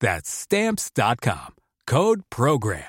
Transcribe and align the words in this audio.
That's 0.00 0.30
stamps.com. 0.30 1.54
Code 1.86 2.22
program. 2.30 2.84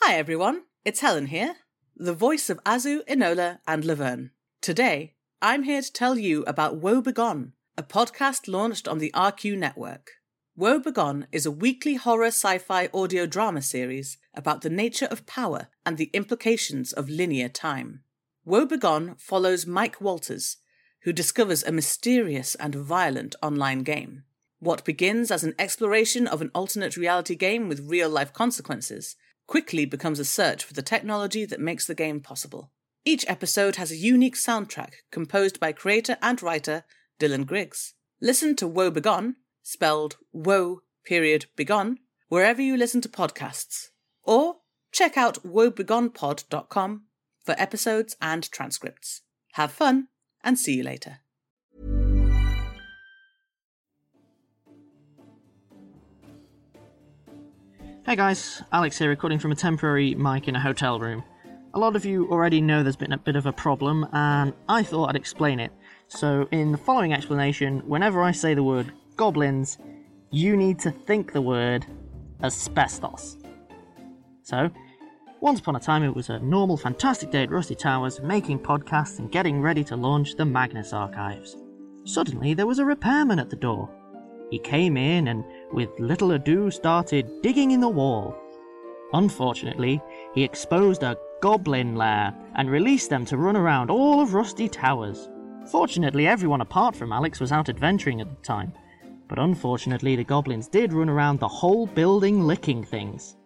Hi 0.00 0.14
everyone, 0.14 0.62
it's 0.84 1.00
Helen 1.00 1.26
here, 1.26 1.56
the 1.96 2.14
voice 2.14 2.48
of 2.48 2.62
Azu, 2.64 3.04
Enola, 3.06 3.58
and 3.66 3.84
Laverne. 3.84 4.30
Today, 4.62 5.14
I'm 5.42 5.64
here 5.64 5.82
to 5.82 5.92
tell 5.92 6.18
you 6.18 6.44
about 6.44 6.76
Woe 6.76 7.02
Begone, 7.02 7.52
a 7.76 7.82
podcast 7.82 8.48
launched 8.48 8.88
on 8.88 8.98
the 8.98 9.10
RQ 9.14 9.58
network. 9.58 10.12
Woe 10.56 10.78
Begone 10.78 11.26
is 11.30 11.44
a 11.44 11.50
weekly 11.50 11.96
horror 11.96 12.26
sci 12.26 12.58
fi 12.58 12.88
audio 12.94 13.26
drama 13.26 13.60
series 13.60 14.16
about 14.34 14.62
the 14.62 14.70
nature 14.70 15.08
of 15.10 15.26
power 15.26 15.68
and 15.84 15.98
the 15.98 16.10
implications 16.14 16.92
of 16.92 17.10
linear 17.10 17.48
time. 17.48 18.02
Woe 18.44 18.64
Begone 18.64 19.16
follows 19.18 19.66
Mike 19.66 20.00
Walters, 20.00 20.56
who 21.02 21.12
discovers 21.12 21.62
a 21.62 21.72
mysterious 21.72 22.54
and 22.54 22.74
violent 22.74 23.36
online 23.42 23.82
game. 23.82 24.22
What 24.60 24.84
begins 24.84 25.30
as 25.30 25.44
an 25.44 25.54
exploration 25.58 26.26
of 26.26 26.42
an 26.42 26.50
alternate 26.54 26.96
reality 26.96 27.36
game 27.36 27.68
with 27.68 27.88
real 27.88 28.08
life 28.08 28.32
consequences 28.32 29.14
quickly 29.46 29.84
becomes 29.84 30.18
a 30.18 30.24
search 30.24 30.64
for 30.64 30.74
the 30.74 30.82
technology 30.82 31.44
that 31.44 31.60
makes 31.60 31.86
the 31.86 31.94
game 31.94 32.20
possible. 32.20 32.70
Each 33.04 33.24
episode 33.28 33.76
has 33.76 33.90
a 33.90 33.96
unique 33.96 34.34
soundtrack 34.34 34.94
composed 35.10 35.60
by 35.60 35.72
creator 35.72 36.18
and 36.20 36.42
writer 36.42 36.84
Dylan 37.18 37.46
Griggs. 37.46 37.94
Listen 38.20 38.56
to 38.56 38.66
Woe 38.66 38.90
Begone, 38.90 39.36
spelled 39.62 40.16
Woe 40.32 40.80
period 41.04 41.46
Begone, 41.56 41.98
wherever 42.28 42.60
you 42.60 42.76
listen 42.76 43.00
to 43.00 43.08
podcasts. 43.08 43.86
Or 44.24 44.56
check 44.92 45.16
out 45.16 45.42
woebegonepod.com 45.44 47.04
for 47.44 47.54
episodes 47.58 48.16
and 48.20 48.50
transcripts. 48.50 49.22
Have 49.52 49.72
fun 49.72 50.08
and 50.42 50.58
see 50.58 50.74
you 50.74 50.82
later. 50.82 51.20
Hey 58.08 58.16
guys, 58.16 58.62
Alex 58.72 58.96
here 58.96 59.10
recording 59.10 59.38
from 59.38 59.52
a 59.52 59.54
temporary 59.54 60.14
mic 60.14 60.48
in 60.48 60.56
a 60.56 60.60
hotel 60.60 60.98
room. 60.98 61.22
A 61.74 61.78
lot 61.78 61.94
of 61.94 62.06
you 62.06 62.26
already 62.30 62.58
know 62.58 62.82
there's 62.82 62.96
been 62.96 63.12
a 63.12 63.18
bit 63.18 63.36
of 63.36 63.44
a 63.44 63.52
problem, 63.52 64.06
and 64.14 64.54
I 64.66 64.82
thought 64.82 65.10
I'd 65.10 65.16
explain 65.16 65.60
it. 65.60 65.70
So, 66.06 66.48
in 66.50 66.72
the 66.72 66.78
following 66.78 67.12
explanation, 67.12 67.80
whenever 67.80 68.22
I 68.22 68.30
say 68.30 68.54
the 68.54 68.62
word 68.62 68.90
goblins, 69.16 69.76
you 70.30 70.56
need 70.56 70.78
to 70.78 70.90
think 70.90 71.34
the 71.34 71.42
word 71.42 71.84
asbestos. 72.42 73.36
So, 74.42 74.70
once 75.42 75.60
upon 75.60 75.76
a 75.76 75.80
time, 75.80 76.02
it 76.02 76.16
was 76.16 76.30
a 76.30 76.38
normal, 76.38 76.78
fantastic 76.78 77.30
day 77.30 77.42
at 77.42 77.50
Rusty 77.50 77.74
Towers, 77.74 78.22
making 78.22 78.60
podcasts 78.60 79.18
and 79.18 79.30
getting 79.30 79.60
ready 79.60 79.84
to 79.84 79.96
launch 79.96 80.34
the 80.34 80.46
Magnus 80.46 80.94
Archives. 80.94 81.58
Suddenly, 82.04 82.54
there 82.54 82.66
was 82.66 82.78
a 82.78 82.86
repairman 82.86 83.38
at 83.38 83.50
the 83.50 83.56
door. 83.56 83.90
He 84.50 84.58
came 84.58 84.96
in 84.96 85.28
and, 85.28 85.44
with 85.72 85.98
little 85.98 86.32
ado, 86.32 86.70
started 86.70 87.42
digging 87.42 87.70
in 87.70 87.80
the 87.80 87.88
wall. 87.88 88.34
Unfortunately, 89.12 90.02
he 90.34 90.44
exposed 90.44 91.02
a 91.02 91.16
goblin 91.40 91.94
lair 91.94 92.34
and 92.56 92.70
released 92.70 93.10
them 93.10 93.24
to 93.24 93.36
run 93.36 93.56
around 93.56 93.90
all 93.90 94.20
of 94.20 94.34
Rusty 94.34 94.68
Towers. 94.68 95.28
Fortunately, 95.70 96.26
everyone 96.26 96.60
apart 96.60 96.96
from 96.96 97.12
Alex 97.12 97.40
was 97.40 97.52
out 97.52 97.68
adventuring 97.68 98.20
at 98.20 98.28
the 98.28 98.42
time, 98.42 98.72
but 99.28 99.38
unfortunately, 99.38 100.16
the 100.16 100.24
goblins 100.24 100.68
did 100.68 100.92
run 100.92 101.08
around 101.08 101.38
the 101.38 101.48
whole 101.48 101.86
building 101.86 102.42
licking 102.42 102.82
things. 102.84 103.36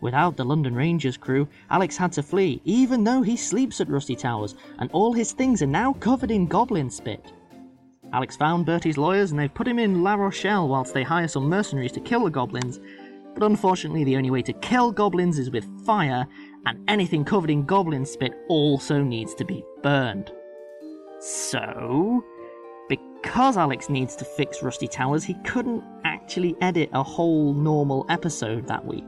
Without 0.00 0.36
the 0.36 0.44
London 0.44 0.74
Rangers 0.74 1.16
crew, 1.16 1.48
Alex 1.70 1.96
had 1.96 2.12
to 2.12 2.22
flee, 2.22 2.60
even 2.64 3.02
though 3.02 3.22
he 3.22 3.36
sleeps 3.36 3.80
at 3.80 3.88
Rusty 3.88 4.14
Towers, 4.14 4.54
and 4.78 4.90
all 4.92 5.12
his 5.12 5.32
things 5.32 5.62
are 5.62 5.66
now 5.66 5.92
covered 5.94 6.30
in 6.30 6.46
goblin 6.46 6.90
spit. 6.90 7.32
Alex 8.12 8.36
found 8.36 8.66
Bertie's 8.66 8.96
lawyers 8.96 9.30
and 9.30 9.40
they've 9.40 9.52
put 9.52 9.68
him 9.68 9.78
in 9.78 10.02
La 10.02 10.14
Rochelle 10.14 10.68
whilst 10.68 10.94
they 10.94 11.02
hire 11.02 11.28
some 11.28 11.48
mercenaries 11.48 11.92
to 11.92 12.00
kill 12.00 12.24
the 12.24 12.30
goblins. 12.30 12.80
But 13.34 13.42
unfortunately, 13.44 14.04
the 14.04 14.16
only 14.16 14.30
way 14.30 14.42
to 14.42 14.52
kill 14.54 14.92
goblins 14.92 15.38
is 15.38 15.50
with 15.50 15.66
fire, 15.84 16.26
and 16.64 16.78
anything 16.88 17.24
covered 17.24 17.50
in 17.50 17.66
goblin 17.66 18.06
spit 18.06 18.32
also 18.48 19.02
needs 19.02 19.34
to 19.34 19.44
be 19.44 19.62
burned. 19.82 20.32
So, 21.20 22.24
because 22.88 23.56
Alex 23.56 23.90
needs 23.90 24.16
to 24.16 24.24
fix 24.24 24.62
Rusty 24.62 24.88
Towers, 24.88 25.24
he 25.24 25.34
couldn't 25.44 25.84
actually 26.04 26.56
edit 26.62 26.88
a 26.92 27.02
whole 27.02 27.52
normal 27.52 28.06
episode 28.08 28.66
that 28.68 28.84
week. 28.84 29.04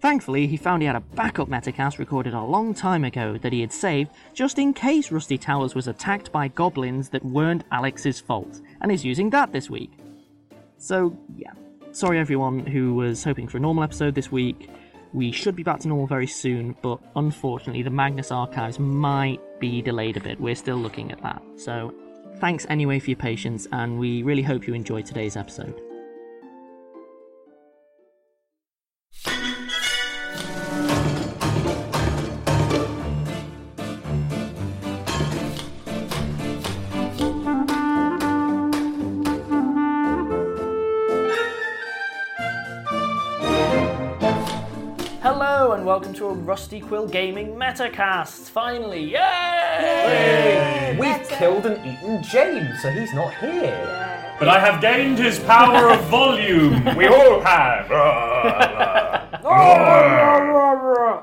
Thankfully, 0.00 0.46
he 0.46 0.56
found 0.56 0.82
he 0.82 0.86
had 0.86 0.94
a 0.94 1.00
backup 1.00 1.48
Metacast 1.48 1.98
recorded 1.98 2.32
a 2.32 2.40
long 2.40 2.72
time 2.72 3.04
ago 3.04 3.36
that 3.38 3.52
he 3.52 3.60
had 3.60 3.72
saved 3.72 4.12
just 4.32 4.58
in 4.58 4.72
case 4.72 5.10
Rusty 5.10 5.36
Towers 5.36 5.74
was 5.74 5.88
attacked 5.88 6.30
by 6.30 6.48
goblins 6.48 7.08
that 7.08 7.24
weren't 7.24 7.64
Alex's 7.72 8.20
fault, 8.20 8.60
and 8.80 8.92
is 8.92 9.04
using 9.04 9.30
that 9.30 9.52
this 9.52 9.68
week. 9.68 9.90
So, 10.76 11.18
yeah. 11.36 11.52
Sorry 11.90 12.18
everyone 12.18 12.64
who 12.64 12.94
was 12.94 13.24
hoping 13.24 13.48
for 13.48 13.56
a 13.56 13.60
normal 13.60 13.82
episode 13.82 14.14
this 14.14 14.30
week. 14.30 14.70
We 15.12 15.32
should 15.32 15.56
be 15.56 15.64
back 15.64 15.80
to 15.80 15.88
normal 15.88 16.06
very 16.06 16.26
soon, 16.28 16.76
but 16.80 17.00
unfortunately, 17.16 17.82
the 17.82 17.90
Magnus 17.90 18.30
archives 18.30 18.78
might 18.78 19.40
be 19.58 19.82
delayed 19.82 20.16
a 20.16 20.20
bit. 20.20 20.40
We're 20.40 20.54
still 20.54 20.76
looking 20.76 21.10
at 21.10 21.20
that. 21.22 21.42
So, 21.56 21.92
thanks 22.36 22.66
anyway 22.68 23.00
for 23.00 23.10
your 23.10 23.16
patience, 23.16 23.66
and 23.72 23.98
we 23.98 24.22
really 24.22 24.42
hope 24.42 24.68
you 24.68 24.74
enjoyed 24.74 25.06
today's 25.06 25.36
episode. 25.36 25.87
Welcome 45.88 46.12
to 46.12 46.26
a 46.26 46.32
Rusty 46.34 46.80
Quill 46.80 47.08
Gaming 47.08 47.54
Metacast. 47.54 48.50
Finally, 48.50 49.04
yay! 49.12 50.94
We've 51.00 51.26
killed 51.30 51.64
and 51.64 51.78
eaten 51.78 52.22
James, 52.22 52.82
so 52.82 52.90
he's 52.90 53.14
not 53.14 53.32
here. 53.38 54.34
But 54.38 54.48
I 54.48 54.58
have 54.60 54.82
gained 54.82 55.18
his 55.18 55.38
power 55.38 55.88
of 55.88 55.98
volume. 56.10 56.94
We 56.94 57.06
all 57.06 57.40
have. 57.40 57.88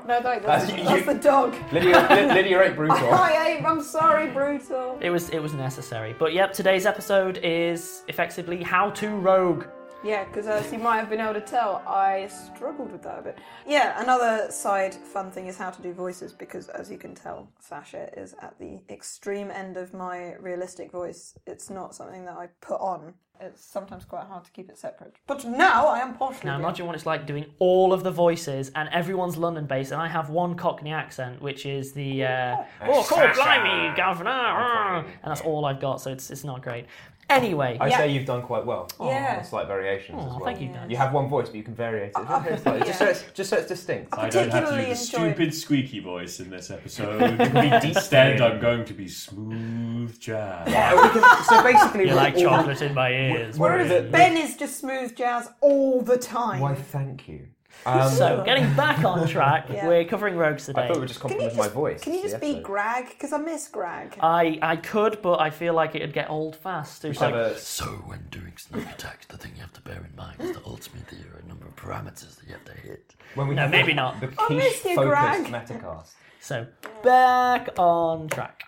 No, 0.06 0.20
don't. 0.22 0.42
That's, 0.42 0.70
Uh, 0.72 0.76
you- 0.76 0.84
that's 0.84 1.06
the 1.06 1.14
dog. 1.14 1.54
Lydia, 1.72 1.98
Ly- 2.08 2.34
Lydia 2.34 2.62
ate 2.62 2.76
brutal. 2.76 2.96
I 3.12 3.48
ain't. 3.56 3.66
I'm 3.66 3.82
sorry, 3.82 4.28
brutal. 4.30 4.98
It 5.00 5.10
was 5.10 5.30
it 5.30 5.40
was 5.40 5.52
necessary, 5.52 6.14
but 6.18 6.32
yep. 6.32 6.52
Today's 6.52 6.86
episode 6.86 7.38
is 7.42 8.02
effectively 8.08 8.62
how 8.62 8.90
to 8.90 9.08
rogue. 9.10 9.64
Yeah, 10.06 10.24
because 10.24 10.46
as 10.46 10.70
you 10.72 10.78
might 10.78 10.98
have 10.98 11.10
been 11.10 11.20
able 11.20 11.34
to 11.34 11.40
tell, 11.40 11.82
I 11.84 12.28
struggled 12.28 12.92
with 12.92 13.02
that 13.02 13.18
a 13.18 13.22
bit. 13.22 13.38
Yeah, 13.66 14.00
another 14.00 14.52
side 14.52 14.94
fun 14.94 15.32
thing 15.32 15.48
is 15.48 15.58
how 15.58 15.70
to 15.70 15.82
do 15.82 15.92
voices 15.92 16.32
because, 16.32 16.68
as 16.68 16.90
you 16.92 16.96
can 16.96 17.14
tell, 17.14 17.48
Sasha 17.58 18.16
is 18.16 18.34
at 18.40 18.56
the 18.60 18.78
extreme 18.88 19.50
end 19.50 19.76
of 19.76 19.92
my 19.92 20.34
realistic 20.36 20.92
voice. 20.92 21.36
It's 21.44 21.70
not 21.70 21.92
something 21.92 22.24
that 22.24 22.36
I 22.36 22.48
put 22.60 22.80
on. 22.80 23.14
It's 23.40 23.64
sometimes 23.64 24.04
quite 24.04 24.26
hard 24.26 24.44
to 24.44 24.50
keep 24.52 24.70
it 24.70 24.78
separate. 24.78 25.16
But 25.26 25.44
now 25.44 25.88
I 25.88 25.98
am 25.98 26.14
posh. 26.14 26.42
Now 26.42 26.56
imagine 26.56 26.86
what 26.86 26.94
it's 26.94 27.04
like 27.04 27.26
doing 27.26 27.44
all 27.58 27.92
of 27.92 28.02
the 28.02 28.10
voices, 28.10 28.70
and 28.76 28.88
everyone's 28.92 29.36
London 29.36 29.66
based, 29.66 29.90
and 29.92 30.00
I 30.00 30.06
have 30.06 30.30
one 30.30 30.54
Cockney 30.54 30.92
accent, 30.92 31.42
which 31.42 31.66
is 31.66 31.92
the 31.92 32.24
uh, 32.24 32.56
oh, 32.82 33.04
cool, 33.06 33.28
blimey, 33.34 33.94
governor, 33.94 34.30
ah," 34.30 34.98
and 35.00 35.30
that's 35.30 35.42
all 35.42 35.66
I've 35.66 35.80
got. 35.80 36.00
So 36.00 36.12
it's 36.12 36.30
it's 36.30 36.44
not 36.44 36.62
great. 36.62 36.86
Anyway, 37.28 37.76
I 37.80 37.88
Yeah. 37.88 37.98
say 37.98 38.08
you've 38.12 38.24
done 38.24 38.42
quite 38.42 38.64
well. 38.64 38.88
Oh, 39.00 39.08
yeah. 39.08 39.38
On 39.38 39.44
Slight 39.44 39.66
variations 39.66 40.18
oh, 40.20 40.26
as 40.26 40.30
well. 40.30 40.44
thank 40.44 40.60
you, 40.60 40.68
Dan. 40.68 40.88
You 40.88 40.96
have 40.96 41.12
one 41.12 41.28
voice, 41.28 41.48
but 41.48 41.56
you 41.56 41.64
can 41.64 41.74
vary 41.74 42.04
it. 42.04 42.12
Very 42.42 42.56
slightly, 42.58 42.86
just, 42.86 42.98
so 43.00 43.04
it's, 43.06 43.24
just 43.34 43.50
so 43.50 43.56
it's 43.56 43.66
distinct. 43.68 44.16
I 44.16 44.28
don't 44.28 44.48
have 44.50 44.64
to 44.64 44.70
do 44.70 44.76
the 44.76 44.82
enjoyed- 44.90 44.96
stupid 44.96 45.54
squeaky 45.54 45.98
voice 46.00 46.38
in 46.38 46.50
this 46.50 46.70
episode. 46.70 47.20
Instead, 47.84 48.40
I'm 48.40 48.60
going 48.60 48.84
to 48.84 48.94
be 48.94 49.08
smooth 49.08 50.18
jazz. 50.20 50.68
Yeah, 50.70 50.94
we 50.94 51.08
can, 51.20 51.44
so 51.44 51.62
basically, 51.62 52.08
you 52.08 52.14
like 52.14 52.34
all- 52.36 52.42
chocolate 52.42 52.82
in 52.82 52.94
my 52.94 53.10
ears. 53.10 53.58
Whereas 53.58 53.88
the- 53.88 54.08
Ben 54.08 54.36
is 54.36 54.56
just 54.56 54.78
smooth 54.78 55.16
jazz 55.16 55.48
all 55.60 56.02
the 56.02 56.16
time. 56.18 56.60
Why, 56.60 56.74
thank 56.74 57.26
you. 57.28 57.48
Um, 57.84 58.10
So, 58.10 58.42
getting 58.44 58.72
back 58.74 59.04
on 59.04 59.26
track, 59.36 59.66
Yeah. 59.70 59.86
we're 59.86 60.04
covering 60.04 60.36
rogues 60.36 60.68
I 60.68 60.72
today. 60.72 60.86
thought 60.88 60.96
we 60.96 61.00
were 61.00 61.06
just 61.06 61.20
can 61.20 61.30
you 61.30 61.36
complimenting 61.36 61.56
just, 61.58 61.68
my 61.70 61.74
voice. 61.74 62.02
Can 62.02 62.14
you 62.14 62.22
just 62.22 62.40
be 62.40 62.46
episode. 62.48 62.62
Grag? 62.64 63.08
Because 63.10 63.32
I 63.32 63.38
miss 63.38 63.68
Grag. 63.68 64.16
I 64.20 64.58
I 64.62 64.76
could, 64.76 65.20
but 65.22 65.40
I 65.40 65.50
feel 65.50 65.74
like 65.74 65.94
it'd 65.94 66.12
get 66.12 66.30
old 66.30 66.56
fast. 66.56 67.04
It's 67.04 67.20
like, 67.20 67.34
a- 67.34 67.58
So 67.58 67.84
when 68.06 68.26
doing 68.30 68.52
sneak 68.56 68.86
attacks, 68.88 69.26
the 69.26 69.36
thing 69.36 69.52
you 69.54 69.60
have 69.62 69.72
to 69.74 69.80
bear 69.82 70.04
in 70.08 70.16
mind 70.16 70.36
is 70.40 70.52
that 70.56 70.64
ultimately 70.66 71.18
there 71.18 71.34
are 71.36 71.40
a 71.44 71.46
number 71.48 71.66
of 71.66 71.76
parameters 71.76 72.36
that 72.38 72.46
you 72.46 72.52
have 72.54 72.64
to 72.64 72.72
hit. 72.80 73.14
when 73.34 73.48
we 73.48 73.54
No, 73.54 73.68
maybe 73.68 73.92
not. 73.92 74.20
The 74.20 74.32
I 74.38 74.52
miss 74.54 74.84
you, 74.84 74.96
Greg. 74.96 75.44
metacast. 75.46 76.12
So 76.40 76.66
back 77.02 77.70
on 77.78 78.28
track. 78.28 78.62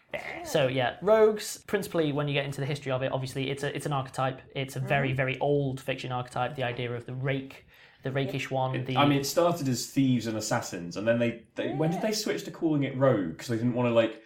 So 0.44 0.66
yeah, 0.68 0.96
rogues. 1.02 1.58
Principally, 1.66 2.12
when 2.12 2.26
you 2.26 2.34
get 2.34 2.44
into 2.44 2.60
the 2.60 2.66
history 2.66 2.90
of 2.90 3.02
it, 3.02 3.12
obviously 3.12 3.50
it's 3.50 3.62
a 3.62 3.74
it's 3.76 3.86
an 3.86 3.92
archetype. 3.92 4.40
It's 4.54 4.74
a 4.76 4.80
very 4.80 5.12
very 5.12 5.38
old 5.38 5.80
fiction 5.80 6.10
archetype. 6.10 6.56
The 6.56 6.64
idea 6.64 6.92
of 6.92 7.06
the 7.06 7.14
rake, 7.14 7.66
the 8.02 8.12
rakish 8.12 8.50
one. 8.50 8.84
The 8.84 8.96
I 8.96 9.06
mean, 9.06 9.18
it 9.18 9.26
started 9.26 9.68
as 9.68 9.86
thieves 9.86 10.26
and 10.26 10.36
assassins, 10.36 10.96
and 10.96 11.06
then 11.06 11.18
they, 11.18 11.42
they 11.54 11.72
when 11.72 11.90
did 11.90 12.02
they 12.02 12.12
switch 12.12 12.44
to 12.44 12.50
calling 12.50 12.84
it 12.84 12.96
rogue? 12.96 13.30
Because 13.32 13.48
they 13.48 13.56
didn't 13.56 13.74
want 13.74 13.88
to 13.88 13.94
like, 13.94 14.22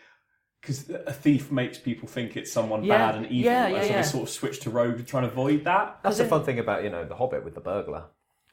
because 0.60 0.90
a 0.90 1.12
thief 1.12 1.50
makes 1.50 1.78
people 1.78 2.08
think 2.08 2.36
it's 2.36 2.52
someone 2.52 2.84
Yeah, 2.84 2.98
bad 2.98 3.14
and 3.16 3.26
evil, 3.26 3.50
yeah, 3.52 3.66
and 3.66 3.74
yeah, 3.74 3.82
so 3.82 3.88
yeah. 3.88 3.96
they 3.96 4.02
sort 4.08 4.22
of 4.24 4.28
switched 4.30 4.62
to 4.62 4.70
rogue 4.70 4.98
to 4.98 5.04
try 5.04 5.22
and 5.22 5.30
avoid 5.30 5.64
that. 5.64 6.00
That's 6.02 6.18
the 6.18 6.24
in- 6.24 6.30
fun 6.30 6.44
thing 6.44 6.58
about 6.58 6.84
you 6.84 6.90
know 6.90 7.04
the 7.04 7.14
Hobbit 7.16 7.44
with 7.44 7.54
the 7.54 7.60
burglar. 7.60 8.04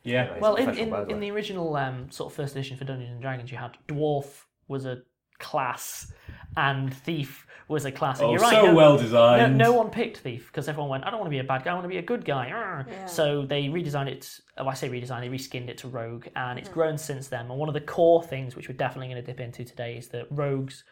Yeah, 0.03 0.27
He's 0.27 0.37
a 0.37 0.39
well, 0.39 0.55
in, 0.55 0.69
in, 0.77 0.89
burglar. 0.89 1.13
in 1.13 1.19
the 1.19 1.31
original 1.31 1.75
um, 1.75 2.09
sort 2.09 2.31
of 2.31 2.35
first 2.37 2.55
edition 2.55 2.77
for 2.77 2.85
Dungeons 2.85 3.11
and 3.11 3.21
Dragons, 3.21 3.51
you 3.51 3.57
had 3.57 3.77
dwarf 3.87 4.45
was 4.67 4.85
a 4.85 4.99
class 5.39 6.11
and 6.59 6.93
thief 6.93 7.47
was 7.69 7.85
a 7.85 7.91
classic. 7.91 8.23
And 8.23 8.29
Oh, 8.29 8.33
you're 8.33 8.41
right. 8.41 8.51
so 8.51 8.65
no, 8.67 8.75
well 8.75 8.97
designed. 8.97 9.57
no 9.57 9.71
one 9.71 9.89
picked 9.89 10.17
thief 10.17 10.47
because 10.47 10.67
everyone 10.67 10.89
went, 10.89 11.05
I 11.05 11.09
don't 11.09 11.19
want 11.19 11.27
to 11.27 11.35
be 11.35 11.39
a 11.39 11.43
bad 11.43 11.63
guy, 11.63 11.71
I 11.71 11.73
want 11.73 11.85
to 11.85 11.89
be 11.89 11.97
a 11.97 12.01
good 12.01 12.25
guy. 12.25 12.49
Arr. 12.49 12.85
So 13.07 13.45
they 13.45 13.63
redesigned 13.65 14.07
it. 14.07 14.41
Oh, 14.57 14.67
I 14.67 14.73
say 14.73 14.89
redesigned, 14.89 15.21
they 15.21 15.29
reskinned 15.29 15.69
it 15.69 15.77
to 15.79 15.87
rogue, 15.87 16.27
and 16.35 16.59
it's 16.59 16.67
hmm. 16.67 16.73
grown 16.73 16.97
since 16.97 17.27
then. 17.27 17.45
And 17.45 17.57
one 17.57 17.69
of 17.69 17.73
the 17.73 17.81
core 17.81 18.21
things, 18.21 18.55
which 18.55 18.67
we're 18.67 18.75
definitely 18.75 19.07
going 19.07 19.23
to 19.23 19.25
dip 19.25 19.39
into 19.39 19.63
today, 19.63 19.97
is 19.97 20.09
that 20.09 20.27
rogues. 20.31 20.83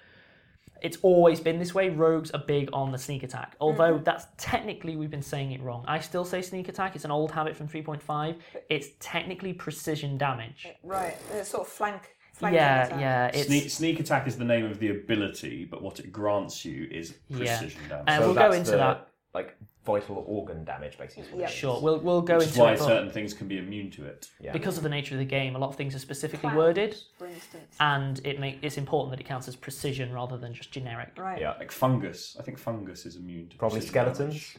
It's 0.79 0.97
always 1.01 1.39
been 1.39 1.57
this 1.57 1.73
way. 1.73 1.89
Rogues 1.89 2.29
are 2.31 2.43
big 2.45 2.69
on 2.71 2.91
the 2.91 2.99
sneak 2.99 3.23
attack. 3.23 3.55
Although 3.59 3.95
mm-hmm. 3.95 4.03
that's 4.03 4.27
technically 4.37 4.95
we've 4.95 5.09
been 5.09 5.23
saying 5.23 5.51
it 5.51 5.61
wrong. 5.61 5.83
I 5.87 5.99
still 5.99 6.23
say 6.23 6.43
sneak 6.43 6.69
attack. 6.69 6.95
It's 6.95 7.03
an 7.03 7.09
old 7.09 7.31
habit 7.31 7.57
from 7.57 7.67
3.5. 7.67 8.35
It's 8.69 8.89
technically 8.99 9.53
precision 9.53 10.19
damage. 10.19 10.67
Right, 10.83 11.17
it's 11.33 11.49
sort 11.49 11.67
of 11.67 11.73
flank. 11.73 12.16
Flanking 12.37 12.57
Yeah, 12.57 12.85
attack. 12.85 12.99
yeah. 12.99 13.27
It's 13.33 13.47
Sneak, 13.47 13.69
sneak 13.69 13.99
attack 13.99 14.27
is 14.27 14.37
the 14.37 14.45
name 14.45 14.65
of 14.65 14.79
the 14.79 14.89
ability, 14.89 15.65
but 15.65 15.81
what 15.81 15.99
it 15.99 16.11
grants 16.11 16.63
you 16.65 16.87
is 16.91 17.15
Yeah. 17.29 17.37
precision 17.37 17.81
damage. 17.89 18.05
Uh, 18.07 18.19
so 18.19 18.25
we'll 18.25 18.33
go 18.33 18.39
that's 18.41 18.55
into 18.57 18.71
the, 18.71 18.77
that. 18.77 19.07
Like 19.33 19.55
vital 19.85 20.23
organ 20.27 20.63
damage, 20.65 20.97
basically. 20.97 21.39
Yeah. 21.39 21.47
sure. 21.47 21.79
We'll 21.81 21.99
we'll 21.99 22.21
go 22.21 22.37
which 22.37 22.47
is 22.47 22.51
into 22.53 22.61
why 22.61 22.73
it. 22.73 22.79
certain 22.79 23.09
things 23.11 23.33
can 23.33 23.47
be 23.47 23.57
immune 23.57 23.91
to 23.91 24.05
it. 24.05 24.29
Yeah. 24.39 24.51
because 24.51 24.77
of 24.77 24.83
the 24.83 24.89
nature 24.89 25.15
of 25.15 25.19
the 25.19 25.25
game, 25.25 25.55
a 25.55 25.59
lot 25.59 25.69
of 25.69 25.75
things 25.75 25.95
are 25.95 25.99
specifically 25.99 26.49
Clouds, 26.49 26.57
worded, 26.57 26.97
for 27.17 27.27
instance. 27.27 27.75
and 27.79 28.19
it 28.25 28.39
make 28.39 28.59
it's 28.61 28.77
important 28.77 29.11
that 29.11 29.19
it 29.19 29.27
counts 29.27 29.47
as 29.47 29.55
precision 29.55 30.11
rather 30.13 30.37
than 30.37 30.53
just 30.53 30.71
generic. 30.71 31.11
Right. 31.17 31.39
Yeah. 31.41 31.53
Like 31.59 31.71
fungus, 31.71 32.35
I 32.39 32.43
think 32.43 32.57
fungus 32.57 33.05
is 33.05 33.15
immune 33.15 33.49
to 33.49 33.57
Probably 33.57 33.81
skeletons. 33.81 34.17
damage. 34.17 34.57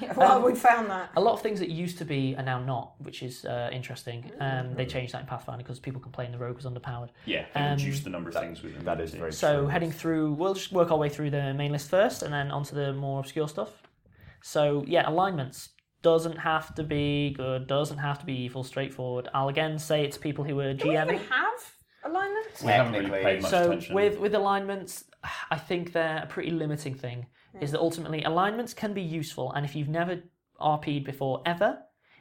Yeah, 0.00 0.12
well, 0.16 0.38
Um, 0.38 0.44
we 0.44 0.54
found 0.54 0.88
that. 0.90 1.10
A 1.16 1.20
lot 1.20 1.32
of 1.34 1.42
things 1.42 1.58
that 1.60 1.68
used 1.68 1.98
to 1.98 2.04
be 2.04 2.34
are 2.36 2.42
now 2.42 2.58
not, 2.60 2.94
which 2.98 3.22
is 3.22 3.44
uh, 3.44 3.68
interesting. 3.72 4.30
Um, 4.40 4.48
Mm. 4.68 4.76
they 4.76 4.86
changed 4.86 5.12
that 5.14 5.20
in 5.22 5.26
Pathfinder 5.26 5.62
because 5.62 5.78
people 5.80 6.00
complained 6.00 6.32
the 6.34 6.38
rogue 6.38 6.56
was 6.56 6.64
underpowered. 6.64 7.10
Yeah, 7.26 7.44
they 7.54 7.60
Um, 7.60 7.76
reduce 7.76 8.00
the 8.00 8.10
number 8.10 8.30
of 8.30 8.34
things 8.36 8.62
within 8.62 8.84
That 8.84 8.98
the 8.98 9.04
is 9.04 9.14
very. 9.14 9.32
So 9.32 9.60
true. 9.60 9.66
heading 9.68 9.92
through, 9.92 10.32
we'll 10.34 10.54
just 10.54 10.72
work 10.72 10.90
our 10.90 10.98
way 10.98 11.08
through 11.08 11.30
the 11.30 11.52
main 11.54 11.72
list 11.72 11.90
first, 11.90 12.22
and 12.22 12.32
then 12.32 12.50
onto 12.50 12.74
the 12.74 12.92
more 12.92 13.20
obscure 13.20 13.48
stuff. 13.48 13.70
So 14.42 14.84
yeah, 14.86 15.08
alignments 15.08 15.70
doesn't 16.02 16.36
have 16.38 16.74
to 16.74 16.82
be 16.82 17.30
good, 17.36 17.66
doesn't 17.68 17.98
have 17.98 18.18
to 18.18 18.26
be 18.26 18.34
evil, 18.34 18.64
straightforward. 18.64 19.28
I'll 19.34 19.48
again 19.48 19.78
say 19.78 20.04
it's 20.04 20.18
people 20.18 20.42
who 20.44 20.58
are 20.60 20.74
Do 20.74 20.88
we 20.88 20.94
GMing. 20.94 21.18
have 21.28 21.74
alignments? 22.04 22.62
We 22.62 22.72
haven't 22.72 22.92
really 22.92 23.04
Technically. 23.10 23.24
paid 23.34 23.42
much 23.42 23.50
So 23.50 23.62
attention. 23.66 23.94
with 23.94 24.18
with 24.18 24.34
alignments, 24.34 25.04
I 25.50 25.58
think 25.58 25.92
they're 25.92 26.22
a 26.22 26.26
pretty 26.26 26.50
limiting 26.50 26.94
thing. 26.94 27.26
Is 27.60 27.70
that 27.72 27.80
ultimately 27.80 28.22
alignments 28.24 28.74
can 28.74 28.94
be 28.94 29.02
useful, 29.02 29.52
and 29.52 29.64
if 29.64 29.76
you've 29.76 29.88
never 29.88 30.22
RP'd 30.60 31.04
before 31.04 31.42
ever, 31.44 31.78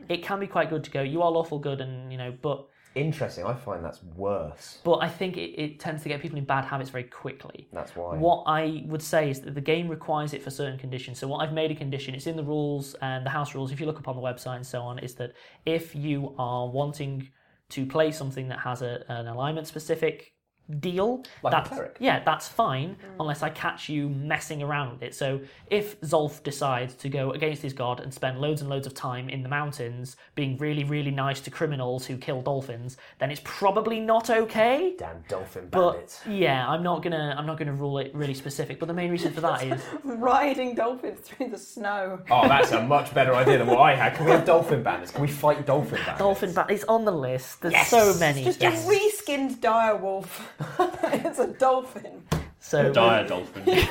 it 0.10 0.24
can 0.24 0.40
be 0.40 0.48
quite 0.48 0.70
good 0.70 0.84
to 0.84 0.92
go. 0.92 1.02
You 1.02 1.22
are 1.22 1.32
lawful 1.32 1.60
good, 1.60 1.82
and 1.82 2.12
you 2.12 2.18
know, 2.18 2.34
but 2.42 2.68
Interesting. 2.94 3.46
I 3.46 3.54
find 3.54 3.86
that's 3.86 4.04
worse. 4.04 4.80
but 4.84 4.98
I 4.98 5.08
think 5.08 5.38
it, 5.38 5.52
it 5.58 5.80
tends 5.80 6.04
to 6.04 6.10
get 6.10 6.22
people 6.22 6.38
in 6.38 6.44
bad 6.44 6.66
habits 6.66 6.90
very 6.90 7.06
quickly. 7.06 7.70
That's 7.72 7.96
why. 7.96 8.18
What 8.18 8.44
I 8.48 8.84
would 8.88 9.02
say 9.02 9.30
is 9.30 9.40
that 9.42 9.56
the 9.56 9.62
game 9.62 9.88
requires 9.88 10.34
it 10.34 10.44
for 10.44 10.50
certain 10.50 10.78
conditions. 10.78 11.18
So 11.18 11.28
what 11.28 11.38
I've 11.38 11.54
made 11.54 11.72
a 11.72 11.76
condition, 11.76 12.14
it's 12.16 12.28
in 12.28 12.36
the 12.36 12.44
rules 12.44 12.96
and 12.96 13.26
the 13.26 13.30
house 13.30 13.56
rules. 13.56 13.72
If 13.72 13.80
you 13.80 13.86
look 13.86 13.98
up 13.98 14.10
on 14.10 14.18
the 14.18 14.22
website 14.22 14.58
and 14.58 14.68
so 14.68 14.82
on, 14.82 15.00
is 15.00 15.16
that 15.16 15.34
if 15.66 15.96
you 15.96 16.36
are 16.38 16.68
wanting 16.68 17.30
to 17.70 17.86
play 17.86 18.12
something 18.12 18.50
that 18.50 18.60
has 18.60 18.82
a, 18.82 19.06
an 19.08 19.28
alignment 19.28 19.68
specific 19.68 20.34
deal, 20.80 21.24
Like 21.44 21.54
a 21.54 21.56
that's, 21.58 21.70
cleric. 21.70 21.98
yeah, 22.00 22.24
that's 22.24 22.48
fine 22.48 22.90
mm. 22.96 22.96
unless 23.20 23.44
I 23.44 23.50
catch 23.50 23.90
you 23.90 24.10
messing 24.10 24.62
around 24.64 24.92
with 24.92 25.04
it. 25.04 25.16
So 25.16 25.42
if 25.70 26.00
Zolf 26.02 26.44
decides 26.44 26.94
to 26.96 27.10
go 27.10 27.32
against 27.32 27.62
his 27.62 27.74
god 27.74 28.00
and 28.00 28.14
spend 28.14 28.40
loads 28.40 28.62
and 28.62 28.70
loads 28.70 28.88
of 28.88 28.94
time 28.94 29.30
in 29.30 29.44
the 29.44 29.50
mountains 29.50 30.16
being 30.36 30.58
really, 30.58 30.84
really 30.84 31.12
nice 31.12 31.42
to 31.42 31.52
criminals 31.52 32.06
who 32.06 32.18
kill 32.18 32.42
dolphins, 32.42 32.98
then 33.20 33.32
it's 33.32 33.42
probably 33.44 34.00
not 34.00 34.30
okay. 34.30 34.96
Damn 34.98 35.22
dolphin 35.28 35.68
bandits. 35.68 36.22
But 36.26 36.32
yeah, 36.34 36.68
I'm 36.68 36.84
not 36.84 37.04
gonna 37.04 37.36
I'm 37.38 37.46
not 37.46 37.58
gonna 37.58 37.74
rule 37.74 37.98
it 38.00 38.14
really 38.16 38.34
specific. 38.34 38.80
But 38.80 38.88
the 38.88 38.94
main 38.94 39.12
reason 39.12 39.34
for 39.34 39.42
that 39.42 39.64
is 39.72 39.82
Riding 40.04 40.76
dolphins 40.76 41.20
through 41.22 41.50
the 41.50 41.58
snow. 41.58 42.20
Oh, 42.30 42.48
that's 42.48 42.72
a 42.72 42.82
much 42.82 43.14
better 43.14 43.34
idea 43.34 43.58
than 43.58 43.68
what 43.68 43.80
I 43.80 43.96
had. 43.96 44.16
Can 44.16 44.26
we 44.26 44.32
have 44.32 44.46
dolphin 44.46 44.84
bandits? 44.84 45.12
Can 45.12 45.22
we 45.22 45.28
fight 45.28 45.66
dolphin 45.66 45.98
bandits? 45.98 46.20
dolphin. 46.20 46.54
Ba- 46.54 46.68
it's 46.70 46.84
on 46.86 47.06
the 47.06 47.12
list. 47.12 47.62
There's 47.62 47.88
so 47.88 48.14
many. 48.20 48.44
Just 48.44 48.62
a 48.62 48.72
reskinned 49.38 49.60
direwolf. 49.60 50.30
it's 51.26 51.40
a 51.40 51.48
dolphin. 51.48 52.24
so 52.60 52.92
Dire 52.92 53.28
dolphin. 53.28 53.64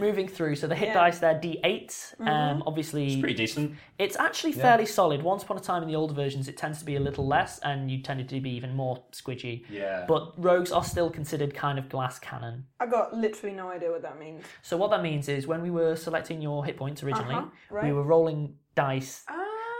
moving 0.00 0.26
through. 0.26 0.56
So 0.56 0.66
the 0.66 0.74
hit 0.74 0.88
Yeah. 0.88 0.94
dice 0.94 1.20
there, 1.20 1.34
D8. 1.38 2.20
Um, 2.26 2.64
obviously, 2.66 3.20
Pretty 3.20 3.34
decent. 3.36 3.76
it's 3.96 4.16
actually 4.16 4.50
fairly 4.52 4.86
solid. 4.86 5.22
Once 5.22 5.44
upon 5.44 5.56
a 5.56 5.60
time 5.60 5.82
in 5.82 5.88
the 5.88 5.94
older 5.94 6.12
versions, 6.14 6.48
it 6.48 6.56
tends 6.56 6.80
to 6.80 6.84
be 6.84 6.96
a 6.96 7.00
little 7.00 7.24
less, 7.26 7.60
and 7.60 7.88
you 7.88 8.02
tended 8.02 8.28
to 8.30 8.40
be 8.40 8.50
even 8.50 8.74
more 8.74 9.04
squidgy. 9.12 9.64
Yeah. 9.70 10.04
But 10.08 10.32
rogues 10.36 10.72
are 10.72 10.82
still 10.82 11.10
considered 11.10 11.54
kind 11.54 11.78
of 11.78 11.88
glass 11.88 12.18
cannon. 12.18 12.66
I 12.80 12.86
got 12.86 13.14
literally 13.14 13.54
no 13.54 13.68
idea 13.68 13.90
what 13.92 14.02
that 14.02 14.18
means. 14.18 14.42
So 14.62 14.76
what 14.76 14.90
that 14.90 15.02
means 15.02 15.28
is 15.28 15.46
when 15.46 15.62
we 15.62 15.70
were 15.70 15.94
selecting 15.94 16.42
your 16.42 16.64
hit 16.64 16.76
points 16.76 17.02
originally, 17.04 17.36
Uh-huh, 17.36 17.80
we 17.82 17.92
were 17.92 18.02
rolling 18.02 18.56
dice 18.74 19.24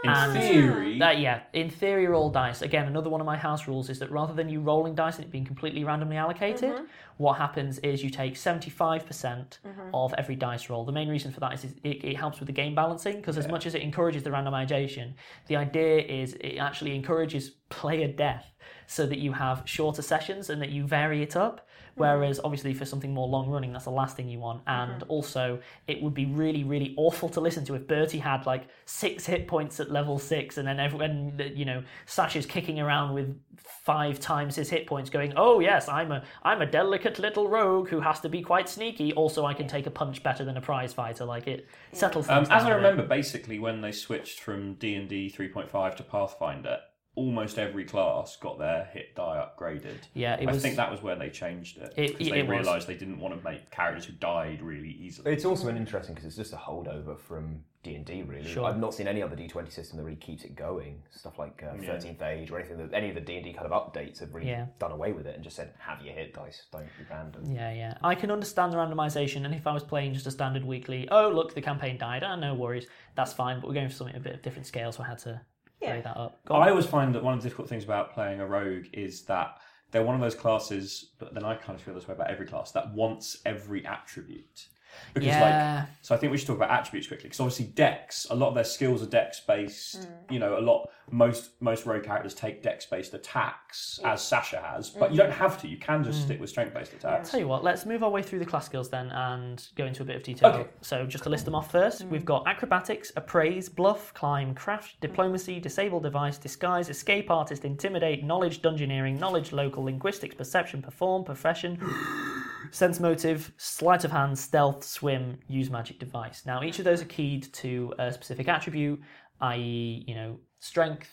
In 0.05 0.15
and- 0.15 0.33
theory, 0.33 0.99
That 0.99 1.19
yeah, 1.19 1.41
in 1.53 1.69
theory, 1.69 2.07
roll 2.07 2.29
dice. 2.29 2.61
Again, 2.61 2.87
another 2.87 3.09
one 3.09 3.21
of 3.21 3.25
my 3.27 3.37
house 3.37 3.67
rules 3.67 3.89
is 3.89 3.99
that 3.99 4.09
rather 4.11 4.33
than 4.33 4.49
you 4.49 4.61
rolling 4.61 4.95
dice 4.95 5.15
and 5.17 5.25
it 5.25 5.31
being 5.31 5.45
completely 5.45 5.83
randomly 5.83 6.17
allocated, 6.17 6.71
Mm-hmm. 6.73 6.85
what 7.17 7.37
happens 7.37 7.79
is 7.79 8.03
you 8.03 8.09
take 8.09 8.35
seventy-five 8.37 9.05
percent 9.05 9.59
Mm-hmm. 9.65 9.93
of 9.93 10.13
every 10.17 10.35
dice 10.35 10.69
roll. 10.69 10.85
The 10.85 10.91
main 10.91 11.09
reason 11.09 11.31
for 11.31 11.39
that 11.41 11.53
is 11.53 11.63
it, 11.83 12.03
it 12.03 12.15
helps 12.17 12.39
with 12.39 12.47
the 12.47 12.53
game 12.53 12.75
balancing 12.75 13.17
because 13.17 13.37
as 13.37 13.47
much 13.47 13.65
as 13.65 13.75
it 13.75 13.81
encourages 13.81 14.23
the 14.23 14.29
randomization, 14.29 15.13
the 15.47 15.55
idea 15.55 15.99
is 15.99 16.33
it 16.35 16.57
actually 16.57 16.95
encourages 16.95 17.49
player 17.69 18.07
death 18.07 18.45
so 18.87 19.05
that 19.05 19.19
you 19.19 19.33
have 19.33 19.63
shorter 19.65 20.01
sessions 20.01 20.49
and 20.49 20.61
that 20.61 20.69
you 20.69 20.85
vary 20.87 21.21
it 21.23 21.35
up. 21.35 21.64
Mm-hmm. 21.97 22.01
Whereas, 22.01 22.39
obviously, 22.43 22.73
for 22.73 22.85
something 22.85 23.13
more 23.13 23.27
long 23.27 23.49
running, 23.49 23.71
that's 23.71 23.85
the 23.85 23.91
last 23.91 24.17
thing 24.17 24.27
you 24.27 24.39
want. 24.39 24.61
And 24.67 25.01
Mm-hmm. 25.01 25.09
also, 25.09 25.59
it 25.87 26.01
would 26.01 26.13
be 26.13 26.25
really, 26.25 26.63
really 26.63 26.93
awful 26.97 27.29
to 27.29 27.39
listen 27.41 27.63
to 27.65 27.75
if 27.75 27.87
Bertie 27.87 28.19
had 28.19 28.45
like 28.45 28.67
six 28.85 29.25
hit 29.25 29.47
points 29.47 29.79
at 29.79 29.89
level 29.91 30.19
six, 30.19 30.57
and 30.57 30.67
then 30.67 30.79
everyone, 30.79 31.39
you 31.55 31.65
know, 31.65 31.83
Sasha's 32.05 32.45
kicking 32.45 32.79
around 32.79 33.13
with 33.13 33.39
five 33.57 34.19
times 34.19 34.55
his 34.55 34.69
hit 34.69 34.87
points, 34.87 35.09
going, 35.09 35.33
"Oh 35.37 35.59
yes, 35.61 35.87
I'm 35.87 36.11
a, 36.11 36.23
I'm 36.43 36.61
a 36.61 36.65
delicate 36.65 37.17
little 37.19 37.47
rogue 37.47 37.89
who 37.89 38.01
has 38.01 38.19
to 38.21 38.29
be 38.29 38.41
quite 38.41 38.67
sneaky. 38.67 39.13
Also, 39.13 39.45
I 39.45 39.53
can 39.53 39.67
take 39.67 39.87
a 39.87 39.91
punch 39.91 40.21
better 40.23 40.43
than 40.43 40.57
a 40.57 40.61
prize 40.61 40.93
fighter." 40.93 41.23
Like 41.25 41.47
it 41.47 41.67
settles 41.93 42.29
um, 42.29 42.45
things 42.45 42.49
as 42.49 42.63
down 42.63 42.71
I 42.71 42.73
a 42.73 42.79
bit. 42.79 42.97
remember, 42.97 43.05
basically 43.07 43.59
when 43.59 43.81
they 43.81 43.91
switched 43.91 44.39
from 44.41 44.73
D 44.75 44.95
and 44.95 45.07
D 45.07 45.29
3.5 45.35 45.95
to 45.95 46.03
Pathfinder, 46.03 46.79
almost 47.15 47.57
every 47.57 47.85
class 47.85 48.35
got 48.37 48.59
their 48.59 48.85
hit 48.93 49.15
die 49.15 49.45
upgraded. 49.45 49.97
Yeah, 50.13 50.35
it 50.35 50.47
I 50.47 50.51
was- 50.51 50.61
think 50.61 50.75
that 50.75 50.91
was 50.91 51.01
where 51.01 51.15
they 51.15 51.29
changed 51.29 51.77
it 51.77 51.93
It- 51.95 52.11
because 52.13 52.27
it 52.27 52.31
they 52.31 52.41
was. 52.43 52.49
realised 52.49 52.87
they 52.87 52.95
didn't 52.97 53.19
want 53.19 53.37
to 53.37 53.43
make 53.43 53.71
characters 53.71 54.05
who 54.05 54.13
died 54.13 54.61
really 54.61 54.91
easily. 54.91 55.31
It's 55.31 55.45
also 55.45 55.67
an 55.69 55.77
interesting 55.77 56.13
because 56.13 56.27
it's 56.27 56.35
just 56.35 56.53
a 56.53 56.57
holdover 56.57 57.17
from 57.17 57.63
D 57.83 57.93
and 57.95 58.03
D. 58.03 58.23
Really, 58.23 58.47
Sure. 58.49 58.65
I've 58.65 58.79
not 58.79 58.95
seen 58.95 59.07
any 59.07 59.21
other 59.21 59.35
D 59.35 59.47
twenty 59.47 59.69
system 59.69 59.97
that 59.97 60.03
really 60.03 60.17
keeps 60.17 60.43
it 60.43 60.55
going. 60.55 61.03
Stuff 61.11 61.37
like 61.37 61.61
uh, 61.63 61.75
Thirteenth 61.77 62.21
Age 62.21 62.49
or 62.49 62.57
anything 62.59 62.77
that 62.79 62.93
any 62.95 63.09
of 63.09 63.15
the 63.15 63.21
D 63.21 63.35
and 63.35 63.45
D 63.45 63.53
kind 63.53 63.71
of 63.71 63.71
updates 63.71 64.19
have 64.21 64.33
really 64.33 64.49
Yeah. 64.49 64.65
done 64.79 64.91
away 64.91 65.11
with 65.11 65.27
it 65.27 65.35
and 65.35 65.43
just 65.43 65.55
said 65.55 65.71
have 65.77 66.01
your 66.01 66.15
hit 66.15 66.33
dice, 66.33 66.65
don't 66.71 66.83
be 66.97 67.05
random. 67.09 67.45
Yeah, 67.45 67.71
yeah. 67.71 67.97
I 68.03 68.15
can 68.15 68.31
understand 68.31 68.73
the 68.73 68.77
randomization, 68.77 69.45
and 69.45 69.53
if 69.53 69.67
I 69.67 69.71
was 69.73 69.83
playing 69.83 70.13
just 70.15 70.25
a 70.25 70.31
standard 70.31 70.65
weekly, 70.65 71.07
oh 71.11 71.29
look, 71.29 71.53
the 71.53 71.61
campaign 71.61 71.97
died. 71.99 72.23
Ah, 72.23 72.35
no 72.35 72.55
worries, 72.55 72.87
that's 73.13 73.33
fine. 73.33 73.59
But 73.59 73.67
we're 73.67 73.75
going 73.75 73.87
for 73.89 73.93
something 73.95 74.15
a 74.15 74.19
bit 74.19 74.33
of 74.33 74.41
different 74.41 74.65
scale, 74.65 74.91
so 74.91 75.03
I 75.03 75.07
had 75.07 75.19
to 75.19 75.41
play 75.85 76.01
that 76.01 76.17
up. 76.17 76.39
Go 76.45 76.55
on. 76.55 76.67
I 76.67 76.69
always 76.69 76.85
find 76.85 77.13
that 77.15 77.23
one 77.23 77.33
of 77.33 77.41
the 77.41 77.47
difficult 77.47 77.69
things 77.69 77.83
about 77.83 78.13
playing 78.13 78.39
a 78.39 78.45
rogue 78.45 78.85
is 78.93 79.23
that 79.23 79.57
they're 79.91 80.03
one 80.03 80.15
of 80.15 80.21
those 80.21 80.35
classes, 80.35 81.11
but 81.19 81.33
then 81.33 81.45
I 81.45 81.55
kind 81.55 81.77
of 81.77 81.81
feel 81.81 81.93
this 81.93 82.07
way 82.07 82.15
about 82.15 82.29
every 82.29 82.45
class 82.45 82.71
that 82.71 82.93
wants 82.93 83.37
every 83.45 83.85
attribute. 83.85 84.67
Because 85.13 85.27
Yeah. 85.27 85.75
like, 85.79 85.89
so 86.01 86.15
I 86.15 86.17
think 86.17 86.31
we 86.31 86.37
should 86.37 86.47
talk 86.47 86.57
about 86.57 86.71
attributes 86.71 87.07
quickly. 87.07 87.29
Because 87.29 87.39
obviously, 87.39 87.65
Dex, 87.65 88.27
a 88.29 88.35
lot 88.35 88.49
of 88.49 88.55
their 88.55 88.63
skills 88.63 89.01
are 89.01 89.07
Dex 89.07 89.39
based. 89.39 90.01
Mm. 90.01 90.33
You 90.33 90.39
know, 90.39 90.57
a 90.57 90.61
lot 90.61 90.89
most 91.11 91.51
most 91.61 91.85
rogue 91.85 92.03
characters 92.03 92.33
take 92.33 92.63
Dex 92.63 92.85
based 92.85 93.13
attacks, 93.13 93.99
as 94.03 94.21
Sasha 94.21 94.59
has. 94.59 94.89
But 94.89 95.11
you 95.11 95.17
don't 95.17 95.29
mm. 95.29 95.35
have 95.35 95.59
to. 95.61 95.67
You 95.67 95.77
can 95.77 96.03
just 96.03 96.21
mm. 96.21 96.25
stick 96.25 96.39
with 96.39 96.49
strength 96.49 96.73
based 96.73 96.93
attacks. 96.93 97.31
Tell 97.31 97.39
you 97.39 97.47
what, 97.47 97.63
let's 97.63 97.85
move 97.85 98.03
our 98.03 98.09
way 98.09 98.21
through 98.21 98.39
the 98.39 98.45
class 98.45 98.65
skills 98.65 98.89
then 98.89 99.09
and 99.11 99.67
go 99.75 99.85
into 99.85 100.01
a 100.01 100.05
bit 100.05 100.15
of 100.15 100.23
detail. 100.23 100.51
Okay. 100.51 100.69
So, 100.81 101.05
just 101.05 101.23
to 101.25 101.29
list 101.29 101.45
them 101.45 101.55
off 101.55 101.71
first, 101.71 102.05
we've 102.05 102.25
got 102.25 102.47
acrobatics, 102.47 103.11
appraise, 103.15 103.69
bluff, 103.69 104.13
climb, 104.13 104.53
craft, 104.55 104.99
diplomacy, 105.01 105.59
disable 105.59 105.99
device, 105.99 106.37
disguise, 106.37 106.89
escape 106.89 107.29
artist, 107.29 107.65
intimidate, 107.65 108.23
knowledge, 108.23 108.61
dungeoneering, 108.61 109.19
knowledge, 109.19 109.51
local, 109.51 109.83
linguistics, 109.83 110.35
perception, 110.35 110.81
perform, 110.81 111.23
profession, 111.23 111.79
sense 112.75 112.99
motive, 112.99 113.51
sleight 113.57 114.03
of 114.03 114.11
hand, 114.11 114.37
stealth, 114.37 114.83
swim, 114.83 115.37
use 115.47 115.69
magic 115.69 115.97
device. 115.99 116.45
Now, 116.45 116.61
each 116.63 116.77
of 116.79 116.85
those 116.85 117.01
are 117.01 117.05
keyed 117.05 117.51
to 117.53 117.93
a 117.97 118.11
specific 118.11 118.47
attribute, 118.47 118.99
i.e., 119.41 120.03
you 120.07 120.15
know, 120.15 120.39
strength, 120.59 121.09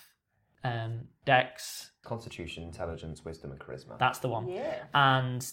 um, 0.64 1.00
dex, 1.24 1.90
Constitution, 2.04 2.64
intelligence, 2.64 3.24
wisdom, 3.24 3.52
and 3.52 3.60
charisma. 3.60 3.96
that's 3.98 4.18
the 4.18 4.28
one. 4.28 4.48
Yeah. 4.48 4.74
And 4.92 5.46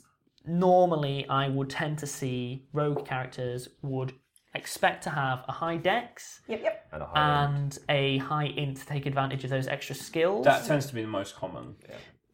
normally, 0.45 1.27
I 1.29 1.47
would 1.47 1.69
tend 1.69 1.99
to 1.99 2.07
see 2.07 2.65
rogue 2.73 3.05
characters 3.05 3.69
would 3.83 4.13
expect 4.55 5.03
to 5.03 5.11
have 5.11 5.45
a 5.47 5.51
high 5.51 5.77
dex 5.77 6.41
Yep, 6.47 6.61
yep. 6.63 6.87
and 6.91 7.03
a 7.03 7.05
high 7.05 7.43
rank. 7.43 7.55
and 7.55 7.79
a 7.89 8.17
high 8.17 8.45
int 8.45 8.77
to 8.77 8.85
take 8.87 9.05
advantage 9.05 9.43
of 9.43 9.51
those 9.51 9.67
extra 9.67 9.93
skills. 9.93 10.43
That 10.45 10.65
tends 10.65 10.87
to 10.87 10.95
be 10.95 11.03
the 11.03 11.07
most 11.07 11.35
common. 11.35 11.75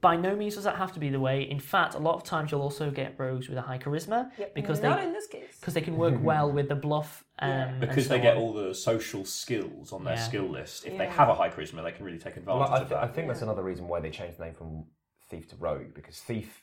By 0.06 0.16
no 0.16 0.36
means 0.36 0.54
does 0.54 0.66
that 0.66 0.76
have 0.76 0.92
to 0.94 1.00
be 1.00 1.10
the 1.10 1.20
way. 1.20 1.42
In 1.50 1.60
fact, 1.60 1.96
a 1.96 1.98
lot 1.98 2.14
of 2.14 2.24
times 2.24 2.52
you'll 2.52 2.62
also 2.62 2.92
get 2.92 3.16
rogues 3.18 3.50
with 3.50 3.58
a 3.58 3.62
high 3.62 3.80
charisma 3.80 4.30
Yep. 4.38 4.54
because 4.54 4.80
Not 4.84 5.00
they 5.00 5.06
in 5.08 5.14
this 5.14 5.26
case. 5.26 5.58
because 5.60 5.74
they 5.74 5.82
can 5.82 5.98
work 5.98 6.14
well 6.32 6.52
with 6.52 6.70
the 6.70 6.76
bluff. 6.76 7.24
Um, 7.40 7.50
and 7.50 7.80
Because 7.80 8.04
so 8.06 8.10
they 8.14 8.20
get 8.22 8.38
on. 8.38 8.44
all 8.44 8.54
the 8.54 8.76
social 8.76 9.26
skills 9.26 9.92
on 9.92 10.04
their 10.04 10.14
Yeah. 10.14 10.20
skill 10.30 10.48
list. 10.48 10.86
If 10.86 10.96
they 11.00 11.08
have 11.08 11.28
a 11.30 11.34
high 11.34 11.50
charisma, 11.50 11.84
they 11.84 11.92
can 11.92 12.06
really 12.06 12.20
take 12.20 12.38
advantage 12.38 12.70
Well, 12.70 12.74
I, 12.80 12.82
of 12.82 12.90
that. 12.90 13.04
I 13.04 13.08
think 13.08 13.28
that's 13.30 13.42
another 13.42 13.64
reason 13.64 13.88
why 13.88 14.00
they 14.00 14.12
changed 14.12 14.38
the 14.38 14.46
name 14.46 14.54
from 14.54 14.86
thief 15.32 15.48
to 15.50 15.56
rogue 15.56 15.96
because 15.96 16.20
thief 16.20 16.62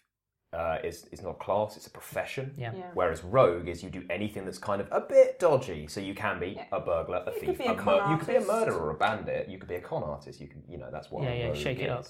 uh, 0.52 0.78
is 0.84 1.06
is 1.06 1.20
not 1.22 1.30
a 1.30 1.40
class; 1.46 1.76
it's 1.78 1.86
a 1.88 1.90
profession. 1.90 2.52
Yeah. 2.56 2.72
Yeah. 2.76 2.90
Whereas 2.94 3.24
rogue 3.24 3.66
is 3.72 3.82
you 3.82 3.90
do 3.90 4.04
anything 4.18 4.44
that's 4.44 4.58
kind 4.58 4.80
of 4.82 4.88
a 4.92 5.00
bit 5.00 5.40
dodgy. 5.40 5.86
So 5.88 5.98
you 6.00 6.14
can 6.14 6.38
be 6.38 6.60
a 6.70 6.78
burglar, 6.78 7.24
a 7.26 7.32
You 7.32 7.40
could 7.40 7.48
thief, 7.48 7.58
be 7.58 7.64
a 7.64 7.72
a 7.72 7.74
con 7.74 8.10
you 8.12 8.18
could 8.18 8.26
be 8.28 8.34
a 8.34 8.36
artist. 8.36 8.52
murderer, 8.52 8.90
a 8.90 8.94
bandit. 8.94 9.48
You 9.48 9.58
could 9.58 9.68
be 9.70 9.76
a 9.76 9.80
con 9.80 10.02
artist. 10.04 10.40
You 10.42 10.48
can, 10.52 10.62
you 10.68 10.78
know, 10.78 10.90
that's 10.92 11.10
what. 11.10 11.24
Yeah, 11.24 11.30
a 11.30 11.38
yeah, 11.40 11.46
rogue 11.48 11.56
shake 11.56 11.80
it 11.80 11.88
up. 11.90 12.04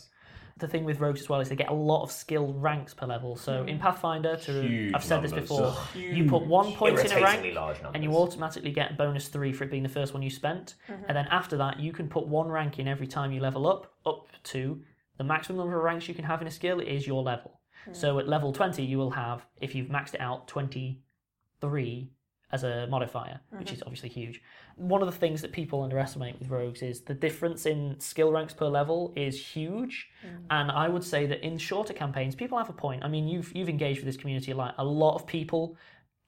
Is. 0.54 0.60
The 0.60 0.68
thing 0.68 0.84
with 0.84 1.00
rogues 1.00 1.20
as 1.20 1.28
well 1.28 1.40
is 1.40 1.48
they 1.48 1.56
get 1.56 1.70
a 1.70 1.74
lot 1.74 2.02
of 2.02 2.10
skill 2.10 2.54
ranks 2.54 2.94
per 2.94 3.06
level. 3.06 3.36
So 3.36 3.64
in 3.64 3.76
hmm. 3.76 3.82
Pathfinder, 3.82 4.36
to 4.36 4.62
Huge 4.62 4.94
I've 4.94 5.04
said 5.04 5.22
this 5.22 5.32
numbers. 5.32 5.48
before, 5.48 5.66
Ugh. 5.66 5.96
you 5.96 6.28
put 6.28 6.46
one 6.46 6.72
point 6.72 6.98
in 6.98 7.06
a 7.06 7.08
Irritatingly 7.10 7.48
rank, 7.48 7.54
large 7.56 7.76
numbers. 7.82 7.92
and 7.94 8.04
you 8.04 8.12
automatically 8.12 8.72
get 8.72 8.96
bonus 8.96 9.28
three 9.28 9.52
for 9.52 9.64
it 9.64 9.70
being 9.70 9.82
the 9.82 9.88
first 9.88 10.14
one 10.14 10.22
you 10.22 10.30
spent. 10.30 10.74
Mm-hmm. 10.88 11.04
And 11.08 11.16
then 11.16 11.26
after 11.30 11.56
that, 11.58 11.80
you 11.80 11.92
can 11.92 12.08
put 12.08 12.26
one 12.26 12.48
rank 12.48 12.78
in 12.78 12.88
every 12.88 13.06
time 13.06 13.32
you 13.32 13.40
level 13.40 13.66
up, 13.66 13.94
up 14.06 14.26
to 14.44 14.80
the 15.18 15.24
maximum 15.24 15.58
number 15.58 15.76
of 15.76 15.84
ranks 15.84 16.08
you 16.08 16.14
can 16.14 16.24
have 16.24 16.40
in 16.40 16.48
a 16.48 16.50
skill 16.50 16.80
is 16.80 17.06
your 17.06 17.22
level. 17.22 17.60
Hmm. 17.84 17.94
So 17.94 18.18
at 18.18 18.28
level 18.28 18.52
20, 18.52 18.82
you 18.82 18.98
will 18.98 19.10
have, 19.10 19.46
if 19.60 19.74
you've 19.74 19.88
maxed 19.88 20.14
it 20.14 20.20
out, 20.20 20.48
23 20.48 22.10
as 22.52 22.64
a 22.64 22.86
modifier, 22.88 23.40
which 23.50 23.68
mm-hmm. 23.68 23.74
is 23.74 23.82
obviously 23.82 24.10
huge. 24.10 24.42
One 24.76 25.02
of 25.02 25.06
the 25.06 25.16
things 25.16 25.42
that 25.42 25.52
people 25.52 25.82
underestimate 25.82 26.38
with 26.38 26.48
rogues 26.48 26.82
is 26.82 27.02
the 27.02 27.14
difference 27.14 27.66
in 27.66 27.98
skill 28.00 28.32
ranks 28.32 28.54
per 28.54 28.66
level 28.66 29.12
is 29.16 29.44
huge. 29.44 30.08
Mm. 30.26 30.38
And 30.50 30.70
I 30.70 30.88
would 30.88 31.04
say 31.04 31.26
that 31.26 31.44
in 31.44 31.58
shorter 31.58 31.92
campaigns, 31.92 32.34
people 32.34 32.58
have 32.58 32.68
a 32.68 32.72
point. 32.74 33.04
I 33.04 33.08
mean, 33.08 33.28
you've 33.28 33.54
you've 33.54 33.68
engaged 33.68 34.00
with 34.00 34.06
this 34.06 34.16
community 34.16 34.52
a 34.52 34.56
lot. 34.56 34.74
A 34.78 34.84
lot 34.84 35.14
of 35.14 35.26
people 35.26 35.76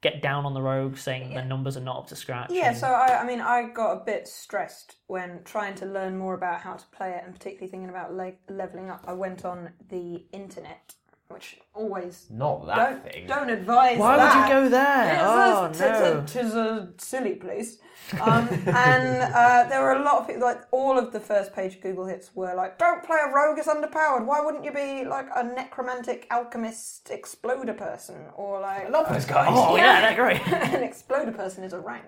get 0.05 0.21
down 0.21 0.45
on 0.45 0.53
the 0.53 0.61
rogues 0.61 1.01
saying 1.01 1.33
their 1.33 1.47
numbers 1.47 1.79
are 1.79 1.81
not 1.81 1.97
up 1.97 2.07
to 2.09 2.15
scratch. 2.15 2.51
Yeah, 2.51 2.69
and- 2.69 2.77
so 2.77 2.89
I, 2.89 3.23
I 3.23 3.27
mean, 3.27 3.41
I 3.41 3.71
got 3.71 3.93
a 3.93 4.05
bit 4.05 4.29
stressed 4.29 4.97
when 5.07 5.41
trying 5.45 5.75
to 5.77 5.87
learn 5.87 6.19
more 6.19 6.35
about 6.35 6.61
how 6.61 6.75
to 6.75 6.85
play 6.89 7.13
it, 7.13 7.23
and 7.25 7.33
particularly 7.33 7.71
thinking 7.71 7.89
about 7.89 8.13
le- 8.13 8.33
leveling 8.51 8.91
up. 8.91 9.03
I 9.09 9.15
went 9.15 9.47
on 9.47 9.71
the 9.89 10.27
internet, 10.31 10.95
which 11.29 11.59
always 11.75 12.27
Not 12.31 12.67
that 12.67 12.77
don't 12.77 13.13
thing. 13.13 13.27
don't 13.27 13.51
advise. 13.51 13.99
Why 13.99 14.17
would 14.17 14.43
you 14.43 14.55
go 14.55 14.69
there? 14.69 15.19
Oh, 15.23 15.65
It's 15.67 15.81
no. 15.81 15.87
a, 15.87 16.19
it's 16.23 16.35
a, 16.37 16.41
it's 16.41 16.55
a 16.55 16.89
silly 16.99 17.35
place. 17.35 17.79
Um, 18.21 18.47
and 18.67 19.33
uh, 19.35 19.65
there 19.71 19.81
were 19.83 19.93
a 19.95 20.03
lot 20.05 20.17
of 20.21 20.27
people, 20.27 20.43
like 20.43 20.61
all 20.71 20.99
of 20.99 21.13
the 21.13 21.21
first 21.21 21.55
page 21.55 21.81
Google 21.81 22.07
hits 22.07 22.35
were 22.35 22.55
like, 22.55 22.77
"Don't 22.79 23.03
play 23.03 23.17
a 23.27 23.33
rogue; 23.35 23.59
it's 23.59 23.67
underpowered. 23.69 24.27
Why 24.27 24.41
wouldn't 24.43 24.65
you 24.65 24.73
be 24.73 25.05
like 25.07 25.27
a 25.35 25.43
necromantic 25.43 26.27
alchemist 26.31 27.09
exploder 27.11 27.73
person, 27.73 28.27
or 28.37 28.61
like?" 28.61 28.87
I 28.87 28.89
love 28.91 29.09
those 29.09 29.25
guys. 29.25 29.49
Oh 29.51 29.77
yeah, 29.77 30.03
they're 30.03 30.17
great. 30.23 30.47
an 30.75 30.83
exploder 30.83 31.33
person 31.33 31.65
is 31.65 31.73
a 31.73 31.81
rank, 31.81 32.05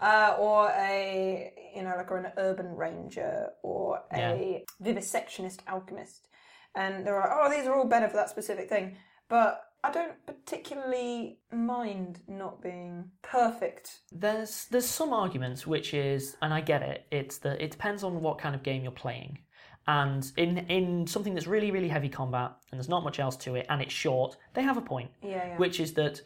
uh, 0.00 0.36
or 0.38 0.68
a 0.76 1.52
you 1.74 1.82
know 1.84 1.94
like 1.96 2.10
or 2.10 2.18
an 2.18 2.32
urban 2.36 2.76
ranger 2.76 3.48
or 3.62 4.02
a 4.12 4.64
vivisectionist 4.82 5.60
alchemist, 5.68 6.28
and 6.74 7.06
they 7.06 7.10
were 7.10 7.20
like, 7.20 7.30
oh, 7.32 7.50
these 7.50 7.66
are 7.66 7.74
all 7.74 7.86
better 7.86 8.08
for 8.08 8.16
that 8.16 8.30
specific 8.30 8.68
thing, 8.68 8.96
but 9.28 9.62
I 9.82 9.90
don't 9.90 10.14
particularly 10.26 11.38
mind 11.52 12.20
not 12.28 12.62
being 12.62 13.10
perfect. 13.22 14.00
There's 14.12 14.66
there's 14.70 14.84
some 14.86 15.12
arguments 15.12 15.66
which 15.66 15.94
is, 15.94 16.36
and 16.42 16.52
I 16.52 16.60
get 16.60 16.82
it. 16.82 17.06
It's 17.10 17.38
the 17.38 17.62
it 17.62 17.70
depends 17.70 18.04
on 18.04 18.20
what 18.20 18.38
kind 18.38 18.54
of 18.54 18.62
game 18.62 18.82
you're 18.82 18.92
playing, 18.92 19.38
and 19.86 20.30
in 20.36 20.58
in 20.68 21.06
something 21.06 21.34
that's 21.34 21.46
really 21.46 21.70
really 21.70 21.88
heavy 21.88 22.10
combat 22.10 22.52
and 22.70 22.78
there's 22.78 22.90
not 22.90 23.02
much 23.04 23.18
else 23.18 23.36
to 23.38 23.54
it 23.54 23.66
and 23.70 23.80
it's 23.80 23.92
short, 23.92 24.36
they 24.54 24.62
have 24.62 24.76
a 24.76 24.82
point, 24.82 25.10
Yeah, 25.22 25.30
yeah. 25.30 25.56
which 25.56 25.80
is 25.80 25.94
that 25.94 26.20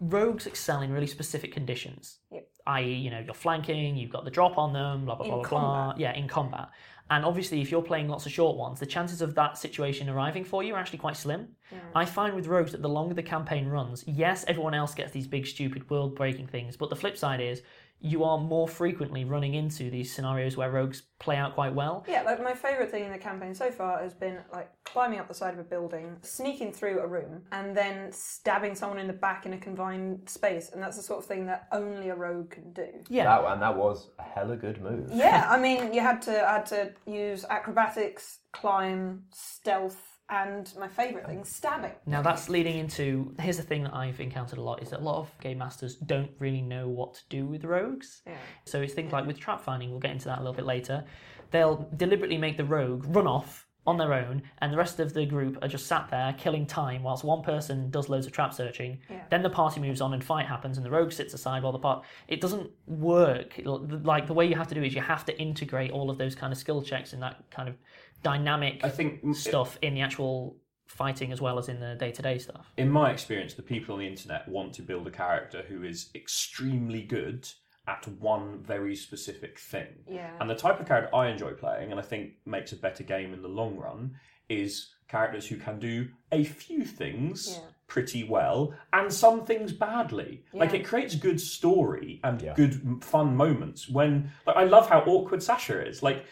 rogues 0.00 0.46
excel 0.46 0.82
in 0.82 0.92
really 0.92 1.06
specific 1.06 1.52
conditions. 1.52 2.18
Yep. 2.30 2.48
I.e., 2.66 2.94
you 2.94 3.10
know, 3.10 3.20
you're 3.20 3.34
flanking, 3.34 3.96
you've 3.96 4.10
got 4.12 4.24
the 4.24 4.30
drop 4.30 4.56
on 4.56 4.72
them, 4.72 5.04
blah 5.04 5.16
blah 5.16 5.26
In 5.26 5.32
blah 5.32 5.42
blah 5.42 5.60
blah. 5.60 5.94
Yeah, 5.98 6.14
in 6.14 6.28
combat. 6.28 6.68
And 7.10 7.24
obviously, 7.24 7.60
if 7.60 7.70
you're 7.70 7.82
playing 7.82 8.08
lots 8.08 8.24
of 8.24 8.32
short 8.32 8.56
ones, 8.56 8.80
the 8.80 8.86
chances 8.86 9.20
of 9.20 9.34
that 9.34 9.58
situation 9.58 10.08
arriving 10.08 10.44
for 10.44 10.62
you 10.62 10.74
are 10.74 10.78
actually 10.78 10.98
quite 10.98 11.16
slim. 11.16 11.48
I 11.94 12.04
find 12.06 12.34
with 12.34 12.46
rogues 12.46 12.72
that 12.72 12.82
the 12.82 12.88
longer 12.88 13.14
the 13.14 13.22
campaign 13.22 13.66
runs, 13.68 14.04
yes, 14.06 14.44
everyone 14.48 14.74
else 14.74 14.94
gets 14.94 15.12
these 15.12 15.26
big, 15.26 15.46
stupid, 15.46 15.90
world 15.90 16.14
breaking 16.16 16.46
things, 16.46 16.76
but 16.76 16.88
the 16.90 16.96
flip 16.96 17.18
side 17.18 17.40
is 17.40 17.62
you 18.04 18.22
are 18.22 18.36
more 18.36 18.68
frequently 18.68 19.24
running 19.24 19.54
into 19.54 19.88
these 19.88 20.12
scenarios 20.12 20.58
where 20.58 20.70
rogues 20.70 21.04
play 21.18 21.36
out 21.36 21.54
quite 21.54 21.74
well. 21.74 22.04
Yeah, 22.06 22.20
like 22.20 22.42
my 22.42 22.52
favourite 22.52 22.90
thing 22.90 23.04
in 23.04 23.10
the 23.10 23.18
campaign 23.18 23.54
so 23.54 23.70
far 23.70 24.02
has 24.02 24.12
been 24.12 24.40
like 24.52 24.70
climbing 24.84 25.18
up 25.18 25.26
the 25.26 25.32
side 25.32 25.54
of 25.54 25.58
a 25.58 25.64
building, 25.64 26.18
sneaking 26.20 26.74
through 26.74 27.00
a 27.00 27.06
room, 27.06 27.40
and 27.50 27.74
then 27.74 28.12
stabbing 28.12 28.74
someone 28.74 28.98
in 28.98 29.06
the 29.06 29.14
back 29.14 29.46
in 29.46 29.54
a 29.54 29.58
confined 29.58 30.28
space, 30.28 30.70
and 30.70 30.82
that's 30.82 30.98
the 30.98 31.02
sort 31.02 31.20
of 31.20 31.24
thing 31.24 31.46
that 31.46 31.66
only 31.72 32.10
a 32.10 32.14
rogue 32.14 32.50
can 32.50 32.70
do. 32.74 32.88
Yeah. 33.08 33.24
That, 33.24 33.52
and 33.52 33.62
that 33.62 33.74
was 33.74 34.10
a 34.18 34.22
hella 34.22 34.56
good 34.56 34.82
move. 34.82 35.08
Yeah, 35.10 35.46
I 35.50 35.58
mean, 35.58 35.94
you 35.94 36.02
had 36.02 36.20
to 36.22 36.46
I 36.46 36.52
had 36.52 36.66
to 36.66 36.92
use 37.06 37.46
acrobatics, 37.48 38.40
climb, 38.52 39.22
stealth, 39.30 40.13
and 40.30 40.72
my 40.78 40.88
favourite 40.88 41.26
thing, 41.26 41.44
stabbing. 41.44 41.92
Now 42.06 42.22
that's 42.22 42.48
leading 42.48 42.78
into 42.78 43.34
here's 43.38 43.56
the 43.56 43.62
thing 43.62 43.84
that 43.84 43.94
I've 43.94 44.20
encountered 44.20 44.58
a 44.58 44.62
lot 44.62 44.82
is 44.82 44.90
that 44.90 45.00
a 45.00 45.02
lot 45.02 45.18
of 45.18 45.30
game 45.40 45.58
masters 45.58 45.96
don't 45.96 46.30
really 46.38 46.62
know 46.62 46.88
what 46.88 47.14
to 47.14 47.20
do 47.28 47.46
with 47.46 47.64
rogues. 47.64 48.22
Yeah. 48.26 48.36
So 48.64 48.80
it's 48.80 48.94
things 48.94 49.12
like 49.12 49.26
with 49.26 49.38
trap 49.38 49.60
finding, 49.60 49.90
we'll 49.90 50.00
get 50.00 50.12
into 50.12 50.26
that 50.26 50.38
a 50.38 50.40
little 50.40 50.54
bit 50.54 50.66
later. 50.66 51.04
They'll 51.50 51.88
deliberately 51.96 52.38
make 52.38 52.56
the 52.56 52.64
rogue 52.64 53.04
run 53.14 53.26
off 53.26 53.63
on 53.86 53.98
their 53.98 54.12
own, 54.14 54.42
and 54.58 54.72
the 54.72 54.76
rest 54.76 54.98
of 55.00 55.12
the 55.12 55.26
group 55.26 55.58
are 55.62 55.68
just 55.68 55.86
sat 55.86 56.08
there 56.10 56.34
killing 56.38 56.66
time 56.66 57.02
whilst 57.02 57.24
one 57.24 57.42
person 57.42 57.90
does 57.90 58.08
loads 58.08 58.26
of 58.26 58.32
trap 58.32 58.54
searching. 58.54 58.98
Then 59.30 59.42
the 59.42 59.50
party 59.50 59.80
moves 59.80 60.00
on 60.00 60.14
and 60.14 60.24
fight 60.24 60.46
happens, 60.46 60.76
and 60.76 60.86
the 60.86 60.90
rogue 60.90 61.12
sits 61.12 61.34
aside 61.34 61.62
while 61.62 61.72
the 61.72 61.78
part. 61.78 62.04
It 62.28 62.40
doesn't 62.40 62.70
work. 62.86 63.60
Like 63.64 64.26
the 64.26 64.34
way 64.34 64.46
you 64.46 64.56
have 64.56 64.68
to 64.68 64.74
do 64.74 64.82
is 64.82 64.94
you 64.94 65.02
have 65.02 65.24
to 65.26 65.38
integrate 65.38 65.90
all 65.90 66.10
of 66.10 66.18
those 66.18 66.34
kind 66.34 66.52
of 66.52 66.58
skill 66.58 66.82
checks 66.82 67.12
and 67.12 67.22
that 67.22 67.42
kind 67.50 67.68
of 67.68 67.76
dynamic 68.22 68.82
I 68.82 68.88
think 68.88 69.36
stuff 69.36 69.78
in 69.82 69.94
the 69.94 70.00
actual 70.00 70.56
fighting 70.86 71.32
as 71.32 71.40
well 71.40 71.58
as 71.58 71.68
in 71.68 71.80
the 71.80 71.94
day 71.94 72.10
to 72.12 72.22
day 72.22 72.38
stuff. 72.38 72.72
in 72.76 72.90
my 72.90 73.10
experience, 73.10 73.54
the 73.54 73.62
people 73.62 73.94
on 73.94 74.00
the 74.00 74.06
internet 74.06 74.48
want 74.48 74.72
to 74.74 74.82
build 74.82 75.06
a 75.06 75.10
character 75.10 75.62
who 75.68 75.82
is 75.82 76.10
extremely 76.14 77.02
good 77.02 77.48
at 77.86 78.06
one 78.18 78.62
very 78.62 78.96
specific 78.96 79.58
thing. 79.58 80.04
Yeah. 80.08 80.30
And 80.40 80.48
the 80.48 80.54
type 80.54 80.80
of 80.80 80.86
character 80.86 81.14
I 81.14 81.28
enjoy 81.28 81.52
playing, 81.52 81.90
and 81.90 82.00
I 82.00 82.02
think 82.02 82.34
makes 82.46 82.72
a 82.72 82.76
better 82.76 83.02
game 83.04 83.34
in 83.34 83.42
the 83.42 83.48
long 83.48 83.76
run, 83.76 84.16
is 84.48 84.94
characters 85.08 85.46
who 85.46 85.56
can 85.56 85.78
do 85.78 86.08
a 86.32 86.44
few 86.44 86.84
things 86.84 87.58
Yeah. 87.58 87.66
pretty 87.86 88.24
well 88.24 88.74
and 88.92 89.12
some 89.12 89.44
things 89.44 89.72
badly. 89.72 90.44
Like 90.54 90.72
it 90.72 90.84
creates 90.84 91.14
good 91.14 91.40
story 91.40 92.20
and 92.24 92.40
Yeah. 92.40 92.54
good 92.54 93.02
fun 93.04 93.36
moments. 93.36 93.88
When 93.88 94.30
like 94.46 94.56
I 94.56 94.64
love 94.64 94.88
how 94.88 95.00
awkward 95.02 95.42
Sasha 95.42 95.86
is. 95.86 96.02
Like, 96.02 96.24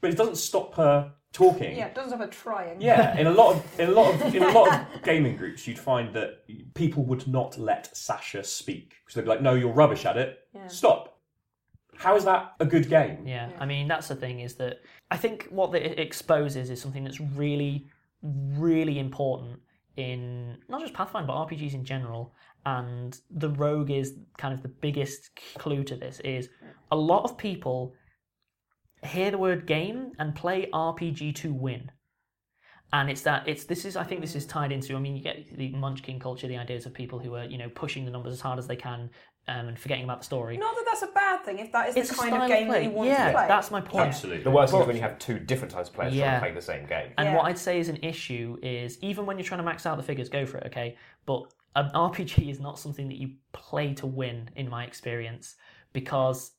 but 0.00 0.10
it 0.10 0.16
doesn't 0.16 0.36
stop 0.36 0.74
her 0.76 1.12
talking. 1.34 1.76
Yeah, 1.76 1.86
it 1.86 1.94
doesn't 1.94 2.18
have 2.18 2.26
a 2.26 2.30
trying. 2.30 2.80
Yeah, 2.80 3.18
in 3.18 3.26
a 3.26 3.30
lot 3.30 3.54
of 3.54 3.80
in 3.80 3.90
a 3.90 3.92
lot 3.92 4.14
of 4.14 4.34
in 4.34 4.42
a 4.42 4.52
lot 4.52 4.72
of 4.72 5.02
gaming 5.02 5.36
groups, 5.36 5.66
you'd 5.66 5.78
find 5.78 6.14
that 6.14 6.44
people 6.74 7.04
would 7.04 7.28
not 7.28 7.58
let 7.58 7.94
Sasha 7.94 8.42
speak 8.42 8.94
because 9.04 9.14
they'd 9.14 9.22
be 9.22 9.28
like, 9.28 9.42
"No, 9.42 9.54
you're 9.54 9.72
rubbish 9.72 10.06
at 10.06 10.16
it. 10.16 10.38
Stop." 10.68 11.10
How 11.96 12.16
is 12.16 12.24
that 12.24 12.54
a 12.58 12.66
good 12.66 12.88
game? 12.88 13.26
Yeah, 13.26 13.50
I 13.58 13.66
mean 13.66 13.86
that's 13.86 14.08
the 14.08 14.16
thing 14.16 14.40
is 14.40 14.54
that 14.54 14.80
I 15.10 15.16
think 15.16 15.48
what 15.50 15.74
it 15.74 15.98
exposes 15.98 16.70
is 16.70 16.80
something 16.80 17.04
that's 17.04 17.20
really, 17.20 17.86
really 18.22 18.98
important 18.98 19.60
in 19.96 20.58
not 20.68 20.80
just 20.80 20.94
Pathfinder 20.94 21.28
but 21.28 21.48
RPGs 21.48 21.74
in 21.74 21.84
general. 21.84 22.32
And 22.66 23.20
the 23.30 23.50
rogue 23.50 23.90
is 23.90 24.14
kind 24.38 24.54
of 24.54 24.62
the 24.62 24.68
biggest 24.68 25.30
clue 25.58 25.84
to 25.84 25.96
this. 25.96 26.20
Is 26.20 26.48
a 26.90 26.96
lot 26.96 27.24
of 27.24 27.36
people 27.36 27.94
hear 29.06 29.30
the 29.30 29.38
word 29.38 29.66
game 29.66 30.12
and 30.18 30.34
play 30.34 30.68
RPG 30.72 31.34
to 31.36 31.52
win. 31.52 31.90
And 32.92 33.10
it's 33.10 33.22
that 33.22 33.48
it's 33.48 33.64
this 33.64 33.84
is 33.84 33.96
I 33.96 34.04
think 34.04 34.20
this 34.20 34.36
is 34.36 34.46
tied 34.46 34.70
into 34.70 34.94
I 34.94 35.00
mean 35.00 35.16
you 35.16 35.22
get 35.22 35.56
the 35.56 35.70
Munchkin 35.72 36.20
culture, 36.20 36.46
the 36.46 36.58
ideas 36.58 36.86
of 36.86 36.94
people 36.94 37.18
who 37.18 37.34
are 37.34 37.44
you 37.44 37.58
know 37.58 37.68
pushing 37.68 38.04
the 38.04 38.10
numbers 38.10 38.32
as 38.34 38.40
hard 38.40 38.58
as 38.58 38.68
they 38.68 38.76
can 38.76 39.10
um, 39.48 39.68
and 39.68 39.78
forgetting 39.78 40.04
about 40.04 40.20
the 40.20 40.24
story. 40.24 40.56
Not 40.56 40.74
that 40.76 40.84
that's 40.86 41.02
a 41.02 41.08
bad 41.12 41.44
thing 41.44 41.58
if 41.58 41.72
that 41.72 41.88
is 41.88 41.96
it's 41.96 42.10
the 42.10 42.14
kind 42.14 42.34
of 42.42 42.48
game 42.48 42.68
play. 42.68 42.78
that 42.78 42.84
you 42.84 42.90
want 42.90 43.08
yeah, 43.10 43.26
to 43.26 43.32
play. 43.32 43.48
that's 43.48 43.70
my 43.72 43.80
point. 43.80 44.06
Absolutely. 44.06 44.44
The 44.44 44.50
worst 44.50 44.70
thing 44.70 44.78
But- 44.78 44.84
is 44.84 44.86
when 44.86 44.96
you 44.96 45.02
have 45.02 45.18
two 45.18 45.38
different 45.40 45.72
types 45.72 45.88
of 45.88 45.94
players 45.94 46.14
Yeah. 46.14 46.38
trying 46.38 46.40
to 46.40 46.46
play 46.46 46.54
the 46.54 46.62
same 46.62 46.86
game. 46.86 47.12
And 47.18 47.28
Yeah. 47.30 47.36
what 47.36 47.46
I'd 47.46 47.58
say 47.58 47.80
is 47.80 47.88
an 47.88 47.98
issue 48.02 48.58
is 48.62 48.96
even 49.02 49.26
when 49.26 49.38
you're 49.38 49.44
trying 49.44 49.58
to 49.58 49.64
max 49.64 49.86
out 49.86 49.96
the 49.96 50.02
figures, 50.04 50.28
go 50.28 50.46
for 50.46 50.58
it, 50.58 50.66
okay? 50.68 50.96
But 51.26 51.52
an 51.76 51.90
RPG 51.94 52.48
is 52.48 52.60
not 52.60 52.78
something 52.78 53.08
that 53.08 53.16
you 53.16 53.32
play 53.52 53.92
to 53.94 54.06
win, 54.06 54.48
in 54.54 54.68
my 54.68 54.84
experience, 54.84 55.56
because 55.92 56.52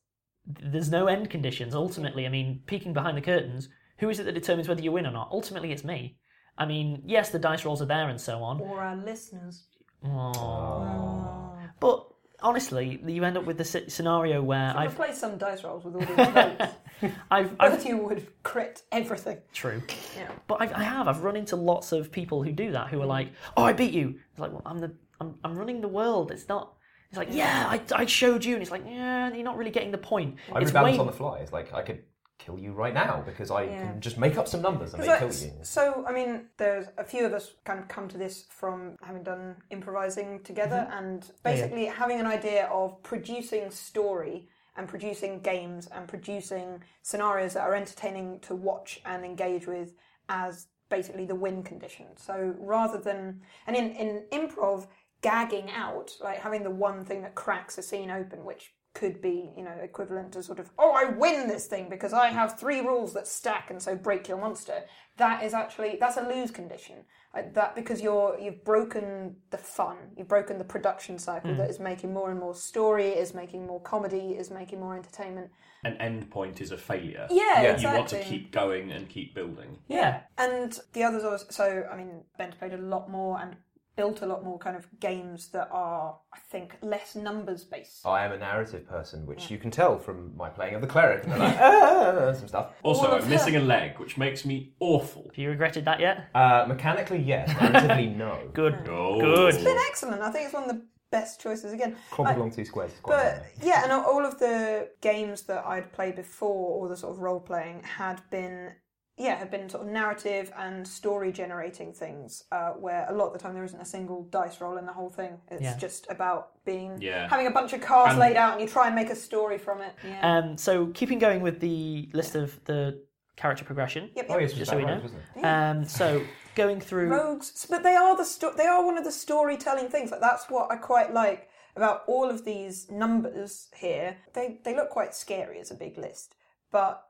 there's 0.46 0.90
no 0.90 1.06
end 1.06 1.30
conditions. 1.30 1.74
Ultimately, 1.74 2.26
I 2.26 2.28
mean, 2.28 2.62
peeking 2.66 2.92
behind 2.92 3.16
the 3.16 3.22
curtains, 3.22 3.68
who 3.98 4.08
is 4.08 4.18
it 4.20 4.24
that 4.24 4.32
determines 4.34 4.68
whether 4.68 4.82
you 4.82 4.92
win 4.92 5.06
or 5.06 5.10
not? 5.12 5.28
Ultimately, 5.32 5.72
it's 5.72 5.84
me. 5.84 6.16
I 6.58 6.66
mean, 6.66 7.02
yes, 7.04 7.30
the 7.30 7.38
dice 7.38 7.64
rolls 7.64 7.82
are 7.82 7.86
there 7.86 8.08
and 8.08 8.20
so 8.20 8.42
on. 8.42 8.60
Or 8.60 8.80
our 8.80 8.96
listeners. 8.96 9.64
Aw. 10.04 10.32
Oh. 10.36 11.58
But 11.80 12.06
honestly, 12.40 13.00
you 13.06 13.24
end 13.24 13.36
up 13.36 13.44
with 13.44 13.58
the 13.58 13.64
sce- 13.64 13.90
scenario 13.90 14.42
where 14.42 14.70
I've 14.70 14.90
I've, 14.90 14.96
played 14.96 15.14
some 15.14 15.36
dice 15.38 15.64
rolls 15.64 15.84
with 15.84 15.94
all 15.96 16.00
these 16.00 16.28
votes. 16.28 16.74
I've, 17.30 17.58
Both 17.58 17.80
I've 17.80 17.86
you 17.86 17.98
would 17.98 18.26
crit 18.42 18.82
everything. 18.92 19.38
true. 19.52 19.82
Yeah. 20.16 20.30
But 20.46 20.62
I, 20.62 20.80
I 20.80 20.82
have. 20.82 21.08
I've 21.08 21.22
run 21.22 21.36
into 21.36 21.56
lots 21.56 21.92
of 21.92 22.10
people 22.10 22.42
who 22.42 22.52
do 22.52 22.72
that, 22.72 22.88
who 22.88 23.00
are 23.02 23.06
like, 23.06 23.32
"Oh, 23.56 23.64
I 23.64 23.72
beat 23.74 23.92
you." 23.92 24.18
It's 24.30 24.40
like, 24.40 24.52
well, 24.52 24.62
I'm 24.64 24.78
the, 24.78 24.92
I'm, 25.20 25.34
I'm 25.44 25.56
running 25.58 25.80
the 25.82 25.88
world. 25.88 26.30
It's 26.30 26.48
not. 26.48 26.75
It's 27.16 27.28
like, 27.28 27.36
yeah, 27.36 27.66
I, 27.68 28.02
I 28.02 28.06
showed 28.06 28.44
you, 28.44 28.54
and 28.54 28.62
it's 28.62 28.70
like, 28.70 28.84
yeah, 28.86 29.32
you're 29.32 29.44
not 29.44 29.56
really 29.56 29.70
getting 29.70 29.90
the 29.90 29.98
point. 29.98 30.36
I 30.52 30.60
it's 30.60 30.70
rebalance 30.70 30.84
way- 30.84 30.98
on 30.98 31.06
the 31.06 31.12
fly. 31.12 31.38
It's 31.38 31.52
like 31.52 31.72
I 31.72 31.82
could 31.82 32.02
kill 32.38 32.58
you 32.58 32.72
right 32.72 32.92
now 32.92 33.22
because 33.24 33.50
I 33.50 33.64
Yeah. 33.64 33.92
can 33.92 34.00
just 34.00 34.18
make 34.18 34.36
up 34.36 34.46
some 34.46 34.60
numbers 34.60 34.92
and 34.92 35.02
So, 35.02 35.10
they 35.10 35.18
kill 35.18 35.32
you. 35.32 35.64
so, 35.64 36.04
I 36.06 36.12
mean, 36.12 36.48
there's 36.58 36.86
a 36.98 37.04
few 37.04 37.24
of 37.24 37.32
us 37.32 37.54
kind 37.64 37.80
of 37.80 37.88
come 37.88 38.08
to 38.08 38.18
this 38.18 38.44
from 38.50 38.96
having 39.02 39.22
done 39.22 39.56
improvising 39.70 40.42
together 40.42 40.86
mm-hmm. 40.88 40.98
and 40.98 41.30
basically 41.42 41.86
having 41.86 42.20
an 42.20 42.26
idea 42.26 42.66
of 42.66 43.02
producing 43.02 43.70
story 43.70 44.48
and 44.76 44.86
producing 44.86 45.40
games 45.40 45.86
and 45.86 46.06
producing 46.06 46.82
scenarios 47.02 47.54
that 47.54 47.62
are 47.62 47.74
entertaining 47.74 48.38
to 48.40 48.54
watch 48.54 49.00
and 49.06 49.24
engage 49.24 49.66
with 49.66 49.94
as 50.28 50.66
basically 50.90 51.24
the 51.24 51.34
win 51.34 51.62
condition. 51.62 52.06
So 52.16 52.54
rather 52.58 52.98
than, 52.98 53.40
and 53.66 53.74
in, 53.74 53.90
in 53.92 54.24
improv, 54.30 54.86
gagging 55.26 55.68
out, 55.72 56.12
like 56.22 56.38
having 56.38 56.62
the 56.62 56.70
one 56.70 57.04
thing 57.04 57.22
that 57.22 57.34
cracks 57.34 57.78
a 57.78 57.82
scene 57.82 58.12
open, 58.12 58.44
which 58.44 58.72
could 58.94 59.20
be, 59.20 59.50
you 59.56 59.64
know, 59.64 59.74
equivalent 59.82 60.32
to 60.32 60.42
sort 60.42 60.60
of, 60.60 60.70
oh, 60.78 60.92
I 60.92 61.10
win 61.10 61.48
this 61.48 61.66
thing 61.66 61.88
because 61.90 62.12
I 62.12 62.28
have 62.28 62.60
three 62.60 62.80
rules 62.80 63.12
that 63.14 63.26
stack 63.26 63.70
and 63.70 63.82
so 63.82 63.96
break 63.96 64.28
your 64.28 64.38
monster. 64.38 64.84
That 65.16 65.42
is 65.42 65.52
actually 65.52 65.96
that's 65.98 66.16
a 66.16 66.28
lose 66.28 66.52
condition. 66.52 66.98
Like 67.34 67.54
that 67.54 67.74
because 67.74 68.00
you're 68.00 68.38
you've 68.40 68.64
broken 68.64 69.34
the 69.50 69.58
fun, 69.58 69.96
you've 70.16 70.28
broken 70.28 70.58
the 70.58 70.64
production 70.64 71.18
cycle 71.18 71.50
hmm. 71.50 71.58
that 71.58 71.70
is 71.70 71.80
making 71.80 72.14
more 72.14 72.30
and 72.30 72.38
more 72.38 72.54
story, 72.54 73.08
is 73.08 73.34
making 73.34 73.66
more 73.66 73.80
comedy, 73.80 74.36
is 74.38 74.52
making 74.52 74.78
more 74.78 74.94
entertainment. 74.94 75.50
An 75.84 75.96
end 75.96 76.30
point 76.30 76.60
is 76.60 76.70
a 76.70 76.78
failure. 76.78 77.26
Yeah, 77.30 77.62
You 77.62 77.68
exactly. 77.70 77.98
want 77.98 78.08
to 78.10 78.22
keep 78.22 78.52
going 78.52 78.92
and 78.92 79.08
keep 79.08 79.34
building. 79.34 79.78
Yeah. 79.88 80.20
And 80.38 80.78
the 80.92 81.02
others 81.02 81.24
are 81.24 81.38
so 81.50 81.84
I 81.92 81.96
mean, 81.96 82.22
Ben's 82.38 82.54
played 82.54 82.74
a 82.74 82.78
lot 82.78 83.10
more 83.10 83.40
and 83.40 83.56
built 83.96 84.20
a 84.22 84.26
lot 84.26 84.44
more 84.44 84.58
kind 84.58 84.76
of 84.76 84.86
games 85.00 85.48
that 85.48 85.68
are, 85.72 86.16
I 86.32 86.38
think, 86.50 86.76
less 86.82 87.16
numbers 87.16 87.64
based. 87.64 88.06
I 88.06 88.24
am 88.24 88.32
a 88.32 88.38
narrative 88.38 88.86
person, 88.86 89.26
which 89.26 89.50
you 89.50 89.56
can 89.58 89.70
tell 89.70 89.98
from 89.98 90.36
my 90.36 90.48
playing 90.50 90.74
of 90.74 90.82
the 90.82 90.86
cleric. 90.86 91.24
And 91.24 91.38
like, 91.38 91.56
ah, 91.58 92.32
some 92.38 92.46
stuff. 92.48 92.72
Also, 92.82 93.10
I'm 93.10 93.28
missing 93.28 93.56
a 93.56 93.60
leg, 93.60 93.98
which 93.98 94.18
makes 94.18 94.44
me 94.44 94.74
awful. 94.80 95.24
Have 95.30 95.38
you 95.38 95.48
regretted 95.48 95.86
that 95.86 95.98
yet? 95.98 96.28
Uh, 96.34 96.66
mechanically, 96.68 97.18
yes. 97.22 97.48
Narratively, 97.50 98.14
no. 98.24 98.38
Good. 98.52 98.86
Oh. 98.88 99.18
Good. 99.20 99.54
It's 99.54 99.64
been 99.64 99.78
excellent. 99.88 100.20
I 100.20 100.30
think 100.30 100.44
it's 100.44 100.54
one 100.54 100.64
of 100.64 100.76
the 100.76 100.82
best 101.10 101.40
choices 101.40 101.72
again. 101.72 101.96
Clobbered 102.12 102.26
I- 102.28 102.34
along 102.34 102.50
two 102.50 102.64
squares 102.66 102.92
is 102.92 103.00
quite 103.00 103.16
But 103.16 103.42
nice. 103.42 103.66
yeah, 103.66 103.82
and 103.84 103.92
all 103.92 104.26
of 104.26 104.38
the 104.38 104.90
games 105.00 105.42
that 105.44 105.64
I'd 105.64 105.90
played 105.92 106.16
before, 106.16 106.76
or 106.78 106.88
the 106.88 106.96
sort 106.96 107.14
of 107.14 107.20
role 107.20 107.40
playing, 107.40 107.82
had 107.82 108.20
been 108.30 108.72
yeah, 109.16 109.34
have 109.36 109.50
been 109.50 109.68
sort 109.68 109.86
of 109.86 109.92
narrative 109.92 110.52
and 110.58 110.86
story 110.86 111.32
generating 111.32 111.92
things, 111.92 112.44
uh, 112.52 112.70
where 112.72 113.06
a 113.08 113.12
lot 113.14 113.28
of 113.28 113.32
the 113.32 113.38
time 113.38 113.54
there 113.54 113.64
isn't 113.64 113.80
a 113.80 113.84
single 113.84 114.24
dice 114.24 114.60
roll 114.60 114.76
in 114.76 114.84
the 114.86 114.92
whole 114.92 115.08
thing. 115.10 115.38
It's 115.50 115.62
Yeah. 115.62 115.76
just 115.76 116.06
about 116.10 116.62
being 116.64 117.00
Yeah. 117.00 117.28
having 117.28 117.46
a 117.46 117.50
bunch 117.50 117.72
of 117.72 117.80
cards 117.80 118.10
And- 118.12 118.20
laid 118.20 118.36
out, 118.36 118.52
and 118.52 118.60
you 118.60 118.68
try 118.68 118.86
and 118.86 118.94
make 118.94 119.08
a 119.10 119.16
story 119.16 119.56
from 119.58 119.80
it. 119.80 119.94
Yeah. 120.06 120.20
Um, 120.38 120.58
so 120.58 120.88
keeping 120.88 121.18
going 121.18 121.40
with 121.40 121.60
the 121.60 122.10
list 122.12 122.34
of 122.34 122.62
the 122.66 123.02
character 123.36 123.64
progression. 123.64 124.10
yep, 124.14 124.26
Oh, 124.28 124.38
yes, 124.38 124.50
Just 124.50 124.58
just 124.58 124.70
so 124.70 124.76
we 124.76 124.84
know. 124.84 125.00
wasn't? 125.00 125.44
Um, 125.44 125.84
so 125.84 126.22
going 126.54 126.80
through. 126.80 127.08
rogues 127.08 127.66
but 127.68 127.82
they 127.82 127.94
are 127.94 128.16
the 128.16 128.24
sto- 128.24 128.54
they 128.54 128.64
are 128.66 128.82
one 128.82 128.96
of 128.96 129.04
the 129.04 129.12
storytelling 129.12 129.90
things 129.90 130.10
like 130.10 130.22
that's 130.22 130.48
what 130.48 130.70
i 130.72 130.76
quite 130.76 131.12
like 131.12 131.50
about 131.76 132.02
all 132.06 132.30
of 132.30 132.46
these 132.46 132.90
numbers 132.90 133.68
here 133.76 134.16
they 134.32 134.58
they 134.64 134.74
look 134.74 134.88
quite 134.88 135.14
scary 135.14 135.60
as 135.60 135.70
a 135.70 135.74
big 135.74 135.98
list 135.98 136.34
but 136.70 137.05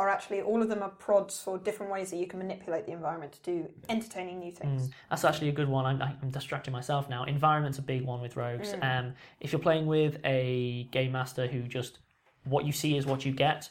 are 0.00 0.08
actually 0.08 0.40
all 0.40 0.62
of 0.62 0.68
them 0.68 0.82
are 0.82 0.88
prods 0.88 1.40
for 1.40 1.58
different 1.58 1.92
ways 1.92 2.10
that 2.10 2.16
you 2.16 2.26
can 2.26 2.38
manipulate 2.38 2.86
the 2.86 2.92
environment 2.92 3.32
to 3.32 3.42
do 3.42 3.68
entertaining 3.88 4.38
new 4.38 4.50
things 4.50 4.88
mm. 4.88 4.92
That's 5.10 5.24
actually 5.24 5.50
a 5.50 5.52
good 5.52 5.68
one. 5.68 5.84
I'm, 5.84 6.00
I'm 6.00 6.30
distracting 6.30 6.72
myself 6.72 7.08
now. 7.08 7.24
Environment's 7.24 7.78
a 7.78 7.82
big 7.82 8.04
one 8.04 8.20
with 8.20 8.36
rogues. 8.36 8.72
Mm. 8.72 8.98
Um, 8.98 9.14
if 9.40 9.52
you're 9.52 9.60
playing 9.60 9.86
with 9.86 10.18
a 10.24 10.88
game 10.92 11.12
master 11.12 11.46
who 11.46 11.62
just 11.62 11.98
what 12.44 12.64
you 12.64 12.72
see 12.72 12.96
is 12.96 13.06
what 13.06 13.24
you 13.24 13.32
get 13.32 13.68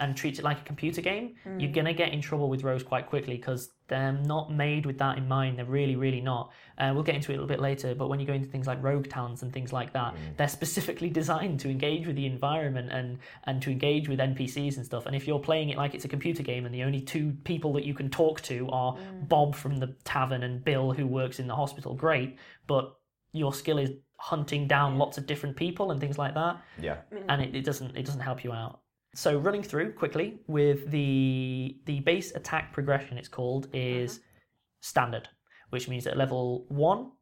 and 0.00 0.16
treats 0.16 0.38
it 0.38 0.44
like 0.44 0.58
a 0.58 0.64
computer 0.64 1.00
game, 1.00 1.34
you're 1.44 1.70
mm. 1.70 1.74
gonna 1.74 1.92
get 1.92 2.12
in 2.12 2.20
trouble 2.20 2.48
with 2.48 2.64
rogues 2.64 2.82
quite 2.82 3.06
quickly 3.06 3.36
because 3.36 3.70
they're 3.88 4.12
not 4.12 4.52
made 4.52 4.86
with 4.86 4.98
that 4.98 5.18
in 5.18 5.26
mind. 5.26 5.58
They're 5.58 5.64
really, 5.64 5.96
really 5.96 6.20
not. 6.20 6.52
Uh, 6.76 6.92
we'll 6.94 7.02
get 7.02 7.14
into 7.14 7.32
it 7.32 7.34
a 7.34 7.38
little 7.38 7.48
bit 7.48 7.60
later. 7.60 7.94
But 7.94 8.08
when 8.08 8.20
you 8.20 8.26
go 8.26 8.34
into 8.34 8.46
things 8.46 8.66
like 8.66 8.82
rogue 8.82 9.08
talents 9.08 9.42
and 9.42 9.52
things 9.52 9.72
like 9.72 9.92
that, 9.94 10.14
mm. 10.14 10.36
they're 10.36 10.48
specifically 10.48 11.08
designed 11.20 11.60
to 11.60 11.70
engage 11.70 12.06
with 12.06 12.16
the 12.16 12.26
environment 12.26 12.90
and 12.92 13.18
and 13.44 13.60
to 13.62 13.70
engage 13.70 14.08
with 14.08 14.18
NPCs 14.18 14.76
and 14.76 14.84
stuff. 14.84 15.06
And 15.06 15.16
if 15.16 15.26
you're 15.26 15.38
playing 15.38 15.70
it 15.70 15.78
like 15.78 15.94
it's 15.94 16.04
a 16.04 16.08
computer 16.08 16.42
game 16.42 16.66
and 16.66 16.74
the 16.74 16.82
only 16.82 17.00
two 17.00 17.32
people 17.44 17.72
that 17.74 17.84
you 17.84 17.94
can 17.94 18.10
talk 18.10 18.42
to 18.42 18.68
are 18.70 18.96
Bob 19.22 19.54
from 19.54 19.78
the 19.78 19.94
tavern 20.04 20.42
and 20.42 20.62
Bill 20.62 20.92
who 20.92 21.06
works 21.06 21.40
in 21.40 21.46
the 21.46 21.56
hospital, 21.56 21.94
great. 21.94 22.38
But 22.66 22.94
your 23.32 23.54
skill 23.54 23.78
is 23.78 23.90
hunting 24.18 24.66
down 24.66 24.98
lots 24.98 25.16
of 25.16 25.26
different 25.26 25.56
people 25.56 25.92
and 25.92 26.00
things 26.00 26.18
like 26.18 26.34
that 26.34 26.60
Yeah. 26.80 26.96
Mm. 27.12 27.24
and 27.28 27.42
it, 27.42 27.54
it 27.54 27.64
doesn't 27.64 27.96
it 27.96 28.04
doesn't 28.04 28.20
help 28.20 28.44
you 28.44 28.52
out. 28.52 28.80
So 29.14 29.38
running 29.38 29.62
through 29.62 29.92
quickly 29.92 30.40
with 30.46 30.90
the 30.90 31.76
the 31.86 32.00
base 32.00 32.34
attack 32.34 32.72
progression 32.72 33.18
it's 33.18 33.28
called 33.28 33.68
is 33.72 34.12
uh-huh. 34.12 34.22
standard, 34.80 35.28
which 35.70 35.88
means 35.88 36.06
at 36.06 36.16
level 36.16 36.66
one 36.68 37.12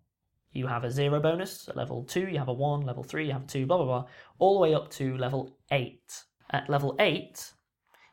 you 0.53 0.66
have 0.66 0.85
a 0.85 0.90
zero 0.90 1.20
bonus, 1.20 1.68
at 1.68 1.77
level 1.77 2.05
two 2.05 2.29
you 2.29 2.38
have 2.38 2.49
a 2.49 2.53
one, 2.53 2.81
level 2.83 3.03
three 3.03 3.27
you 3.27 3.33
have 3.33 3.44
a 3.44 3.46
two, 3.46 3.66
blah 3.66 3.77
blah 3.77 3.87
blah, 3.87 4.05
all 4.38 4.55
the 4.55 4.61
way 4.61 4.75
up 4.75 4.90
to 4.90 5.16
level 5.16 5.57
eight. 5.70 6.25
At 6.51 6.70
level 6.70 6.96
eight, 7.01 7.53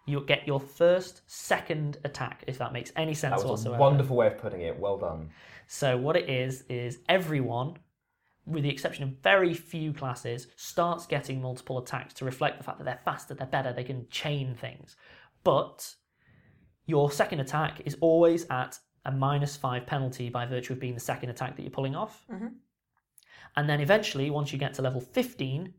you 0.06 0.22
get 0.26 0.46
your 0.46 0.60
first 0.60 1.22
second 1.28 1.98
attack, 2.04 2.44
if 2.48 2.58
that 2.58 2.74
makes 2.74 2.92
any 2.96 3.14
sense 3.14 3.42
That 3.42 3.48
was 3.48 3.66
a 3.66 3.70
whatsoever. 3.70 3.80
wonderful 3.80 4.16
way 4.18 4.28
of 4.28 4.38
putting 4.38 4.62
it. 4.62 4.78
Well 4.78 4.98
done. 4.98 5.30
So 5.68 5.98
what 5.98 6.18
it 6.18 6.30
is 6.30 6.64
is 6.70 7.00
everyone, 7.08 7.78
with 8.46 8.64
the 8.64 8.70
exception 8.70 9.04
of 9.04 9.10
very 9.22 9.54
few 9.54 9.94
classes, 9.94 10.48
starts 10.56 11.06
getting 11.06 11.42
multiple 11.42 11.78
attacks 11.78 12.14
to 12.16 12.26
reflect 12.26 12.58
the 12.58 12.64
fact 12.64 12.78
that 12.78 12.84
they're 12.84 13.00
faster, 13.06 13.34
they're 13.34 13.48
better, 13.48 13.72
they 13.72 13.84
can 13.84 14.08
chain 14.10 14.54
things. 14.56 14.96
But 15.44 15.96
your 16.86 17.12
second 17.12 17.40
attack 17.40 17.82
is 17.86 17.98
always 18.02 18.46
at 18.50 18.78
a 19.06 19.12
minus 19.12 19.56
five 19.56 19.86
penalty 19.86 20.30
by 20.30 20.46
virtue 20.46 20.74
of 20.74 20.80
being 20.80 20.94
the 20.94 21.00
second 21.00 21.30
attack 21.30 21.56
that 21.56 21.62
you're 21.62 21.72
pulling 21.72 21.96
off. 21.96 22.26
Mm-hmm. 22.32 22.48
And 23.56 23.70
then 23.70 23.82
eventually, 23.82 24.30
once 24.30 24.52
you 24.52 24.60
get 24.60 24.74
to 24.76 24.82
level 24.82 25.02
15, 25.02 25.74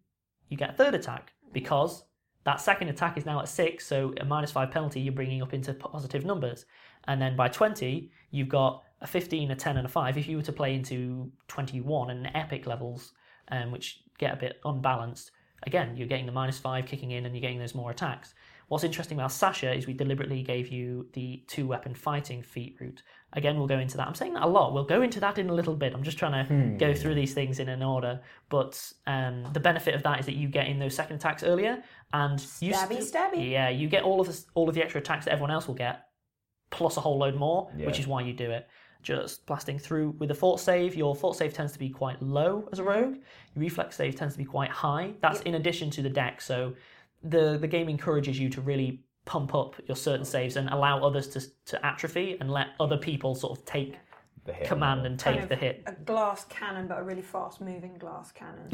you 0.48 0.56
get 0.56 0.70
a 0.70 0.72
third 0.74 0.94
attack. 0.94 1.32
because 1.52 2.04
that 2.44 2.60
second 2.60 2.88
attack 2.88 3.16
is 3.16 3.24
now 3.24 3.40
at 3.40 3.48
six, 3.48 3.86
so 3.86 4.12
a 4.20 4.24
minus 4.24 4.52
five 4.52 4.70
penalty 4.70 5.00
you're 5.00 5.14
bringing 5.14 5.40
up 5.40 5.54
into 5.54 5.72
positive 5.72 6.26
numbers. 6.26 6.66
And 7.06 7.20
then 7.20 7.36
by 7.36 7.48
20, 7.48 8.10
you've 8.30 8.50
got 8.50 8.82
a 9.04 9.06
15, 9.06 9.50
a 9.50 9.54
10, 9.54 9.76
and 9.76 9.86
a 9.86 9.88
5. 9.88 10.18
If 10.18 10.26
you 10.26 10.38
were 10.38 10.42
to 10.42 10.52
play 10.52 10.74
into 10.74 11.30
21 11.48 12.10
and 12.10 12.30
epic 12.34 12.66
levels, 12.66 13.12
um, 13.48 13.70
which 13.70 14.00
get 14.18 14.32
a 14.32 14.36
bit 14.36 14.60
unbalanced, 14.64 15.30
again, 15.64 15.96
you're 15.96 16.08
getting 16.08 16.26
the 16.26 16.32
minus 16.32 16.58
5 16.58 16.86
kicking 16.86 17.12
in 17.12 17.26
and 17.26 17.34
you're 17.34 17.42
getting 17.42 17.58
those 17.58 17.74
more 17.74 17.90
attacks. 17.90 18.34
What's 18.68 18.82
interesting 18.82 19.18
about 19.18 19.30
Sasha 19.30 19.70
is 19.74 19.86
we 19.86 19.92
deliberately 19.92 20.42
gave 20.42 20.68
you 20.68 21.06
the 21.12 21.44
two 21.46 21.66
weapon 21.66 21.94
fighting 21.94 22.42
feat 22.42 22.76
route. 22.80 23.02
Again, 23.34 23.58
we'll 23.58 23.66
go 23.66 23.78
into 23.78 23.98
that. 23.98 24.08
I'm 24.08 24.14
saying 24.14 24.32
that 24.34 24.42
a 24.42 24.46
lot. 24.46 24.72
We'll 24.72 24.84
go 24.84 25.02
into 25.02 25.20
that 25.20 25.36
in 25.36 25.50
a 25.50 25.54
little 25.54 25.76
bit. 25.76 25.92
I'm 25.92 26.02
just 26.02 26.16
trying 26.16 26.46
to 26.46 26.78
go 26.78 26.94
through 26.94 27.14
these 27.14 27.34
things 27.34 27.58
in 27.58 27.68
an 27.68 27.82
order. 27.82 28.22
But 28.48 28.80
um, 29.06 29.44
the 29.52 29.60
benefit 29.60 29.94
of 29.94 30.02
that 30.04 30.20
is 30.20 30.26
that 30.26 30.34
you 30.34 30.48
get 30.48 30.66
in 30.66 30.78
those 30.78 30.94
second 30.94 31.16
attacks 31.16 31.42
earlier, 31.42 31.82
and 32.14 32.40
you 32.60 32.72
Stabby, 32.72 33.02
st- 33.02 33.12
stabby. 33.14 33.50
Yeah, 33.50 33.68
you 33.68 33.86
get 33.86 34.02
all 34.02 34.18
of 34.22 34.28
the, 34.28 34.42
all 34.54 34.66
of 34.66 34.74
the 34.74 34.82
extra 34.82 35.02
attacks 35.02 35.26
that 35.26 35.32
everyone 35.32 35.50
else 35.50 35.66
will 35.68 35.74
get, 35.74 36.06
plus 36.70 36.96
a 36.96 37.00
whole 37.02 37.18
load 37.18 37.34
more, 37.34 37.70
which 37.86 37.98
is 38.00 38.06
why 38.06 38.22
you 38.22 38.32
do 38.32 38.50
it. 38.50 38.66
Just 39.04 39.46
blasting 39.46 39.78
through 39.78 40.16
with 40.18 40.30
a 40.30 40.34
fort 40.34 40.58
save. 40.60 40.96
Your 40.96 41.14
fort 41.14 41.36
save 41.36 41.52
tends 41.54 41.72
to 41.74 41.78
be 41.78 41.90
quite 41.90 42.20
low 42.22 42.68
as 42.72 42.78
a 42.80 42.82
rogue. 42.82 43.14
Your 43.54 43.60
reflex 43.66 43.96
save 43.96 44.16
tends 44.16 44.34
to 44.34 44.38
be 44.38 44.44
quite 44.44 44.70
high. 44.70 45.12
That's 45.20 45.40
in 45.42 45.54
addition 45.54 45.90
to 45.90 46.02
the 46.02 46.10
deck. 46.10 46.40
So 46.40 46.72
the 47.22 47.58
the 47.58 47.68
game 47.68 47.88
encourages 47.88 48.38
you 48.40 48.48
to 48.50 48.60
really 48.60 49.00
pump 49.26 49.54
up 49.54 49.76
your 49.86 49.96
certain 49.96 50.24
saves 50.24 50.56
and 50.56 50.68
allow 50.70 51.02
others 51.06 51.28
to 51.28 51.40
to 51.66 51.86
atrophy 51.86 52.36
and 52.40 52.50
let 52.50 52.68
other 52.80 52.96
people 52.96 53.34
sort 53.34 53.58
of 53.58 53.64
take 53.64 53.96
The 54.46 54.52
hit. 54.52 54.66
command 54.68 55.06
and 55.06 55.18
take 55.18 55.34
Kind 55.34 55.42
of 55.44 55.48
the 55.48 55.56
hit. 55.56 55.82
A 55.86 55.92
glass 55.92 56.44
cannon, 56.46 56.86
but 56.88 56.98
a 56.98 57.02
really 57.02 57.22
fast 57.22 57.60
moving 57.62 57.94
glass 57.98 58.32
cannon. 58.32 58.68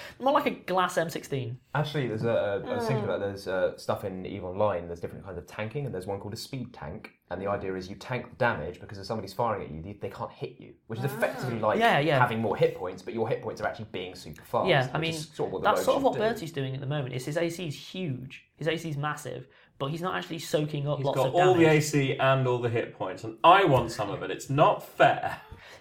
More 0.20 0.32
like 0.32 0.46
a 0.46 0.50
glass 0.72 0.96
M16. 0.96 1.56
Actually, 1.74 2.08
there's 2.08 2.24
a, 2.24 2.28
a 2.28 2.70
I 2.70 2.74
was 2.74 2.84
Mm. 2.84 2.86
thinking 2.88 3.04
about 3.04 3.20
there's 3.20 3.46
uh, 3.48 3.76
stuff 3.76 4.04
in 4.04 4.24
Eve 4.24 4.44
Online. 4.44 4.86
There's 4.86 5.00
different 5.00 5.24
kinds 5.26 5.36
of 5.38 5.46
tanking, 5.46 5.84
and 5.86 5.94
there's 5.94 6.06
one 6.06 6.20
called 6.20 6.32
a 6.34 6.38
speed 6.48 6.72
tank. 6.72 7.10
And 7.30 7.40
the 7.40 7.46
idea 7.48 7.74
is 7.74 7.88
you 7.88 7.96
tank 7.96 8.28
the 8.28 8.36
damage 8.36 8.80
because 8.80 8.98
if 8.98 9.06
somebody's 9.06 9.32
firing 9.32 9.62
at 9.64 9.70
you, 9.70 9.80
they, 9.80 9.94
they 9.94 10.10
can't 10.10 10.30
hit 10.30 10.56
you, 10.60 10.74
which 10.88 10.98
is 10.98 11.06
effectively 11.06 11.58
ah. 11.62 11.68
like 11.68 11.78
Yeah, 11.78 11.98
yeah. 11.98 12.18
having 12.18 12.40
more 12.40 12.54
hit 12.54 12.76
points, 12.76 13.00
but 13.02 13.14
your 13.14 13.26
hit 13.28 13.40
points 13.42 13.62
are 13.62 13.66
actually 13.66 13.86
being 13.92 14.14
super 14.14 14.42
fast. 14.42 14.68
Yeah, 14.68 14.88
I 14.92 14.98
which 14.98 15.00
mean, 15.00 15.14
is 15.14 15.28
sort 15.32 15.48
of 15.48 15.52
what 15.54 15.62
the 15.62 15.68
that's 15.70 15.78
rogue 15.78 15.84
sort 15.84 15.96
of 15.96 16.02
should 16.02 16.20
what 16.20 16.36
do. 16.36 16.40
Bertie's 16.40 16.52
doing 16.52 16.74
at 16.74 16.80
the 16.80 16.86
moment. 16.86 17.14
Is 17.14 17.24
his 17.24 17.38
AC 17.38 17.66
is 17.66 17.74
huge. 17.74 18.44
His 18.56 18.68
AC 18.68 18.90
is 18.90 18.96
massive, 18.98 19.48
but 19.78 19.86
he's 19.86 20.02
not 20.02 20.14
actually 20.14 20.38
soaking 20.38 20.86
up 20.86 20.98
He's 20.98 21.06
lots 21.06 21.16
got 21.16 21.28
of 21.28 21.34
all 21.34 21.54
damage. 21.54 21.66
the 21.66 21.72
AC 21.72 22.18
and 22.18 22.46
all 22.46 22.58
the 22.58 22.68
hit 22.68 22.94
points, 22.96 23.24
and 23.24 23.38
I 23.42 23.64
want 23.64 23.90
some 23.90 24.10
of 24.10 24.22
it. 24.22 24.30
It's 24.30 24.50
not 24.50 24.86
fair. 24.86 25.40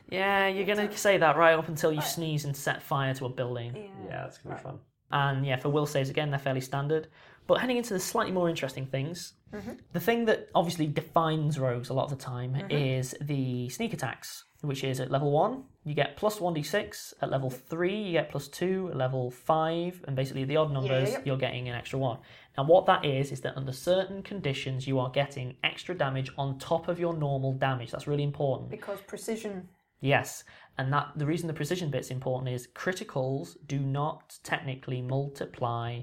Yeah, 0.09 0.47
you're 0.47 0.65
gonna 0.65 0.95
say 0.95 1.17
that 1.17 1.35
right 1.35 1.53
up 1.53 1.67
until 1.67 1.91
you 1.91 2.01
sneeze 2.01 2.45
and 2.45 2.55
set 2.55 2.81
fire 2.81 3.13
to 3.15 3.25
a 3.25 3.29
building. 3.29 3.91
Yeah, 4.07 4.27
it's 4.27 4.37
gonna 4.37 4.55
be 4.55 4.61
fun. 4.61 4.79
And 5.11 5.45
yeah, 5.45 5.57
for 5.57 5.69
will 5.69 5.85
saves 5.85 6.09
again, 6.09 6.31
they're 6.31 6.39
fairly 6.39 6.61
standard. 6.61 7.07
But 7.47 7.59
heading 7.59 7.77
into 7.77 7.93
the 7.93 7.99
slightly 7.99 8.31
more 8.31 8.49
interesting 8.49 8.85
things, 8.85 9.33
mm-hmm. 9.53 9.73
the 9.91 9.99
thing 9.99 10.25
that 10.25 10.49
obviously 10.55 10.87
defines 10.87 11.59
rogues 11.59 11.89
a 11.89 11.93
lot 11.93 12.05
of 12.05 12.11
the 12.11 12.23
time 12.23 12.53
mm-hmm. 12.53 12.71
is 12.71 13.15
the 13.21 13.69
sneak 13.69 13.93
attacks, 13.93 14.45
which 14.61 14.83
is 14.83 14.99
at 14.99 15.11
level 15.11 15.31
one 15.31 15.63
you 15.85 15.93
get 15.93 16.15
plus 16.15 16.39
one 16.39 16.53
d 16.53 16.63
six. 16.63 17.13
At 17.21 17.29
level 17.29 17.49
three 17.49 17.95
you 17.95 18.11
get 18.13 18.29
plus 18.31 18.47
two. 18.47 18.89
At 18.91 18.97
level 18.97 19.29
five, 19.31 20.01
and 20.07 20.15
basically 20.15 20.45
the 20.45 20.55
odd 20.57 20.71
numbers, 20.71 21.11
yep. 21.11 21.25
you're 21.25 21.37
getting 21.37 21.67
an 21.67 21.75
extra 21.75 21.99
one. 21.99 22.19
Now 22.57 22.63
what 22.63 22.85
that 22.85 23.03
is 23.03 23.31
is 23.31 23.41
that 23.41 23.57
under 23.57 23.73
certain 23.73 24.23
conditions 24.23 24.87
you 24.87 24.99
are 24.99 25.09
getting 25.09 25.57
extra 25.63 25.95
damage 25.95 26.31
on 26.37 26.57
top 26.57 26.87
of 26.87 26.99
your 26.99 27.13
normal 27.13 27.53
damage. 27.53 27.91
That's 27.91 28.07
really 28.07 28.23
important. 28.23 28.69
because 28.69 29.01
precision. 29.01 29.67
Yes, 29.99 30.43
and 30.77 30.91
that 30.91 31.11
the 31.15 31.25
reason 31.25 31.47
the 31.47 31.53
precision 31.53 31.89
bit's 31.89 32.11
important 32.11 32.53
is 32.53 32.67
criticals 32.67 33.57
do 33.67 33.79
not 33.79 34.37
technically 34.43 35.01
multiply 35.01 36.01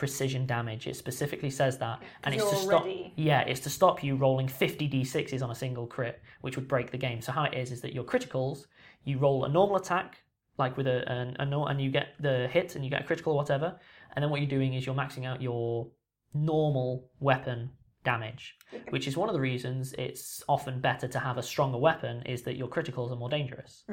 precision 0.00 0.46
damage. 0.46 0.86
It 0.86 0.96
specifically 0.96 1.50
says 1.50 1.76
that, 1.78 2.02
and 2.24 2.34
it's 2.34 2.42
to 2.50 2.56
stop. 2.56 2.82
already- 2.82 3.12
Yeah, 3.16 3.42
it's 3.42 3.60
to 3.60 3.70
stop 3.70 4.02
you 4.02 4.16
rolling 4.16 4.48
fifty 4.48 4.88
d6s 4.88 5.42
on 5.42 5.50
a 5.50 5.54
single 5.54 5.86
crit, 5.86 6.16
which 6.40 6.56
would 6.56 6.66
break 6.66 6.90
the 6.90 6.96
game. 7.06 7.20
So 7.20 7.30
how 7.32 7.44
it 7.44 7.54
is 7.54 7.70
is 7.70 7.80
that 7.82 7.92
your 7.92 8.04
criticals, 8.04 8.66
you 9.04 9.18
roll 9.18 9.44
a 9.44 9.48
normal 9.48 9.76
attack, 9.76 10.22
like 10.56 10.76
with 10.78 10.86
a 10.86 10.98
an, 11.16 11.36
a 11.38 11.44
nor- 11.44 11.70
and 11.70 11.78
you 11.84 11.90
get 11.90 12.08
the 12.18 12.48
hit 12.48 12.74
and 12.76 12.82
you 12.84 12.90
get 12.90 13.02
a 13.02 13.04
critical 13.04 13.34
or 13.34 13.36
whatever, 13.36 13.78
and 14.14 14.22
then 14.22 14.30
what 14.30 14.40
you're 14.40 14.48
doing 14.58 14.72
is 14.74 14.86
you're 14.86 14.94
maxing 15.04 15.26
out 15.26 15.42
your 15.42 15.86
normal 16.32 17.10
weapon 17.20 17.70
damage, 18.04 18.56
which 18.90 19.06
is 19.06 19.16
one 19.16 19.28
of 19.28 19.34
the 19.34 19.40
reasons 19.40 19.92
it's 19.98 20.42
often 20.48 20.80
better 20.80 21.06
to 21.08 21.18
have 21.18 21.36
a 21.38 21.42
stronger 21.42 21.78
weapon 21.78 22.22
is 22.22 22.42
that 22.42 22.56
your 22.56 22.68
criticals 22.68 23.10
are 23.12 23.16
more 23.16 23.28
dangerous. 23.28 23.84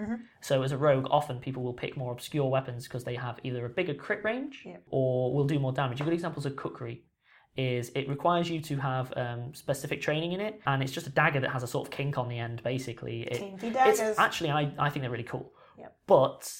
So 0.42 0.64
as 0.64 0.72
a 0.72 0.78
rogue, 0.78 1.08
often 1.12 1.40
people 1.40 1.64
will 1.64 1.74
pick 1.74 1.98
more 1.98 2.12
obscure 2.12 2.50
weapons 2.50 2.84
because 2.86 3.04
they 3.04 3.16
have 3.16 3.40
either 3.44 3.66
a 3.66 3.70
bigger 3.70 3.94
crit 3.94 4.24
range 4.24 4.64
Yep. 4.66 4.84
or 4.90 5.34
will 5.34 5.46
do 5.46 5.60
more 5.60 5.74
damage. 5.74 6.00
A 6.02 6.04
good 6.04 6.14
examples 6.14 6.46
of 6.46 6.56
kukri 6.56 7.04
is 7.58 7.92
it 7.96 8.08
requires 8.08 8.50
you 8.50 8.62
to 8.62 8.78
have 8.78 9.12
um, 9.18 9.54
specific 9.54 10.00
training 10.02 10.32
in 10.34 10.40
it, 10.40 10.62
and 10.68 10.84
it's 10.84 10.92
just 10.92 11.08
a 11.08 11.10
dagger 11.10 11.40
that 11.40 11.50
has 11.52 11.64
a 11.64 11.68
sort 11.68 11.88
of 11.88 11.92
kink 11.92 12.18
on 12.18 12.30
the 12.30 12.38
end. 12.38 12.62
Basically, 12.64 13.24
it, 13.24 13.42
it's 13.64 13.74
daggers. 13.74 14.18
actually 14.20 14.52
I, 14.52 14.72
I 14.78 14.90
think 14.90 15.02
they're 15.02 15.10
really 15.12 15.24
cool, 15.24 15.52
Yep. 15.78 15.96
but 16.06 16.54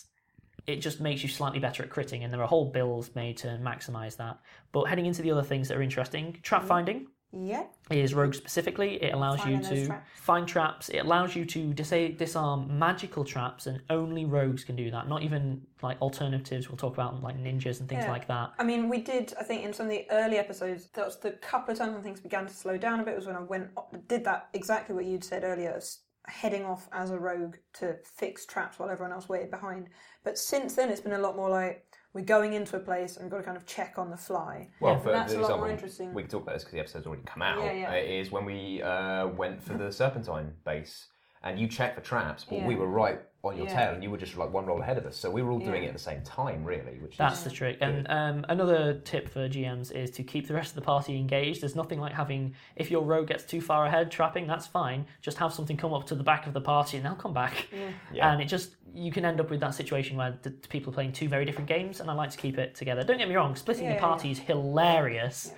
it 0.66 0.78
just 0.78 1.00
makes 1.00 1.22
you 1.24 1.30
slightly 1.30 1.60
better 1.60 1.82
at 1.84 1.90
critting, 1.92 2.24
and 2.26 2.34
there 2.34 2.42
are 2.42 2.48
whole 2.48 2.72
builds 2.72 3.16
made 3.16 3.38
to 3.38 3.48
maximize 3.62 4.18
that. 4.18 4.40
But 4.74 4.86
heading 4.86 5.06
into 5.06 5.22
the 5.22 5.32
other 5.32 5.44
things 5.44 5.68
that 5.70 5.78
are 5.78 5.82
interesting, 5.84 6.38
trap 6.42 6.64
finding 6.66 7.08
Yeah. 7.32 7.66
is 7.92 8.14
rogue 8.14 8.34
specifically. 8.34 9.02
It 9.04 9.14
allows 9.14 9.40
you 9.40 9.58
Finding 9.58 9.62
those 9.62 9.80
to 9.82 9.86
traps. 9.88 10.10
find 10.16 10.48
traps. 10.48 10.90
It 10.90 11.00
allows 11.00 11.36
you 11.36 11.46
to 11.46 11.74
dis- 11.74 12.16
disarm 12.18 12.80
magical 12.80 13.26
traps, 13.26 13.68
and 13.68 13.82
only 13.90 14.26
rogues 14.26 14.64
can 14.64 14.76
do 14.76 14.90
that. 14.92 15.08
Not 15.10 15.24
even 15.24 15.62
like 15.82 16.02
alternatives 16.02 16.70
we'll 16.70 16.78
talk 16.78 16.94
about, 16.94 17.22
like 17.22 17.38
ninjas 17.38 17.80
and 17.82 17.90
things 17.90 18.06
Yeah. 18.06 18.12
like 18.12 18.28
that. 18.28 18.52
I 18.58 18.64
mean, 18.64 18.88
we 18.90 19.02
did. 19.02 19.34
I 19.40 19.44
think 19.44 19.64
in 19.66 19.74
some 19.74 19.88
of 19.88 19.92
the 19.92 20.06
early 20.10 20.38
episodes, 20.38 20.90
that 20.92 21.06
was 21.06 21.18
the 21.20 21.32
couple 21.32 21.74
of 21.74 21.78
times 21.78 21.94
when 21.94 22.02
things 22.04 22.22
began 22.22 22.48
to 22.48 22.54
slow 22.54 22.78
down 22.78 23.00
a 23.02 23.04
bit. 23.04 23.16
Was 23.16 23.28
when 23.28 23.36
I 23.36 23.42
went 23.42 23.70
did 24.08 24.24
that 24.24 24.50
exactly 24.54 24.96
what 24.96 25.06
you'd 25.06 25.24
said 25.24 25.44
earlier, 25.44 25.80
heading 26.28 26.66
off 26.66 26.90
as 26.92 27.12
a 27.12 27.20
rogue 27.20 27.56
to 27.74 27.98
fix 28.04 28.46
traps 28.46 28.80
while 28.80 28.90
everyone 28.90 29.12
else 29.14 29.30
waited 29.30 29.52
behind. 29.52 29.90
But 30.24 30.38
since 30.38 30.76
then, 30.76 30.90
it's 30.90 31.02
been 31.02 31.14
a 31.14 31.20
lot 31.20 31.36
more 31.36 31.50
like 31.50 31.86
we're 32.18 32.26
going 32.26 32.54
into 32.54 32.76
a 32.76 32.80
place 32.80 33.16
and 33.16 33.26
we've 33.26 33.32
got 33.32 33.38
to 33.38 33.44
kind 33.44 33.56
of 33.58 33.68
check 33.68 33.94
on 33.98 34.10
the 34.10 34.18
fly. 34.18 34.68
Well, 34.82 34.96
And 34.96 35.04
for 35.04 35.12
that's 35.12 35.34
the 35.34 35.38
a 35.38 35.42
lot 35.42 35.46
example, 35.46 35.66
more 35.66 35.70
interesting. 35.72 36.14
we 36.16 36.24
can 36.24 36.32
talk 36.32 36.42
about 36.42 36.54
this 36.56 36.64
because 36.64 36.74
the 36.74 36.80
episode's 36.80 37.06
already 37.06 37.22
come 37.28 37.44
out. 37.44 37.64
Yeah, 37.64 37.72
yeah. 37.74 37.92
uh, 37.92 37.96
Is 37.96 38.32
when 38.32 38.44
we 38.44 38.82
uh, 38.82 39.28
went 39.28 39.62
for 39.64 39.76
the 39.76 39.92
Serpentine 40.00 40.54
base, 40.66 41.10
and 41.44 41.60
you 41.60 41.68
checked 41.68 41.94
for 41.94 42.02
traps, 42.02 42.44
but 42.44 42.64
we 42.64 42.76
were 42.76 42.88
right 42.88 43.20
on 43.52 43.58
your 43.58 43.68
Yeah. 43.68 43.76
tail, 43.86 43.94
and 43.94 44.04
you 44.04 44.10
were 44.12 44.18
just 44.18 44.38
like 44.38 44.52
one 44.54 44.66
roll 44.66 44.82
ahead 44.82 44.98
of 44.98 45.06
us. 45.06 45.18
So 45.18 45.30
we 45.30 45.42
were 45.42 45.52
all 45.52 45.60
doing 45.60 45.84
it 45.84 45.88
at 45.88 45.94
the 45.94 46.00
same 46.00 46.22
time, 46.24 46.64
really. 46.64 46.98
Which 47.02 47.18
That's 47.18 47.40
is 47.40 47.44
the 47.46 47.50
trick. 47.52 47.78
And 47.82 48.08
um, 48.10 48.46
another 48.50 48.96
tip 49.06 49.30
for 49.30 49.48
GMs 49.50 49.92
is 49.92 50.12
to 50.12 50.24
keep 50.24 50.48
the 50.48 50.54
rest 50.54 50.70
of 50.72 50.76
the 50.76 50.82
party 50.82 51.18
engaged. 51.18 51.62
There's 51.62 51.76
nothing 51.76 52.00
like 52.00 52.14
having, 52.14 52.54
if 52.76 52.90
your 52.92 53.04
rogue 53.04 53.28
gets 53.28 53.44
too 53.44 53.62
far 53.62 53.86
ahead 53.86 54.12
trapping, 54.12 54.48
that's 54.48 54.68
fine. 54.68 55.06
Just 55.22 55.38
have 55.38 55.54
something 55.54 55.78
come 55.78 55.94
up 55.94 56.06
to 56.08 56.16
the 56.16 56.24
back 56.24 56.48
of 56.48 56.54
the 56.54 56.62
party 56.62 56.98
and 56.98 57.06
they'll 57.06 57.16
come 57.16 57.34
back. 57.34 57.68
Yeah. 58.14 58.32
And 58.32 58.42
it 58.42 58.46
just, 58.46 58.76
you 58.94 59.12
can 59.12 59.26
end 59.26 59.40
up 59.40 59.50
with 59.50 59.60
that 59.60 59.74
situation 59.76 60.18
where 60.18 60.38
the 60.42 60.52
people 60.52 60.92
are 60.92 60.94
playing 60.96 61.12
two 61.12 61.28
very 61.30 61.46
different 61.46 61.68
games, 61.70 62.00
and 62.00 62.10
I 62.10 62.14
like 62.14 62.32
to 62.32 62.38
keep 62.38 62.58
it 62.58 62.74
together. 62.76 63.04
Don't 63.04 63.18
get 63.18 63.28
me 63.30 63.36
wrong, 63.36 63.56
splitting 63.56 63.84
Yeah, 63.84 63.92
your 63.92 63.98
yeah, 64.00 64.08
party 64.08 64.32
is 64.32 64.40
hilarious. 64.40 65.52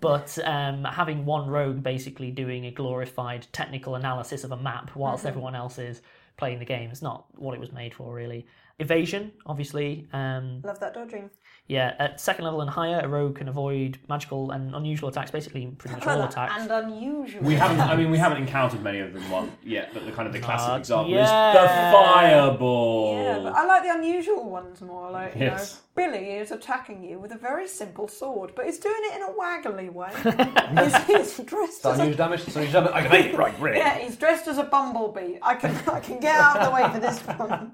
But 0.00 0.38
um, 0.44 0.84
having 0.84 1.24
one 1.24 1.48
rogue 1.48 1.82
basically 1.82 2.30
doing 2.30 2.66
a 2.66 2.70
glorified 2.70 3.46
technical 3.52 3.94
analysis 3.94 4.44
of 4.44 4.52
a 4.52 4.56
map 4.56 4.94
whilst 4.94 5.20
Mm-hmm. 5.20 5.28
everyone 5.28 5.54
else 5.54 5.78
is 5.78 6.02
playing 6.36 6.58
the 6.58 6.64
game. 6.64 6.90
It's 6.90 7.02
not 7.02 7.26
what 7.36 7.54
it 7.54 7.60
was 7.60 7.72
made 7.72 7.94
for, 7.94 8.12
really. 8.14 8.46
Evasion, 8.78 9.32
obviously. 9.46 10.06
Um, 10.12 10.60
Love 10.62 10.78
that 10.80 10.92
dodging. 10.92 11.30
yeah, 11.66 11.94
at 11.98 12.20
second 12.20 12.44
level 12.44 12.60
and 12.60 12.68
higher, 12.68 13.00
a 13.02 13.08
rogue 13.08 13.36
can 13.36 13.48
avoid 13.48 13.98
magical 14.06 14.50
and 14.50 14.74
unusual 14.74 15.08
attacks, 15.08 15.30
basically 15.30 15.66
pretty 15.78 15.96
much 15.96 16.06
all 16.06 16.20
attacks. 16.28 16.52
and 16.58 16.70
unusual. 16.70 17.40
We 17.42 17.54
haven't. 17.54 17.80
I 17.80 17.96
mean, 17.96 18.10
we 18.10 18.18
haven't 18.18 18.36
encountered 18.38 18.82
many 18.82 18.98
of 18.98 19.14
them 19.14 19.30
one 19.30 19.50
yet, 19.64 19.94
but 19.94 20.04
the 20.04 20.12
kind 20.12 20.26
of 20.26 20.34
the 20.34 20.40
classic 20.40 20.68
Not 20.68 20.80
example 20.80 21.10
yet. 21.10 21.22
is 21.22 21.30
the 21.30 21.68
fireball. 21.92 23.14
Yeah, 23.14 23.38
but 23.42 23.54
I 23.54 23.64
like 23.66 23.82
the 23.84 23.94
unusual 23.94 24.44
ones 24.50 24.80
more. 24.82 25.10
Like, 25.10 25.34
you 25.34 25.40
Yes. 25.42 25.74
know, 25.74 25.80
Billy 25.96 26.32
is 26.32 26.50
attacking 26.50 27.02
you 27.02 27.18
with 27.18 27.32
a 27.32 27.38
very 27.38 27.66
simple 27.66 28.06
sword, 28.06 28.52
but 28.54 28.66
he's 28.66 28.78
doing 28.78 28.94
it 28.98 29.16
in 29.16 29.22
a 29.22 29.32
waggly 29.32 29.90
way. 29.90 30.10
he's, 30.84 31.36
he's 31.36 31.46
dressed 31.46 31.82
So 31.82 31.92
as 31.92 31.98
a, 32.00 32.14
damage. 32.14 32.42
So 32.42 32.60
unusual 32.60 32.82
damage. 32.82 32.92
I 32.94 33.02
can 33.02 33.10
make 33.10 33.26
it 33.32 33.36
right, 33.38 33.58
really. 33.60 33.78
yeah, 33.78 33.98
he's 33.98 34.16
dressed 34.16 34.46
as 34.46 34.58
a 34.58 34.64
bumblebee. 34.64 35.38
I 35.42 35.54
can 35.54 35.74
I 35.88 36.00
can 36.00 36.20
get 36.20 36.36
out 36.38 36.58
of 36.58 36.66
the 36.66 36.70
way 36.74 36.88
for 36.92 37.00
this 37.00 37.18
one. 37.38 37.72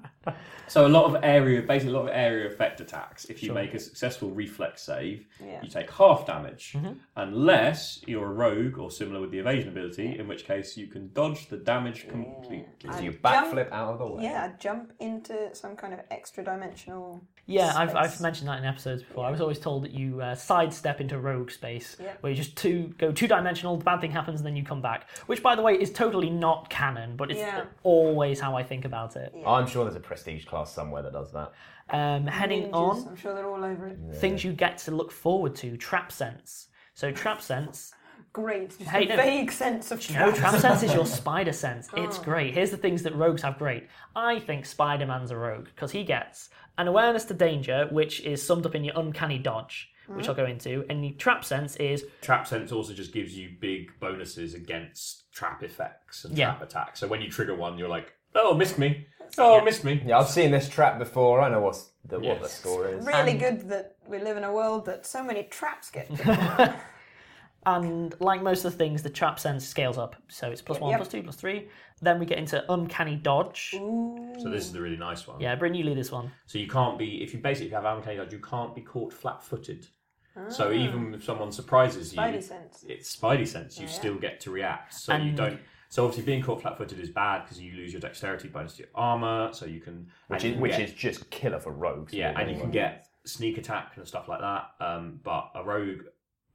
So 0.69 0.87
a 0.87 0.87
lot 0.87 1.05
of 1.13 1.21
area, 1.23 1.61
basically 1.61 1.93
a 1.93 1.97
lot 1.97 2.03
of 2.07 2.15
area 2.15 2.47
effect 2.47 2.79
attacks. 2.79 3.25
If 3.25 3.43
you 3.43 3.53
make 3.53 3.73
a 3.73 3.79
successful 3.79 4.31
reflex 4.31 4.81
save, 4.81 5.27
Yeah. 5.45 5.61
you 5.61 5.69
take 5.69 5.91
half 5.91 6.25
damage, 6.25 6.73
Mm-hmm. 6.77 6.93
unless 7.17 8.01
you're 8.07 8.25
a 8.25 8.33
rogue 8.33 8.79
or 8.79 8.89
similar 8.89 9.19
with 9.19 9.31
the 9.31 9.39
evasion 9.39 9.67
ability, 9.69 10.17
in 10.17 10.27
which 10.27 10.45
case 10.45 10.77
you 10.77 10.87
can 10.87 11.11
dodge 11.13 11.49
the 11.49 11.57
damage 11.57 12.07
completely. 12.07 12.65
So 12.93 12.99
you 13.01 13.11
backflip 13.11 13.71
out 13.73 13.93
of 13.93 13.99
the 13.99 14.07
way. 14.07 14.23
Yeah, 14.23 14.53
jump 14.57 14.93
into 15.01 15.53
some 15.53 15.75
kind 15.75 15.93
of 15.93 15.99
extra 16.09 16.43
dimensional. 16.43 17.21
Yeah, 17.45 17.73
I've, 17.75 17.93
I've 17.95 18.21
mentioned 18.21 18.47
that 18.47 18.59
in 18.59 18.65
episodes 18.65 19.03
before. 19.03 19.25
I 19.25 19.31
was 19.31 19.41
always 19.41 19.59
told 19.59 19.83
that 19.83 19.91
you 19.91 20.21
uh, 20.21 20.33
sidestep 20.33 21.01
into 21.01 21.19
rogue 21.19 21.51
space, 21.51 21.97
Yeah. 22.01 22.13
where 22.21 22.31
you 22.31 22.37
just 22.37 22.55
two 22.55 22.93
go 22.97 23.11
two 23.11 23.27
dimensional, 23.27 23.75
the 23.75 23.83
bad 23.83 23.99
thing 23.99 24.11
happens, 24.11 24.39
and 24.39 24.47
then 24.47 24.55
you 24.55 24.63
come 24.63 24.81
back. 24.81 25.09
Which, 25.25 25.43
by 25.43 25.55
the 25.55 25.61
way, 25.61 25.73
is 25.73 25.91
totally 25.91 26.29
not 26.29 26.69
canon, 26.69 27.17
but 27.17 27.31
it's 27.31 27.41
Yeah. 27.41 27.65
always 27.83 28.39
how 28.39 28.55
I 28.55 28.63
think 28.63 28.85
about 28.85 29.17
it. 29.17 29.33
I'm 29.45 29.67
sure 29.67 29.83
there's 29.83 29.97
a 29.97 29.99
prestige 29.99 30.45
class 30.45 30.71
somewhere 30.71 31.01
that 31.03 31.11
does 31.11 31.31
that. 31.33 31.51
Um, 31.89 32.27
heading 32.27 32.71
Ninjas, 32.71 32.73
on, 32.73 33.07
I'm 33.09 33.15
sure 33.17 33.33
they're 33.35 33.49
all 33.49 33.63
over 33.63 33.87
it. 33.87 33.97
things 34.15 34.43
you 34.45 34.53
get 34.53 34.77
to 34.79 34.91
look 34.91 35.11
forward 35.11 35.53
to 35.55 35.75
trap 35.75 36.13
sense. 36.13 36.69
So, 36.93 37.11
trap 37.11 37.41
sense 37.51 37.93
Great. 38.31 38.69
Just 38.79 38.89
Hey, 38.89 39.05
a 39.05 39.09
no. 39.09 39.15
vague 39.17 39.51
sense 39.51 39.91
of 39.91 39.99
No, 40.09 40.31
trap. 40.31 40.35
trap 40.35 40.55
sense 40.55 40.81
is 40.81 40.91
your 40.91 41.05
spider 41.05 41.53
sense. 41.53 41.87
It's 41.95 42.17
Oh. 42.17 42.23
great. 42.23 42.55
Here's 42.55 42.71
the 42.71 42.77
things 42.77 43.03
that 43.03 43.13
rogues 43.15 43.43
have 43.43 43.59
great. 43.59 43.87
I 44.15 44.39
think 44.39 44.65
Spider 44.65 45.05
Man's 45.05 45.29
a 45.29 45.37
rogue 45.37 45.65
because 45.65 45.91
he 45.91 46.03
gets 46.03 46.49
an 46.77 46.87
awareness 46.87 47.25
to 47.25 47.33
danger, 47.33 47.87
which 47.91 48.21
is 48.21 48.41
summed 48.45 48.65
up 48.65 48.75
in 48.75 48.83
your 48.83 48.97
uncanny 48.97 49.37
dodge, 49.37 49.89
which 50.07 50.27
I'll 50.27 50.35
go 50.35 50.45
into, 50.45 50.85
and 50.89 51.03
the 51.03 51.11
trap 51.11 51.45
sense 51.45 51.75
is 51.77 52.05
Trap 52.21 52.47
sense 52.47 52.71
also 52.71 52.93
just 52.93 53.13
gives 53.13 53.37
you 53.37 53.51
big 53.59 53.91
bonuses 53.99 54.53
against 54.53 55.31
trap 55.31 55.63
effects 55.63 56.25
and 56.25 56.37
Yeah. 56.37 56.51
trap 56.51 56.61
attacks. 56.63 56.99
So 56.99 57.07
when 57.07 57.21
you 57.21 57.29
trigger 57.29 57.55
one, 57.55 57.77
you're 57.77 57.89
like, 57.89 58.13
oh, 58.35 58.53
missed 58.53 58.77
me. 58.77 59.07
Oh, 59.37 59.61
missed 59.63 59.83
me. 59.83 60.03
Yeah, 60.05 60.19
I've 60.19 60.29
seen 60.29 60.51
this 60.51 60.69
trap 60.69 60.99
before. 60.99 61.41
I 61.41 61.49
know 61.49 61.61
what's 61.61 61.89
the, 62.05 62.19
what 62.19 62.37
the 62.39 62.43
Yes. 62.45 62.59
score 62.59 62.87
is. 62.87 63.05
Really 63.05 63.33
good 63.33 63.69
that 63.69 63.95
we 64.07 64.19
live 64.19 64.37
in 64.37 64.43
a 64.43 64.51
world 64.53 64.85
that 64.85 65.05
so 65.07 65.23
many 65.23 65.43
traps 65.43 65.89
get 65.89 66.07
picked. 66.13 66.75
And 67.65 68.13
like 68.19 68.41
most 68.41 68.65
of 68.65 68.71
the 68.71 68.77
things, 68.77 69.01
the 69.03 69.09
trap 69.09 69.39
sense 69.39 69.65
scales 69.67 69.97
up. 69.97 70.15
So 70.27 70.49
it's 70.49 70.61
plus 70.61 70.79
one, 70.79 70.91
Yep. 70.91 70.99
plus 70.99 71.07
two, 71.09 71.23
plus 71.23 71.35
three. 71.35 71.69
Then 72.01 72.19
we 72.19 72.25
get 72.25 72.37
into 72.37 72.63
uncanny 72.71 73.15
dodge. 73.15 73.71
So 73.71 74.49
this 74.49 74.65
is 74.65 74.71
the 74.73 74.81
really 74.81 74.97
nice 74.97 75.25
one. 75.27 75.39
Yeah, 75.39 75.55
Bryn, 75.55 75.73
you 75.73 75.83
lead 75.85 75.97
this 75.97 76.11
one. 76.11 76.31
So 76.45 76.57
you 76.57 76.67
can't 76.67 76.97
be 76.99 77.23
if 77.23 77.33
you 77.33 77.39
basically 77.39 77.71
have 77.71 77.85
uncanny 77.85 78.17
dodge, 78.17 78.33
you 78.33 78.39
can't 78.39 78.75
be 78.75 78.81
caught 78.81 79.13
flat-footed. 79.13 79.87
So 80.49 80.71
even 80.71 81.13
if 81.13 81.23
someone 81.23 81.51
surprises 81.51 82.11
you, 82.13 82.19
Ah. 82.19 82.25
Spidey 82.25 82.41
sense. 82.43 82.83
it's 82.87 83.15
Spidey 83.15 83.47
sense. 83.47 83.79
You 83.79 83.87
still 83.87 84.15
get 84.15 84.39
to 84.41 84.51
react. 84.51 84.93
So 84.95 85.13
you 85.15 85.27
And- 85.29 85.37
don't. 85.37 85.59
So 85.89 86.03
obviously, 86.05 86.25
being 86.25 86.41
caught 86.41 86.59
flat-footed 86.59 86.99
is 86.99 87.11
bad 87.11 87.43
because 87.43 87.61
you 87.61 87.73
lose 87.73 87.93
your 87.93 87.99
dexterity 88.01 88.47
bonus 88.47 88.73
to 88.77 88.79
your 88.79 88.89
armor. 88.95 89.53
So 89.53 89.67
you 89.67 89.79
can, 89.79 90.07
Which 90.27 90.41
and 90.41 90.43
you 90.43 90.49
is 90.49 90.53
can 90.55 90.61
which 90.61 90.71
get- 90.71 90.81
is 90.81 90.93
just 90.95 91.29
killer 91.29 91.59
for 91.59 91.71
rogues. 91.71 92.13
yeah, 92.13 92.33
and 92.35 92.49
you 92.49 92.59
can 92.59 92.71
get 92.71 93.07
sneak 93.25 93.59
attack 93.59 93.95
and 93.95 94.07
stuff 94.07 94.27
like 94.27 94.39
that. 94.41 94.71
Um, 94.79 95.19
but 95.23 95.51
a 95.53 95.63
rogue 95.63 95.99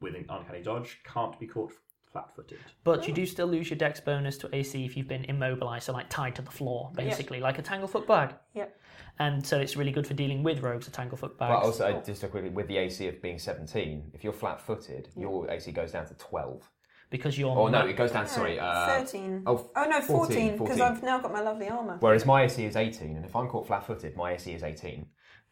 with 0.00 0.14
an 0.14 0.26
uncanny 0.28 0.62
dodge 0.62 1.00
can't 1.04 1.38
be 1.38 1.46
caught 1.46 1.72
flat-footed. 2.12 2.58
But 2.84 3.06
you 3.06 3.12
do 3.12 3.26
still 3.26 3.46
lose 3.46 3.68
your 3.68 3.76
dex 3.76 4.00
bonus 4.00 4.38
to 4.38 4.54
AC 4.54 4.84
if 4.84 4.96
you've 4.96 5.08
been 5.08 5.24
immobilized, 5.24 5.84
so 5.86 5.92
like 5.92 6.08
tied 6.08 6.34
to 6.36 6.42
the 6.42 6.50
floor, 6.50 6.90
basically, 6.94 7.40
like 7.40 7.58
a 7.58 7.62
Tanglefoot 7.62 8.06
bag. 8.06 8.34
Yep. 8.54 8.80
And 9.18 9.44
so 9.44 9.58
it's 9.58 9.76
really 9.76 9.92
good 9.92 10.06
for 10.06 10.14
dealing 10.14 10.42
with 10.42 10.60
rogues, 10.60 10.88
a 10.88 10.90
Tanglefoot 10.90 11.36
bag. 11.38 11.50
But 11.50 11.62
also, 11.62 11.84
uh, 11.84 12.02
just 12.02 12.22
a 12.22 12.28
quickly, 12.28 12.50
with 12.50 12.68
the 12.68 12.78
AC 12.78 13.06
of 13.08 13.20
being 13.20 13.38
17, 13.38 14.12
if 14.14 14.24
you're 14.24 14.32
flat-footed, 14.32 15.10
your 15.16 15.50
AC 15.50 15.70
goes 15.72 15.92
down 15.92 16.06
to 16.06 16.14
12. 16.14 16.70
because 17.10 17.38
you're 17.38 17.50
Oh 17.50 17.68
no, 17.68 17.86
it 17.86 17.96
goes 17.96 18.12
down. 18.12 18.26
Sorry, 18.26 18.58
uh, 18.58 18.86
13. 18.86 19.42
oh, 19.46 19.70
Oh 19.76 19.84
no, 19.84 20.00
14, 20.00 20.56
14, 20.56 20.58
because 20.58 20.80
I've 20.80 21.02
now 21.02 21.18
got 21.18 21.32
my 21.32 21.40
lovely 21.40 21.68
armour. 21.68 21.96
Whereas 22.00 22.24
my 22.26 22.44
AC 22.44 22.64
is 22.64 22.76
18, 22.76 23.16
and 23.16 23.24
if 23.24 23.34
I'm 23.34 23.48
caught 23.48 23.66
flat-footed, 23.66 24.16
my 24.16 24.32
AC 24.32 24.52
is 24.52 24.62
18. 24.62 25.06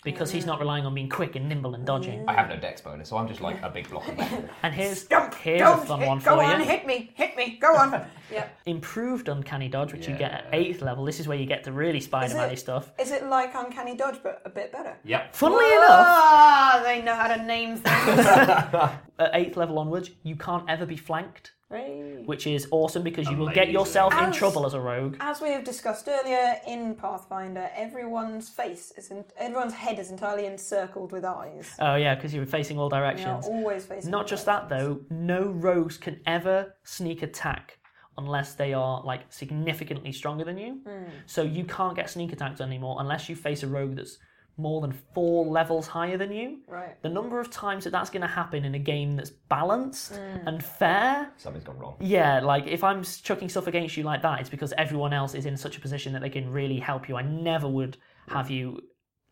Because 0.06 0.30
he's 0.30 0.46
not 0.46 0.60
relying 0.60 0.86
on 0.86 0.94
being 0.94 1.08
quick 1.10 1.34
and 1.36 1.48
nimble 1.48 1.74
and 1.74 1.84
dodging. 1.84 2.24
I 2.28 2.32
have 2.32 2.48
no 2.48 2.56
dex 2.56 2.80
bonus, 2.80 3.08
so 3.10 3.16
I'm 3.18 3.26
just 3.28 3.40
like 3.40 3.60
a 3.62 3.68
big 3.68 3.90
block 3.90 4.06
of 4.08 4.16
metal. 4.18 4.48
And 4.62 4.72
here's 4.72 5.04
Don't, 5.04 5.34
here's 5.34 5.60
a 5.60 5.64
don't 5.64 5.84
fun 5.86 5.98
hit, 6.00 6.08
one 6.08 6.18
go 6.20 6.36
for 6.36 6.42
on, 6.44 6.60
you. 6.60 6.66
hit 6.66 6.86
me, 6.86 7.10
hit 7.14 7.36
me, 7.36 7.58
go 7.60 7.74
on. 7.76 8.06
yeah. 8.32 8.46
Improved 8.66 9.28
uncanny 9.28 9.68
dodge, 9.68 9.92
which 9.92 10.06
you 10.08 10.16
get 10.16 10.30
at 10.32 10.44
Yeah. 10.52 10.58
eighth 10.60 10.80
level. 10.80 11.04
This 11.04 11.18
is 11.20 11.26
where 11.28 11.36
you 11.36 11.44
get 11.46 11.64
the 11.64 11.72
really 11.72 12.00
Spider-Man 12.00 12.50
it- 12.52 12.58
stuff. 12.58 12.92
Is 12.98 13.10
it 13.10 13.26
like 13.26 13.52
Uncanny 13.54 13.96
Dodge, 13.96 14.20
but 14.22 14.40
a 14.44 14.48
bit 14.48 14.70
better? 14.72 14.96
Yep. 15.04 15.34
Funnily 15.34 15.66
enough, 15.72 15.90
Ah, 15.90 16.80
they 16.84 17.02
know 17.02 17.14
how 17.16 17.26
to 17.26 17.42
name 17.44 17.76
things. 17.76 17.86
at 19.18 19.30
eighth 19.34 19.56
level 19.56 19.78
onwards, 19.78 20.10
you 20.22 20.36
can't 20.36 20.64
ever 20.70 20.86
be 20.86 20.96
flanked, 20.96 21.48
Hey. 21.48 21.55
Which 21.70 22.46
is 22.46 22.68
awesome 22.70 23.02
because 23.02 23.28
you 23.28 23.36
will 23.36 23.46
get 23.48 23.64
Amazing. 23.64 23.72
yourself 23.74 24.12
in 24.14 24.24
As- 24.26 24.36
trouble 24.36 24.66
as 24.66 24.74
a 24.74 24.80
rogue. 24.80 25.16
As 25.20 25.40
we 25.40 25.50
have 25.50 25.64
discussed 25.64 26.08
earlier 26.08 26.56
in 26.66 26.94
Pathfinder, 26.94 27.68
everyone's 27.74 28.48
face 28.48 28.92
is 28.96 29.10
in, 29.10 29.24
everyone's 29.36 29.72
head 29.74 29.98
is 29.98 30.10
entirely 30.10 30.46
encircled 30.46 31.10
with 31.12 31.24
eyes. 31.24 31.74
Oh 31.80 31.96
yeah, 31.96 32.14
because 32.14 32.32
you're 32.32 32.46
facing 32.46 32.78
all 32.78 32.88
They 32.88 32.96
are 32.98 33.00
directions. 33.00 33.46
always 33.46 33.84
facing. 33.84 34.10
Not 34.10 34.22
all 34.22 34.26
just 34.28 34.46
that 34.46 34.68
directions. 34.68 35.06
though, 35.10 35.16
no 35.16 35.42
rogues 35.50 35.98
can 35.98 36.20
ever 36.26 36.74
sneak 36.84 37.22
attack 37.22 37.78
unless 38.18 38.54
they 38.54 38.72
are 38.72 39.02
like 39.04 39.22
significantly 39.32 40.12
stronger 40.12 40.44
than 40.44 40.56
you. 40.58 40.80
Hmm. 40.86 41.04
So 41.26 41.42
you 41.42 41.64
can't 41.64 41.96
get 41.96 42.08
sneak 42.08 42.32
attacked 42.32 42.60
anymore 42.60 42.96
unless 43.00 43.28
you 43.28 43.36
face 43.36 43.62
a 43.62 43.66
rogue 43.68 43.96
that's 43.96 44.18
more 44.58 44.80
than 44.80 44.92
four 45.14 45.44
levels 45.44 45.86
higher 45.86 46.16
than 46.16 46.32
you. 46.32 46.58
Right. 46.66 47.00
The 47.02 47.08
number 47.08 47.40
of 47.40 47.50
times 47.50 47.84
that 47.84 47.90
that's 47.90 48.10
going 48.10 48.22
to 48.22 48.26
happen 48.28 48.64
in 48.64 48.74
a 48.74 48.78
game 48.78 49.16
that's 49.16 49.30
balanced 49.30 50.14
mm. 50.14 50.46
and 50.46 50.64
fair. 50.64 51.30
Something's 51.36 51.64
gone 51.64 51.78
wrong. 51.78 51.96
Yeah, 52.00 52.40
like 52.40 52.66
if 52.66 52.82
I'm 52.82 53.02
chucking 53.02 53.48
stuff 53.48 53.66
against 53.66 53.96
you 53.96 54.02
like 54.02 54.22
that, 54.22 54.40
it's 54.40 54.50
because 54.50 54.72
everyone 54.78 55.12
else 55.12 55.34
is 55.34 55.46
in 55.46 55.56
such 55.56 55.76
a 55.76 55.80
position 55.80 56.12
that 56.14 56.22
they 56.22 56.30
can 56.30 56.50
really 56.50 56.78
help 56.78 57.08
you. 57.08 57.16
I 57.16 57.22
never 57.22 57.68
would 57.68 57.98
have 58.28 58.50
you 58.50 58.80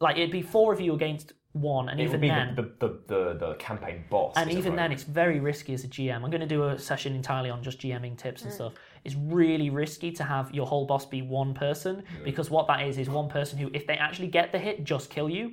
like 0.01 0.17
it'd 0.17 0.31
be 0.31 0.43
four 0.43 0.73
of 0.73 0.81
you 0.81 0.95
against 0.95 1.33
one, 1.55 1.89
and 1.89 2.01
It 2.01 2.05
even 2.05 2.13
would 2.15 2.21
be 2.21 2.29
then, 2.29 2.55
the, 2.57 2.63
the, 2.63 2.89
the, 2.89 2.99
the, 3.07 3.47
the 3.47 3.55
campaign 3.55 4.05
boss. 4.11 4.35
and 4.37 4.51
even 4.51 4.75
then, 4.75 4.91
it's 4.91 5.05
very 5.05 5.39
risky 5.39 5.73
as 5.73 5.85
a 5.85 5.89
GM. 5.89 6.17
I'm 6.17 6.31
going 6.31 6.41
to 6.41 6.47
do 6.47 6.65
a 6.65 6.79
session 6.79 7.15
entirely 7.15 7.49
on 7.49 7.63
just 7.63 7.81
GMing 7.81 8.19
tips 8.19 8.43
and 8.43 8.51
mm. 8.51 8.55
stuff. 8.55 8.73
It's 9.05 9.15
really 9.15 9.69
risky 9.71 10.11
to 10.13 10.25
have 10.25 10.55
your 10.55 10.67
whole 10.67 10.87
boss 10.87 11.05
be 11.05 11.21
one 11.21 11.53
person 11.53 12.03
because 12.25 12.51
what 12.51 12.67
that 12.69 12.87
is 12.87 12.97
is 12.97 13.09
one 13.11 13.29
person 13.29 13.59
who, 13.59 13.71
if 13.75 13.87
they 13.87 13.95
actually 13.97 14.29
get 14.29 14.51
the 14.51 14.59
hit, 14.59 14.83
just 14.85 15.11
kill 15.11 15.29
you. 15.29 15.53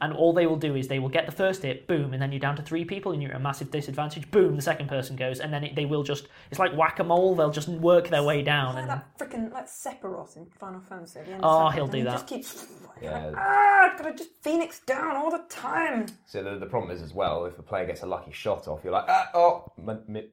And 0.00 0.12
all 0.12 0.32
they 0.32 0.46
will 0.46 0.56
do 0.56 0.74
is 0.74 0.88
they 0.88 0.98
will 0.98 1.08
get 1.08 1.26
the 1.26 1.32
first 1.32 1.62
hit, 1.62 1.86
boom, 1.86 2.12
and 2.12 2.20
then 2.20 2.32
you're 2.32 2.40
down 2.40 2.56
to 2.56 2.62
three 2.62 2.84
people 2.84 3.12
and 3.12 3.22
you're 3.22 3.30
at 3.32 3.36
a 3.36 3.40
massive 3.40 3.70
disadvantage. 3.70 4.30
Boom, 4.30 4.56
the 4.56 4.62
second 4.62 4.88
person 4.88 5.14
goes, 5.16 5.38
and 5.40 5.52
then 5.52 5.62
it, 5.64 5.76
they 5.76 5.84
will 5.84 6.02
just. 6.02 6.28
It's 6.50 6.58
like 6.58 6.76
whack 6.76 6.98
a 6.98 7.04
mole. 7.04 7.34
They'll 7.36 7.50
just 7.50 7.68
work 7.68 8.08
their 8.08 8.22
way 8.24 8.42
down. 8.42 8.74
Like 8.74 8.82
And 8.82 8.90
that 8.90 9.18
freaking 9.18 9.52
like 9.52 9.66
Sephiroth 9.68 10.36
in 10.36 10.46
Final 10.46 10.80
Fantasy. 10.80 11.20
At 11.20 11.26
the 11.26 11.32
end 11.32 11.40
Oh, 11.44 11.66
of 11.68 11.74
he'll 11.74 11.86
Sephiroth, 11.86 11.90
do 11.92 11.98
and 11.98 12.06
that. 12.08 12.10
He 12.10 12.16
just 12.16 12.26
keeps. 12.26 12.66
Yeah. 13.00 13.32
Ah, 13.36 13.94
gotta 13.96 14.14
just 14.14 14.30
phoenix 14.42 14.80
down 14.80 15.14
all 15.16 15.30
the 15.30 15.44
time. 15.48 16.06
So 16.26 16.42
the, 16.42 16.58
the 16.58 16.66
problem 16.66 16.90
is 16.90 17.00
as 17.02 17.14
well, 17.14 17.44
if 17.46 17.58
a 17.58 17.62
player 17.62 17.86
gets 17.86 18.02
a 18.02 18.06
lucky 18.06 18.32
shot 18.32 18.66
off, 18.66 18.80
you're 18.82 18.92
like, 18.92 19.04
ah, 19.08 19.28
oh, 19.34 19.72
my, 19.76 19.96
my, 20.08 20.24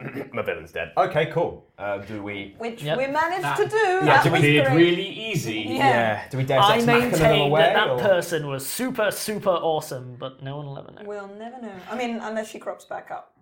my 0.32 0.42
villain's 0.42 0.72
dead. 0.72 0.92
Okay, 0.96 1.26
cool. 1.26 1.66
Uh, 1.78 1.98
do 1.98 2.22
we? 2.22 2.54
Which 2.58 2.82
Yep. 2.82 2.98
we 2.98 3.06
managed 3.06 3.42
That- 3.44 3.56
to 3.58 3.68
do. 3.68 3.76
Yeah, 3.76 4.04
that 4.04 4.24
do 4.24 4.30
we- 4.30 4.38
was 4.38 4.40
Appeared 4.40 4.66
great. 4.66 4.76
really 4.76 5.08
easy. 5.08 5.60
Yeah. 5.60 5.74
Yeah. 5.88 6.28
Do 6.30 6.38
we 6.38 6.44
Deus 6.44 6.58
I 6.64 6.76
Ex 6.76 6.86
Machina 6.86 7.00
them 7.00 7.10
maintain 7.10 7.46
away? 7.48 7.60
that 7.62 7.74
that 7.74 7.90
or- 7.90 7.98
person 7.98 8.46
was 8.48 8.66
super, 8.66 9.10
super 9.10 9.50
awesome, 9.50 10.16
but 10.18 10.42
no 10.42 10.56
one 10.56 10.66
will 10.66 10.78
ever 10.78 10.90
know. 10.92 11.02
We'll 11.04 11.28
never 11.28 11.60
know. 11.60 11.72
I 11.90 11.96
mean, 11.96 12.18
unless 12.22 12.48
she 12.48 12.58
crops 12.58 12.84
back 12.84 13.10
up. 13.10 13.32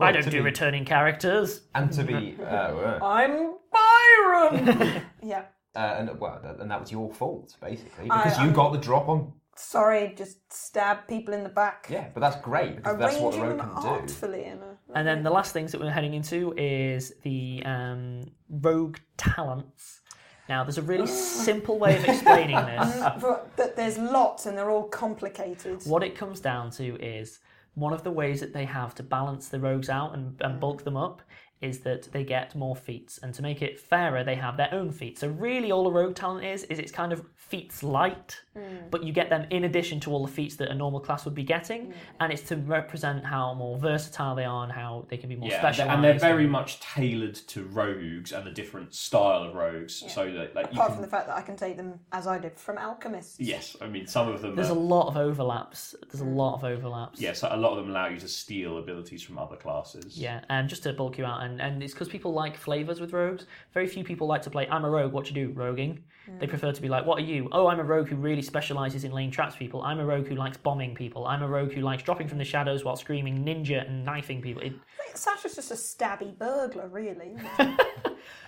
I 0.00 0.10
don't 0.12 0.22
to 0.24 0.30
do 0.30 0.38
be- 0.38 0.44
returning 0.44 0.84
characters. 0.84 1.62
And 1.74 1.92
to 1.92 2.02
be, 2.02 2.36
uh, 2.40 2.44
uh, 2.44 2.98
I'm 3.02 3.54
Byron. 3.72 5.02
yeah. 5.22 5.42
uh, 5.76 5.78
and 5.98 6.20
well, 6.20 6.40
that, 6.42 6.58
and 6.60 6.70
that 6.70 6.80
was 6.80 6.90
your 6.92 7.12
fault 7.12 7.54
basically 7.60 8.10
I- 8.10 8.22
because 8.24 8.38
you 8.38 8.44
I'm- 8.44 8.52
got 8.54 8.72
the 8.72 8.78
drop 8.78 9.08
on. 9.08 9.32
Sorry, 9.56 10.14
just 10.16 10.52
stab 10.52 11.06
people 11.08 11.34
in 11.34 11.42
the 11.42 11.48
back. 11.48 11.86
Yeah, 11.90 12.08
but 12.12 12.20
that's 12.20 12.36
great 12.36 12.76
because 12.76 12.98
that's 12.98 13.18
what 13.18 13.32
the 13.32 13.40
Arranging 13.42 13.58
rogue 13.58 13.74
them 13.74 13.74
can 13.74 13.82
do. 13.82 13.88
artfully 13.88 14.44
in 14.44 14.58
a. 14.58 14.76
And 14.94 15.06
then 15.06 15.22
the 15.22 15.30
last 15.30 15.52
things 15.52 15.72
that 15.72 15.80
we're 15.80 15.90
heading 15.90 16.14
into 16.14 16.52
is 16.56 17.14
the 17.22 17.62
um, 17.64 18.22
rogue 18.48 18.98
talents. 19.16 20.00
Now, 20.48 20.62
there's 20.64 20.78
a 20.78 20.82
really 20.82 21.06
simple 21.46 21.78
way 21.78 21.96
of 21.96 22.04
explaining 22.04 22.56
this. 22.66 22.98
But, 23.20 23.56
but 23.56 23.76
there's 23.76 23.98
lots 23.98 24.46
and 24.46 24.56
they're 24.58 24.70
all 24.70 24.88
complicated. 24.88 25.82
What 25.84 26.02
it 26.02 26.14
comes 26.16 26.40
down 26.40 26.70
to 26.72 26.96
is 26.96 27.40
one 27.74 27.92
of 27.92 28.04
the 28.04 28.10
ways 28.10 28.40
that 28.40 28.52
they 28.52 28.64
have 28.64 28.94
to 28.96 29.02
balance 29.02 29.48
the 29.48 29.58
rogues 29.58 29.88
out 29.88 30.14
and, 30.14 30.40
and 30.40 30.60
bulk 30.60 30.84
them 30.84 30.96
up 30.96 31.22
is 31.64 31.80
that 31.80 32.12
they 32.12 32.24
get 32.24 32.54
more 32.54 32.76
feats. 32.76 33.18
And 33.18 33.32
to 33.34 33.42
make 33.42 33.62
it 33.62 33.80
fairer, 33.80 34.22
they 34.22 34.34
have 34.34 34.56
their 34.56 34.72
own 34.72 34.92
feats. 34.92 35.20
So 35.20 35.28
really 35.28 35.72
all 35.72 35.86
a 35.88 35.90
rogue 35.90 36.14
talent 36.14 36.44
is, 36.44 36.64
is 36.64 36.78
it's 36.78 36.92
kind 36.92 37.12
of 37.12 37.24
feats 37.34 37.82
light, 37.82 38.40
mm. 38.56 38.90
but 38.90 39.02
you 39.02 39.12
get 39.12 39.30
them 39.30 39.46
in 39.50 39.64
addition 39.64 40.00
to 40.00 40.10
all 40.10 40.26
the 40.26 40.32
feats 40.32 40.56
that 40.56 40.68
a 40.68 40.74
normal 40.74 41.00
class 41.00 41.24
would 41.24 41.34
be 41.34 41.42
getting. 41.42 41.86
Mm. 41.86 41.92
And 42.20 42.32
it's 42.32 42.42
to 42.42 42.56
represent 42.56 43.24
how 43.24 43.54
more 43.54 43.78
versatile 43.78 44.34
they 44.34 44.44
are 44.44 44.64
and 44.64 44.72
how 44.72 45.06
they 45.08 45.16
can 45.16 45.28
be 45.28 45.36
more 45.36 45.48
Yeah, 45.48 45.58
specialized. 45.58 45.94
and 45.94 46.04
they're 46.04 46.18
very 46.18 46.46
much 46.46 46.80
tailored 46.80 47.34
to 47.34 47.64
rogues 47.64 48.32
and 48.32 48.46
the 48.46 48.50
different 48.50 48.94
style 48.94 49.42
of 49.42 49.54
rogues. 49.54 50.04
So 50.12 50.30
that 50.32 50.54
like 50.54 50.66
you 50.66 50.72
Apart 50.74 50.88
can, 50.88 50.96
from 50.96 51.02
the 51.02 51.10
fact 51.10 51.26
that 51.28 51.36
I 51.36 51.42
can 51.42 51.56
take 51.56 51.76
them 51.76 52.00
as 52.12 52.26
I 52.26 52.38
did 52.38 52.58
from 52.58 52.78
alchemists. 52.78 53.40
yes, 53.40 53.76
I 53.80 53.86
mean 53.86 54.06
some 54.06 54.28
of 54.28 54.42
them. 54.42 54.54
There's 54.54 54.70
are, 54.70 54.76
a 54.76 54.80
lot 54.80 55.08
of 55.08 55.16
overlaps. 55.16 55.94
There's 56.10 56.20
a 56.20 56.24
mm. 56.24 56.36
lot 56.36 56.54
of 56.54 56.64
overlaps. 56.64 57.20
yes, 57.20 57.42
a 57.42 57.56
lot 57.56 57.72
of 57.72 57.78
them 57.78 57.90
allow 57.90 58.08
you 58.08 58.18
to 58.18 58.28
steal 58.28 58.78
abilities 58.78 59.22
from 59.22 59.38
other 59.38 59.56
classes. 59.56 60.16
Yeah, 60.18 60.44
and 60.48 60.68
just 60.68 60.82
to 60.84 60.92
bulk 60.92 61.18
you 61.18 61.24
out, 61.24 61.42
and, 61.42 61.53
and 61.60 61.82
it's 61.82 61.92
because 61.92 62.08
people 62.08 62.32
like 62.32 62.56
flavors 62.56 63.00
with 63.00 63.12
rogues. 63.12 63.46
Very 63.72 63.86
few 63.86 64.04
people 64.04 64.26
like 64.26 64.42
to 64.42 64.50
play, 64.50 64.68
I'm 64.68 64.84
a 64.84 64.90
rogue, 64.90 65.12
what 65.12 65.28
you 65.28 65.34
do? 65.34 65.52
Roguing. 65.52 66.02
They 66.38 66.46
mm. 66.46 66.48
prefer 66.48 66.72
to 66.72 66.82
be 66.82 66.88
like, 66.88 67.04
what 67.04 67.18
are 67.18 67.24
you? 67.24 67.48
Oh, 67.52 67.66
I'm 67.66 67.80
a 67.80 67.84
rogue 67.84 68.08
who 68.08 68.16
really 68.16 68.42
specializes 68.42 69.04
in 69.04 69.12
laying 69.12 69.30
traps 69.30 69.56
people. 69.56 69.82
I'm 69.82 70.00
a 70.00 70.06
rogue 70.06 70.26
who 70.26 70.36
likes 70.36 70.56
bombing 70.56 70.94
people. 70.94 71.26
I'm 71.26 71.42
a 71.42 71.48
rogue 71.48 71.72
who 71.72 71.82
likes 71.82 72.02
dropping 72.02 72.28
from 72.28 72.38
the 72.38 72.44
shadows 72.44 72.84
while 72.84 72.96
screaming 72.96 73.44
ninja 73.44 73.86
and 73.86 74.04
knifing 74.04 74.40
people. 74.40 74.62
It, 74.62 74.72
I 75.00 75.04
think 75.04 75.16
Sasha's 75.16 75.54
just 75.54 75.70
a 75.70 75.74
stabby 75.74 76.36
burglar, 76.36 76.88
really. 76.88 77.36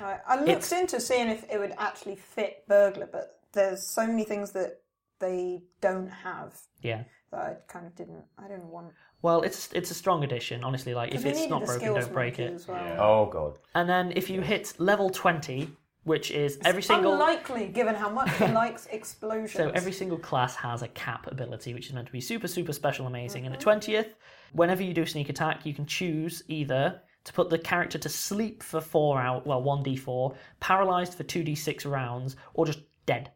right. 0.01 0.21
I 0.27 0.37
looked 0.37 0.49
It's- 0.49 0.73
into 0.73 1.01
seeing 1.01 1.29
if 1.29 1.45
it 1.51 1.59
would 1.59 1.75
actually 1.79 2.16
fit 2.16 2.64
burglar, 2.66 3.09
but 3.11 3.40
there's 3.53 3.83
so 3.83 4.07
many 4.07 4.25
things 4.25 4.53
that 4.53 4.81
they 5.19 5.62
don't 5.81 6.09
have 6.09 6.59
yeah. 6.83 7.05
that 7.31 7.40
I 7.40 7.57
kind 7.69 7.87
of 7.87 7.95
didn't. 7.95 8.25
I 8.38 8.49
didn't 8.49 8.69
want. 8.69 8.92
Well, 9.27 9.43
it's 9.43 9.71
it's 9.73 9.91
a 9.91 9.95
strong 9.95 10.23
addition, 10.23 10.62
honestly. 10.62 10.95
Like, 10.95 11.12
if 11.12 11.27
it's 11.27 11.49
not 11.49 11.67
broken, 11.67 11.95
don't 11.95 12.12
break 12.12 12.39
it. 12.39 12.65
Well. 12.69 12.77
Yeah. 12.77 13.03
Oh 13.03 13.27
god. 13.27 13.59
And 13.75 13.89
then 13.89 14.12
if 14.15 14.31
you 14.31 14.41
hit 14.41 14.75
level 14.79 15.11
20, 15.11 15.69
which 16.05 16.31
is 16.31 16.61
every 16.65 16.81
single. 16.81 17.15
Unlikely, 17.15 17.67
given 17.67 17.97
how 17.97 18.09
much 18.09 18.31
he 18.37 18.47
likes 18.62 18.87
explosions. 18.87 19.51
So 19.51 19.71
every 19.71 19.91
single 19.91 20.17
class 20.17 20.55
has 20.55 20.83
a 20.83 20.89
cap 21.05 21.27
ability, 21.27 21.75
which 21.75 21.89
is 21.89 21.93
meant 21.93 22.07
to 22.07 22.12
be 22.12 22.21
super, 22.21 22.47
super 22.47 22.73
special, 22.73 23.09
amazing. 23.09 23.47
And 23.47 23.53
the 23.53 23.59
mm-hmm. 23.59 23.65
twentieth, 23.65 24.15
whenever 24.53 24.85
you 24.85 24.95
do 24.95 25.03
a 25.03 25.07
sneak 25.09 25.29
attack, 25.29 25.67
you 25.67 25.75
can 25.75 25.87
choose 25.87 26.45
either 26.47 27.01
to 27.25 27.33
put 27.33 27.51
the 27.51 27.59
character 27.59 27.99
to 27.99 28.09
sleep 28.09 28.62
for 28.62 28.81
four 28.81 29.21
out, 29.21 29.45
well, 29.45 29.61
one 29.61 29.83
d 29.83 29.97
four, 29.97 30.37
paralyzed 30.61 31.15
for 31.15 31.25
two 31.25 31.43
d 31.43 31.57
six 31.57 31.85
rounds, 31.85 32.37
or 32.55 32.65
just 32.65 32.79
dead. 33.07 33.33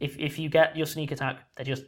If 0.00 0.18
if 0.18 0.38
you 0.38 0.50
get 0.50 0.76
your 0.76 0.84
sneak 0.84 1.12
attack, 1.12 1.38
they're 1.56 1.64
just 1.64 1.84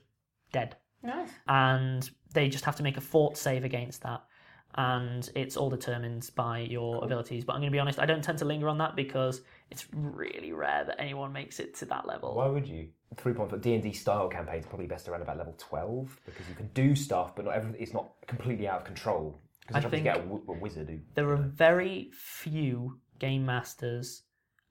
dead, 0.52 0.76
Nice. 1.02 1.30
and 1.48 2.08
they 2.34 2.48
just 2.48 2.64
have 2.64 2.76
to 2.76 2.82
make 2.82 2.96
a 2.96 3.00
fort 3.00 3.36
save 3.36 3.64
against 3.64 4.02
that. 4.02 4.22
And 4.74 5.28
it's 5.34 5.56
all 5.56 5.68
determined 5.68 6.30
by 6.36 6.60
your 6.60 7.02
abilities. 7.02 7.44
But 7.44 7.54
I'm 7.54 7.60
going 7.60 7.72
to 7.72 7.74
be 7.74 7.80
honest, 7.80 7.98
I 7.98 8.06
don't 8.06 8.22
tend 8.22 8.38
to 8.38 8.44
linger 8.44 8.68
on 8.68 8.78
that 8.78 8.94
because 8.94 9.40
it's 9.70 9.86
really 9.92 10.52
rare 10.52 10.84
that 10.84 11.00
anyone 11.00 11.32
makes 11.32 11.58
it 11.58 11.74
to 11.76 11.86
that 11.86 12.06
level. 12.06 12.36
Why 12.36 12.46
would 12.46 12.68
you? 12.68 12.88
Three 13.16 13.32
point 13.32 13.60
D 13.60 13.74
and 13.74 13.82
D 13.82 13.92
style 13.92 14.28
campaigns 14.28 14.64
are 14.66 14.68
probably 14.68 14.86
best 14.86 15.08
around 15.08 15.22
about 15.22 15.38
level 15.38 15.56
twelve 15.58 16.16
because 16.24 16.48
you 16.48 16.54
can 16.54 16.68
do 16.72 16.94
stuff, 16.94 17.34
but 17.34 17.46
not 17.46 17.56
everything. 17.56 17.80
It's 17.82 17.92
not 17.92 18.10
completely 18.28 18.68
out 18.68 18.78
of 18.78 18.84
control. 18.84 19.40
Because 19.66 19.74
I 19.74 19.78
you're 19.80 19.90
to 19.90 19.96
think- 19.96 20.04
get 20.04 20.16
a, 20.18 20.20
w- 20.20 20.44
a 20.48 20.52
wizard 20.52 20.88
who 20.88 20.98
there 21.14 21.28
are 21.30 21.36
very 21.36 22.10
few 22.14 23.00
game 23.18 23.44
masters, 23.44 24.22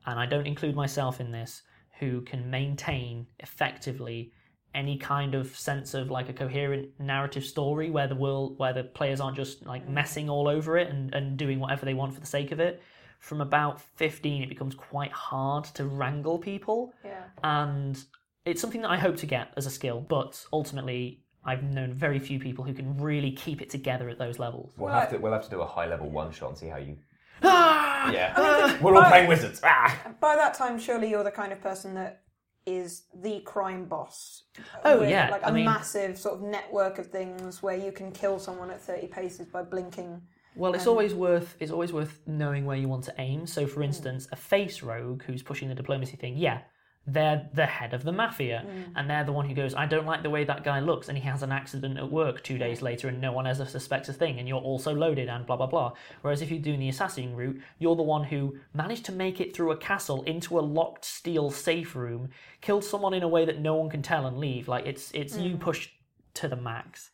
and 0.06 0.18
I 0.18 0.26
don't 0.26 0.48
include 0.48 0.76
myself 0.76 1.20
in 1.20 1.32
this, 1.32 1.64
who 2.00 2.22
can 2.22 2.50
maintain 2.50 3.28
effectively 3.40 4.32
any 4.76 4.98
kind 4.98 5.34
of 5.36 5.58
sense 5.58 5.94
of 5.94 6.10
like 6.12 6.30
a 6.30 6.34
coherent 6.34 6.90
narrative 7.00 7.44
story 7.44 7.90
where 7.90 8.08
the 8.08 8.16
world 8.16 8.58
where 8.60 8.74
the 8.74 8.84
players 8.84 9.20
aren't 9.20 9.36
just 9.38 9.66
like 9.66 9.88
messing 9.90 10.30
all 10.30 10.48
over 10.48 10.78
it 10.78 10.90
and, 10.90 11.14
and 11.14 11.38
doing 11.38 11.60
whatever 11.60 11.86
they 11.86 11.94
want 11.94 12.14
for 12.14 12.20
the 12.20 12.26
sake 12.28 12.52
of 12.52 12.60
it. 12.60 12.82
From 13.20 13.42
about 13.42 13.82
15 13.82 14.44
it 14.44 14.50
becomes 14.50 14.76
quite 14.76 15.12
hard 15.12 15.66
to 15.76 15.86
wrangle 15.86 16.38
people 16.38 16.94
Yeah. 17.04 17.24
and 17.44 18.02
it's 18.46 18.62
something 18.62 18.82
that 18.82 18.90
I 18.92 18.98
hope 18.98 19.18
to 19.18 19.26
get 19.26 19.50
as 19.58 19.66
a 19.66 19.70
skill, 19.72 20.00
but 20.08 20.46
ultimately 20.54 21.24
I've 21.44 21.64
known 21.64 21.94
very 21.94 22.20
few 22.20 22.40
people 22.40 22.64
who 22.64 22.74
can 22.74 22.98
really 22.98 23.32
keep 23.32 23.62
it 23.62 23.70
together 23.70 24.10
at 24.10 24.18
those 24.20 24.40
levels. 24.40 24.74
We'll 24.78 24.92
have 24.94 25.10
to 25.12 25.18
we'll 25.18 25.34
have 25.34 25.44
to 25.46 25.50
do 25.50 25.62
a 25.62 25.66
high 25.68 25.88
level 25.88 26.10
one 26.10 26.32
shot 26.32 26.50
and 26.50 26.58
see 26.58 26.68
how 26.68 26.78
you. 26.78 26.98
Ah! 27.44 28.12
Yeah, 28.12 28.78
we're 28.82 28.96
all 28.96 29.04
playing 29.10 29.28
wizards. 29.28 29.62
Ah! 29.64 29.98
By 30.20 30.36
that 30.36 30.54
time, 30.54 30.78
surely 30.80 31.10
you're 31.10 31.24
the 31.24 31.32
kind 31.32 31.52
of 31.54 31.62
person 31.62 31.94
that 31.96 32.22
is 32.66 33.04
the 33.14 33.42
crime 33.42 33.86
boss. 33.86 34.44
Oh, 34.84 35.00
with, 35.00 35.10
yeah, 35.10 35.30
like 35.30 35.42
a 35.42 35.48
I 35.48 35.52
mean- 35.52 35.66
massive 35.66 36.18
sort 36.18 36.36
of 36.36 36.42
network 36.42 36.98
of 36.98 37.08
things 37.08 37.64
where 37.64 37.78
you 37.78 37.92
can 37.92 38.12
kill 38.12 38.40
someone 38.40 38.70
at 38.70 38.82
thirty 38.82 39.08
paces 39.08 39.48
by 39.48 39.64
blinking. 39.64 40.22
Well, 40.56 40.74
it's 40.74 40.88
always 40.88 41.14
worth 41.14 41.56
it's 41.60 41.72
always 41.72 41.94
worth 41.94 42.20
knowing 42.26 42.66
where 42.66 42.76
you 42.76 42.88
want 42.88 43.04
to 43.06 43.14
aim. 43.18 43.48
So, 43.48 43.66
for 43.66 43.76
hmm. 43.78 43.84
instance, 43.84 44.28
a 44.32 44.36
face 44.36 44.82
rogue 44.82 45.24
who's 45.24 45.44
pushing 45.44 45.70
the 45.70 45.76
diplomacy 45.76 46.18
thing, 46.18 46.38
yeah, 46.38 46.62
they're 47.08 47.50
the 47.54 47.66
head 47.66 47.94
of 47.94 48.04
the 48.04 48.12
mafia, 48.12 48.66
and 48.96 49.10
they're 49.10 49.24
the 49.24 49.32
one 49.32 49.48
who 49.50 49.56
goes, 49.56 49.74
"I 49.74 49.88
don't 49.88 50.06
like 50.06 50.22
the 50.22 50.30
way 50.30 50.44
that 50.44 50.64
guy 50.64 50.80
looks," 50.80 51.10
and 51.10 51.18
he 51.18 51.24
has 51.24 51.42
an 51.42 51.52
accident 51.52 51.98
at 51.98 52.12
work 52.12 52.44
two 52.44 52.58
days 52.60 52.82
later, 52.82 53.08
and 53.08 53.20
no 53.20 53.32
one 53.32 53.48
ever 53.48 53.66
suspects 53.66 54.10
a 54.10 54.14
thing, 54.14 54.38
and 54.38 54.48
you're 54.48 54.62
also 54.62 54.94
loaded, 54.94 55.28
and 55.28 55.46
blah 55.46 55.56
blah 55.58 55.66
blah. 55.68 55.94
Whereas 56.22 56.42
if 56.42 56.52
you're 56.52 56.60
doing 56.62 56.80
the 56.80 56.90
assassin 56.90 57.36
route, 57.36 57.60
you're 57.80 57.96
the 57.96 58.04
one 58.04 58.26
who 58.26 58.58
managed 58.74 59.06
to 59.06 59.12
make 59.12 59.42
it 59.42 59.56
through 59.56 59.72
a 59.72 59.78
castle 59.78 60.22
into 60.24 60.60
a 60.60 60.62
locked 60.62 61.04
steel 61.06 61.50
safe 61.50 61.96
room, 61.96 62.30
killed 62.62 62.84
someone 62.84 63.14
in 63.16 63.24
a 63.24 63.28
way 63.28 63.44
that 63.46 63.60
no 63.60 63.76
one 63.76 63.90
can 63.90 64.02
tell, 64.04 64.28
and 64.28 64.38
leave. 64.38 64.68
Like 64.68 64.86
it's 64.86 65.12
it's 65.14 65.36
you 65.38 65.58
pushed 65.58 65.92
to 66.36 66.48
the 66.48 66.56
max. 66.56 67.10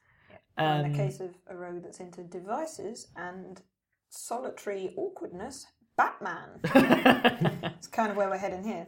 in 0.57 0.65
Um, 0.65 0.91
the 0.91 0.97
case 0.97 1.19
of 1.21 1.35
a 1.47 1.55
rogue 1.55 1.83
that's 1.83 1.99
into 1.99 2.21
devices 2.23 3.07
and 3.15 3.61
solitary 4.09 4.93
awkwardness, 4.97 5.67
Batman. 5.97 6.59
it's 7.77 7.87
kind 7.87 8.11
of 8.11 8.17
where 8.17 8.29
we're 8.29 8.37
heading 8.37 8.63
here. 8.63 8.87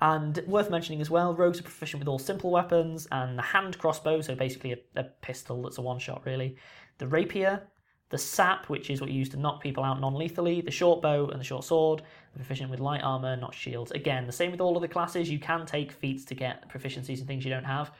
And 0.00 0.42
worth 0.46 0.70
mentioning 0.70 1.00
as 1.00 1.10
well, 1.10 1.34
rogues 1.34 1.60
are 1.60 1.64
proficient 1.64 2.00
with 2.00 2.08
all 2.08 2.18
simple 2.18 2.50
weapons 2.50 3.06
and 3.12 3.38
the 3.38 3.42
hand 3.42 3.78
crossbow, 3.78 4.20
so 4.20 4.34
basically 4.34 4.72
a, 4.72 4.78
a 4.96 5.04
pistol 5.04 5.62
that's 5.62 5.78
a 5.78 5.82
one 5.82 5.98
shot 5.98 6.22
really. 6.24 6.56
The 6.98 7.06
rapier, 7.06 7.62
the 8.10 8.18
sap, 8.18 8.68
which 8.68 8.90
is 8.90 9.00
what 9.00 9.10
you 9.10 9.18
use 9.18 9.28
to 9.30 9.36
knock 9.36 9.62
people 9.62 9.84
out 9.84 10.00
non 10.00 10.14
lethally, 10.14 10.60
the 10.60 10.70
short 10.70 11.00
bow 11.00 11.28
and 11.28 11.40
the 11.40 11.44
short 11.44 11.64
sword. 11.64 12.02
Proficient 12.34 12.70
with 12.70 12.80
light 12.80 13.02
armor, 13.02 13.36
not 13.36 13.54
shields. 13.54 13.92
Again, 13.92 14.26
the 14.26 14.32
same 14.32 14.50
with 14.50 14.60
all 14.60 14.76
other 14.76 14.88
classes. 14.88 15.30
You 15.30 15.38
can 15.38 15.64
take 15.64 15.92
feats 15.92 16.24
to 16.26 16.34
get 16.34 16.68
proficiencies 16.68 17.18
and 17.18 17.26
things 17.26 17.44
you 17.44 17.50
don't 17.50 17.64
have. 17.64 17.92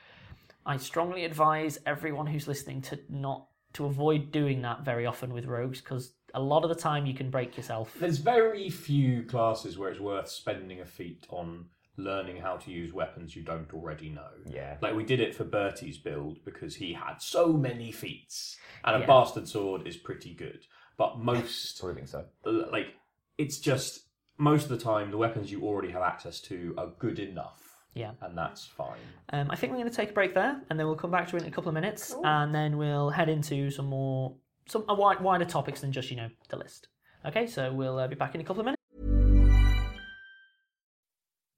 I 0.66 0.76
strongly 0.76 1.24
advise 1.24 1.78
everyone 1.86 2.26
who's 2.26 2.48
listening 2.48 2.82
to 2.82 2.98
not 3.08 3.46
to 3.74 3.86
avoid 3.86 4.32
doing 4.32 4.62
that 4.62 4.84
very 4.84 5.04
often 5.06 5.32
with 5.32 5.46
rogues 5.46 5.80
because 5.80 6.12
a 6.34 6.40
lot 6.40 6.64
of 6.64 6.68
the 6.68 6.74
time 6.74 7.06
you 7.06 7.14
can 7.14 7.30
break 7.30 7.56
yourself. 7.56 7.92
There's 7.98 8.18
very 8.18 8.70
few 8.70 9.24
classes 9.24 9.78
where 9.78 9.90
it's 9.90 10.00
worth 10.00 10.28
spending 10.28 10.80
a 10.80 10.86
feat 10.86 11.26
on 11.28 11.66
learning 11.96 12.38
how 12.38 12.56
to 12.56 12.70
use 12.70 12.92
weapons 12.92 13.34
you 13.36 13.42
don't 13.42 13.72
already 13.72 14.08
know. 14.10 14.28
Yeah. 14.46 14.76
Like 14.80 14.94
we 14.94 15.04
did 15.04 15.20
it 15.20 15.34
for 15.34 15.44
Bertie's 15.44 15.98
build 15.98 16.44
because 16.44 16.74
he 16.76 16.92
had 16.92 17.20
so 17.22 17.52
many 17.52 17.92
feats, 17.92 18.56
and 18.84 18.96
a 18.96 19.00
Yeah. 19.00 19.06
bastard 19.06 19.48
sword 19.48 19.86
is 19.86 19.96
pretty 19.96 20.34
good. 20.34 20.66
But 20.96 21.18
most, 21.18 21.80
Proving 21.80 22.06
so. 22.06 22.26
like, 22.44 22.94
it's 23.38 23.58
just 23.58 24.06
most 24.38 24.64
of 24.64 24.68
the 24.70 24.78
time 24.78 25.10
the 25.10 25.16
weapons 25.16 25.50
you 25.50 25.62
already 25.62 25.90
have 25.92 26.02
access 26.02 26.40
to 26.42 26.74
are 26.78 26.88
good 26.98 27.18
enough. 27.18 27.60
Yeah. 27.96 28.10
and 28.22 28.36
that's 28.36 28.66
fine. 28.66 28.98
Um, 29.28 29.52
I 29.52 29.54
think 29.56 29.70
we're 29.72 29.78
going 29.78 29.88
to 29.88 29.94
take 29.94 30.10
a 30.10 30.14
break 30.14 30.34
there, 30.34 30.60
and 30.68 30.76
then 30.78 30.84
we'll 30.88 30.96
come 30.96 31.12
back 31.12 31.28
to 31.28 31.36
it 31.36 31.42
in 31.42 31.48
a 31.48 31.52
couple 31.52 31.68
of 31.68 31.74
minutes, 31.74 32.12
and 32.24 32.52
then 32.52 32.76
we'll 32.76 33.10
head 33.10 33.28
into 33.28 33.70
some 33.70 33.86
more, 33.86 34.34
some 34.66 34.84
a 34.88 34.94
wider 34.96 35.44
topics 35.44 35.80
than 35.82 35.92
just 35.92 36.10
you 36.10 36.16
know 36.16 36.28
the 36.48 36.56
list. 36.56 36.88
Okay, 37.24 37.46
so 37.46 37.72
we'll 37.72 37.96
uh, 38.00 38.08
be 38.08 38.16
back 38.16 38.34
in 38.34 38.40
a 38.40 38.44
couple 38.44 38.60
of 38.60 38.64
minutes. 38.64 38.82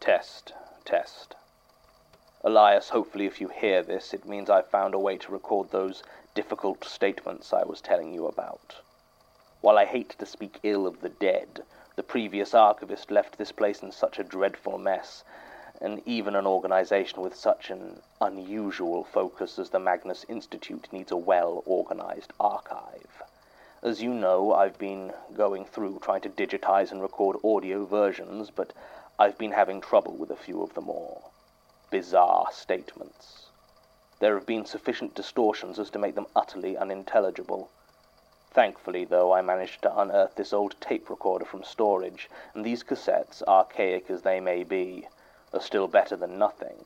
Test, 0.00 0.54
test. 0.86 1.34
Elias, 2.42 2.88
hopefully, 2.88 3.26
if 3.26 3.38
you 3.38 3.48
hear 3.48 3.82
this, 3.82 4.14
it 4.14 4.24
means 4.24 4.48
I've 4.48 4.70
found 4.70 4.94
a 4.94 4.98
way 4.98 5.18
to 5.18 5.30
record 5.30 5.70
those 5.70 6.02
difficult 6.34 6.84
statements 6.84 7.52
I 7.52 7.64
was 7.64 7.82
telling 7.82 8.14
you 8.14 8.26
about. 8.26 8.76
While 9.60 9.76
I 9.76 9.84
hate 9.84 10.16
to 10.18 10.24
speak 10.24 10.58
ill 10.62 10.86
of 10.86 11.02
the 11.02 11.10
dead, 11.10 11.64
the 11.96 12.02
previous 12.02 12.54
archivist 12.54 13.10
left 13.10 13.36
this 13.36 13.52
place 13.52 13.82
in 13.82 13.92
such 13.92 14.18
a 14.18 14.24
dreadful 14.24 14.78
mess, 14.78 15.22
and 15.80 16.00
even 16.06 16.34
an 16.34 16.46
organization 16.46 17.20
with 17.20 17.36
such 17.36 17.68
an 17.68 18.00
unusual 18.22 19.04
focus 19.04 19.58
as 19.58 19.68
the 19.68 19.80
Magnus 19.80 20.24
Institute 20.30 20.88
needs 20.92 21.12
a 21.12 21.16
well 21.16 21.62
organized 21.66 22.32
archive. 22.40 23.17
As 23.80 24.02
you 24.02 24.12
know, 24.12 24.52
I've 24.52 24.76
been 24.76 25.12
going 25.32 25.64
through 25.64 26.00
trying 26.00 26.22
to 26.22 26.28
digitize 26.28 26.90
and 26.90 27.00
record 27.00 27.36
audio 27.44 27.84
versions, 27.84 28.50
but 28.50 28.72
I've 29.20 29.38
been 29.38 29.52
having 29.52 29.80
trouble 29.80 30.16
with 30.16 30.32
a 30.32 30.36
few 30.36 30.62
of 30.62 30.74
the 30.74 30.80
more 30.80 31.30
bizarre 31.88 32.48
statements. 32.50 33.50
There 34.18 34.34
have 34.34 34.46
been 34.46 34.64
sufficient 34.64 35.14
distortions 35.14 35.78
as 35.78 35.90
to 35.90 35.98
make 36.00 36.16
them 36.16 36.26
utterly 36.34 36.76
unintelligible. 36.76 37.70
Thankfully, 38.50 39.04
though, 39.04 39.30
I 39.30 39.42
managed 39.42 39.82
to 39.82 39.96
unearth 39.96 40.34
this 40.34 40.52
old 40.52 40.74
tape 40.80 41.08
recorder 41.08 41.44
from 41.44 41.62
storage, 41.62 42.28
and 42.54 42.64
these 42.64 42.82
cassettes, 42.82 43.44
archaic 43.46 44.10
as 44.10 44.22
they 44.22 44.40
may 44.40 44.64
be, 44.64 45.06
are 45.52 45.60
still 45.60 45.86
better 45.86 46.16
than 46.16 46.36
nothing. 46.36 46.84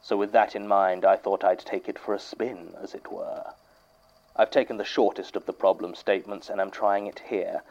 So, 0.00 0.16
with 0.16 0.32
that 0.32 0.56
in 0.56 0.66
mind, 0.66 1.04
I 1.04 1.16
thought 1.16 1.44
I'd 1.44 1.58
take 1.58 1.90
it 1.90 1.98
for 1.98 2.14
a 2.14 2.18
spin, 2.18 2.74
as 2.80 2.94
it 2.94 3.12
were. 3.12 3.52
I've 4.38 4.50
taken 4.50 4.76
the 4.76 4.84
shortest 4.84 5.34
of 5.34 5.46
the 5.46 5.54
problem 5.54 5.94
statements 5.94 6.50
and 6.50 6.60
I'm 6.60 6.70
trying 6.70 7.06
it 7.06 7.22
here. 7.30 7.62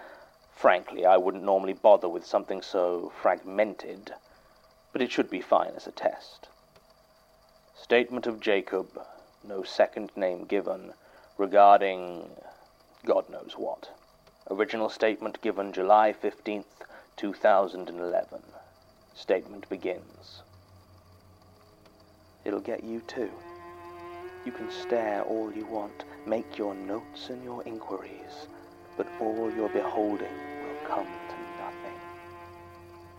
Frankly, 0.51 1.06
I 1.06 1.15
wouldn't 1.15 1.43
normally 1.43 1.73
bother 1.73 2.10
with 2.10 2.25
something 2.25 2.63
so 2.63 3.12
fragmented, 3.21 4.15
but 4.91 5.01
it 5.01 5.12
should 5.12 5.30
be 5.30 5.41
fine 5.41 5.73
as 5.75 5.86
a 5.86 5.91
test. 5.91 6.47
Statement 7.75 8.25
of 8.25 8.39
Jacob, 8.39 8.99
no 9.43 9.62
second 9.62 10.10
name 10.15 10.45
given, 10.45 10.93
regarding 11.38 12.32
God 13.06 13.30
knows 13.30 13.54
what. 13.58 13.91
Original 14.49 14.89
statement 14.89 15.41
given 15.41 15.71
July 15.71 16.15
15th, 16.19 16.63
2011. 17.15 18.41
Statement 19.13 19.69
begins. 19.69 20.41
It'll 22.43 22.60
get 22.60 22.84
you 22.84 23.01
too. 23.01 23.32
You 24.45 24.51
can 24.51 24.71
stare 24.71 25.21
all 25.23 25.51
you 25.51 25.65
want, 25.65 26.06
make 26.25 26.57
your 26.57 26.73
notes 26.73 27.29
and 27.29 27.43
your 27.43 27.63
inquiries, 27.63 28.47
but 28.97 29.07
all 29.19 29.51
your 29.55 29.69
beholding 29.69 30.38
will 30.63 30.88
come 30.88 31.05
to 31.05 31.63
nothing. 31.63 31.99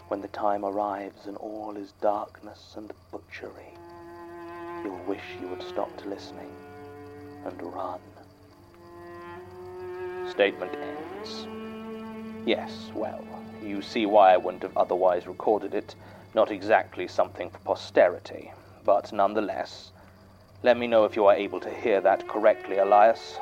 When 0.09 0.21
the 0.21 0.29
time 0.29 0.65
arrives 0.65 1.27
and 1.27 1.37
all 1.37 1.77
is 1.77 1.93
darkness 2.01 2.75
and 2.77 2.93
butchery, 3.13 3.75
you'll 4.85 5.05
wish 5.07 5.23
you 5.41 5.49
had 5.49 5.63
stopped 5.63 6.07
listening 6.07 6.51
and 7.45 7.63
run. 7.63 8.01
Statement 10.31 10.75
ends. 10.75 11.47
Yes, 12.47 12.91
well, 12.95 13.25
you 13.63 13.83
see 13.83 14.07
why 14.07 14.33
I 14.33 14.37
wouldn't 14.37 14.63
have 14.63 14.77
otherwise 14.77 15.27
recorded 15.27 15.75
it. 15.75 15.95
Not 16.35 16.51
exactly 16.51 17.09
something 17.09 17.51
for 17.51 17.59
posterity, 17.59 18.53
but 18.85 19.13
nonetheless, 19.13 19.93
let 20.67 20.77
me 20.77 20.89
know 20.89 21.05
if 21.05 21.15
you 21.15 21.25
are 21.27 21.35
able 21.37 21.61
to 21.61 21.71
hear 21.71 22.01
that 22.01 22.27
correctly, 22.27 22.79
Elias. 22.79 23.39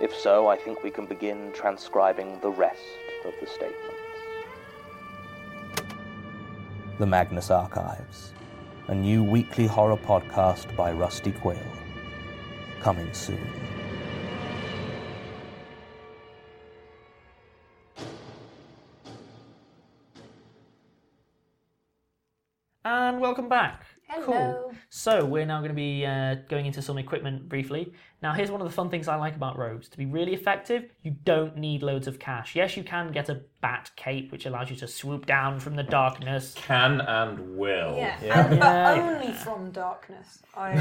If 0.00 0.12
so, 0.12 0.48
I 0.48 0.56
think 0.56 0.82
we 0.82 0.90
can 0.90 1.06
begin 1.06 1.52
transcribing 1.54 2.40
the 2.40 2.50
rest 2.50 2.82
of 3.24 3.32
the 3.40 3.46
statements. 3.46 3.78
The 6.98 7.06
Magnus 7.06 7.52
Archives, 7.52 8.32
a 8.88 8.94
new 8.96 9.22
weekly 9.22 9.68
horror 9.68 9.96
podcast 9.96 10.74
by 10.74 10.90
Rusty 10.90 11.30
Quill. 11.30 11.56
Coming 12.80 13.14
soon. 13.14 13.48
And 22.84 23.20
welcome 23.20 23.48
back. 23.48 23.86
Hello. 24.12 24.24
Cool. 24.26 24.72
So 24.88 25.24
we're 25.24 25.46
now 25.46 25.58
going 25.58 25.68
to 25.70 25.74
be 25.74 26.04
uh, 26.04 26.34
going 26.48 26.66
into 26.66 26.82
some 26.82 26.98
equipment 26.98 27.48
briefly. 27.48 27.92
Now, 28.22 28.32
here's 28.32 28.50
one 28.50 28.60
of 28.60 28.66
the 28.66 28.72
fun 28.72 28.90
things 28.90 29.06
I 29.08 29.14
like 29.16 29.36
about 29.36 29.56
rogues. 29.56 29.88
To 29.88 29.96
be 29.96 30.04
really 30.06 30.34
effective, 30.34 30.90
you 31.02 31.12
don't 31.24 31.56
need 31.56 31.82
loads 31.82 32.06
of 32.08 32.18
cash. 32.18 32.56
Yes, 32.56 32.76
you 32.76 32.82
can 32.82 33.12
get 33.12 33.28
a 33.28 33.40
bat 33.60 33.90
cape, 33.96 34.32
which 34.32 34.46
allows 34.46 34.68
you 34.68 34.76
to 34.76 34.88
swoop 34.88 35.26
down 35.26 35.60
from 35.60 35.76
the 35.76 35.84
darkness. 35.84 36.54
Can 36.56 37.00
and 37.00 37.56
will. 37.56 37.96
Yeah, 37.96 38.16
Yeah. 38.22 38.46
and- 38.46 38.56
Yeah. 38.56 38.94
but 38.96 38.98
only 38.98 39.32
from 39.32 39.70
darkness. 39.70 40.40
I, 40.56 40.72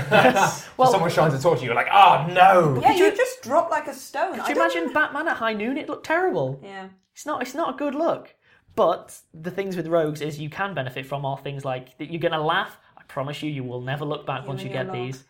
Well, 0.77 0.91
someone 0.91 1.11
shines 1.11 1.33
a 1.35 1.39
torch, 1.41 1.59
to 1.59 1.65
you, 1.65 1.67
you're 1.71 1.75
like, 1.75 1.87
oh 1.93 2.25
no! 2.31 2.79
yeah, 2.81 2.93
you 2.93 3.15
just 3.15 3.43
drop 3.43 3.69
like 3.69 3.87
a 3.87 3.93
stone. 3.93 4.33
Could 4.33 4.41
I 4.41 4.49
you 4.49 4.55
don't- 4.55 4.71
imagine 4.75 4.93
Batman 4.93 5.27
at 5.27 5.37
high 5.37 5.53
noon? 5.53 5.77
It 5.77 5.87
looked 5.87 6.05
terrible. 6.05 6.59
Yeah. 6.63 6.89
It's 7.13 7.25
not. 7.25 7.41
It's 7.41 7.53
not 7.53 7.75
a 7.75 7.77
good 7.77 7.95
look. 7.95 8.33
But 8.75 9.17
the 9.33 9.51
things 9.51 9.75
with 9.75 9.87
rogues 9.87 10.21
is 10.21 10.39
you 10.39 10.49
can 10.49 10.73
benefit 10.73 11.05
from 11.05 11.25
are 11.25 11.37
things 11.37 11.65
like 11.65 11.97
that 11.97 12.09
you're 12.11 12.21
going 12.21 12.31
to 12.31 12.39
laugh. 12.41 12.77
I 13.09 13.13
promise 13.13 13.41
you, 13.41 13.49
you 13.49 13.63
will 13.63 13.81
never 13.81 14.05
look 14.05 14.25
back 14.27 14.47
once 14.47 14.61
you 14.61 14.69
get 14.69 14.87
log. 14.87 14.95
these. 14.95 15.23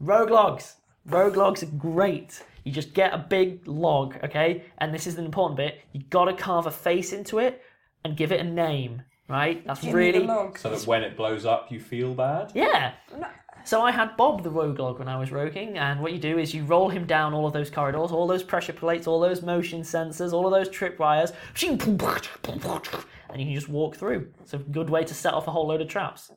Rogue 0.00 0.30
logs. 0.30 0.76
Rogue 1.06 1.36
logs 1.36 1.62
are 1.62 1.66
great. 1.66 2.42
You 2.64 2.72
just 2.72 2.92
get 2.94 3.14
a 3.14 3.18
big 3.18 3.66
log, 3.66 4.16
okay? 4.22 4.64
And 4.78 4.92
this 4.94 5.06
is 5.06 5.16
an 5.18 5.24
important 5.24 5.56
bit. 5.56 5.80
You 5.92 6.02
got 6.10 6.26
to 6.26 6.34
carve 6.34 6.66
a 6.66 6.70
face 6.70 7.12
into 7.12 7.38
it 7.38 7.62
and 8.04 8.16
give 8.16 8.32
it 8.32 8.40
a 8.40 8.44
name, 8.44 9.02
right? 9.28 9.66
That's 9.66 9.80
Give 9.80 9.88
me 9.88 9.92
the 9.92 9.96
really 9.96 10.26
log. 10.26 10.58
So 10.58 10.70
that 10.70 10.86
when 10.86 11.02
it 11.02 11.16
blows 11.16 11.46
up, 11.46 11.70
you 11.70 11.80
feel 11.80 12.14
bad. 12.14 12.52
yeah. 12.54 12.92
So 13.66 13.80
I 13.80 13.90
had 13.90 14.14
Bob 14.18 14.42
the 14.42 14.50
rogue 14.50 14.78
log 14.78 14.98
when 14.98 15.08
I 15.08 15.18
was 15.18 15.30
roguing, 15.32 15.78
and 15.78 16.00
what 16.00 16.12
you 16.12 16.18
do 16.18 16.36
is 16.38 16.52
you 16.52 16.64
roll 16.64 16.90
him 16.90 17.06
down 17.06 17.32
all 17.32 17.46
of 17.46 17.54
those 17.54 17.70
corridors, 17.70 18.10
all 18.12 18.26
those 18.26 18.42
pressure 18.42 18.74
plates, 18.74 19.06
all 19.06 19.20
those 19.20 19.40
motion 19.40 19.80
sensors, 19.80 20.34
all 20.34 20.44
of 20.46 20.52
those 20.52 20.68
tripwires, 20.68 21.32
and 23.30 23.40
you 23.40 23.46
can 23.46 23.54
just 23.54 23.70
walk 23.70 23.96
through. 23.96 24.28
It's 24.42 24.52
a 24.52 24.58
good 24.58 24.90
way 24.90 25.02
to 25.04 25.14
set 25.14 25.32
off 25.32 25.48
a 25.48 25.50
whole 25.50 25.66
load 25.66 25.80
of 25.80 25.88
traps. 25.88 26.30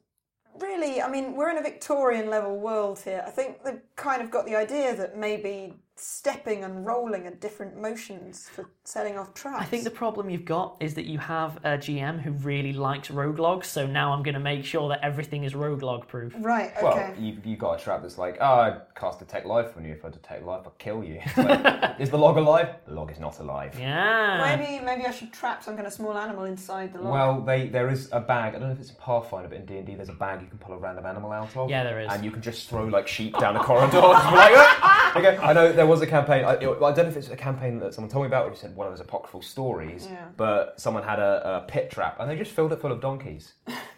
Really, 0.61 1.01
I 1.01 1.09
mean, 1.09 1.35
we're 1.35 1.49
in 1.49 1.57
a 1.57 1.63
Victorian 1.63 2.29
level 2.29 2.57
world 2.57 2.99
here. 2.99 3.23
I 3.25 3.29
think 3.29 3.63
they've 3.63 3.81
kind 3.95 4.21
of 4.21 4.31
got 4.31 4.45
the 4.45 4.55
idea 4.55 4.95
that 4.95 5.17
maybe 5.17 5.73
stepping 5.95 6.63
and 6.63 6.85
rolling 6.85 7.27
are 7.27 7.35
different 7.35 7.79
motions 7.79 8.47
for 8.49 8.69
setting 8.87 9.17
off 9.17 9.33
traps. 9.33 9.61
I 9.61 9.65
think 9.65 9.83
the 9.83 9.91
problem 9.91 10.29
you've 10.29 10.45
got 10.45 10.77
is 10.79 10.93
that 10.93 11.03
you 11.05 11.17
have 11.17 11.57
a 11.57 11.77
GM 11.77 12.21
who 12.21 12.31
really 12.31 12.71
likes 12.71 13.11
rogue 13.11 13.37
logs, 13.37 13.67
so 13.67 13.85
now 13.85 14.13
I'm 14.13 14.23
going 14.23 14.33
to 14.33 14.39
make 14.39 14.63
sure 14.63 14.87
that 14.87 15.01
everything 15.03 15.43
is 15.43 15.53
rogue 15.53 15.83
log 15.83 16.07
proof. 16.07 16.33
Right, 16.39 16.71
okay. 16.77 16.83
Well, 16.83 17.13
you 17.19 17.37
you 17.43 17.57
got 17.57 17.81
a 17.81 17.83
trap 17.83 18.01
that's 18.01 18.17
like, 18.17 18.37
oh, 18.39 18.45
I 18.45 18.77
cast 18.95 19.19
detect 19.19 19.45
life 19.45 19.75
on 19.75 19.83
you. 19.83 19.91
If 19.91 20.05
I 20.05 20.09
detect 20.09 20.45
life, 20.45 20.61
I'll 20.65 20.75
kill 20.77 21.03
you. 21.03 21.19
Like, 21.37 21.95
is 21.99 22.09
the 22.09 22.17
log 22.17 22.37
alive? 22.37 22.69
The 22.87 22.93
log 22.93 23.11
is 23.11 23.19
not 23.19 23.39
alive. 23.39 23.77
Yeah. 23.79 24.55
maybe 24.55 24.83
maybe 24.83 25.05
I 25.05 25.11
should 25.11 25.31
trap 25.33 25.63
some 25.63 25.75
kind 25.75 25.85
of 25.85 25.93
small 25.93 26.17
animal 26.17 26.45
inside 26.45 26.93
the 26.93 27.01
log. 27.01 27.13
Well, 27.13 27.41
they 27.41 27.67
there 27.67 27.89
is 27.89 28.09
a 28.11 28.21
bag. 28.21 28.55
I 28.55 28.59
don't 28.59 28.69
know 28.69 28.73
if 28.73 28.79
it's 28.79 28.91
a 28.91 28.95
Pathfinder, 28.95 29.49
but 29.49 29.57
in 29.57 29.65
D 29.65 29.77
and 29.77 29.85
D, 29.85 29.95
there's 29.95 30.09
a 30.09 30.13
bag 30.13 30.41
you 30.41 30.47
can 30.47 30.57
pull 30.59 30.73
a 30.73 30.77
random 30.77 31.05
animal 31.05 31.31
out 31.31 31.55
of. 31.55 31.69
Yeah, 31.69 31.83
there 31.83 31.99
is. 31.99 32.07
And 32.11 32.23
you 32.23 32.31
can 32.31 32.41
just 32.41 32.69
throw 32.69 32.85
like 32.85 33.07
sheep 33.07 33.37
down 33.37 33.57
a 33.57 33.59
corridor. 33.59 33.97
Like, 34.37 34.53
"Ah!" 34.55 35.17
okay. 35.17 35.37
I 35.37 35.51
know 35.53 35.71
there 35.71 35.85
was 35.85 36.01
a 36.01 36.07
campaign. 36.07 36.45
I, 36.45 36.51
I 36.51 36.55
don't 36.57 36.79
know 36.81 37.03
if 37.03 37.17
it's 37.17 37.29
a 37.29 37.35
campaign 37.35 37.79
that 37.79 37.93
someone 37.93 38.09
told 38.09 38.23
me 38.23 38.27
about, 38.27 38.45
or 38.47 38.49
you 38.51 38.55
said 38.55 38.75
one 38.77 38.87
of 38.87 38.93
those 38.93 39.01
apocryphal 39.01 39.41
stories. 39.41 40.07
Yeah. 40.09 40.25
But 40.37 40.79
someone 40.79 41.03
had 41.03 41.19
a, 41.19 41.63
a 41.65 41.67
pit 41.67 41.89
trap, 41.89 42.17
and 42.19 42.29
they 42.29 42.37
just 42.37 42.51
filled 42.51 42.71
it 42.71 42.79
full 42.79 42.91
of 42.91 43.01
donkeys, 43.01 43.53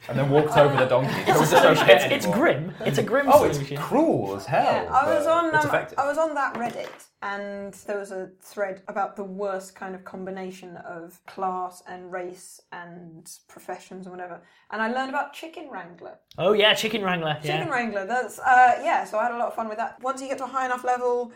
and 0.08 0.18
then 0.18 0.30
walked 0.30 0.56
over 0.58 0.76
the 0.76 0.86
donkeys. 0.86 1.28
It 1.28 1.38
was 1.38 1.52
just 1.52 1.84
It's, 1.88 2.06
it's 2.06 2.26
grim. 2.26 2.74
It's 2.80 2.98
a 2.98 3.04
grim 3.04 3.28
Oh, 3.30 3.44
it's 3.44 3.60
cruel 3.78 4.36
as 4.38 4.46
hell. 4.46 4.64
Yeah, 4.64 4.90
I 4.92 5.14
was 5.14 5.28
on 5.28 5.54
um. 5.54 5.88
I 5.98 6.08
was 6.08 6.18
on 6.18 6.34
that 6.36 6.54
Reddit, 6.56 6.90
and 7.22 7.74
there 7.86 8.00
was 8.00 8.12
a 8.12 8.30
thread 8.42 8.82
about 8.88 9.16
the 9.18 9.24
worst 9.24 9.76
kind 9.76 9.94
of 9.94 10.06
combination 10.06 10.78
of 10.78 11.20
class 11.28 11.84
and 11.88 12.12
race 12.12 12.62
and 12.72 13.30
professions 13.50 14.08
and 14.08 14.16
whatever. 14.16 14.42
And 14.72 14.82
I 14.82 14.88
learned 14.92 15.10
about 15.10 15.34
chicken 15.34 15.70
wrangler. 15.70 16.18
Oh 16.38 16.54
yeah, 16.54 16.74
chicken 16.74 17.04
wrangler. 17.04 17.36
Chicken 17.42 17.68
Yeah. 17.68 17.70
wrangler. 17.70 18.06
That's 18.06 18.40
uh, 18.40 18.80
yeah. 18.82 19.04
So 19.04 19.18
I 19.20 19.24
had 19.24 19.34
a 19.34 19.38
lot 19.38 19.50
of 19.50 19.56
fun 19.56 19.68
with 19.68 19.78
that. 19.78 20.02
Once 20.02 20.22
you 20.22 20.30
get 20.30 20.38
to 20.38 20.46
a 20.46 20.48
high 20.48 20.66
enough 20.66 20.86
level. 20.86 21.34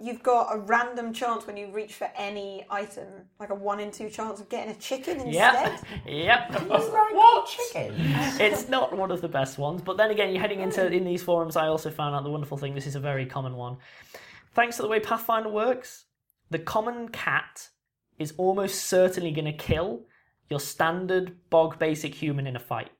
You've 0.00 0.22
got 0.24 0.54
a 0.54 0.58
random 0.58 1.12
chance 1.12 1.46
when 1.46 1.56
you 1.56 1.70
reach 1.70 1.94
for 1.94 2.10
any 2.16 2.66
item, 2.68 3.06
like 3.38 3.50
a 3.50 3.54
one 3.54 3.78
in 3.78 3.92
two 3.92 4.10
chance 4.10 4.40
of 4.40 4.48
getting 4.48 4.74
a 4.74 4.78
chicken 4.78 5.20
instead. 5.20 5.78
Yep. 6.04 6.52
Yep. 6.52 6.68
what 6.68 7.46
chicken? 7.46 7.94
it's 8.40 8.68
not 8.68 8.96
one 8.96 9.12
of 9.12 9.20
the 9.20 9.28
best 9.28 9.56
ones, 9.56 9.82
but 9.82 9.96
then 9.96 10.10
again, 10.10 10.30
you're 10.30 10.40
heading 10.40 10.60
into 10.60 10.90
in 10.90 11.04
these 11.04 11.22
forums. 11.22 11.54
I 11.54 11.68
also 11.68 11.90
found 11.90 12.14
out 12.14 12.24
the 12.24 12.30
wonderful 12.30 12.58
thing. 12.58 12.74
This 12.74 12.88
is 12.88 12.96
a 12.96 13.00
very 13.00 13.24
common 13.24 13.54
one. 13.54 13.76
Thanks 14.52 14.76
to 14.76 14.82
the 14.82 14.88
way 14.88 14.98
Pathfinder 14.98 15.48
works, 15.48 16.06
the 16.50 16.58
common 16.58 17.08
cat 17.08 17.68
is 18.18 18.34
almost 18.36 18.86
certainly 18.86 19.30
going 19.30 19.44
to 19.44 19.52
kill 19.52 20.02
your 20.50 20.60
standard 20.60 21.36
bog 21.50 21.78
basic 21.78 22.14
human 22.14 22.46
in 22.46 22.56
a 22.56 22.60
fight. 22.60 22.90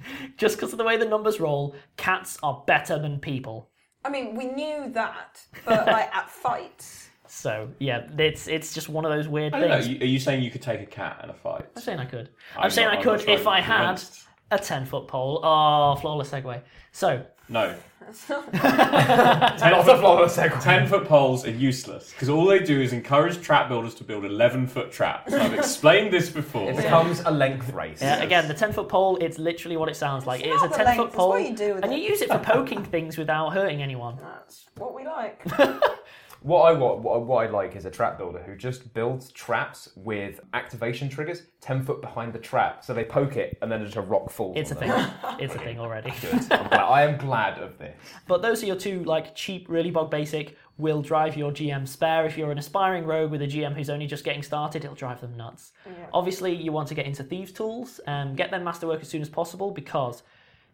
Just 0.36 0.56
because 0.56 0.72
of 0.72 0.78
the 0.78 0.84
way 0.84 0.96
the 0.96 1.04
numbers 1.04 1.40
roll, 1.40 1.74
cats 1.96 2.38
are 2.42 2.62
better 2.66 2.98
than 2.98 3.18
people. 3.18 3.70
I 4.06 4.10
mean, 4.10 4.36
we 4.36 4.46
knew 4.46 4.88
that, 4.92 5.40
but 5.64 5.86
like 5.96 6.14
at 6.14 6.30
fights, 6.30 7.08
So 7.26 7.68
yeah, 7.80 8.06
it's 8.18 8.46
it's 8.46 8.72
just 8.72 8.88
one 8.88 9.04
of 9.04 9.10
those 9.10 9.26
weird 9.26 9.52
I 9.54 9.60
don't 9.60 9.68
know. 9.68 9.74
things. 9.80 9.88
you- 9.88 10.00
Are 10.00 10.04
you 10.14 10.20
saying 10.20 10.44
you 10.44 10.50
could 10.50 10.62
take 10.62 10.80
a 10.80 10.86
cat 10.86 11.20
in 11.24 11.30
a 11.30 11.34
fight? 11.34 11.66
I'm 11.74 11.82
saying 11.82 11.98
I 11.98 12.04
could. 12.04 12.28
I'm, 12.56 12.64
I'm 12.64 12.70
saying 12.70 12.86
not- 12.86 12.94
I 12.94 12.98
I'm 12.98 13.02
could 13.02 13.12
not 13.12 13.20
sure 13.22 13.34
if 13.34 13.46
I 13.48 13.56
I'm 13.58 13.62
had 13.64 13.78
convinced. 13.86 14.20
a 14.52 14.58
ten 14.58 14.86
foot 14.86 15.08
pole. 15.08 15.40
Oh, 15.42 15.96
flawless 16.00 16.30
segue. 16.30 16.62
So 16.92 17.24
No. 17.48 17.74
Not 18.52 19.88
a 19.88 19.98
flawless 19.98 20.36
segue. 20.36 20.62
10 20.62 20.86
foot 20.86 21.06
poles 21.06 21.44
are 21.46 21.50
useless 21.50 22.10
because 22.12 22.28
all 22.28 22.44
they 22.46 22.60
do 22.60 22.80
is 22.80 22.92
encourage 22.92 23.40
trap 23.40 23.68
builders 23.68 23.94
to 23.96 24.04
build 24.04 24.24
11 24.24 24.68
foot 24.68 24.92
traps. 24.92 25.32
I've 25.32 25.52
explained 25.54 26.12
this 26.12 26.28
before. 26.30 26.70
It 26.70 26.76
becomes 26.76 27.20
a 27.20 27.30
length 27.30 27.72
race. 27.72 28.00
Yeah, 28.00 28.22
again, 28.22 28.46
the 28.46 28.54
10 28.54 28.72
foot 28.72 28.88
pole, 28.88 29.16
it's 29.20 29.38
literally 29.38 29.76
what 29.76 29.88
it 29.88 29.96
sounds 29.96 30.24
like. 30.26 30.40
It 30.42 30.48
is 30.50 30.62
a 30.62 30.66
not 30.66 30.70
the 30.72 30.76
10 30.76 30.84
length, 30.86 30.96
foot 30.98 31.06
it's 31.08 31.16
pole. 31.16 31.28
what 31.30 31.48
you 31.48 31.56
do 31.56 31.74
with 31.74 31.84
and 31.84 31.92
it. 31.92 31.98
you 31.98 32.08
use 32.08 32.20
it 32.20 32.28
for 32.28 32.38
poking 32.42 32.84
things 32.84 33.18
without 33.18 33.50
hurting 33.52 33.82
anyone. 33.82 34.16
that's 34.22 34.66
what 34.76 34.94
we 34.94 35.04
like. 35.04 35.42
What 36.46 36.62
I 36.62 36.72
want, 36.74 37.00
what, 37.00 37.14
I- 37.16 37.18
what 37.18 37.44
I 37.44 37.50
like 37.50 37.74
is 37.74 37.86
a 37.86 37.90
trap 37.90 38.18
builder 38.18 38.40
who 38.40 38.54
just 38.54 38.94
builds 38.94 39.32
traps 39.32 39.88
with 39.96 40.38
activation 40.54 41.08
triggers 41.08 41.42
ten 41.60 41.82
foot 41.82 42.00
behind 42.00 42.32
the 42.32 42.38
trap, 42.38 42.84
so 42.84 42.94
they 42.94 43.02
poke 43.02 43.36
it 43.36 43.58
and 43.62 43.72
then 43.72 43.84
just 43.84 43.96
a 43.96 44.00
rock 44.00 44.30
falls. 44.30 44.56
It's 44.56 44.70
a 44.70 44.74
on 44.74 44.80
thing. 44.80 44.88
them. 44.90 45.10
It's 45.40 45.54
a 45.56 45.58
thing 45.58 45.80
already. 45.80 46.12
I'm 46.32 46.38
glad, 46.68 46.72
I 46.72 47.02
am 47.02 47.18
glad 47.18 47.58
of 47.58 47.78
this. 47.78 47.96
But 48.28 48.42
those 48.42 48.62
are 48.62 48.66
your 48.66 48.76
two, 48.76 49.02
like, 49.02 49.34
cheap, 49.34 49.68
really 49.68 49.90
bog 49.90 50.08
basic, 50.08 50.56
will 50.78 51.02
drive 51.02 51.36
your 51.36 51.50
GM 51.50 51.88
spare. 51.88 52.24
If 52.26 52.38
you're 52.38 52.52
an 52.52 52.58
aspiring 52.58 53.06
rogue 53.06 53.32
with 53.32 53.42
a 53.42 53.46
GM 53.48 53.74
who's 53.74 53.90
only 53.90 54.06
just 54.06 54.22
getting 54.22 54.44
started, 54.44 54.84
it'll 54.84 54.94
drive 54.94 55.20
them 55.20 55.36
nuts. 55.36 55.72
Obviously, 56.14 56.54
you 56.54 56.70
want 56.70 56.86
to 56.88 56.94
get 56.94 57.06
into 57.06 57.24
Thieves' 57.24 57.50
Tools, 57.50 57.98
um, 58.06 58.36
get 58.36 58.52
them 58.52 58.62
masterwork 58.62 59.02
as 59.02 59.08
soon 59.08 59.20
as 59.20 59.28
possible 59.28 59.72
because 59.72 60.22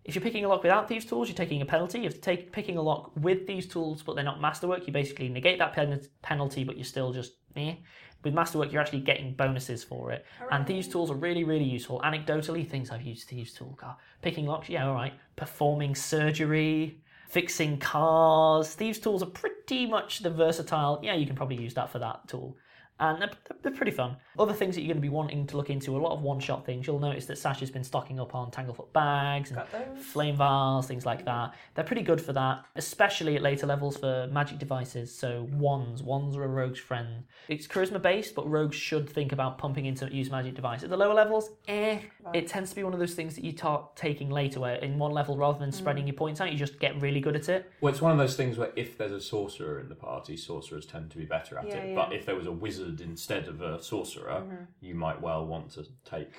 if 0.05 0.15
you're 0.15 0.23
picking 0.23 0.45
a 0.45 0.49
lock 0.49 0.63
without 0.63 0.89
Thieves' 0.89 1.05
Tools, 1.05 1.29
you're 1.29 1.37
taking 1.37 1.63
a 1.63 1.67
penalty. 1.67 2.05
If 2.07 2.15
you're 2.15 2.23
take, 2.23 2.53
picking 2.53 2.77
a 2.77 2.83
lock 2.83 3.13
with 3.17 3.47
Thieves' 3.47 3.67
Tools, 3.67 4.03
but 4.03 4.15
they're 4.15 4.25
not 4.25 4.41
masterwork, 4.41 4.87
you 4.87 4.93
basically 4.93 5.29
negate 5.29 5.59
that 5.59 5.73
pen- 5.73 6.01
penalty, 6.23 6.65
but 6.65 6.77
you're 6.77 6.85
still 6.85 7.13
just 7.13 7.35
eh. 7.57 7.77
With 8.25 8.35
masterwork, 8.35 8.73
you're 8.73 8.81
actually 8.81 9.01
getting 9.01 9.35
bonuses 9.35 9.83
for 9.83 10.13
it. 10.13 10.25
And 10.51 10.67
Thieves' 10.67 10.89
Tools 10.89 11.11
are 11.11 11.17
really, 11.17 11.45
really 11.45 11.65
useful. 11.65 12.01
Anecdotally, 12.05 12.69
things 12.69 12.91
I've 12.91 13.03
used 13.03 13.29
Thieves' 13.29 13.53
Tool. 13.53 13.77
God, 13.81 13.97
picking 14.23 14.47
locks, 14.47 14.69
yeah, 14.69 14.87
all 14.87 14.95
right. 14.95 15.13
Performing 15.35 15.95
surgery, 15.95 17.01
fixing 17.29 17.79
cars. 17.79 18.75
Thieves' 18.75 19.01
Tools 19.01 19.23
are 19.23 19.31
pretty 19.31 19.87
much 19.87 20.21
the 20.21 20.31
versatile. 20.31 21.01
Yeah, 21.03 21.15
you 21.15 21.27
can 21.27 21.35
probably 21.35 21.61
use 21.61 21.75
that 21.75 21.91
for 21.91 21.99
that 21.99 22.29
tool. 22.29 22.57
And 23.01 23.21
they're, 23.21 23.31
they're 23.63 23.73
pretty 23.73 23.91
fun. 23.91 24.17
Other 24.39 24.53
things 24.53 24.77
that 24.77 24.83
you're 24.83 24.89
going 24.95 25.03
to 25.03 25.03
be 25.03 25.09
wanting 25.09 25.47
to 25.49 25.57
look 25.57 25.71
into, 25.71 25.97
a 25.97 25.99
lot 25.99 26.13
of 26.13 26.23
one 26.23 26.39
shot 26.39 26.65
things. 26.65 26.87
You'll 26.87 27.01
notice 27.01 27.27
that 27.27 27.37
Sasha's 27.37 27.71
been 27.71 27.83
stocking 27.83 28.21
up 28.21 28.35
on 28.35 28.51
Tanglefoot 28.53 28.93
bags 28.93 29.51
and 29.51 29.99
flame 29.99 30.37
vials, 30.37 30.87
things 30.87 31.05
like 31.05 31.25
that. 31.25 31.55
They're 31.75 31.85
pretty 31.85 32.03
good 32.03 32.21
for 32.21 32.33
that, 32.35 32.65
especially 32.77 33.35
at 33.35 33.43
later 33.43 33.67
levels 33.67 33.97
for 33.97 34.29
magic 34.31 34.59
devices. 34.61 35.13
So 35.13 35.49
wands, 35.53 36.01
wands 36.03 36.37
are 36.37 36.45
a 36.45 36.49
rogue's 36.49 36.79
friend. 36.79 37.25
It's 37.49 37.67
charisma 37.67 38.01
based, 38.01 38.37
but 38.37 38.49
rogues 38.49 38.77
should 38.77 39.09
think 39.11 39.33
about 39.33 39.59
pumping 39.59 39.87
into 39.87 40.07
use 40.15 40.31
magic 40.31 40.55
device. 40.55 40.85
At 40.85 40.91
the 40.91 40.97
lower 40.97 41.15
levels, 41.15 41.51
eh, 41.67 41.99
it 42.33 42.47
tends 42.47 42.71
to 42.71 42.77
be 42.77 42.85
one 42.85 42.93
of 42.93 43.01
those 43.01 43.15
things 43.15 43.35
that 43.35 43.43
you 43.45 43.51
start 43.51 43.97
taking 43.97 44.31
later, 44.31 44.61
where 44.61 44.77
in 44.77 44.99
one 44.99 45.11
level 45.13 45.37
rather 45.37 45.59
than 45.59 45.73
spreading 45.73 46.07
your 46.07 46.15
points 46.15 46.41
out, 46.41 46.53
you 46.53 46.59
just 46.59 46.79
get 46.79 47.01
really 47.03 47.21
good 47.21 47.35
at 47.35 47.49
it. 47.49 47.69
Well, 47.81 47.93
it's 47.93 48.03
one 48.03 48.13
of 48.13 48.19
those 48.19 48.37
things 48.37 48.59
where 48.59 48.71
if 48.77 48.97
there's 48.97 49.11
a 49.13 49.21
sorcerer 49.21 49.81
in 49.81 49.89
the 49.89 49.97
party, 49.97 50.37
sorcerers 50.37 50.87
tend 50.87 51.11
to 51.11 51.19
be 51.19 51.25
better 51.25 51.59
at 51.59 51.67
Yeah, 51.67 51.77
it. 51.79 51.89
yeah. 51.91 51.95
But 51.97 52.13
if 52.13 52.27
there 52.27 52.37
was 52.37 52.47
a 52.47 52.53
wizard 52.53 52.92
instead 53.01 53.49
of 53.49 53.61
a 53.61 53.83
sorcerer, 53.83 54.43
Mm-hmm. 54.45 54.65
you 54.81 54.95
might 54.95 55.21
well 55.21 55.47
want 55.47 55.71
to 55.73 55.85
take. 56.05 56.33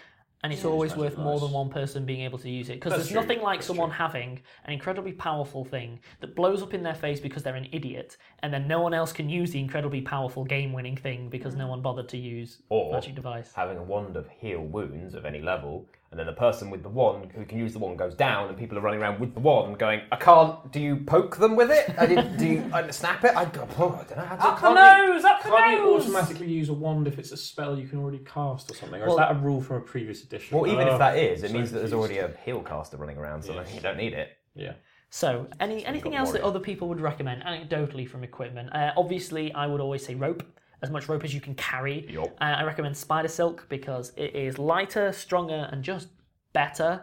And 0.46 0.52
it's 0.52 0.66
always 0.66 0.92
Magic 0.92 1.04
worth 1.16 1.18
more 1.18 1.40
than 1.40 1.52
one 1.52 1.70
person 1.70 2.06
being 2.06 2.20
able 2.20 2.38
to 2.40 2.50
use 2.50 2.68
it 2.68 2.74
because 2.74 2.92
there's 2.92 3.08
true, 3.08 3.16
nothing 3.22 3.42
like 3.42 3.60
that's 3.60 3.68
someone 3.68 3.88
true. 3.88 3.96
having 3.98 4.42
an 4.66 4.74
incredibly 4.74 5.14
powerful 5.14 5.64
thing 5.64 6.02
that 6.20 6.36
blows 6.36 6.62
up 6.62 6.74
in 6.74 6.84
their 6.84 6.96
face 6.96 7.22
because 7.22 7.44
they're 7.44 7.56
an 7.56 7.70
idiot, 7.72 8.18
and 8.40 8.54
then 8.54 8.68
no 8.68 8.82
one 8.82 8.94
else 8.94 9.14
can 9.14 9.30
use 9.30 9.52
the 9.52 9.60
incredibly 9.62 10.02
powerful 10.02 10.44
game-winning 10.44 10.98
thing 10.98 11.30
because 11.30 11.56
no 11.56 11.68
one 11.68 11.82
bothered 11.82 12.10
to 12.10 12.18
use 12.18 12.62
Or 12.68 12.92
magic 12.92 13.16
device. 13.16 13.54
having 13.56 13.78
a 13.78 13.84
wand 13.84 14.18
of 14.18 14.28
heal 14.28 14.60
wounds 14.60 15.14
of 15.14 15.26
any 15.26 15.40
level, 15.40 15.88
and 16.14 16.20
then 16.20 16.28
the 16.28 16.32
person 16.34 16.70
with 16.70 16.84
the 16.84 16.90
wand 16.90 17.32
who 17.34 17.44
can 17.44 17.58
use 17.58 17.74
the 17.74 17.80
wand 17.80 17.98
goes 17.98 18.14
down, 18.14 18.48
and 18.48 18.56
people 18.56 18.78
are 18.78 18.82
running 18.82 19.02
around 19.02 19.20
with 19.20 19.34
the 19.34 19.40
wand 19.40 19.80
going, 19.80 20.02
"I 20.12 20.16
can't." 20.16 20.72
Do 20.72 20.80
you 20.80 20.98
poke 20.98 21.38
them 21.38 21.56
with 21.56 21.72
it? 21.72 21.92
I 21.98 22.06
did, 22.06 22.38
do 22.38 22.46
you 22.46 22.70
I 22.72 22.88
snap 22.92 23.24
it? 23.26 23.36
I, 23.36 23.46
go, 23.46 23.68
oh, 23.80 24.00
I 24.00 24.04
don't 24.04 24.18
know 24.18 24.24
how 24.26 24.36
to. 24.36 24.44
Up 24.48 24.56
the 24.58 24.62
Can't 24.68 25.08
you- 25.08 25.14
nose, 25.16 25.24
up 25.26 25.42
the 25.44 25.50
Can't 25.50 25.72
you 25.72 25.78
nose. 25.80 26.04
automatically 26.04 26.48
use 26.52 26.70
a 26.70 26.74
wand 26.74 27.08
if 27.08 27.18
it's 27.18 27.32
a 27.32 27.38
spell 27.38 27.80
you 27.80 27.88
can 27.88 27.98
already 27.98 28.20
cast 28.20 28.70
or 28.70 28.76
something? 28.76 29.02
Or 29.02 29.08
Well- 29.08 29.16
is 29.16 29.18
that 29.22 29.32
a 29.32 29.40
rule 29.40 29.60
from 29.60 29.78
a 29.78 29.82
previous 29.82 30.24
edition? 30.24 30.56
Well, 30.56 30.68
even 30.72 30.88
Oh, 30.88 30.94
if 30.94 31.00
that 31.00 31.18
is, 31.18 31.44
it 31.44 31.48
so 31.48 31.54
means 31.56 31.72
that 31.72 31.80
there's 31.80 31.92
confused. 31.92 32.20
already 32.20 32.34
a 32.36 32.38
heal 32.46 32.62
caster 32.62 32.98
running 32.98 33.18
around, 33.18 33.42
so 33.42 33.54
Yes. 33.54 33.74
you 33.74 33.82
don't 33.82 33.98
need 33.98 34.14
it. 34.14 34.30
Yeah. 34.54 34.74
So, 35.10 35.48
any 35.60 35.84
anything 35.84 36.16
else 36.16 36.32
that 36.32 36.42
warrior. 36.44 36.56
other 36.58 36.60
people 36.64 36.88
would 36.90 37.02
recommend 37.02 37.42
anecdotally 37.44 38.08
from 38.08 38.24
equipment? 38.24 38.70
Uh, 38.74 38.92
obviously, 38.96 39.52
I 39.54 39.66
would 39.66 39.82
always 39.82 40.06
say 40.06 40.14
rope. 40.16 40.44
As 40.84 40.92
much 40.92 41.08
rope 41.08 41.24
as 41.24 41.34
you 41.34 41.40
can 41.40 41.56
carry. 41.56 42.06
Yup. 42.10 42.36
Uh, 42.42 42.44
I 42.44 42.64
recommend 42.64 42.98
spider 42.98 43.30
silk 43.30 43.66
because 43.70 44.12
it 44.18 44.36
is 44.36 44.60
lighter, 44.60 45.14
stronger, 45.14 45.70
and 45.72 45.82
just 45.82 46.10
better. 46.52 47.02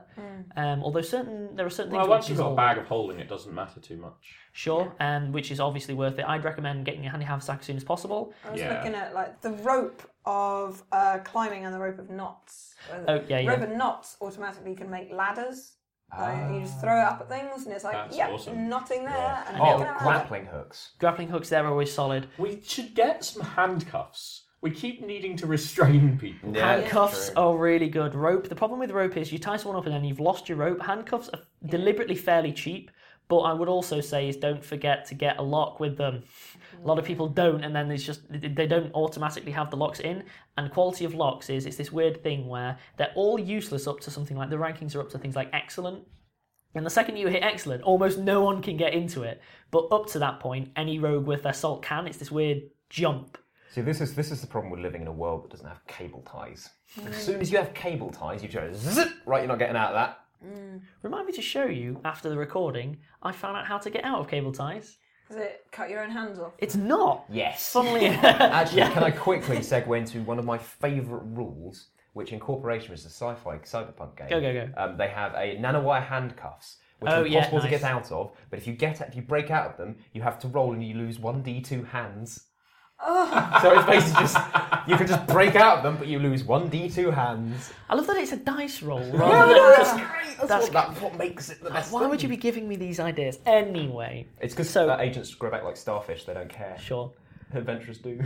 Um, 0.56 0.82
although 0.82 1.00
certain 1.00 1.56
there 1.56 1.66
are 1.66 1.70
certain 1.70 1.92
Well, 1.92 2.02
things. 2.02 2.08
Well, 2.08 2.18
once 2.18 2.28
you've 2.28 2.38
got 2.38 2.52
a 2.52 2.56
bag 2.56 2.78
of 2.78 2.86
holding, 2.86 3.18
it 3.18 3.28
doesn't 3.28 3.54
matter 3.54 3.80
too 3.80 3.96
much. 3.96 4.36
Sure, 4.52 4.94
um, 5.00 5.32
which 5.32 5.50
is 5.50 5.60
obviously 5.60 5.94
worth 5.94 6.18
it. 6.18 6.24
I'd 6.28 6.44
recommend 6.44 6.84
getting 6.84 7.06
a 7.06 7.10
handy 7.10 7.24
haversack 7.24 7.60
as 7.60 7.66
soon 7.66 7.76
as 7.76 7.84
possible. 7.84 8.32
I 8.46 8.50
was 8.50 8.60
Yeah. 8.60 8.74
looking 8.76 8.94
at 8.94 9.14
like 9.14 9.40
the 9.40 9.52
rope 9.52 10.02
of 10.26 10.82
uh, 10.92 11.18
climbing 11.24 11.64
and 11.64 11.74
the 11.74 11.78
rope 11.80 11.98
of 11.98 12.10
knots. 12.10 12.74
Oh, 13.08 13.14
yeah, 13.14 13.38
the 13.38 13.42
yeah. 13.44 13.50
rope 13.50 13.62
of 13.62 13.70
knots 13.70 14.16
automatically 14.20 14.74
can 14.74 14.90
make 14.90 15.10
ladders. 15.12 15.72
Like, 16.18 16.52
you 16.52 16.60
just 16.60 16.74
ah. 16.78 16.80
throw 16.80 16.98
it 16.98 17.04
up 17.04 17.20
at 17.20 17.28
things, 17.28 17.66
and 17.66 17.74
it's 17.74 17.84
like, 17.84 17.94
That's 17.94 18.16
yep, 18.16 18.30
awesome. 18.30 18.68
knotting 18.68 19.04
there, 19.04 19.44
and 19.48 19.60
Oh, 19.60 19.78
making 19.78 19.94
a 19.94 19.98
grappling 19.98 20.46
hooks. 20.46 20.90
Grappling 20.98 21.28
hooks, 21.28 21.48
they're 21.48 21.66
always 21.66 21.92
solid. 21.92 22.26
We 22.38 22.60
should 22.64 22.94
get 22.94 23.24
some 23.24 23.42
handcuffs. 23.42 24.44
We 24.62 24.70
keep 24.70 25.00
needing 25.02 25.36
to 25.38 25.46
restrain 25.46 26.18
people. 26.18 26.54
Yeah, 26.54 26.76
Handcuffs 26.76 27.30
are 27.34 27.56
really 27.56 27.88
good. 27.88 28.14
Rope. 28.14 28.48
The 28.48 28.54
problem 28.54 28.78
with 28.78 28.90
rope 28.90 29.16
is 29.16 29.32
you 29.32 29.38
tie 29.38 29.56
someone 29.56 29.78
up 29.78 29.86
and 29.86 29.94
then 29.94 30.04
you've 30.04 30.20
lost 30.20 30.48
your 30.50 30.58
rope. 30.58 30.82
Handcuffs 30.82 31.30
are 31.30 31.40
deliberately 31.64 32.14
fairly 32.14 32.52
cheap, 32.52 32.90
but 33.30 33.38
I 33.38 33.52
would 33.52 33.68
also 33.68 34.00
say 34.00 34.28
is 34.28 34.36
don't 34.36 34.62
forget 34.62 35.06
to 35.06 35.14
get 35.14 35.38
a 35.38 35.42
lock 35.42 35.78
with 35.78 35.96
them. 35.96 36.24
A 36.82 36.86
lot 36.86 36.98
of 36.98 37.04
people 37.04 37.28
don't, 37.28 37.62
and 37.62 37.74
then 37.74 37.86
there's 37.86 38.04
just 38.04 38.22
they 38.28 38.66
don't 38.66 38.92
automatically 38.92 39.52
have 39.52 39.70
the 39.70 39.76
locks 39.76 40.00
in. 40.00 40.24
And 40.58 40.70
quality 40.72 41.04
of 41.04 41.14
locks 41.14 41.48
is 41.48 41.64
it's 41.64 41.76
this 41.76 41.92
weird 41.92 42.24
thing 42.24 42.48
where 42.48 42.76
they're 42.96 43.12
all 43.14 43.38
useless 43.38 43.86
up 43.86 44.00
to 44.00 44.10
something 44.10 44.36
like 44.36 44.50
the 44.50 44.56
rankings 44.56 44.96
are 44.96 45.00
up 45.00 45.10
to 45.10 45.18
things 45.18 45.36
like 45.36 45.48
excellent. 45.52 46.04
And 46.74 46.84
the 46.84 46.90
second 46.90 47.18
you 47.18 47.28
hit 47.28 47.44
excellent, 47.44 47.82
almost 47.84 48.18
no 48.18 48.42
one 48.42 48.62
can 48.62 48.76
get 48.76 48.94
into 48.94 49.22
it. 49.22 49.40
But 49.70 49.86
up 49.92 50.06
to 50.08 50.18
that 50.18 50.40
point, 50.40 50.70
any 50.74 50.98
rogue 50.98 51.26
with 51.26 51.44
their 51.44 51.52
salt 51.52 51.82
can. 51.82 52.08
It's 52.08 52.18
this 52.18 52.32
weird 52.32 52.62
jump. 52.88 53.38
See, 53.70 53.80
this 53.80 54.00
is 54.00 54.14
this 54.14 54.32
is 54.32 54.40
the 54.40 54.48
problem 54.48 54.72
with 54.72 54.80
living 54.80 55.02
in 55.02 55.06
a 55.06 55.12
world 55.12 55.44
that 55.44 55.52
doesn't 55.52 55.68
have 55.68 55.86
cable 55.86 56.22
ties. 56.22 56.68
As 56.98 57.04
hmm. 57.04 57.12
soon 57.12 57.40
as 57.40 57.52
you 57.52 57.58
have 57.58 57.72
cable 57.74 58.10
ties, 58.10 58.42
you 58.42 58.48
just 58.48 58.82
zip 58.82 59.12
right. 59.24 59.42
You're 59.42 59.48
not 59.48 59.60
getting 59.60 59.76
out 59.76 59.90
of 59.90 59.94
that. 59.94 60.20
Remind 61.02 61.26
me 61.26 61.32
to 61.32 61.42
show 61.42 61.64
you 61.66 62.00
after 62.04 62.28
the 62.28 62.36
recording. 62.36 62.98
I 63.22 63.32
found 63.32 63.56
out 63.56 63.66
how 63.66 63.78
to 63.78 63.90
get 63.90 64.04
out 64.04 64.20
of 64.20 64.28
cable 64.28 64.52
ties. 64.52 64.96
Does 65.28 65.36
it 65.38 65.66
cut 65.70 65.90
your 65.90 66.02
own 66.02 66.10
hands 66.10 66.38
off? 66.38 66.52
It's 66.58 66.74
not. 66.74 67.24
Yes. 67.30 67.72
Funnily, 67.72 68.06
Actually, 68.08 68.82
can 68.82 69.04
I 69.04 69.10
quickly 69.28 69.58
segue 69.58 69.96
into 69.96 70.22
one 70.22 70.38
of 70.38 70.44
my 70.44 70.58
favourite 70.58 71.22
rules, 71.26 71.88
which 72.14 72.32
in 72.32 72.40
Corporation 72.40 72.92
is 72.94 73.04
a 73.04 73.10
sci-fi 73.10 73.58
cyberpunk 73.58 74.16
game. 74.16 74.28
Go, 74.28 74.40
go, 74.40 74.52
go. 74.52 74.68
Um, 74.76 74.96
they 74.96 75.08
have 75.08 75.32
a 75.34 75.56
nanowire 75.56 76.04
handcuffs, 76.04 76.78
which 76.98 77.12
Oh, 77.12 77.22
are 77.22 77.26
yeah, 77.26 77.38
impossible 77.38 77.60
to 77.60 77.70
nice. 77.70 77.80
get 77.80 77.84
out 77.88 78.10
of. 78.10 78.32
But 78.50 78.58
if 78.58 78.66
you 78.66 78.72
get 78.72 79.00
if 79.02 79.14
you 79.14 79.22
break 79.22 79.50
out 79.52 79.70
of 79.70 79.76
them, 79.76 79.96
you 80.12 80.22
have 80.22 80.38
to 80.40 80.48
roll 80.48 80.72
and 80.72 80.82
you 80.84 80.94
lose 80.96 81.18
one 81.20 81.44
d2 81.44 81.86
hands. 81.88 82.46
So 83.62 83.72
it's 83.78 83.86
basically 83.86 84.20
just 84.20 84.36
you 84.86 84.96
can 84.96 85.06
just 85.06 85.26
break 85.26 85.54
out 85.56 85.78
of 85.78 85.82
them, 85.82 85.96
but 85.96 86.06
you 86.06 86.18
lose 86.18 86.44
one 86.44 86.70
d2 86.70 87.12
hands. 87.14 87.72
I 87.88 87.94
love 87.94 88.06
that 88.06 88.16
it's 88.18 88.32
a 88.32 88.36
dice 88.36 88.82
roll 88.82 89.00
rather 89.12 89.54
than 89.54 89.76
just. 89.76 89.96
That's, 89.96 90.48
That's 90.48 90.64
what, 90.64 90.72
that's 90.72 91.00
what 91.00 91.18
makes 91.18 91.50
it 91.50 91.62
the 91.62 91.70
best. 91.70 91.92
Why 91.92 92.06
would 92.06 92.22
you 92.22 92.28
be 92.28 92.36
giving 92.36 92.66
me 92.68 92.76
these 92.76 92.98
ideas 93.00 93.38
anyway? 93.46 94.26
It's 94.40 94.54
because 94.54 94.70
So- 94.70 94.88
uh, 94.88 94.96
agents 95.00 95.34
grow 95.34 95.50
back 95.50 95.64
like 95.64 95.76
starfish. 95.76 96.24
They 96.24 96.34
don't 96.34 96.48
care. 96.48 96.78
Sure. 96.78 97.12
Adventurers 97.54 97.98
do. 97.98 98.20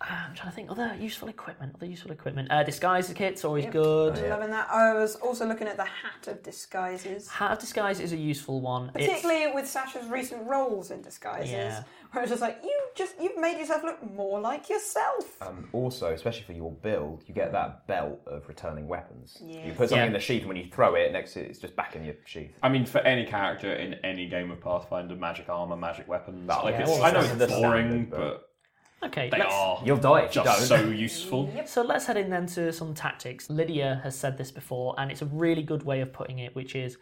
I'm 0.00 0.34
trying 0.34 0.50
to 0.50 0.54
think. 0.54 0.70
Other 0.70 0.94
useful 1.00 1.28
equipment. 1.28 1.72
Other 1.74 1.86
useful 1.86 2.12
equipment. 2.12 2.50
Uh, 2.50 2.62
disguise 2.62 3.12
kit's 3.12 3.44
always 3.44 3.66
good. 3.66 4.16
I'm 4.18 4.30
loving 4.30 4.50
that. 4.50 4.68
I 4.70 4.94
was 4.94 5.16
also 5.16 5.46
looking 5.46 5.66
at 5.66 5.76
the 5.76 5.84
hat 5.84 6.28
of 6.28 6.42
disguises. 6.42 7.28
Hat 7.28 7.52
of 7.52 7.58
disguise 7.58 7.98
is 7.98 8.12
a 8.12 8.16
useful 8.16 8.60
one. 8.60 8.90
It's- 8.94 9.08
Particularly 9.08 9.52
with 9.52 9.66
Sasha's 9.68 10.06
recent 10.08 10.46
roles 10.46 10.90
in 10.92 11.02
disguises, 11.02 11.50
Yeah. 11.50 11.82
where 12.12 12.22
it's 12.22 12.30
just 12.30 12.40
like 12.42 12.60
you 12.62 12.72
just 12.94 13.14
you've 13.20 13.36
made 13.38 13.58
yourself 13.58 13.82
look 13.82 14.00
more 14.14 14.38
like 14.40 14.68
yourself. 14.70 15.42
Um, 15.42 15.68
also, 15.72 16.12
especially 16.12 16.44
for 16.44 16.52
your 16.52 16.70
build, 16.70 17.24
you 17.26 17.34
get 17.34 17.50
that 17.52 17.86
belt 17.88 18.20
of 18.26 18.46
returning 18.48 18.86
weapons. 18.86 19.38
You 19.44 19.72
put 19.72 19.88
something 19.88 19.98
Yeah. 19.98 20.04
in 20.06 20.12
the 20.12 20.20
sheath, 20.20 20.40
and 20.42 20.48
when 20.48 20.56
you 20.56 20.66
throw 20.70 20.94
it, 20.94 21.10
next 21.12 21.32
to 21.34 21.40
it, 21.40 21.50
it's 21.50 21.58
just 21.58 21.74
back 21.74 21.96
in 21.96 22.04
your 22.04 22.14
sheath. 22.24 22.52
I 22.62 22.68
mean, 22.68 22.86
for 22.86 22.98
any 22.98 23.24
character 23.26 23.72
in 23.74 23.94
any 24.04 24.28
game 24.28 24.52
of 24.52 24.60
Pathfinder, 24.60 25.16
magic 25.16 25.48
armor, 25.48 25.76
magic 25.76 26.06
weapons. 26.06 26.46
Well, 26.46 26.62
like 26.64 26.74
yeah, 26.74 26.82
it's, 26.82 26.90
well, 26.90 27.02
I 27.02 27.10
know 27.10 27.22
that's 27.22 27.32
it's 27.32 27.38
the 27.40 27.60
boring, 27.60 27.86
standard, 27.88 28.10
but, 28.10 28.18
but- 28.18 28.44
okay. 29.02 29.28
they 29.30 29.38
let's- 29.38 29.52
are 29.54 29.82
You'll 29.84 29.96
die 29.96 30.20
if 30.22 30.34
you 30.36 30.42
just 30.44 30.68
don't. 30.68 30.84
so 30.84 30.90
useful. 30.90 31.52
So 31.66 31.82
let's 31.82 32.06
head 32.06 32.16
in 32.16 32.30
then 32.30 32.46
to 32.48 32.72
some 32.72 32.94
tactics. 32.94 33.48
Lydia 33.50 34.00
has 34.04 34.18
said 34.18 34.38
this 34.38 34.50
before, 34.50 34.94
and 34.98 35.10
it's 35.10 35.22
a 35.22 35.26
really 35.26 35.62
good 35.62 35.82
way 35.84 36.00
of 36.00 36.12
putting 36.12 36.38
it, 36.40 36.54
which 36.54 36.74
is 36.74 36.96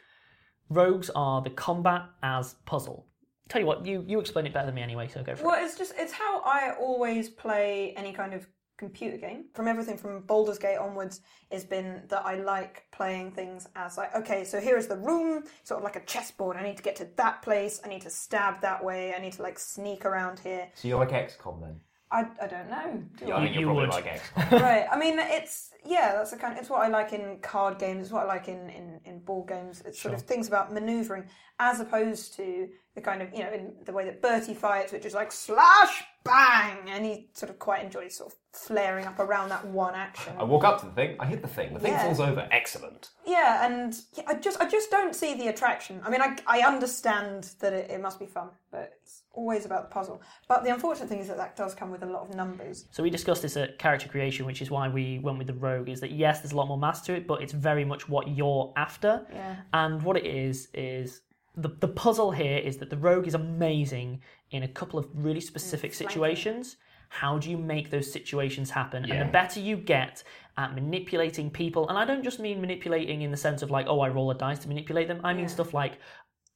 rogues 0.69 1.11
are 1.15 1.43
the 1.43 1.51
combat 1.51 2.03
as 2.23 2.55
puzzle. 2.65 3.07
Tell 3.49 3.61
you 3.61 3.67
what, 3.67 3.87
you 3.87 4.05
you 4.07 4.19
explain 4.19 4.47
it 4.47 4.53
better 4.53 4.67
than 4.67 4.75
me 4.75 4.83
anyway, 4.83 5.07
so 5.09 5.23
go 5.23 5.35
for 5.37 5.43
it. 5.43 5.47
Well, 5.47 5.65
it's 5.65 5.79
just 5.79 5.93
it's 5.97 6.13
how 6.13 6.41
I 6.41 6.73
always 6.81 7.29
play 7.29 7.95
any 7.97 8.13
kind 8.13 8.35
of 8.35 8.47
computer 8.77 9.17
game. 9.17 9.47
From 9.55 9.69
everything 9.69 9.97
from 9.97 10.21
Baldur's 10.23 10.59
Gate 10.59 10.77
onwards, 10.79 11.21
has 11.51 11.65
been 11.65 12.03
that 12.09 12.25
I 12.27 12.37
like 12.37 12.85
playing 12.93 13.33
things 13.33 13.69
as 13.77 13.97
like, 13.97 14.15
okay, 14.15 14.45
so 14.45 14.61
here 14.61 14.77
is 14.77 14.87
the 14.87 14.97
room, 14.97 15.45
sort 15.65 15.79
of 15.79 15.85
like 15.85 15.97
a 15.97 16.05
chessboard. 16.05 16.57
I 16.57 16.63
need 16.63 16.77
to 16.77 16.83
get 16.83 16.97
to 16.97 17.09
that 17.17 17.43
place. 17.43 17.81
I 17.85 17.89
need 17.89 18.03
to 18.03 18.11
stab 18.11 18.61
that 18.63 18.83
way. 18.85 19.15
I 19.15 19.21
need 19.21 19.33
to 19.35 19.43
like 19.43 19.59
sneak 19.59 20.05
around 20.05 20.39
here. 20.41 20.69
So 20.75 20.89
you're 20.89 20.99
like 20.99 21.11
XCOM 21.11 21.61
then? 21.61 21.81
I, 22.09 22.25
I 22.41 22.47
don't 22.47 22.71
know. 22.71 23.03
do 23.17 23.27
Yeah, 23.27 23.35
I? 23.35 23.39
I 23.39 23.43
think 23.45 23.55
You 23.57 23.61
you're 23.63 23.69
probably 23.75 23.87
would. 23.89 23.91
like 23.91 24.07
XCOM. 24.07 24.61
right. 24.61 24.87
I 24.91 24.97
mean, 24.97 25.19
it's 25.19 25.71
yeah, 25.85 26.13
that's 26.15 26.31
the 26.31 26.37
kind. 26.37 26.57
it's 26.57 26.71
what 26.71 26.81
I 26.83 26.89
like 26.89 27.13
in 27.13 27.39
card 27.43 27.79
games. 27.81 28.03
It's 28.05 28.13
what 28.13 28.23
I 28.23 28.27
like 28.27 28.47
in 28.47 28.71
in, 28.71 29.01
in 29.05 29.19
board 29.21 29.49
games. 29.49 29.83
It's 29.85 30.01
sort 30.01 30.15
of 30.15 30.23
things 30.23 30.47
about 30.47 30.73
manoeuvring, 30.73 31.25
as 31.59 31.81
opposed 31.81 32.35
to 32.37 32.69
the 32.95 33.01
kind 33.01 33.23
of 33.23 33.33
you 33.35 33.41
know 33.41 33.53
in 33.53 33.75
the 33.85 33.93
way 33.93 34.05
that 34.05 34.23
Bertie 34.23 34.55
fights, 34.55 34.93
which 34.93 35.05
is 35.05 35.15
like 35.15 35.33
slash 35.33 36.05
bang, 36.25 36.86
and 36.97 37.05
he 37.05 37.29
sort 37.35 37.51
of 37.51 37.59
quite 37.59 37.85
enjoys 37.85 38.17
sort 38.17 38.33
of 38.33 38.39
flaring 38.53 39.05
up 39.05 39.19
around 39.19 39.51
that 39.51 39.67
one 39.67 39.95
action. 39.95 40.33
I 40.39 40.45
walk 40.45 40.65
up 40.65 40.81
to 40.81 40.87
the 40.87 40.93
thing, 40.93 41.17
I 41.21 41.27
hit 41.27 41.43
the 41.43 41.49
thing, 41.49 41.75
the 41.75 41.81
thing 41.81 41.93
Yeah. 41.93 42.05
falls 42.05 42.21
over. 42.21 42.49
Excellent. 42.51 43.11
Yeah, 43.27 43.67
and 43.67 43.95
yeah, 44.15 44.25
I 44.27 44.35
just 44.35 44.59
I 44.61 44.67
just 44.67 44.91
don't 44.91 45.15
see 45.15 45.35
the 45.35 45.49
attraction. 45.49 46.01
I 46.05 46.11
mean, 46.11 46.23
I, 46.23 46.37
I 46.47 46.61
understand 46.61 47.51
that 47.61 47.75
it, 47.75 47.91
it 47.91 48.01
must 48.01 48.19
be 48.19 48.25
fun, 48.25 48.49
but 48.71 48.95
it's 49.03 49.23
always 49.33 49.67
about 49.67 49.91
the 49.91 49.95
puzzle. 49.95 50.23
But 50.49 50.65
the 50.65 50.73
unfortunate 50.73 51.09
thing 51.11 51.19
is 51.19 51.29
that 51.29 51.37
that 51.37 51.55
does 51.55 51.75
come 51.75 51.91
with 51.91 52.03
a 52.03 52.07
lot 52.07 52.23
of 52.23 52.35
numbers. 52.35 52.87
So 52.91 53.03
we 53.03 53.11
discussed 53.11 53.43
this 53.43 53.57
at 53.59 53.79
character 53.79 54.09
creation, 54.09 54.47
which 54.47 54.63
is 54.63 54.71
why 54.71 54.89
we 54.89 55.19
went 55.19 55.37
with 55.37 55.49
the 55.49 55.55
rogue. 55.55 55.91
Is 55.91 56.01
that 56.01 56.13
yes, 56.13 56.41
there's 56.41 56.53
a 56.53 56.57
lot 56.57 56.69
more 56.69 56.79
mass 56.79 57.03
to 57.03 57.15
it, 57.15 57.27
but 57.27 57.43
it's 57.43 57.53
very 57.53 57.85
much 57.85 58.09
what 58.09 58.29
you're 58.29 58.73
after. 58.77 59.27
Yeah. 59.33 59.57
And 59.75 60.03
what 60.03 60.17
it 60.17 60.25
is 60.25 60.69
is 60.73 61.21
the 61.57 61.69
the 61.81 61.89
puzzle 61.89 62.31
here 62.31 62.59
is 62.59 62.79
that 62.79 62.89
the 62.89 62.97
rogue 62.97 63.27
is 63.27 63.35
amazing 63.35 64.23
in 64.51 64.63
a 64.63 64.69
couple 64.69 64.99
of 64.99 65.09
really 65.13 65.41
specific 65.41 65.93
mm, 65.93 65.97
situations. 65.97 66.77
How 67.09 67.39
do 67.39 67.51
you 67.51 67.57
make 67.57 67.91
those 67.91 68.11
situations 68.13 68.71
happen? 68.71 69.11
And 69.11 69.21
the 69.21 69.33
better 69.33 69.61
you 69.61 69.77
get 69.77 70.23
at 70.59 70.75
manipulating 70.75 71.51
people, 71.51 71.89
and 71.89 71.99
I 71.99 72.05
don't 72.05 72.23
just 72.23 72.41
mean 72.41 72.61
manipulating 72.61 73.23
in 73.23 73.31
the 73.31 73.37
sense 73.37 73.63
of 73.63 73.71
like, 73.71 73.87
oh, 73.89 74.01
I 74.01 74.09
roll 74.09 74.31
a 74.31 74.35
dice 74.35 74.59
to 74.61 74.69
manipulate 74.69 75.09
them. 75.09 75.21
I 75.25 75.35
mean 75.35 75.49
stuff 75.49 75.75
like 75.75 75.99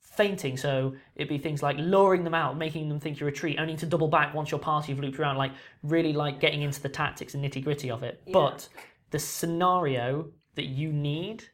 feinting. 0.01 0.57
So 0.57 0.95
it'd 1.17 1.29
be 1.29 1.39
things 1.39 1.63
like 1.63 1.77
luring 1.79 2.25
them 2.25 2.35
out, 2.35 2.59
making 2.59 2.89
them 2.89 3.01
think 3.01 3.21
you're 3.21 3.29
a 3.29 3.33
retreat, 3.33 3.59
only 3.59 3.77
to 3.77 3.87
double 3.87 4.09
back 4.09 4.35
once 4.35 4.51
your 4.51 4.61
party 4.61 4.93
have 4.93 5.01
looped 5.01 5.19
around. 5.19 5.37
Like 5.37 5.53
really 5.83 6.13
like 6.13 6.41
getting 6.41 6.63
into 6.63 6.83
the 6.83 6.89
tactics 6.89 7.35
and 7.35 7.45
nitty 7.45 7.63
gritty 7.65 7.91
of 7.91 8.03
it. 8.03 8.23
But 8.33 8.69
the 9.11 9.19
scenario 9.19 10.31
that 10.57 10.67
you 10.67 10.93
need 10.93 11.45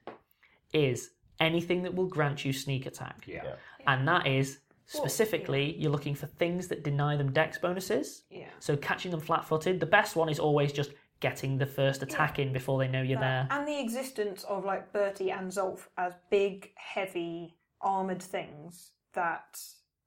is 0.72 1.10
anything 1.38 1.82
that 1.82 1.94
will 1.94 2.08
grant 2.08 2.44
you 2.44 2.52
sneak 2.52 2.86
attack. 2.86 3.24
Yeah. 3.26 3.54
And 3.86 4.08
that 4.08 4.26
is 4.26 4.58
specifically 4.86 5.76
you're 5.78 5.90
looking 5.90 6.14
for 6.14 6.26
things 6.26 6.68
that 6.68 6.84
deny 6.84 7.16
them 7.16 7.32
dex 7.32 7.58
bonuses. 7.58 8.22
Yeah. 8.30 8.48
So 8.60 8.76
catching 8.76 9.10
them 9.10 9.20
flat 9.20 9.44
footed. 9.44 9.80
The 9.80 9.86
best 9.86 10.16
one 10.16 10.28
is 10.28 10.38
always 10.38 10.72
just 10.72 10.92
getting 11.20 11.58
the 11.58 11.66
first 11.66 12.02
attack 12.02 12.38
in 12.38 12.52
before 12.52 12.78
they 12.78 12.88
know 12.88 13.02
you're 13.02 13.20
there. 13.20 13.48
And 13.50 13.66
the 13.66 13.80
existence 13.80 14.44
of 14.44 14.64
like 14.64 14.92
Bertie 14.92 15.30
and 15.30 15.50
Zolf 15.50 15.88
as 15.96 16.12
big, 16.30 16.72
heavy, 16.76 17.56
armoured 17.80 18.22
things 18.22 18.92
that 19.14 19.58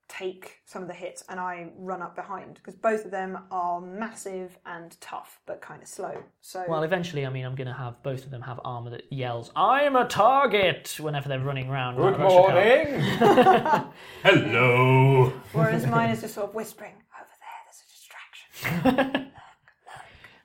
take 0.09 0.57
some 0.65 0.81
of 0.81 0.87
the 0.87 0.93
hits 0.93 1.23
and 1.29 1.39
I 1.39 1.69
run 1.77 2.01
up 2.01 2.15
behind 2.15 2.55
because 2.55 2.73
both 2.75 3.05
of 3.05 3.11
them 3.11 3.37
are 3.51 3.79
massive 3.79 4.57
and 4.65 4.99
tough 4.99 5.39
but 5.45 5.61
kind 5.61 5.81
of 5.83 5.87
slow. 5.87 6.23
So 6.41 6.65
Well, 6.67 6.81
eventually, 6.83 7.25
I 7.25 7.29
mean, 7.29 7.45
I'm 7.45 7.53
going 7.55 7.67
to 7.67 7.73
have 7.73 8.01
both 8.03 8.25
of 8.25 8.31
them 8.31 8.41
have 8.41 8.59
armor 8.65 8.89
that 8.89 9.03
yells, 9.11 9.51
I'm 9.55 9.95
a 9.95 10.05
target, 10.05 10.97
whenever 10.99 11.29
they're 11.29 11.39
running 11.39 11.69
around. 11.69 11.97
Good 11.97 12.15
That 12.15 12.19
morning. 12.19 13.85
Hello. 14.23 15.31
whereas 15.53 15.85
mine 15.95 16.09
is 16.09 16.21
just 16.21 16.33
sort 16.33 16.49
of 16.49 16.55
whispering 16.55 16.95
over 17.19 17.29
there. 17.39 17.61
There's 17.65 17.83
a 17.85 18.91
distraction. 18.91 19.25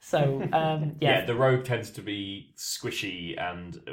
So, 0.07 0.43
um, 0.53 0.97
yeah. 1.01 1.21
Yeah. 1.21 1.25
the 1.25 1.35
rogue 1.35 1.65
tends 1.65 1.91
to 1.93 2.03
be 2.03 2.53
squishy 2.57 3.41
and 3.41 3.77
uh, 3.89 3.93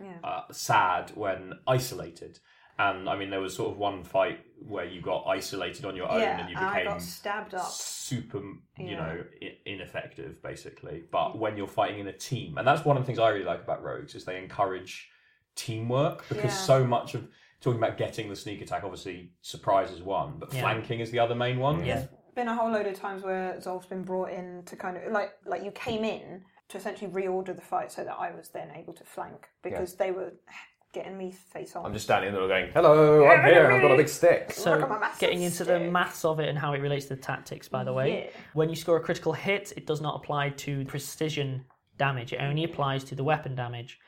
Yeah. 0.00 0.18
uh, 0.22 0.52
sad 0.52 1.10
when 1.16 1.54
isolated. 1.66 2.38
And 2.78 3.08
I 3.08 3.16
mean, 3.16 3.30
there 3.30 3.40
was 3.40 3.54
sort 3.54 3.70
of 3.72 3.78
one 3.78 4.02
fight 4.02 4.40
where 4.66 4.84
you 4.84 5.00
got 5.00 5.24
isolated 5.26 5.84
on 5.84 5.94
your 5.96 6.10
own 6.10 6.20
yeah, 6.20 6.40
and 6.40 6.50
you 6.50 6.56
and 6.56 6.64
I 6.64 6.70
became 6.78 6.92
got 6.92 7.02
stabbed 7.02 7.54
up. 7.54 7.66
super, 7.68 8.38
you 8.38 8.56
Yeah. 8.78 8.96
know, 8.96 9.24
I- 9.42 9.58
ineffective 9.66 10.42
basically. 10.42 11.04
But 11.10 11.38
when 11.38 11.56
you're 11.56 11.66
fighting 11.66 11.98
in 12.00 12.06
a 12.08 12.12
team, 12.12 12.58
and 12.58 12.66
that's 12.66 12.84
one 12.84 12.96
of 12.96 13.02
the 13.02 13.06
things 13.06 13.18
I 13.18 13.28
really 13.30 13.44
like 13.44 13.62
about 13.62 13.82
rogues 13.82 14.14
is 14.14 14.24
they 14.24 14.38
encourage 14.38 15.10
teamwork 15.54 16.26
because 16.28 16.44
Yeah. 16.44 16.50
so 16.50 16.84
much 16.86 17.14
of 17.14 17.28
talking 17.60 17.78
about 17.78 17.96
getting 17.98 18.28
the 18.28 18.36
sneak 18.36 18.60
attack, 18.62 18.84
obviously 18.84 19.32
surprise 19.42 19.90
is 19.90 20.02
one, 20.02 20.38
but 20.38 20.52
Yeah. 20.52 20.62
flanking 20.62 21.00
is 21.00 21.10
the 21.10 21.18
other 21.18 21.34
main 21.34 21.58
one. 21.58 21.84
Yeah. 21.84 22.06
been 22.34 22.48
a 22.48 22.54
whole 22.54 22.70
load 22.70 22.86
of 22.86 22.94
times 22.98 23.22
where 23.22 23.60
Zolf's 23.60 23.84
been 23.84 24.02
brought 24.04 24.30
in 24.30 24.62
to 24.64 24.74
kind 24.74 24.96
of 24.96 25.12
like 25.12 25.34
like 25.44 25.62
you 25.62 25.70
came 25.72 26.02
in 26.02 26.42
to 26.68 26.78
essentially 26.78 27.10
reorder 27.10 27.54
the 27.54 27.60
fight 27.60 27.92
so 27.92 28.02
that 28.04 28.14
I 28.18 28.30
was 28.30 28.48
then 28.48 28.70
able 28.74 28.94
to 28.94 29.04
flank 29.04 29.50
because 29.62 29.96
they 29.96 30.12
were 30.12 30.32
getting 30.92 31.16
me 31.16 31.30
face 31.30 31.74
on. 31.74 31.86
I'm 31.86 31.92
just 31.92 32.04
standing 32.04 32.32
there 32.32 32.46
going, 32.46 32.70
hello, 32.72 33.26
I'm 33.26 33.44
here, 33.44 33.70
I've 33.70 33.80
got 33.82 33.90
a 33.92 33.96
big 33.96 34.08
stick. 34.08 34.48
Look 34.48 34.52
So, 34.56 34.74
at 34.82 34.88
my 34.88 34.98
massive 34.98 35.20
getting 35.20 35.42
into 35.42 35.64
the 35.64 35.78
stick. 35.78 35.90
maths 35.90 36.24
of 36.24 36.38
it 36.38 36.48
and 36.48 36.58
how 36.58 36.74
it 36.74 36.80
relates 36.80 37.06
to 37.06 37.16
the 37.16 37.20
tactics, 37.22 37.68
by 37.68 37.82
the 37.82 37.92
way, 37.92 38.24
Yeah. 38.26 38.40
when 38.52 38.68
you 38.68 38.76
score 38.76 38.96
a 38.96 39.00
critical 39.00 39.32
hit, 39.32 39.72
it 39.76 39.86
does 39.86 40.00
not 40.00 40.16
apply 40.16 40.50
to 40.50 40.84
precision 40.84 41.64
damage. 41.96 42.32
It 42.32 42.40
only 42.40 42.64
applies 42.64 43.04
to 43.04 43.14
the 43.14 43.24
weapon 43.24 43.54
damage. 43.54 43.98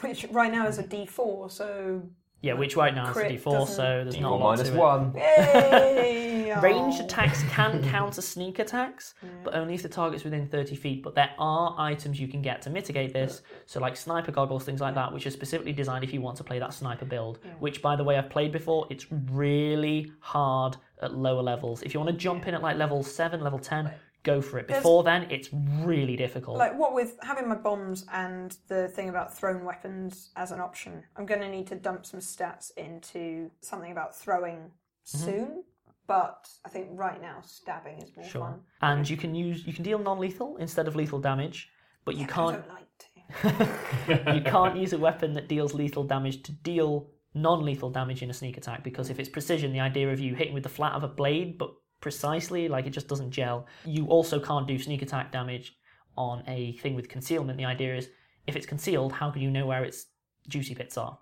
which 0.00 0.24
right 0.32 0.50
now 0.50 0.66
is 0.66 0.78
a 0.78 0.82
D4. 0.82 1.48
So 1.50 2.02
Yeah, 2.42 2.54
which 2.54 2.76
right 2.76 2.92
now 2.94 3.04
is 3.04 3.10
a 3.10 3.12
Crit 3.20 3.40
D4, 3.42 3.52
doesn't- 3.52 3.76
so 3.76 3.82
there's 4.04 4.18
not 4.20 4.32
a 4.32 4.36
D4 4.36 4.40
lot 4.40 4.50
minus 4.56 4.68
to 4.68 4.74
it. 4.74 4.78
one. 4.78 5.14
yay! 5.16 6.28
Ranged 6.60 7.00
attacks 7.00 7.42
can 7.44 7.82
counter 7.88 8.20
sneak 8.20 8.58
attacks, 8.58 9.14
but 9.44 9.54
only 9.54 9.72
if 9.74 9.82
the 9.82 9.88
target's 9.88 10.22
within 10.24 10.46
30 10.48 10.76
feet. 10.76 11.02
But 11.02 11.14
there 11.14 11.30
are 11.38 11.74
items 11.78 12.20
you 12.20 12.28
can 12.28 12.42
get 12.42 12.60
to 12.62 12.70
mitigate 12.70 13.12
this, 13.14 13.42
so 13.66 13.80
like 13.80 13.96
sniper 13.96 14.32
goggles, 14.32 14.64
things 14.64 14.80
like 14.80 14.94
that, 14.96 15.12
which 15.14 15.26
are 15.26 15.30
specifically 15.30 15.72
designed 15.72 16.04
if 16.04 16.12
you 16.12 16.20
want 16.20 16.36
to 16.38 16.44
play 16.44 16.58
that 16.58 16.74
sniper 16.74 17.04
build. 17.06 17.38
Which, 17.60 17.80
by 17.80 17.96
the 17.96 18.04
way, 18.04 18.18
I've 18.18 18.28
played 18.28 18.52
before. 18.52 18.86
It's 18.90 19.06
really 19.30 20.12
hard 20.20 20.76
at 21.00 21.14
lower 21.14 21.42
levels. 21.42 21.82
If 21.82 21.94
you 21.94 22.00
want 22.00 22.10
to 22.10 22.16
jump 22.16 22.46
in 22.48 22.54
at 22.54 22.60
like 22.62 22.76
level 22.76 23.02
7, 23.02 23.40
level 23.40 23.58
10, 23.58 23.90
go 24.22 24.40
for 24.40 24.58
it. 24.58 24.68
Before 24.68 25.02
then, 25.02 25.26
it's 25.30 25.48
really 25.52 26.16
difficult. 26.16 26.58
Like 26.58 26.78
what 26.78 26.94
with 26.94 27.18
having 27.22 27.48
my 27.48 27.54
bombs 27.54 28.06
and 28.12 28.56
the 28.68 28.88
thing 28.88 29.08
about 29.08 29.36
thrown 29.36 29.64
weapons 29.64 30.30
as 30.36 30.52
an 30.52 30.60
option, 30.60 31.02
I'm 31.16 31.26
going 31.26 31.40
to 31.40 31.48
need 31.48 31.66
to 31.68 31.74
dump 31.74 32.06
some 32.06 32.20
stats 32.20 32.70
into 32.76 33.50
something 33.60 33.92
about 33.92 34.16
throwing 34.16 34.58
mm-hmm. 34.58 35.18
soon. 35.18 35.64
But 36.06 36.48
I 36.64 36.68
think 36.68 36.88
right 36.92 37.20
now 37.22 37.40
stabbing 37.42 38.02
is 38.02 38.14
more 38.16 38.26
Sure. 38.26 38.40
fun. 38.42 38.60
And 38.82 39.08
you 39.08 39.16
can 39.16 39.34
use 39.34 39.66
you 39.66 39.72
can 39.72 39.84
deal 39.84 39.98
non-lethal 39.98 40.56
instead 40.58 40.88
of 40.88 40.96
lethal 40.96 41.20
damage, 41.20 41.70
but 42.04 42.16
you 42.16 42.24
I 42.24 42.26
can't 42.26 42.56
don't 42.56 42.68
like 42.68 42.88
to. 42.98 44.34
you 44.34 44.42
can't 44.42 44.76
use 44.76 44.92
a 44.92 44.98
weapon 44.98 45.32
that 45.34 45.48
deals 45.48 45.74
lethal 45.74 46.04
damage 46.04 46.42
to 46.42 46.52
deal 46.52 47.08
non-lethal 47.34 47.88
damage 47.88 48.22
in 48.22 48.28
a 48.28 48.34
sneak 48.34 48.58
attack 48.58 48.84
because 48.84 49.08
if 49.08 49.16
mm. 49.16 49.20
it's 49.20 49.28
precision, 49.28 49.72
the 49.72 49.80
idea 49.80 50.12
of 50.12 50.20
you 50.20 50.34
hitting 50.34 50.52
with 50.52 50.64
the 50.64 50.68
flat 50.68 50.92
of 50.92 51.02
a 51.02 51.08
blade 51.08 51.56
but 51.56 51.72
precisely, 52.02 52.68
like 52.68 52.86
it 52.86 52.90
just 52.90 53.08
doesn't 53.08 53.30
gel. 53.30 53.66
You 53.86 54.06
also 54.06 54.38
can't 54.38 54.68
do 54.68 54.78
sneak 54.78 55.00
attack 55.00 55.32
damage 55.32 55.74
on 56.18 56.42
a 56.46 56.72
thing 56.78 56.94
with 56.94 57.08
concealment. 57.08 57.56
The 57.56 57.64
idea 57.64 57.96
is 57.96 58.10
if 58.46 58.56
it's 58.56 58.66
concealed, 58.66 59.12
how 59.12 59.30
can 59.30 59.40
you 59.40 59.50
know 59.50 59.64
where 59.64 59.84
its 59.84 60.06
juicy 60.48 60.74
bits 60.74 60.98
are? 60.98 61.18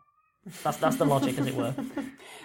That's 0.62 0.78
that's 0.78 0.96
the 0.96 1.04
logic, 1.04 1.38
as 1.38 1.46
it 1.46 1.54
were. 1.54 1.74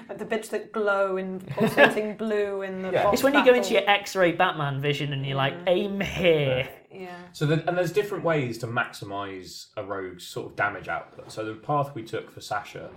Like 0.07 0.19
the 0.19 0.25
bits 0.25 0.49
that 0.49 0.71
glow 0.71 1.17
in 1.17 1.39
pulsating 1.39 2.15
blue 2.17 2.61
in 2.61 2.83
the. 2.83 2.91
Yeah. 2.91 3.03
boss 3.05 3.13
It's 3.15 3.23
when 3.23 3.33
you 3.33 3.43
go 3.43 3.55
into 3.55 3.73
battle. 3.73 3.87
your 3.87 3.89
X-ray 3.89 4.33
Batman 4.33 4.79
vision 4.79 5.13
and 5.13 5.25
you're 5.25 5.35
like, 5.35 5.55
aim 5.65 5.99
here. 5.99 6.69
Yeah. 6.91 7.17
So, 7.33 7.47
the, 7.47 7.67
and 7.67 7.75
there's 7.75 7.91
different 7.91 8.23
ways 8.23 8.59
to 8.59 8.67
maximise 8.67 9.67
a 9.75 9.83
rogue's 9.83 10.23
sort 10.25 10.51
of 10.51 10.55
damage 10.55 10.87
output. 10.87 11.31
So, 11.31 11.43
the 11.43 11.55
path 11.55 11.95
we 11.95 12.03
took 12.03 12.29
for 12.29 12.39
Sasha 12.39 12.91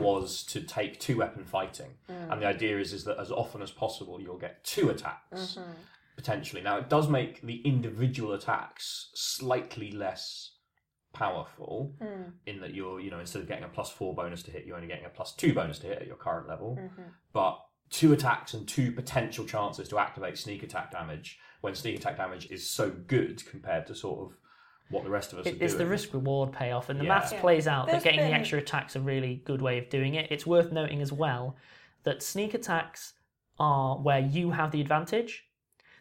was 0.00 0.42
to 0.44 0.60
take 0.60 0.98
two 0.98 1.18
weapon 1.18 1.44
fighting, 1.44 1.90
and 2.08 2.42
the 2.42 2.46
idea 2.46 2.78
is 2.80 2.92
is 2.92 3.04
that 3.04 3.18
as 3.20 3.30
often 3.30 3.62
as 3.62 3.70
possible 3.70 4.20
you'll 4.20 4.36
get 4.36 4.64
two 4.64 4.90
attacks 4.90 5.58
mm-hmm. 5.58 5.70
potentially. 6.16 6.60
Now, 6.60 6.78
it 6.78 6.88
does 6.88 7.08
make 7.08 7.42
the 7.42 7.60
individual 7.64 8.32
attacks 8.32 9.10
slightly 9.14 9.92
less 9.92 10.52
powerful 11.12 11.94
mm. 12.00 12.32
in 12.46 12.60
that 12.60 12.74
you're, 12.74 13.00
you 13.00 13.10
know, 13.10 13.18
instead 13.20 13.42
of 13.42 13.48
getting 13.48 13.64
a 13.64 13.68
plus 13.68 13.90
four 13.90 14.14
bonus 14.14 14.42
to 14.44 14.50
hit, 14.50 14.66
you're 14.66 14.76
only 14.76 14.88
getting 14.88 15.04
a 15.06 15.10
plus 15.10 15.34
two 15.34 15.52
bonus 15.54 15.78
to 15.80 15.86
hit 15.86 16.02
at 16.02 16.06
your 16.06 16.16
current 16.16 16.48
level. 16.48 16.78
Mm-hmm. 16.80 17.02
But 17.32 17.58
two 17.90 18.12
attacks 18.12 18.54
and 18.54 18.68
two 18.68 18.92
potential 18.92 19.44
chances 19.46 19.88
to 19.88 19.98
activate 19.98 20.36
sneak 20.38 20.62
attack 20.62 20.90
damage 20.92 21.38
when 21.60 21.74
sneak 21.74 21.96
attack 21.96 22.16
damage 22.16 22.46
is 22.50 22.68
so 22.68 22.90
good 22.90 23.44
compared 23.50 23.86
to 23.86 23.94
sort 23.94 24.20
of 24.20 24.36
what 24.90 25.04
the 25.04 25.10
rest 25.10 25.32
of 25.32 25.38
us 25.38 25.46
are 25.46 25.50
It, 25.50 25.60
it's 25.60 25.74
doing. 25.74 25.84
the 25.84 25.90
risk 25.90 26.14
reward 26.14 26.52
payoff, 26.52 26.88
and 26.88 26.98
the 26.98 27.04
Yeah. 27.04 27.10
maths 27.10 27.32
plays 27.40 27.66
out 27.66 27.86
There's 27.86 28.02
that 28.02 28.04
getting 28.04 28.20
been- 28.20 28.30
the 28.30 28.36
extra 28.38 28.58
attacks 28.58 28.96
a 28.96 29.00
really 29.00 29.36
good 29.44 29.60
way 29.60 29.78
of 29.78 29.88
doing 29.90 30.14
it. 30.14 30.30
It's 30.30 30.46
worth 30.46 30.72
noting 30.72 31.02
as 31.02 31.12
well 31.12 31.56
that 32.04 32.22
sneak 32.22 32.54
attacks 32.54 33.14
are 33.58 33.98
where 33.98 34.20
you 34.20 34.50
have 34.52 34.70
the 34.70 34.80
advantage. 34.80 35.46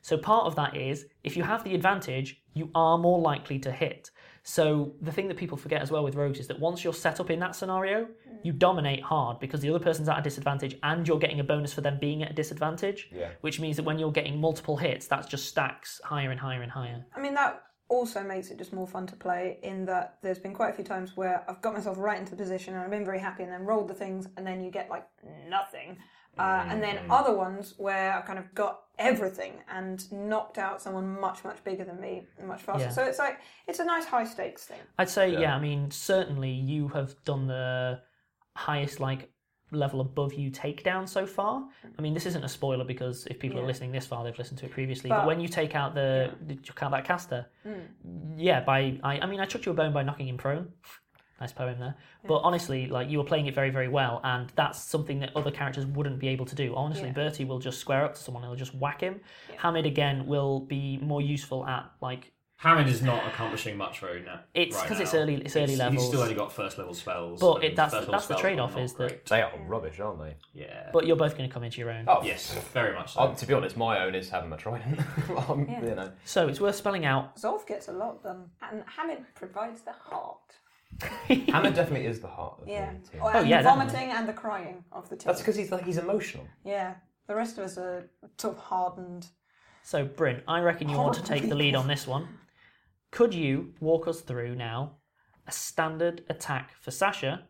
So 0.01 0.17
part 0.17 0.45
of 0.45 0.55
that 0.55 0.77
is 0.77 1.07
if 1.23 1.35
you 1.35 1.43
have 1.43 1.63
the 1.63 1.73
advantage, 1.75 2.41
you 2.53 2.69
are 2.75 2.97
more 2.97 3.19
likely 3.19 3.59
to 3.59 3.71
hit. 3.71 4.11
So 4.47 4.93
the 5.01 5.11
thing 5.11 5.27
that 5.27 5.35
people 5.35 5.57
forget 5.57 5.81
as 5.81 5.91
well 5.91 6.05
with 6.05 6.15
rogues 6.15 6.39
is 6.39 6.47
that 6.47 6.57
once 6.57 6.81
you're 6.81 6.93
set 6.93 7.19
up 7.19 7.29
in 7.29 7.37
that 7.39 7.53
scenario, 7.53 8.05
mm. 8.05 8.09
you 8.43 8.53
dominate 8.53 9.03
hard 9.03 9.41
because 9.41 9.59
the 9.59 9.69
other 9.69 9.77
person's 9.77 10.07
at 10.07 10.17
a 10.17 10.21
disadvantage 10.21 10.77
and 10.83 11.05
you're 11.05 11.19
getting 11.19 11.41
a 11.41 11.43
bonus 11.43 11.73
for 11.73 11.81
them 11.81 11.97
being 11.99 12.23
at 12.23 12.31
a 12.31 12.33
disadvantage. 12.33 13.09
Yeah. 13.13 13.31
Which 13.41 13.59
means 13.59 13.75
that 13.75 13.83
when 13.83 13.99
you're 13.99 14.13
getting 14.13 14.39
multiple 14.39 14.77
hits, 14.77 15.05
that's 15.05 15.27
just 15.27 15.49
stacks 15.49 15.99
higher 16.01 16.31
and 16.31 16.39
higher 16.39 16.61
and 16.61 16.71
higher. 16.71 17.05
I 17.13 17.19
mean, 17.19 17.33
that 17.33 17.61
also 17.89 18.23
makes 18.23 18.49
it 18.49 18.57
just 18.57 18.71
more 18.71 18.87
fun 18.87 19.05
to 19.07 19.17
play 19.17 19.59
in 19.63 19.83
that 19.87 20.17
there's 20.23 20.39
been 20.39 20.53
quite 20.53 20.69
a 20.69 20.73
few 20.73 20.85
times 20.85 21.17
where 21.17 21.43
I've 21.49 21.61
got 21.61 21.73
myself 21.73 21.97
right 21.97 22.17
into 22.17 22.31
the 22.31 22.37
position 22.37 22.73
and 22.73 22.81
I've 22.81 22.89
been 22.89 23.03
very 23.03 23.19
happy 23.19 23.43
and 23.43 23.51
then 23.51 23.65
rolled 23.65 23.89
the 23.89 23.95
things 23.95 24.29
and 24.37 24.47
then 24.47 24.63
you 24.63 24.71
get 24.71 24.89
like 24.89 25.05
nothing. 25.49 25.97
Uh, 26.37 26.65
and 26.69 26.81
then 26.81 26.99
other 27.09 27.33
ones 27.35 27.73
where 27.77 28.13
I've 28.13 28.25
kind 28.25 28.39
of 28.39 28.53
got 28.53 28.81
everything 28.99 29.53
and 29.71 30.11
knocked 30.11 30.57
out 30.57 30.81
someone 30.81 31.19
much, 31.19 31.43
much 31.43 31.63
bigger 31.63 31.83
than 31.85 31.99
me 32.01 32.23
much 32.45 32.61
faster. 32.61 32.85
Yeah. 32.85 32.89
So 32.89 33.03
it's 33.03 33.19
like, 33.19 33.39
it's 33.67 33.79
a 33.79 33.85
nice 33.85 34.05
high 34.05 34.23
stakes 34.25 34.65
thing. 34.65 34.79
I'd 34.97 35.09
say, 35.09 35.31
yeah. 35.31 35.55
I 35.55 35.59
mean, 35.59 35.91
certainly 35.91 36.51
you 36.51 36.87
have 36.89 37.15
done 37.23 37.47
the 37.47 38.01
highest 38.55 38.99
like 38.99 39.29
level 39.71 39.99
above 39.99 40.33
you 40.33 40.49
takedown 40.49 41.07
so 41.07 41.25
far. 41.25 41.67
I 41.97 42.01
mean, 42.01 42.13
this 42.13 42.25
isn't 42.25 42.43
a 42.43 42.49
spoiler 42.49 42.85
because 42.85 43.27
if 43.27 43.37
people 43.37 43.59
are 43.59 43.65
listening 43.65 43.91
this 43.91 44.05
far, 44.05 44.23
they've 44.23 44.37
listened 44.37 44.59
to 44.59 44.65
it 44.65 44.71
previously. 44.71 45.09
But, 45.09 45.19
But- 45.19 45.27
when 45.27 45.39
you 45.39 45.47
take 45.47 45.75
out 45.75 45.93
the, 45.93 46.31
did 46.45 46.67
you 46.67 46.73
count 46.73 46.93
that 46.93 47.05
caster? 47.05 47.45
Yeah, 48.37 48.61
by 48.61 48.99
I, 49.03 49.19
I 49.19 49.25
mean, 49.25 49.39
I 49.39 49.45
chucked 49.45 49.65
you 49.65 49.71
a 49.71 49.75
bone 49.75 49.93
by 49.93 50.03
knocking 50.03 50.27
him 50.27 50.37
prone. 50.37 50.71
Nice 51.39 51.51
poem 51.51 51.77
there. 51.79 51.95
But 52.27 52.39
honestly, 52.39 52.87
like 52.87 53.09
you 53.09 53.19
were 53.19 53.23
playing 53.23 53.45
it 53.45 53.53
very, 53.53 53.69
very 53.69 53.87
well, 53.87 54.21
and 54.23 54.51
that's 54.55 54.79
something 54.79 55.19
that 55.19 55.35
other 55.35 55.51
characters 55.51 55.85
wouldn't 55.85 56.19
be 56.19 56.27
able 56.29 56.45
to 56.47 56.55
do. 56.55 56.75
Honestly, 56.75 57.07
Yeah. 57.07 57.13
Bertie 57.13 57.45
will 57.45 57.59
just 57.59 57.79
square 57.79 58.03
up 58.03 58.15
to 58.15 58.19
someone, 58.21 58.43
he'll 58.43 58.55
just 58.55 58.73
whack 58.73 59.01
him. 59.01 59.21
Hamid 59.57 59.85
again 59.85 60.25
will 60.25 60.59
be 60.61 60.97
more 60.97 61.21
useful 61.21 61.65
at 61.65 61.85
like 62.01 62.31
Hammond 62.59 62.89
is 62.89 63.03
not 63.03 63.23
accomplishing 63.27 63.77
much 63.77 63.99
very 63.99 64.23
now. 64.23 64.39
It's 64.55 64.75
right 64.75 64.87
'cause 64.87 64.99
it's 64.99 65.13
early- 65.13 65.35
it's 65.35 65.55
early 65.55 65.75
levels. 65.75 66.01
He's 66.01 66.07
still 66.09 66.23
only 66.23 66.33
got 66.33 66.51
first 66.51 66.79
level 66.79 66.95
spells. 66.95 67.39
But 67.39 67.63
it- 67.63 67.75
that's- 67.75 67.91
that's 67.91 68.07
the 68.07 68.17
spells 68.19 68.31
are 68.31 68.41
trade-off 68.41 68.75
is 68.79 68.93
that- 68.93 68.97
great. 69.09 69.25
They 69.27 69.43
are 69.43 69.51
rubbish, 69.67 69.99
aren't 69.99 70.19
they? 70.19 70.37
yeah. 70.55 70.89
but 70.91 71.05
you're 71.05 71.15
both 71.17 71.37
going 71.37 71.47
to 71.47 71.53
come 71.53 71.63
into 71.63 71.77
your 71.79 71.91
own. 71.91 72.05
Oh, 72.07 72.23
yes, 72.23 72.55
very 72.73 72.95
much 72.95 73.13
so. 73.13 73.19
Um, 73.21 73.35
to 73.35 73.45
be 73.45 73.53
honest, 73.53 73.77
my 73.77 73.99
own 74.03 74.15
is 74.15 74.31
having 74.31 74.51
a 74.51 74.57
trident. 74.57 74.99
um, 75.49 75.67
You 75.69 75.93
know. 75.93 76.11
So 76.25 76.47
it's 76.47 76.59
worth 76.59 76.73
spelling 76.75 77.05
out 77.05 77.35
Zolf 77.35 77.67
gets 77.67 77.89
a 77.89 77.91
lot 77.93 78.23
done. 78.23 78.49
And 78.59 78.83
Hamid 78.87 79.23
provides 79.35 79.81
the 79.81 79.91
heart. 79.93 80.39
Hammer 81.51 81.71
definitely 81.71 82.05
is 82.07 82.19
the 82.19 82.27
heart 82.27 82.59
of 82.61 82.67
Yeah. 82.67 82.91
the 82.93 83.07
team. 83.09 83.21
Oh, 83.23 83.31
Oh, 83.33 83.39
and 83.39 83.47
yeah, 83.49 83.57
the 83.61 83.69
definitely. 83.69 83.93
vomiting 83.93 84.11
and 84.11 84.27
the 84.29 84.33
crying 84.33 84.83
of 84.91 85.07
the 85.09 85.15
team. 85.15 85.27
That's 85.27 85.39
because 85.41 85.55
he's 85.55 85.71
like 85.71 85.85
he's 85.85 85.97
emotional. 85.97 86.45
Yeah. 86.63 86.95
The 87.27 87.35
rest 87.35 87.57
of 87.57 87.65
us 87.65 87.77
are 87.77 88.09
sort 88.37 88.55
of 88.55 88.59
hardened. 88.63 89.27
So, 89.83 90.05
Bryn, 90.05 90.41
I 90.47 90.61
reckon 90.61 90.89
you 90.89 90.97
want 90.97 91.15
to 91.15 91.23
take 91.23 91.47
the 91.47 91.55
lead 91.55 91.75
on 91.75 91.87
this 91.87 92.07
one. 92.07 92.27
Could 93.11 93.33
you 93.33 93.73
walk 93.79 94.07
us 94.07 94.21
through 94.21 94.55
now 94.55 94.97
a 95.47 95.51
standard 95.51 96.23
attack 96.29 96.73
for 96.81 96.91
Sasha, 96.91 97.43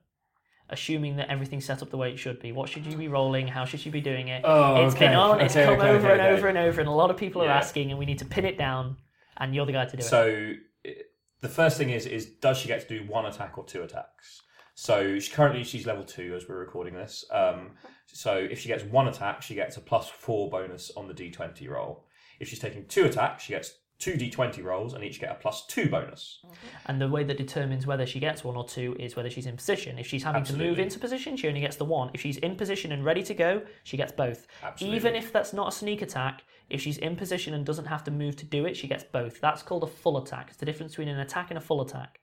assuming 0.70 1.16
that 1.16 1.30
everything's 1.30 1.66
set 1.66 1.82
up 1.82 1.90
the 1.90 1.98
way 1.98 2.12
it 2.12 2.18
should 2.18 2.40
be? 2.40 2.52
What 2.52 2.70
should 2.70 2.86
you 2.86 2.96
be 2.98 3.08
rolling? 3.08 3.48
How 3.48 3.66
should 3.66 3.84
you 3.86 3.92
be 3.92 4.02
doing 4.02 4.28
it? 4.28 4.42
Oh, 4.46 4.86
It's 4.86 4.94
been 4.96 5.14
on, 5.14 5.42
it's 5.42 5.56
okay, 5.56 5.66
come 5.66 5.80
okay, 5.80 5.90
over 5.90 6.08
okay, 6.08 6.12
and 6.14 6.22
okay. 6.22 6.30
over 6.38 6.48
and 6.48 6.58
over, 6.58 6.80
and 6.82 6.90
a 6.90 6.94
lot 6.94 7.10
of 7.10 7.18
people 7.18 7.42
are 7.42 7.50
asking, 7.50 7.90
and 7.90 7.98
we 8.00 8.06
need 8.06 8.20
to 8.20 8.26
pin 8.26 8.46
it 8.46 8.58
down, 8.58 8.98
and 9.38 9.56
you're 9.56 9.66
the 9.66 9.72
guy 9.74 9.86
to 9.86 9.98
do 9.98 10.02
it. 10.02 10.06
So 10.06 10.54
i- 10.86 10.96
the 11.42 11.50
first 11.50 11.78
thing 11.78 11.90
is 11.90 12.06
is 12.06 12.26
does 12.26 12.58
she 12.58 12.68
get 12.68 12.88
to 12.88 13.00
do 13.00 13.06
one 13.08 13.26
attack 13.26 13.58
or 13.58 13.66
two 13.66 13.84
attacks? 13.84 14.42
So 14.76 15.18
she, 15.20 15.32
currently 15.32 15.64
she's 15.64 15.88
level 15.88 16.04
two 16.04 16.36
as 16.36 16.48
we're 16.48 16.60
recording 16.60 16.94
this. 16.94 17.26
Um, 17.32 17.72
so 18.06 18.36
if 18.36 18.60
she 18.60 18.68
gets 18.68 18.84
one 18.84 19.08
attack, 19.08 19.42
she 19.42 19.56
gets 19.56 19.78
a 19.78 19.82
plus 19.82 20.08
four 20.08 20.50
bonus 20.50 20.92
on 20.96 21.08
the 21.08 21.14
d20 21.14 21.68
roll. 21.70 22.06
If 22.40 22.48
she's 22.48 22.60
taking 22.60 22.86
two 22.86 23.06
attacks, 23.06 23.44
she 23.44 23.54
gets 23.54 23.74
two 24.00 24.14
d20 24.14 24.64
rolls 24.64 24.94
and 24.94 25.04
each 25.04 25.20
get 25.20 25.32
a 25.32 25.36
plus 25.36 25.66
two 25.66 25.90
bonus. 25.90 26.46
And 26.86 27.02
the 27.02 27.08
way 27.08 27.24
that 27.24 27.38
determines 27.38 27.88
whether 27.88 28.06
she 28.06 28.20
gets 28.20 28.44
one 28.44 28.56
or 28.56 28.64
two 28.64 28.96
is 29.00 29.16
whether 29.16 29.30
she's 29.30 29.48
in 29.48 29.56
position. 29.56 29.98
If 29.98 30.06
she's 30.06 30.24
having 30.24 30.44
to 30.44 30.54
move 30.54 30.62
Absolutely. 30.62 30.84
into 30.84 31.00
position, 31.00 31.38
she 31.38 31.48
only 31.48 31.62
gets 31.62 31.78
the 31.78 31.86
one. 31.86 32.12
If 32.14 32.22
she's 32.22 32.38
in 32.38 32.56
position 32.56 32.92
and 32.92 33.04
ready 33.04 33.24
to 33.24 33.34
go, 33.34 33.64
she 33.84 33.98
gets 33.98 34.12
both. 34.12 34.46
Absolutely. 34.64 34.98
Even 34.98 35.16
if 35.16 35.34
that's 35.34 35.54
not 35.54 35.70
a 35.70 35.72
sneak 35.72 36.04
attack, 36.04 36.44
if 36.70 36.82
she's 36.82 36.98
in 36.98 37.16
position 37.16 37.54
and 37.54 37.66
doesn't 37.66 37.86
have 37.86 38.04
to 38.06 38.12
move 38.12 38.36
to 38.38 38.46
do 38.46 38.66
it, 38.66 38.76
she 38.76 38.88
gets 38.88 39.04
both. 39.04 39.40
That's 39.42 39.62
called 39.64 39.84
a 39.84 39.88
full 39.88 40.18
attack. 40.18 40.48
It's 40.50 40.58
the 40.58 40.66
difference 40.66 40.94
between 40.94 41.08
an 41.10 41.20
attack 41.20 41.50
and 41.52 41.58
a 41.58 41.62
full 41.62 41.82
attack. 41.82 42.20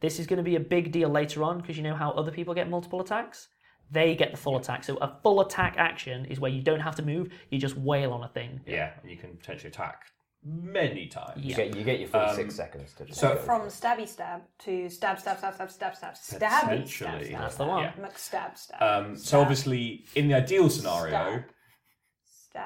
This 0.00 0.18
is 0.20 0.26
going 0.26 0.36
to 0.36 0.42
be 0.44 0.56
a 0.56 0.60
big 0.60 0.92
deal 0.92 1.08
later 1.08 1.42
on 1.42 1.58
because 1.58 1.76
you 1.76 1.82
know 1.82 1.94
how 1.96 2.10
other 2.12 2.30
people 2.30 2.54
get 2.54 2.68
multiple 2.70 3.00
attacks? 3.00 3.48
They 3.90 4.14
get 4.14 4.30
the 4.30 4.36
full 4.36 4.56
attack. 4.56 4.84
So 4.84 4.96
a 4.98 5.16
full 5.22 5.40
attack 5.40 5.74
action 5.78 6.26
is 6.26 6.38
where 6.38 6.50
you 6.50 6.62
don't 6.62 6.80
have 6.80 6.94
to 6.96 7.02
move, 7.02 7.32
you 7.50 7.58
just 7.58 7.76
wail 7.76 8.12
on 8.12 8.22
a 8.22 8.28
thing. 8.28 8.60
Yeah, 8.66 8.90
and 9.02 9.10
you 9.10 9.16
can 9.16 9.36
potentially 9.36 9.70
attack 9.70 10.02
many 10.44 11.06
times. 11.06 11.42
You 11.44 11.54
get 11.54 11.74
you 11.74 11.82
get 11.82 11.98
your 11.98 12.08
full 12.08 12.28
six 12.34 12.54
Um, 12.54 12.56
seconds 12.64 12.92
to 12.94 13.04
just 13.06 13.18
so- 13.18 13.34
go. 13.34 13.40
From 13.40 13.62
stabby 13.62 14.06
stab 14.06 14.42
to 14.60 14.88
stab, 14.88 15.18
stab, 15.18 15.38
stab, 15.38 15.54
stab, 15.54 15.70
stab, 15.72 15.96
stab, 15.96 16.14
stabby, 16.14 16.16
stab, 16.36 16.62
Potentially. 16.68 17.24
stab. 17.24 17.40
That's 17.40 17.56
the 17.56 17.64
one. 17.66 17.82
Yeah. 17.82 17.92
McStab, 17.94 18.56
stab. 18.56 18.80
Um, 18.82 19.16
so 19.16 19.40
obviously, 19.40 20.04
in 20.14 20.28
the 20.28 20.34
ideal 20.34 20.70
scenario, 20.70 21.10
stab, 21.10 21.44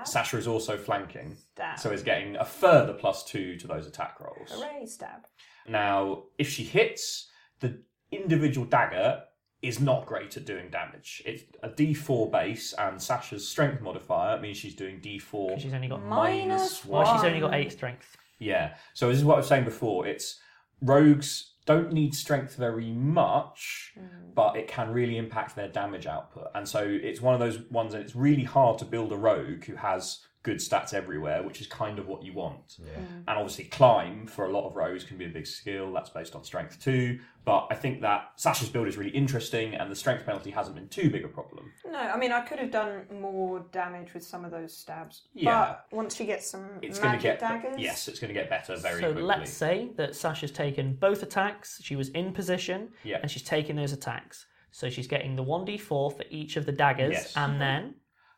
Sasha 0.05 0.39
is 0.39 0.47
also 0.47 0.77
flanking, 0.77 1.37
stab. 1.55 1.79
so 1.79 1.91
is 1.91 2.03
getting 2.03 2.37
a 2.37 2.45
further 2.45 2.93
plus 2.93 3.25
two 3.25 3.57
to 3.57 3.67
those 3.67 3.87
attack 3.87 4.21
rolls. 4.21 4.51
Hooray, 4.51 4.87
stab. 4.87 5.27
Now, 5.69 6.25
if 6.39 6.49
she 6.49 6.65
hits, 6.65 7.31
the 7.61 7.81
individual 8.11 8.67
dagger 8.67 9.23
is 9.63 9.81
not 9.81 10.07
great 10.07 10.37
at 10.37 10.45
doing 10.45 10.71
damage. 10.71 11.23
It's 11.25 11.45
a 11.63 11.69
D4 11.69 12.31
base, 12.33 12.73
and 12.73 13.01
Sasha's 13.01 13.49
strength 13.49 13.81
modifier 13.81 14.41
means 14.41 14.57
she's 14.57 14.75
doing 14.75 15.01
D4 15.01 15.61
She's 15.61 15.73
only 15.73 15.89
got 15.89 16.05
Minus 16.05 16.85
Well, 16.85 17.15
she's 17.15 17.25
only 17.25 17.41
got 17.41 17.55
eight 17.55 17.73
strength. 17.73 18.17
Yeah. 18.39 18.75
So 18.93 19.09
this 19.09 19.19
is 19.19 19.25
what 19.25 19.35
I 19.35 19.39
was 19.39 19.47
saying 19.47 19.65
before. 19.65 20.07
It's 20.07 20.41
rogues 20.81 21.52
don't 21.65 21.93
need 21.93 22.15
strength 22.15 22.57
very 22.57 22.91
much, 22.93 23.93
mm. 23.99 24.35
but 24.35 24.57
it 24.57 24.69
can 24.69 24.91
really 24.91 25.17
impact 25.17 25.55
their 25.55 25.69
damage 25.69 26.07
output. 26.07 26.49
And 26.55 26.69
so 26.69 26.83
it's 26.83 27.21
one 27.21 27.35
of 27.35 27.41
those 27.41 27.61
ones 27.71 27.93
that 27.93 28.01
it's 28.01 28.17
really 28.17 28.45
hard 28.45 28.79
to 28.79 28.85
build 28.85 29.13
a 29.13 29.17
rogue 29.17 29.65
who 29.65 29.77
has 29.77 30.21
good 30.43 30.57
stats 30.59 30.93
everywhere, 30.93 31.43
which 31.43 31.61
is 31.61 31.67
kind 31.69 31.99
of 31.99 32.09
what 32.09 32.23
you 32.25 32.33
want. 32.33 32.79
And 32.99 33.25
obviously 33.29 33.65
climb 33.65 34.27
for 34.27 34.47
a 34.47 34.51
lot 34.51 34.67
of 34.67 34.75
rows 34.75 35.05
can 35.05 35.17
be 35.17 35.25
a 35.27 35.29
big 35.29 35.47
skill. 35.47 35.93
That's 35.93 36.11
based 36.11 36.35
on 36.35 36.43
strength 36.43 36.83
too. 36.83 37.21
But 37.45 37.69
I 37.71 37.75
think 37.75 38.01
that 38.03 38.31
Sasha's 38.37 38.69
build 38.69 38.87
is 38.89 38.97
really 38.97 39.11
interesting 39.11 39.75
and 39.75 39.91
the 39.91 39.97
strength 39.97 40.25
penalty 40.27 40.51
hasn't 40.51 40.77
been 40.77 40.89
too 40.89 41.11
big 41.11 41.25
a 41.25 41.29
problem. 41.29 41.73
No, 41.89 41.99
I 41.99 42.17
mean 42.17 42.33
I 42.33 42.41
could 42.41 42.59
have 42.59 42.71
done 42.71 43.05
more 43.13 43.65
damage 43.73 44.15
with 44.15 44.25
some 44.25 44.45
of 44.45 44.51
those 44.51 44.77
stabs. 44.77 45.23
Yeah. 45.35 45.77
But 45.91 45.97
once 45.97 46.19
you 46.19 46.27
get 46.27 46.43
some 46.43 46.69
It's 46.83 46.99
going 46.99 47.11
to 47.13 47.17
magic 47.19 47.23
get 47.23 47.41
daggers, 47.41 47.77
yes, 47.79 48.09
it's 48.09 48.19
going 48.19 48.33
to 48.33 48.39
get 48.41 48.51
better 48.51 48.77
very 48.77 49.01
so 49.01 49.13
quickly. 49.13 49.23
So 49.23 49.27
let's 49.27 49.53
say 49.53 49.91
that 49.97 50.15
Sasha's 50.17 50.51
taken 50.53 50.95
both 50.95 51.23
attacks. 51.23 51.81
She 51.83 51.95
was 51.97 52.09
in 52.11 52.33
position, 52.33 52.89
Yeah. 53.05 53.19
and 53.23 53.31
she's 53.31 53.43
taking 53.45 53.77
those 53.77 53.93
attacks. 53.93 54.47
So 54.75 54.89
she's 54.89 55.07
getting 55.07 55.37
the 55.37 55.43
one 55.43 55.67
d4 55.67 56.17
for 56.17 56.25
each 56.31 56.57
of 56.57 56.65
the 56.67 56.73
daggers, 56.73 57.13
Yes. 57.13 57.37
and 57.37 57.61
then 57.61 57.95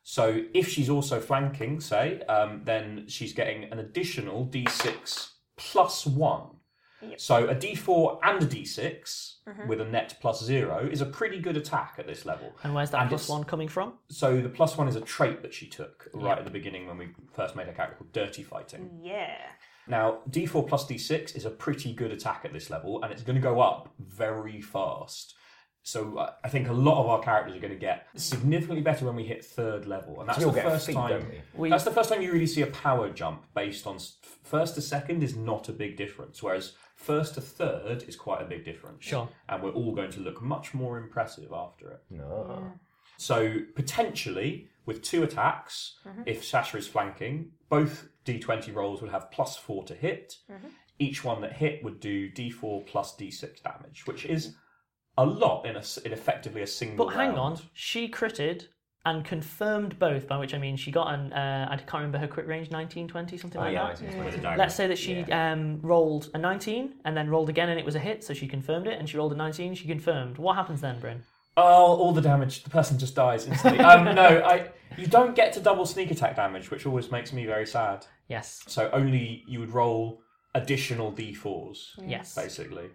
So 0.07 0.42
if 0.52 0.68
she's 0.68 0.90
also 0.90 1.18
flanking, 1.18 1.80
say, 1.80 2.20
um, 2.28 2.61
then 2.64 3.07
she's 3.09 3.32
getting 3.32 3.64
an 3.72 3.78
additional 3.78 4.46
d6 4.46 5.30
plus 5.57 6.07
one. 6.07 6.48
So 7.18 7.48
a 7.48 7.55
d4 7.55 8.18
and 8.22 8.42
a 8.42 8.46
d6 8.46 9.34
with 9.68 9.80
a 9.80 9.84
net 9.84 10.16
plus 10.22 10.42
zero 10.42 10.88
is 10.90 11.02
a 11.02 11.07
pretty 11.07 11.38
good 11.38 11.57
attack 11.57 11.96
at 11.98 12.07
this 12.07 12.24
level. 12.24 12.55
and 12.62 12.74
where's 12.74 12.90
that 12.92 13.00
And 13.02 13.09
plus 13.11 13.28
one 13.28 13.44
coming 13.44 13.68
from? 13.68 13.94
So 14.09 14.40
the 14.40 14.48
plus 14.48 14.78
one 14.78 14.88
is 14.88 14.96
a 14.96 15.02
trait 15.02 15.42
that 15.42 15.52
she 15.52 15.66
took 15.66 16.09
right 16.14 16.38
at 16.38 16.44
the 16.44 16.50
beginning 16.50 16.86
when 16.86 16.96
we 16.96 17.09
first 17.34 17.57
made 17.57 17.66
her 17.66 17.72
character 17.74 17.96
called 17.98 18.12
Dirty 18.12 18.42
Fighting. 18.42 18.90
yeah. 19.02 19.36
Now, 19.86 20.20
d4 20.30 20.66
plus 20.66 20.86
d6 20.86 21.36
is 21.36 21.44
a 21.44 21.50
pretty 21.50 21.92
good 21.92 22.11
attack 22.11 22.40
at 22.46 22.55
this 22.55 22.70
level, 22.70 23.02
and 23.02 23.12
it's 23.12 23.22
going 23.22 23.36
to 23.36 23.42
go 23.42 23.61
up 23.61 23.92
very 23.98 24.62
fast. 24.62 25.34
So 25.87 26.16
uh, 26.16 26.32
I 26.43 26.49
think 26.49 26.68
a 26.68 26.72
lot 26.72 26.99
of 26.99 27.07
our 27.09 27.20
characters 27.20 27.55
are 27.57 27.61
going 27.61 27.74
to 27.74 27.78
get 27.78 28.07
significantly 28.16 28.80
better 28.80 29.05
when 29.05 29.14
we 29.14 29.22
hit 29.22 29.45
third 29.45 29.87
level, 29.87 30.18
and 30.18 30.28
that's 30.28 30.39
We 30.39 30.47
all 30.47 30.51
the 30.51 30.62
get 30.62 30.64
first 30.70 30.87
feat, 30.87 30.95
time. 30.95 31.11
don't 31.11 31.30
we? 31.55 31.68
That's 31.68 31.85
the 31.85 31.91
first 31.91 32.09
time 32.09 32.22
you 32.22 32.32
really 32.32 32.47
see 32.47 32.62
a 32.62 32.68
power 32.68 33.11
jump 33.11 33.45
based 33.55 33.87
on 33.87 33.99
first 34.43 34.76
to 34.76 34.80
second 34.80 35.22
is 35.22 35.37
not 35.37 35.68
a 35.68 35.72
big 35.72 35.99
difference, 35.99 36.43
whereas 36.43 36.72
first 36.97 37.35
to 37.35 37.43
third 37.43 38.03
is 38.09 38.16
quite 38.16 38.41
a 38.41 38.47
big 38.47 38.64
difference. 38.64 39.05
Sure. 39.05 39.28
And 39.51 39.62
we're 39.62 39.72
all 39.72 39.95
going 39.95 40.11
to 40.12 40.20
look 40.20 40.41
much 40.41 40.72
more 40.72 40.97
impressive 40.97 41.53
after 41.53 41.91
it. 41.91 42.03
Ah. 42.12 42.16
No. 42.16 42.72
So 43.18 43.59
potentially 43.74 44.68
with 44.87 45.03
two 45.03 45.22
attacks, 45.22 45.97
mm-hmm. 46.09 46.22
if 46.24 46.45
Sasha 46.45 46.78
is 46.78 46.89
flanking, 46.89 47.51
both 47.68 48.09
d20 48.24 48.74
rolls 48.74 49.03
would 49.03 49.11
have 49.11 49.30
plus 49.30 49.55
four 49.57 49.85
to 49.85 49.95
hit. 49.95 50.39
Mm-hmm. 50.51 50.68
Each 50.99 51.22
one 51.24 51.43
that 51.43 51.53
hit 51.53 51.85
would 51.85 52.01
do 52.01 52.30
d4 52.30 52.87
plus 52.87 53.14
d6 53.16 53.62
damage, 53.62 54.07
which 54.07 54.24
is 54.24 54.55
a 55.17 55.25
lot 55.25 55.65
in 55.67 55.77
a 55.77 55.81
s 55.81 55.97
in 55.99 56.12
effectively 56.12 56.62
a 56.62 56.67
single. 56.67 57.07
But 57.07 57.15
hang 57.15 57.37
on, 57.39 57.59
she 57.73 58.09
critted 58.09 58.69
and 59.07 59.23
confirmed 59.25 59.99
both, 59.99 60.27
by 60.27 60.39
which 60.39 60.55
I 60.55 60.59
mean 60.59 60.77
she 60.77 60.91
got 60.91 61.12
an, 61.12 61.31
uh, 61.33 61.69
I 61.71 61.77
can't 61.77 61.93
remember 61.95 62.17
her 62.19 62.27
crit 62.27 62.47
range, 62.47 62.71
19, 62.71 63.07
20, 63.07 63.37
something 63.37 63.61
Oh 63.61 63.65
like 63.65 63.75
yeah, 63.75 63.93
that. 63.93 64.03
I 64.03 64.11
see. 64.12 64.19
With 64.19 64.35
a 64.35 64.39
dagger. 64.39 64.57
Let's 64.57 64.75
say 64.75 64.87
that 64.87 64.97
she 64.97 65.25
um, 65.25 65.79
rolled 65.83 66.31
a 66.33 66.39
19 66.39 66.95
and 67.05 67.15
then 67.17 67.29
rolled 67.29 67.51
again 67.51 67.69
and 67.69 67.79
it 67.79 67.85
was 67.85 67.97
a 67.97 67.99
hit, 67.99 68.25
so 68.25 68.33
she 68.33 68.47
confirmed 68.49 68.87
it, 68.87 68.99
and 68.99 69.07
she 69.09 69.19
rolled 69.19 69.33
a 69.33 69.37
19, 69.37 69.75
she 69.75 69.87
confirmed. 69.87 70.39
What 70.39 70.57
happens 70.57 70.81
then, 70.81 70.99
Bryn? 71.01 71.23
Oh, 71.57 71.97
all 71.97 72.12
the 72.12 72.23
damage. 72.23 72.65
The 72.65 72.71
person 72.71 72.99
just 72.99 73.15
dies 73.15 73.47
instantly. 73.47 73.81
um, 73.81 74.05
no, 74.15 74.43
I. 74.43 74.71
You 74.97 75.07
don't 75.07 75.35
get 75.37 75.53
to 75.53 75.61
double 75.61 75.87
sneak 75.87 76.11
attack 76.11 76.37
damage, 76.37 76.71
which 76.71 76.87
always 76.87 77.11
makes 77.11 77.33
me 77.33 77.45
very 77.47 77.67
sad. 77.67 78.07
Yes. 78.29 78.62
So 78.69 78.89
only 78.93 79.45
you 79.47 79.61
would 79.61 79.71
roll 79.71 80.23
additional 80.55 81.12
d4s, 81.12 81.98
Yes. 82.07 82.34
basically. 82.34 82.90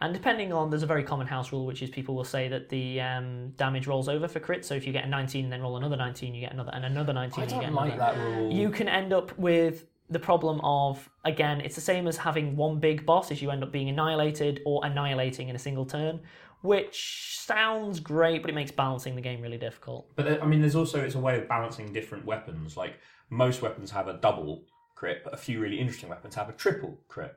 And 0.00 0.12
depending 0.14 0.52
on, 0.52 0.70
there's 0.70 0.82
a 0.82 0.86
very 0.86 1.02
common 1.04 1.26
house 1.26 1.52
rule, 1.52 1.66
which 1.66 1.82
is 1.82 1.90
people 1.90 2.14
will 2.14 2.24
say 2.24 2.48
that 2.48 2.68
the 2.68 3.00
um, 3.00 3.50
damage 3.50 3.86
rolls 3.86 4.08
over 4.08 4.26
for 4.28 4.40
crit. 4.40 4.64
So 4.64 4.74
if 4.74 4.86
you 4.86 4.92
get 4.92 5.04
a 5.04 5.08
19 5.08 5.44
and 5.44 5.52
then 5.52 5.62
roll 5.62 5.76
another 5.76 5.96
19, 5.96 6.34
you 6.34 6.40
get 6.40 6.52
another, 6.52 6.70
and 6.74 6.84
another 6.84 7.12
19, 7.12 7.40
I 7.40 7.44
you 7.46 7.50
get 7.50 7.60
don't 7.60 7.68
another. 7.72 7.88
like 7.90 7.98
that 7.98 8.16
rule. 8.18 8.52
You 8.52 8.70
can 8.70 8.88
end 8.88 9.12
up 9.12 9.36
with 9.38 9.86
the 10.10 10.18
problem 10.18 10.60
of, 10.62 11.08
again, 11.24 11.60
it's 11.60 11.74
the 11.74 11.80
same 11.80 12.06
as 12.06 12.16
having 12.16 12.56
one 12.56 12.78
big 12.78 13.06
boss, 13.06 13.30
is 13.30 13.40
you 13.42 13.50
end 13.50 13.62
up 13.62 13.72
being 13.72 13.88
annihilated 13.88 14.60
or 14.66 14.84
annihilating 14.84 15.48
in 15.48 15.56
a 15.56 15.58
single 15.58 15.86
turn, 15.86 16.20
which 16.62 17.36
sounds 17.40 18.00
great, 18.00 18.42
but 18.42 18.50
it 18.50 18.54
makes 18.54 18.70
balancing 18.70 19.14
the 19.14 19.20
game 19.22 19.40
really 19.40 19.58
difficult. 19.58 20.06
But 20.16 20.42
I 20.42 20.46
mean, 20.46 20.60
there's 20.60 20.74
also 20.76 21.00
it's 21.00 21.14
a 21.14 21.18
way 21.20 21.38
of 21.38 21.48
balancing 21.48 21.92
different 21.92 22.24
weapons. 22.24 22.76
Like 22.76 22.94
most 23.30 23.62
weapons 23.62 23.90
have 23.90 24.08
a 24.08 24.14
double 24.14 24.64
crit, 24.94 25.22
but 25.24 25.34
a 25.34 25.36
few 25.36 25.60
really 25.60 25.78
interesting 25.80 26.08
weapons 26.08 26.34
have 26.34 26.48
a 26.48 26.52
triple 26.52 26.98
crit, 27.08 27.34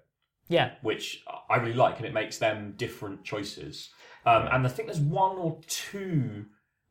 Yeah, 0.48 0.74
which 0.82 1.24
I 1.50 1.58
really 1.58 1.74
like, 1.74 1.98
and 1.98 2.06
it 2.06 2.14
makes 2.14 2.38
them 2.38 2.74
different 2.78 3.24
choices. 3.24 3.90
Um, 4.26 4.48
and 4.52 4.66
I 4.66 4.70
think 4.70 4.88
there's 4.88 5.00
one 5.00 5.38
or 5.38 5.60
two 5.68 6.46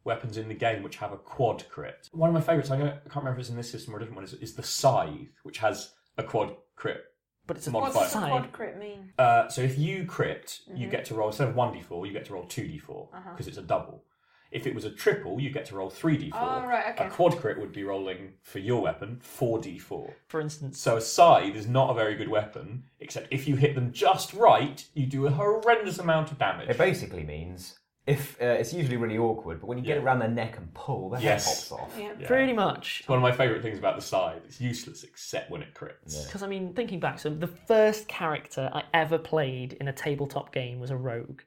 weapons 0.05 0.37
in 0.37 0.49
the 0.49 0.55
game 0.55 0.83
which 0.83 0.97
have 0.97 1.13
a 1.13 1.17
quad 1.17 1.69
crit. 1.69 2.09
One 2.13 2.29
of 2.29 2.35
my 2.35 2.41
favourites, 2.41 2.71
I, 2.71 2.77
I 2.77 2.81
can't 2.81 3.17
remember 3.17 3.33
if 3.33 3.41
it's 3.41 3.51
in 3.51 3.57
this 3.57 3.71
system 3.71 3.93
or 3.95 3.99
a 3.99 4.01
different 4.01 4.17
one, 4.17 4.25
is, 4.25 4.35
is 4.35 4.55
the 4.55 4.63
scythe, 4.63 5.41
which 5.43 5.59
has 5.59 5.93
a 6.17 6.23
quad 6.23 6.55
crit. 6.77 7.03
but 7.47 7.57
it's 7.57 7.67
a 7.67 7.71
Modifier. 7.71 7.95
What's 8.01 8.13
the 8.13 8.21
side. 8.21 8.31
quad 8.31 8.53
crit 8.53 8.79
mean? 8.79 9.13
Uh, 9.19 9.49
so 9.49 9.63
if 9.63 9.79
you 9.79 10.05
crit, 10.05 10.61
you 10.75 10.89
get 10.89 11.05
to 11.07 11.15
roll 11.15 11.29
instead 11.29 11.49
of 11.49 11.55
one 11.57 11.75
d4, 11.75 12.07
you 12.07 12.13
get 12.13 12.25
to 12.27 12.33
roll 12.35 12.45
two 12.45 12.63
d4 12.63 13.09
because 13.33 13.49
it's 13.49 13.59
a 13.59 13.63
double. 13.63 14.05
If 14.51 14.67
it 14.67 14.75
was 14.75 14.85
a 14.85 14.91
triple, 14.91 15.41
you 15.41 15.51
get 15.51 15.67
to 15.67 15.75
roll 15.77 15.91
three 15.91 16.17
d4. 16.17 16.31
Oh, 16.35 16.67
right, 16.67 16.95
okay. 16.95 17.07
A 17.07 17.11
quad 17.11 17.37
crit 17.39 17.59
would 17.59 17.73
be 17.73 17.83
rolling 17.85 18.33
for 18.43 18.59
your 18.59 18.81
weapon 18.83 19.19
four 19.21 19.59
d4. 19.59 20.13
For 20.29 20.41
instance, 20.41 20.79
So 20.81 20.97
a 20.97 21.01
scythe 21.01 21.55
is 21.57 21.67
not 21.67 21.91
a 21.91 21.95
very 21.95 22.15
good 22.15 22.29
weapon, 22.29 22.85
except 23.01 23.29
if 23.31 23.49
you 23.49 23.57
hit 23.57 23.75
them 23.75 23.93
just 23.93 24.33
right, 24.35 24.85
you 24.95 25.07
do 25.07 25.27
a 25.27 25.31
horrendous 25.31 25.99
amount 25.99 26.31
of 26.31 26.39
damage. 26.39 26.69
It 26.69 26.79
basically 26.79 27.25
means 27.25 27.79
if 28.07 28.41
uh, 28.41 28.45
it's 28.45 28.73
usually 28.73 28.97
really 28.97 29.19
awkward, 29.19 29.59
but 29.61 29.67
when 29.67 29.79
you 29.79 29.85
get 29.85 29.97
Yeah. 29.97 30.03
it 30.03 30.05
around 30.05 30.21
their 30.21 30.29
neck 30.29 30.57
and 30.59 30.73
pull, 30.75 31.11
their 31.11 31.21
Yes. 31.21 31.45
head 31.45 31.55
pops 31.55 31.73
off. 31.73 31.99
Yeah. 31.99 32.13
Yeah. 32.21 32.27
pretty 32.29 32.53
much. 32.53 33.01
It's 33.01 33.09
one 33.09 33.19
of 33.19 33.23
my 33.23 33.33
favourite 33.33 33.63
things 33.63 33.81
about 33.81 33.97
the 33.97 34.03
scythe. 34.03 34.43
It's 34.45 34.61
useless 34.61 35.03
except 35.03 35.51
when 35.51 35.61
it 35.61 35.75
crits. 35.75 36.25
Because 36.25 36.45
I 36.45 36.47
mean, 36.47 36.73
thinking 36.73 37.01
back, 37.01 37.19
so 37.19 37.31
the 37.31 37.49
first 37.49 38.07
character 38.07 38.71
I 38.73 38.85
ever 38.95 39.19
played 39.19 39.73
in 39.81 39.89
a 39.89 39.93
tabletop 39.93 40.53
game 40.55 40.79
was 40.79 40.91
a 40.91 40.97
rogue, 40.97 41.43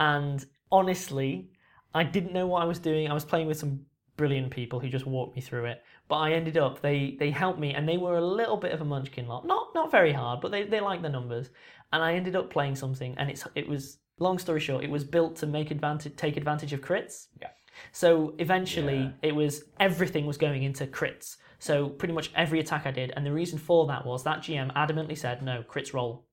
And 0.00 0.44
honestly, 0.72 1.48
I 1.94 2.04
didn't 2.04 2.32
know 2.32 2.46
what 2.46 2.62
I 2.62 2.64
was 2.64 2.78
doing. 2.78 3.08
I 3.08 3.14
was 3.14 3.24
playing 3.24 3.46
with 3.46 3.58
some 3.58 3.86
brilliant 4.16 4.50
people 4.50 4.78
who 4.78 4.88
just 4.88 5.06
walked 5.06 5.34
me 5.34 5.42
through 5.42 5.66
it. 5.66 5.82
But 6.08 6.16
I 6.16 6.32
ended 6.32 6.56
up 6.56 6.80
they 6.80 7.16
they 7.18 7.30
helped 7.30 7.58
me 7.58 7.74
and 7.74 7.88
they 7.88 7.96
were 7.96 8.16
a 8.16 8.24
little 8.24 8.56
bit 8.56 8.72
of 8.72 8.80
a 8.80 8.84
munchkin 8.84 9.26
lot. 9.26 9.46
Not 9.46 9.74
not 9.74 9.90
very 9.90 10.12
hard, 10.12 10.40
but 10.40 10.50
they, 10.50 10.64
they 10.64 10.80
like 10.80 11.02
the 11.02 11.08
numbers. 11.08 11.50
And 11.92 12.02
I 12.02 12.14
ended 12.14 12.36
up 12.36 12.50
playing 12.50 12.76
something 12.76 13.14
and 13.18 13.30
it's 13.30 13.46
it 13.54 13.68
was 13.68 13.98
long 14.18 14.38
story 14.38 14.60
short, 14.60 14.84
it 14.84 14.90
was 14.90 15.04
built 15.04 15.36
to 15.36 15.46
make 15.46 15.70
advantage 15.70 16.16
take 16.16 16.36
advantage 16.36 16.72
of 16.72 16.80
crits. 16.80 17.28
Yeah. 17.40 17.48
So 17.90 18.34
eventually 18.38 19.12
it 19.22 19.34
was 19.34 19.64
everything 19.80 20.26
was 20.26 20.36
going 20.36 20.62
into 20.62 20.86
crits. 20.86 21.36
So 21.58 21.88
pretty 21.88 22.12
much 22.12 22.30
every 22.34 22.60
attack 22.60 22.86
I 22.86 22.90
did, 22.90 23.12
and 23.16 23.24
the 23.24 23.32
reason 23.32 23.58
for 23.58 23.86
that 23.86 24.04
was 24.04 24.24
that 24.24 24.38
GM 24.38 24.74
adamantly 24.74 25.16
said, 25.16 25.42
no, 25.42 25.62
crits 25.62 25.94
roll. 25.94 26.26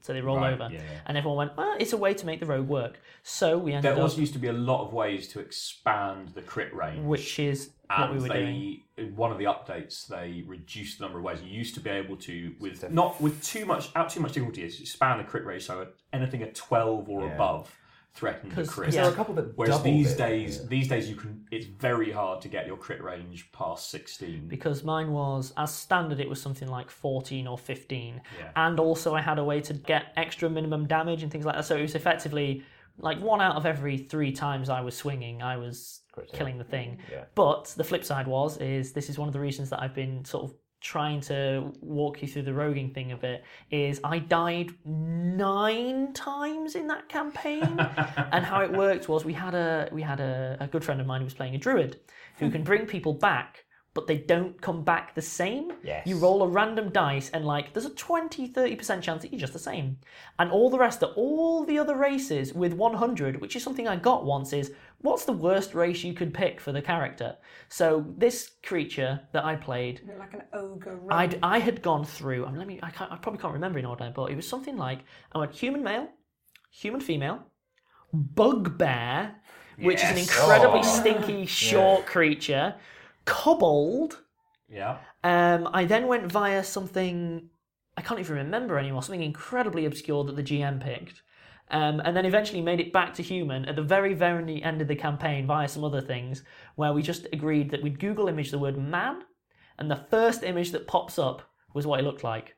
So 0.00 0.12
they 0.12 0.20
roll 0.20 0.36
Right, 0.36 0.52
over. 0.54 0.68
yeah, 0.72 0.78
yeah. 0.80 1.00
And 1.06 1.16
everyone 1.18 1.38
went, 1.38 1.56
well, 1.56 1.76
it's 1.80 1.92
a 1.92 1.96
way 1.96 2.14
to 2.14 2.26
make 2.26 2.40
the 2.40 2.46
rogue 2.46 2.68
work. 2.68 3.00
So 3.22 3.58
we 3.58 3.72
ended 3.72 3.84
There 3.90 3.92
up, 3.96 4.02
also 4.02 4.20
used 4.20 4.32
to 4.34 4.38
be 4.38 4.48
a 4.48 4.52
lot 4.52 4.86
of 4.86 4.92
ways 4.92 5.28
to 5.28 5.40
expand 5.40 6.28
the 6.30 6.42
crit 6.42 6.72
range. 6.74 7.04
which 7.04 7.38
is 7.38 7.70
what 7.88 8.00
and 8.10 8.14
we 8.16 8.22
were 8.22 8.28
they, 8.28 8.40
doing. 8.44 8.82
in 8.96 9.16
one 9.16 9.32
of 9.32 9.38
the 9.38 9.44
updates, 9.44 10.06
they 10.06 10.44
reduced 10.46 10.98
the 10.98 11.04
number 11.04 11.18
of 11.18 11.24
ways. 11.24 11.42
You 11.42 11.50
used 11.50 11.74
to 11.74 11.80
be 11.80 11.90
able 11.90 12.16
to, 12.18 12.54
with 12.60 12.88
not 12.90 13.20
with 13.20 13.42
too 13.44 13.64
much, 13.66 13.90
out 13.96 14.10
too 14.10 14.20
much 14.20 14.32
difficulty, 14.32 14.62
is 14.62 14.80
expand 14.80 15.20
the 15.20 15.24
crit 15.24 15.44
range. 15.44 15.64
So 15.66 15.86
anything 16.12 16.42
at 16.42 16.54
twelve 16.54 17.08
or 17.08 17.22
Yeah. 17.26 17.34
above 17.34 17.74
threatened 18.16 18.50
the 18.52 18.56
'Cause- 18.56 18.70
crit. 18.70 18.92
yeah. 18.94 19.02
There 19.02 19.10
are 19.10 19.12
a 19.12 19.16
couple 19.16 19.34
that 19.34 19.56
Whereas 19.56 19.76
doubled 19.76 19.94
these 19.94 20.12
it, 20.12 20.18
days, 20.18 20.58
yeah. 20.60 20.66
these 20.68 20.88
days 20.88 21.08
you 21.08 21.16
can. 21.16 21.44
It's 21.50 21.66
very 21.66 22.10
hard 22.10 22.40
to 22.42 22.48
get 22.48 22.66
your 22.66 22.76
crit 22.76 23.02
range 23.02 23.52
past 23.52 23.90
sixteen. 23.90 24.48
because 24.48 24.82
mine 24.82 25.12
was 25.12 25.52
as 25.56 25.72
standard 25.74 26.18
it 26.20 26.28
was 26.28 26.40
something 26.40 26.68
like 26.68 26.90
14 26.90 27.46
or 27.46 27.58
15 27.58 28.20
Yeah. 28.38 28.50
and 28.56 28.80
also 28.80 29.14
i 29.14 29.20
had 29.20 29.38
a 29.38 29.44
way 29.44 29.60
to 29.60 29.74
get 29.74 30.12
extra 30.16 30.48
minimum 30.50 30.86
damage 30.86 31.22
and 31.22 31.30
things 31.30 31.44
like 31.44 31.54
that 31.56 31.64
so 31.64 31.76
it 31.76 31.82
was 31.82 31.94
effectively 31.94 32.62
like 32.98 33.20
one 33.20 33.40
out 33.40 33.56
of 33.56 33.66
every 33.66 33.98
three 33.98 34.32
times 34.32 34.68
i 34.70 34.80
was 34.80 34.96
swinging 34.96 35.42
i 35.42 35.56
was 35.56 36.00
killing 36.32 36.56
the 36.58 36.64
thing 36.64 36.98
Yeah. 37.12 37.24
but 37.34 37.66
the 37.76 37.84
flip 37.84 38.04
side 38.04 38.26
was 38.26 38.56
is 38.58 38.92
this 38.92 39.10
is 39.10 39.18
one 39.18 39.28
of 39.28 39.34
the 39.34 39.40
reasons 39.40 39.68
that 39.70 39.80
i've 39.82 39.94
been 39.94 40.24
sort 40.24 40.44
of 40.44 40.54
trying 40.80 41.20
to 41.20 41.72
walk 41.80 42.22
you 42.22 42.28
through 42.28 42.42
the 42.42 42.52
roguing 42.52 42.92
thing 42.92 43.12
of 43.12 43.24
it 43.24 43.42
is 43.70 44.00
i 44.04 44.18
died 44.18 44.70
nine 44.84 46.12
times 46.12 46.74
in 46.74 46.86
that 46.86 47.08
campaign. 47.08 47.62
And 48.32 48.44
how 48.44 48.60
it 48.60 48.72
worked 48.72 49.08
was 49.08 49.24
we 49.24 49.32
had 49.32 49.54
a 49.54 49.88
we 49.92 50.02
had 50.02 50.20
a, 50.20 50.56
a 50.60 50.66
good 50.66 50.84
friend 50.84 51.00
of 51.00 51.06
mine 51.06 51.20
who 51.20 51.24
was 51.24 51.34
playing 51.34 51.54
a 51.54 51.58
druid 51.58 52.00
who 52.38 52.46
hmm. 52.46 52.52
can 52.52 52.62
bring 52.64 52.86
people 52.86 53.14
back 53.14 53.64
but 53.94 54.06
they 54.06 54.18
don't 54.18 54.60
come 54.60 54.84
back 54.84 55.14
the 55.14 55.22
same. 55.22 55.72
Yes. 55.82 56.06
you 56.06 56.18
roll 56.18 56.42
a 56.42 56.48
random 56.48 56.90
dice 56.90 57.30
and 57.30 57.46
like 57.46 57.72
there's 57.72 57.86
a 57.86 57.94
20 57.94 58.50
30% 58.50 59.00
chance 59.00 59.22
that 59.22 59.32
you're 59.32 59.40
just 59.40 59.54
the 59.54 59.58
same. 59.58 59.96
And 60.38 60.50
all 60.50 60.68
the 60.68 60.78
rest 60.78 61.02
of 61.02 61.16
all 61.16 61.64
the 61.64 61.78
other 61.78 61.96
races 61.96 62.52
with 62.52 62.74
100 62.74 63.40
which 63.40 63.56
is 63.56 63.62
something 63.62 63.88
i 63.88 63.96
got 63.96 64.24
once 64.24 64.52
is 64.52 64.72
what's 65.02 65.24
the 65.24 65.32
worst 65.32 65.74
race 65.74 66.02
you 66.04 66.12
could 66.14 66.32
pick 66.34 66.60
for 66.60 66.72
the 66.72 66.82
character 66.82 67.36
so 67.68 68.04
this 68.16 68.50
creature 68.64 69.20
that 69.32 69.44
i 69.44 69.54
played 69.54 70.00
like 70.18 70.34
an 70.34 70.42
ogre. 70.52 70.98
I'd, 71.10 71.38
I 71.42 71.58
had 71.58 71.82
gone 71.82 72.04
through. 72.04 72.44
I 72.46 72.48
mean, 72.50 72.58
let 72.58 72.66
me. 72.66 72.80
I, 72.82 72.90
can't, 72.90 73.12
I 73.12 73.16
probably 73.16 73.40
can't 73.40 73.52
remember 73.54 73.78
in 73.78 73.84
order, 73.84 74.12
but 74.14 74.30
it 74.30 74.36
was 74.36 74.48
something 74.48 74.76
like 74.76 75.00
I 75.32 75.38
went 75.38 75.52
human 75.54 75.82
male, 75.84 76.08
human 76.70 77.00
female, 77.00 77.44
bugbear, 78.12 79.34
which 79.78 80.02
is 80.02 80.10
an 80.10 80.16
Yes. 80.16 80.28
incredibly 80.28 80.80
Oh. 80.80 80.82
stinky 80.82 81.46
short 81.46 82.06
creature, 82.06 82.74
kobold. 83.24 84.22
yeah. 84.68 84.98
Um, 85.22 85.68
I 85.72 85.84
then 85.84 86.06
went 86.06 86.30
via 86.30 86.62
something 86.64 87.50
I 87.96 88.02
can't 88.02 88.20
even 88.20 88.36
remember 88.36 88.78
anymore. 88.78 89.02
Something 89.02 89.22
incredibly 89.22 89.86
obscure 89.86 90.24
that 90.24 90.36
the 90.36 90.42
GM 90.42 90.80
picked. 90.82 91.22
Um, 91.70 92.00
and 92.04 92.16
then 92.16 92.24
eventually 92.26 92.60
made 92.62 92.78
it 92.78 92.92
back 92.92 93.12
to 93.14 93.22
human 93.24 93.64
at 93.64 93.74
the 93.74 93.82
very, 93.82 94.14
very 94.14 94.62
end 94.62 94.80
of 94.80 94.86
the 94.88 94.94
campaign 94.94 95.46
via 95.46 95.66
some 95.68 95.82
other 95.84 96.00
things, 96.00 96.44
where 96.76 96.92
we 96.92 97.02
just 97.02 97.26
agreed 97.32 97.70
that 97.70 97.82
we'd 97.82 97.98
Google 97.98 98.28
image 98.28 98.50
the 98.52 98.58
word 98.58 98.78
man, 98.78 99.22
and 99.78 99.90
the 99.90 100.04
first 100.10 100.42
image 100.44 100.70
that 100.72 100.86
pops 100.86 101.18
up 101.18 101.42
was 101.74 101.84
what 101.86 101.98
it 101.98 102.04
looked 102.04 102.22
like 102.22 102.54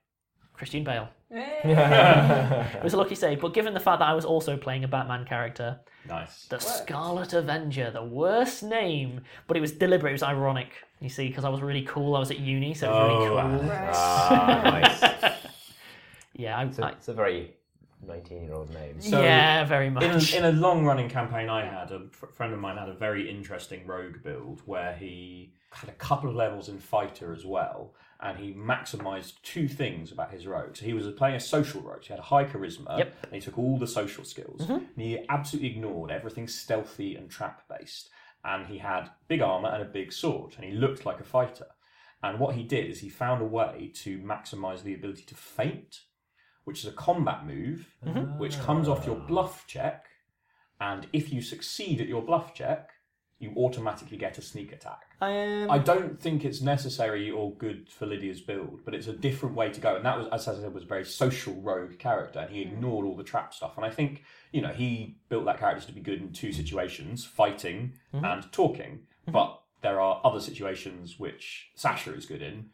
Christian 0.52 0.84
Bale. 0.84 1.08
It 1.30 2.82
was 2.84 2.94
a 2.94 2.96
lucky 2.96 3.14
save, 3.14 3.40
but 3.40 3.52
given 3.54 3.74
the 3.74 3.80
fact 3.80 3.98
that 4.00 4.08
I 4.08 4.14
was 4.14 4.24
also 4.24 4.56
playing 4.56 4.84
a 4.84 4.88
Batman 4.88 5.24
character, 5.24 5.80
Nice. 6.08 6.46
the 6.46 6.58
Scarlet 6.58 7.32
Avenger, 7.34 7.90
the 7.90 8.04
worst 8.04 8.62
name, 8.62 9.20
but 9.46 9.56
it 9.56 9.60
was 9.60 9.72
deliberate, 9.72 10.10
it 10.10 10.12
was 10.14 10.22
ironic, 10.22 10.70
you 11.00 11.08
see, 11.08 11.28
because 11.28 11.44
I 11.44 11.48
was 11.48 11.60
really 11.60 11.82
cool, 11.82 12.14
I 12.16 12.18
was 12.20 12.30
at 12.30 12.38
uni, 12.38 12.72
so 12.74 12.86
it 12.88 12.92
was 12.92 13.08
really 13.08 13.26
Oh, 13.26 13.58
cool. 13.58 13.68
Right. 13.68 13.90
Ah, 13.94 14.60
nice. 14.64 15.34
Yeah, 16.34 16.56
I, 16.56 16.64
It's 16.64 16.78
a, 16.78 16.84
I, 16.86 16.90
it's 16.90 17.08
a 17.08 17.14
very 17.14 17.56
19 18.06 18.42
year 18.44 18.54
old 18.54 18.72
name. 18.72 19.00
So, 19.00 19.20
yeah, 19.20 19.64
very 19.64 19.88
In 19.88 19.94
much. 19.94 20.32
a, 20.34 20.38
in 20.38 20.44
a 20.44 20.52
long 20.52 20.84
running 20.84 21.08
campaign 21.08 21.48
I 21.48 21.64
had, 21.64 21.90
a 21.90 22.08
fr- 22.10 22.26
friend 22.26 22.52
of 22.52 22.58
mine 22.60 22.76
had 22.76 22.88
a 22.88 22.94
very 22.94 23.28
interesting 23.28 23.86
rogue 23.86 24.22
build 24.22 24.62
where 24.66 24.94
he 24.94 25.52
had 25.72 25.90
a 25.90 25.94
couple 25.94 26.30
of 26.30 26.36
levels 26.36 26.68
in 26.68 26.78
fighter 26.78 27.32
as 27.32 27.44
well, 27.44 27.94
and 28.20 28.38
he 28.38 28.52
maximised 28.54 29.34
two 29.42 29.68
things 29.68 30.10
about 30.12 30.30
his 30.30 30.46
rogue. 30.46 30.76
So 30.76 30.84
he 30.86 30.94
was 30.94 31.06
playing 31.12 31.36
a 31.36 31.40
social 31.40 31.80
rogue, 31.82 32.02
so 32.02 32.06
he 32.08 32.12
had 32.14 32.20
a 32.20 32.22
high 32.22 32.44
charisma, 32.44 32.98
Yep. 32.98 33.14
and 33.24 33.34
he 33.34 33.40
took 33.40 33.58
all 33.58 33.78
the 33.78 33.86
social 33.86 34.24
skills, 34.24 34.62
mm-hmm. 34.62 34.72
and 34.72 34.88
he 34.96 35.18
absolutely 35.28 35.70
ignored 35.70 36.10
everything 36.10 36.48
stealthy 36.48 37.16
and 37.16 37.30
trap 37.30 37.62
based. 37.68 38.08
And 38.44 38.66
he 38.66 38.78
had 38.78 39.10
big 39.26 39.42
armour 39.42 39.68
and 39.68 39.82
a 39.82 39.86
big 39.86 40.12
sword, 40.12 40.54
and 40.56 40.64
he 40.64 40.72
looked 40.72 41.04
like 41.04 41.20
a 41.20 41.24
fighter. 41.24 41.66
And 42.22 42.38
what 42.40 42.54
he 42.54 42.62
did 42.64 42.90
is 42.90 43.00
he 43.00 43.08
found 43.08 43.42
a 43.42 43.44
way 43.44 43.92
to 43.96 44.18
maximise 44.20 44.82
the 44.82 44.94
ability 44.94 45.22
to 45.26 45.34
feint, 45.34 46.00
which 46.68 46.80
is 46.80 46.84
a 46.84 46.92
combat 46.92 47.46
move, 47.46 47.88
mm-hmm. 48.06 48.38
which 48.38 48.60
comes 48.60 48.90
off 48.90 49.06
your 49.06 49.16
bluff 49.16 49.66
check. 49.66 50.04
And 50.78 51.06
if 51.14 51.32
you 51.32 51.40
succeed 51.40 51.98
at 51.98 52.08
your 52.08 52.20
bluff 52.20 52.52
check, 52.52 52.90
you 53.38 53.54
automatically 53.56 54.18
get 54.18 54.36
a 54.36 54.42
sneak 54.42 54.70
attack. 54.70 55.00
Um, 55.22 55.70
I 55.70 55.78
don't 55.78 56.20
think 56.20 56.44
it's 56.44 56.60
necessary 56.60 57.30
or 57.30 57.54
good 57.54 57.88
for 57.88 58.04
Lydia's 58.04 58.42
build, 58.42 58.80
but 58.84 58.94
it's 58.94 59.06
a 59.06 59.14
different 59.14 59.54
way 59.54 59.70
to 59.70 59.80
go. 59.80 59.96
And 59.96 60.04
that 60.04 60.18
was, 60.18 60.28
as 60.30 60.46
I 60.46 60.60
said, 60.60 60.74
was 60.74 60.82
a 60.82 60.86
very 60.86 61.06
social 61.06 61.54
rogue 61.54 61.98
character, 61.98 62.40
and 62.40 62.54
he 62.54 62.62
mm. 62.62 62.72
ignored 62.72 63.06
all 63.06 63.16
the 63.16 63.24
trap 63.24 63.54
stuff. 63.54 63.78
And 63.78 63.86
I 63.86 63.90
think, 63.90 64.24
you 64.52 64.60
know, 64.60 64.74
he 64.74 65.16
built 65.30 65.46
that 65.46 65.58
character 65.58 65.86
to 65.86 65.92
be 65.94 66.02
good 66.02 66.20
in 66.20 66.32
two 66.34 66.52
situations: 66.52 67.24
fighting 67.24 67.94
mm-hmm. 68.12 68.26
and 68.26 68.52
talking. 68.52 69.06
Mm-hmm. 69.22 69.32
But 69.32 69.58
there 69.80 70.00
are 70.02 70.20
other 70.22 70.40
situations 70.40 71.18
which 71.18 71.70
Sasha 71.76 72.12
is 72.12 72.26
good 72.26 72.42
in. 72.42 72.66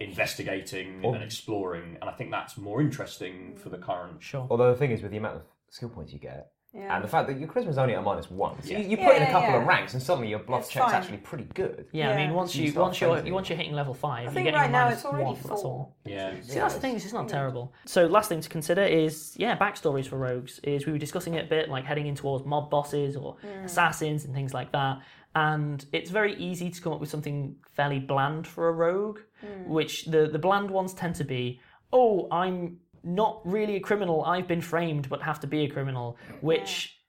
Investigating 0.00 1.04
and 1.04 1.22
exploring, 1.22 1.96
and 2.00 2.08
I 2.10 2.12
think 2.12 2.30
that's 2.30 2.56
more 2.56 2.80
interesting 2.80 3.56
for 3.56 3.68
the 3.68 3.78
mm. 3.78 3.82
current. 3.82 4.22
sure. 4.22 4.46
Although 4.50 4.72
the 4.72 4.78
thing 4.78 4.90
is, 4.90 5.02
with 5.02 5.10
the 5.10 5.18
amount 5.18 5.36
of 5.36 5.42
skill 5.70 5.88
points 5.88 6.12
you 6.12 6.18
get, 6.18 6.50
Yeah. 6.72 6.96
and 6.96 7.04
the 7.04 7.08
fact 7.08 7.28
that 7.28 7.38
your 7.38 7.48
charisma's 7.48 7.78
only 7.78 7.94
at 7.94 8.02
minus 8.02 8.30
one, 8.30 8.60
so 8.62 8.70
Yeah. 8.70 8.78
you, 8.78 8.90
you 8.90 8.96
put 8.96 9.16
in 9.16 9.22
a 9.22 9.30
couple 9.30 9.50
yeah. 9.50 9.60
of 9.60 9.66
ranks, 9.66 9.94
and 9.94 10.02
suddenly 10.02 10.28
your 10.28 10.40
bluff 10.40 10.62
It's 10.62 10.70
check's 10.70 10.86
fine. 10.86 10.94
actually 10.94 11.18
pretty 11.18 11.44
good. 11.54 11.86
Yeah, 11.92 12.10
I 12.10 12.16
mean, 12.16 12.34
once 12.34 12.56
you, 12.56 12.70
you 12.70 12.80
once 12.80 13.00
you're 13.00 13.10
once 13.10 13.48
you're 13.48 13.58
hitting 13.58 13.74
level 13.74 13.94
five, 13.94 14.28
I 14.28 14.32
you're 14.32 14.44
getting 14.44 14.54
right 14.54 14.70
now 14.70 14.84
minus 14.84 14.98
it's 14.98 15.06
already 15.06 15.24
one, 15.24 15.34
but 15.40 15.48
that's 15.48 15.62
four. 15.62 15.70
all. 15.70 15.96
Yeah. 16.04 16.34
See, 16.42 16.58
that's 16.58 16.74
the 16.74 16.80
thing. 16.80 16.96
Is 16.96 17.04
it's 17.04 17.12
not 17.14 17.28
terrible. 17.28 17.72
So, 17.86 18.06
last 18.06 18.28
thing 18.28 18.40
to 18.40 18.48
consider 18.48 18.82
is 18.82 19.34
yeah, 19.36 19.56
backstories 19.56 20.06
for 20.06 20.18
rogues. 20.18 20.58
Is 20.64 20.86
we 20.86 20.92
were 20.92 20.98
discussing 20.98 21.34
it 21.34 21.44
a 21.44 21.48
bit, 21.48 21.68
like 21.68 21.84
heading 21.84 22.06
in 22.06 22.14
towards 22.16 22.44
mob 22.44 22.70
bosses 22.70 23.16
or 23.16 23.36
assassins 23.64 24.24
and 24.24 24.34
things 24.34 24.52
like 24.52 24.72
that. 24.72 25.00
And 25.34 25.84
it's 25.92 26.10
very 26.10 26.36
easy 26.36 26.70
to 26.70 26.80
come 26.80 26.92
up 26.92 27.00
with 27.00 27.10
something 27.10 27.56
fairly 27.72 27.98
bland 27.98 28.46
for 28.46 28.68
a 28.68 28.72
rogue, 28.72 29.20
hmm. 29.40 29.68
which 29.68 30.04
the 30.06 30.28
the 30.28 30.38
bland 30.38 30.70
ones 30.70 30.94
tend 30.94 31.16
to 31.16 31.24
be, 31.24 31.60
oh, 31.92 32.28
I'm 32.30 32.78
not 33.02 33.40
really 33.44 33.76
a 33.76 33.80
criminal. 33.80 34.24
I've 34.24 34.48
been 34.48 34.60
framed, 34.60 35.08
but 35.08 35.22
have 35.22 35.40
to 35.40 35.46
be 35.46 35.64
a 35.64 35.68
criminal, 35.68 36.16
which 36.40 37.00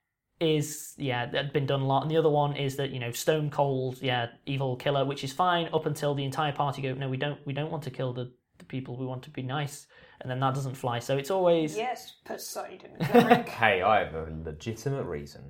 is 0.42 0.94
yeah 0.98 1.26
that 1.26 1.46
had 1.46 1.54
been 1.54 1.66
done 1.66 1.80
a 1.80 1.86
lot 1.86 2.02
and 2.02 2.12
the 2.12 2.18
other 2.18 2.30
one 2.30 2.58
is 2.58 2.76
that 2.76 2.90
you 2.90 3.00
know 3.00 3.10
stone 3.10 3.50
cold 3.50 3.98
yeah 4.02 4.28
evil 4.46 4.76
killer 4.76 5.06
which 5.06 5.24
is 5.24 5.32
fine 5.32 5.70
up 5.74 5.86
until 5.86 6.14
the 6.14 6.26
entire 6.26 6.52
party 6.52 6.82
go 6.82 6.94
no 6.94 7.08
we 7.08 7.16
don't 7.16 7.40
we 7.46 7.54
don't 7.54 7.72
want 7.72 7.82
to 7.82 7.90
kill 7.90 8.12
the, 8.12 8.30
the 8.58 8.66
people 8.66 8.98
we 8.98 9.06
want 9.06 9.24
to 9.24 9.30
be 9.30 9.42
nice 9.42 9.88
and 10.20 10.30
then 10.30 10.40
that 10.40 10.54
doesn't 10.54 10.76
fly 10.76 11.00
so 11.00 11.18
it's 11.18 11.32
always 11.32 11.78
Yes, 11.78 12.16
Poseidon. 12.26 12.92
Cleric. 13.00 13.50
Hey, 13.50 13.82
I 13.82 14.00
have 14.00 14.16
a 14.16 14.28
legitimate 14.44 15.04
reason. 15.04 15.44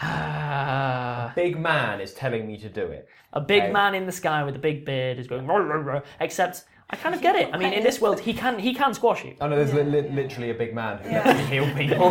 Ah, 0.00 1.32
Big 1.36 1.58
man 1.58 2.00
is 2.00 2.12
telling 2.14 2.46
me 2.46 2.56
to 2.58 2.68
do 2.68 2.82
it. 2.86 3.08
a 3.32 3.40
big 3.40 3.62
Hey. 3.64 3.72
man 3.72 3.94
in 3.94 4.06
the 4.06 4.12
sky 4.12 4.44
with 4.44 4.54
a 4.56 4.58
big 4.58 4.84
beard 4.84 5.18
is 5.18 5.26
going 5.26 5.46
"Roar, 5.46 5.62
roar, 5.62 5.80
roar," 5.82 6.02
except 6.20 6.64
I 6.90 6.96
kind 6.96 7.14
of 7.14 7.20
get 7.22 7.34
it 7.36 7.48
I 7.52 7.56
mean 7.58 7.72
in 7.72 7.82
this 7.82 8.00
world 8.00 8.20
he 8.20 8.32
can 8.32 8.58
he 8.58 8.72
can 8.74 8.94
squash 8.94 9.24
you 9.24 9.34
Oh 9.40 9.48
no, 9.48 9.56
there's 9.56 9.72
li- 9.74 9.82
li- 9.82 10.08
literally 10.10 10.50
a 10.50 10.54
big 10.54 10.72
man 10.74 10.98
who 10.98 11.10
lets 11.10 11.38
me 11.38 11.44
heal 11.52 11.66
people. 11.74 12.10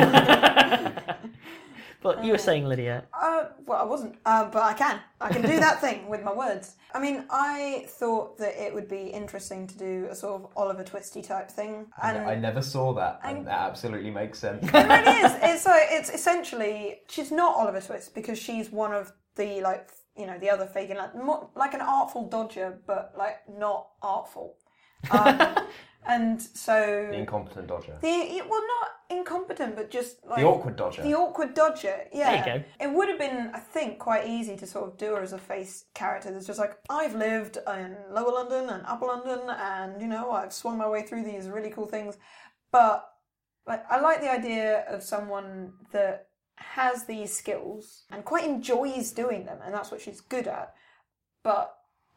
But 2.04 2.24
you 2.24 2.32
were 2.32 2.38
saying 2.38 2.66
Lydia 2.66 3.06
Uh, 3.14 3.46
well, 3.66 3.82
I 3.82 3.86
wasn't, 3.86 4.16
uh, 4.26 4.50
but 4.50 4.62
I 4.62 4.74
can. 4.74 5.00
I 5.22 5.32
can 5.32 5.42
do 5.42 5.60
that 5.60 5.80
thing 5.82 6.10
with 6.10 6.22
my 6.24 6.34
words. 6.34 6.76
I 6.94 7.00
mean, 7.00 7.26
I 7.30 7.86
thought 7.88 8.38
that 8.38 8.62
it 8.62 8.74
would 8.74 8.90
be 8.90 9.08
interesting 9.08 9.66
to 9.68 9.78
do 9.78 10.08
a 10.12 10.16
sort 10.16 10.42
of 10.42 10.50
Oliver 10.56 10.84
Twisty 10.84 11.22
type 11.22 11.50
thing, 11.50 11.88
and 12.02 12.18
I 12.18 12.36
never 12.36 12.62
saw 12.62 12.94
that, 12.94 13.22
and 13.24 13.48
that 13.48 13.60
absolutely 13.60 14.12
makes 14.12 14.40
sense. 14.40 14.64
it 14.68 14.74
really 14.74 15.20
is. 15.20 15.32
It's 15.42 15.66
like 15.66 15.88
it's 15.90 16.10
essentially 16.10 17.00
she's 17.10 17.32
not 17.32 17.56
Oliver 17.56 17.82
Twist 17.82 18.14
because 18.14 18.38
she's 18.38 18.70
one 18.72 18.94
of 18.94 19.12
the 19.36 19.62
like 19.62 19.90
you 20.18 20.28
know 20.28 20.38
the 20.38 20.50
other 20.50 20.66
Fagin 20.68 20.98
like 20.98 21.16
more, 21.16 21.50
like 21.56 21.74
an 21.74 21.82
artful 21.82 22.28
dodger, 22.28 22.80
but 22.86 23.14
like 23.18 23.38
not 23.50 23.88
artful. 24.02 24.58
Um, 25.12 25.58
and 26.08 26.42
so 26.42 27.08
The 27.12 27.18
incompetent 27.18 27.68
dodger. 27.68 27.98
the 28.02 28.42
well, 28.50 28.62
not 28.62 28.90
incompetent, 29.10 29.76
but 29.76 29.90
just 29.90 30.26
like 30.26 30.40
The 30.40 30.46
awkward 30.46 30.76
dodger. 30.76 31.04
The 31.04 31.14
awkward 31.14 31.54
dodger. 31.54 32.06
Yeah. 32.12 32.44
There 32.44 32.58
you 32.58 32.64
It 32.80 32.94
would 32.94 33.10
have 33.10 33.20
been, 33.20 33.52
I 33.54 33.60
think, 33.60 34.00
quite 34.00 34.28
easy 34.28 34.56
to 34.58 34.66
sort 34.66 34.90
of 34.90 34.98
do 34.98 35.16
her 35.16 35.22
as 35.22 35.34
a 35.34 35.38
face 35.38 35.86
character. 35.94 36.32
That's 36.32 36.48
just 36.48 36.60
like 36.60 36.78
I've 36.90 37.16
lived 37.16 37.58
in 37.68 37.98
Lower 38.12 38.32
London 38.32 38.70
and 38.70 38.84
Upper 38.86 39.06
London, 39.06 39.42
and 39.50 40.02
you 40.02 40.08
know 40.08 40.32
I've 40.32 40.54
swung 40.54 40.78
my 40.78 40.90
way 40.90 41.04
through 41.04 41.24
these 41.24 41.48
really 41.48 41.70
cool 41.70 41.88
things. 41.88 42.18
But 42.72 43.08
like, 43.68 43.84
I 43.90 44.00
like 44.00 44.22
the 44.22 44.32
idea 44.32 44.86
of 44.90 45.04
someone 45.04 45.74
that 45.92 46.28
has 46.56 47.06
these 47.06 47.36
skills 47.36 48.04
and 48.12 48.24
quite 48.26 48.46
enjoys 48.46 49.12
doing 49.12 49.46
them, 49.46 49.60
and 49.64 49.74
that's 49.74 49.92
what 49.92 50.02
she's 50.02 50.22
good 50.22 50.48
at. 50.48 50.74
But 51.44 51.74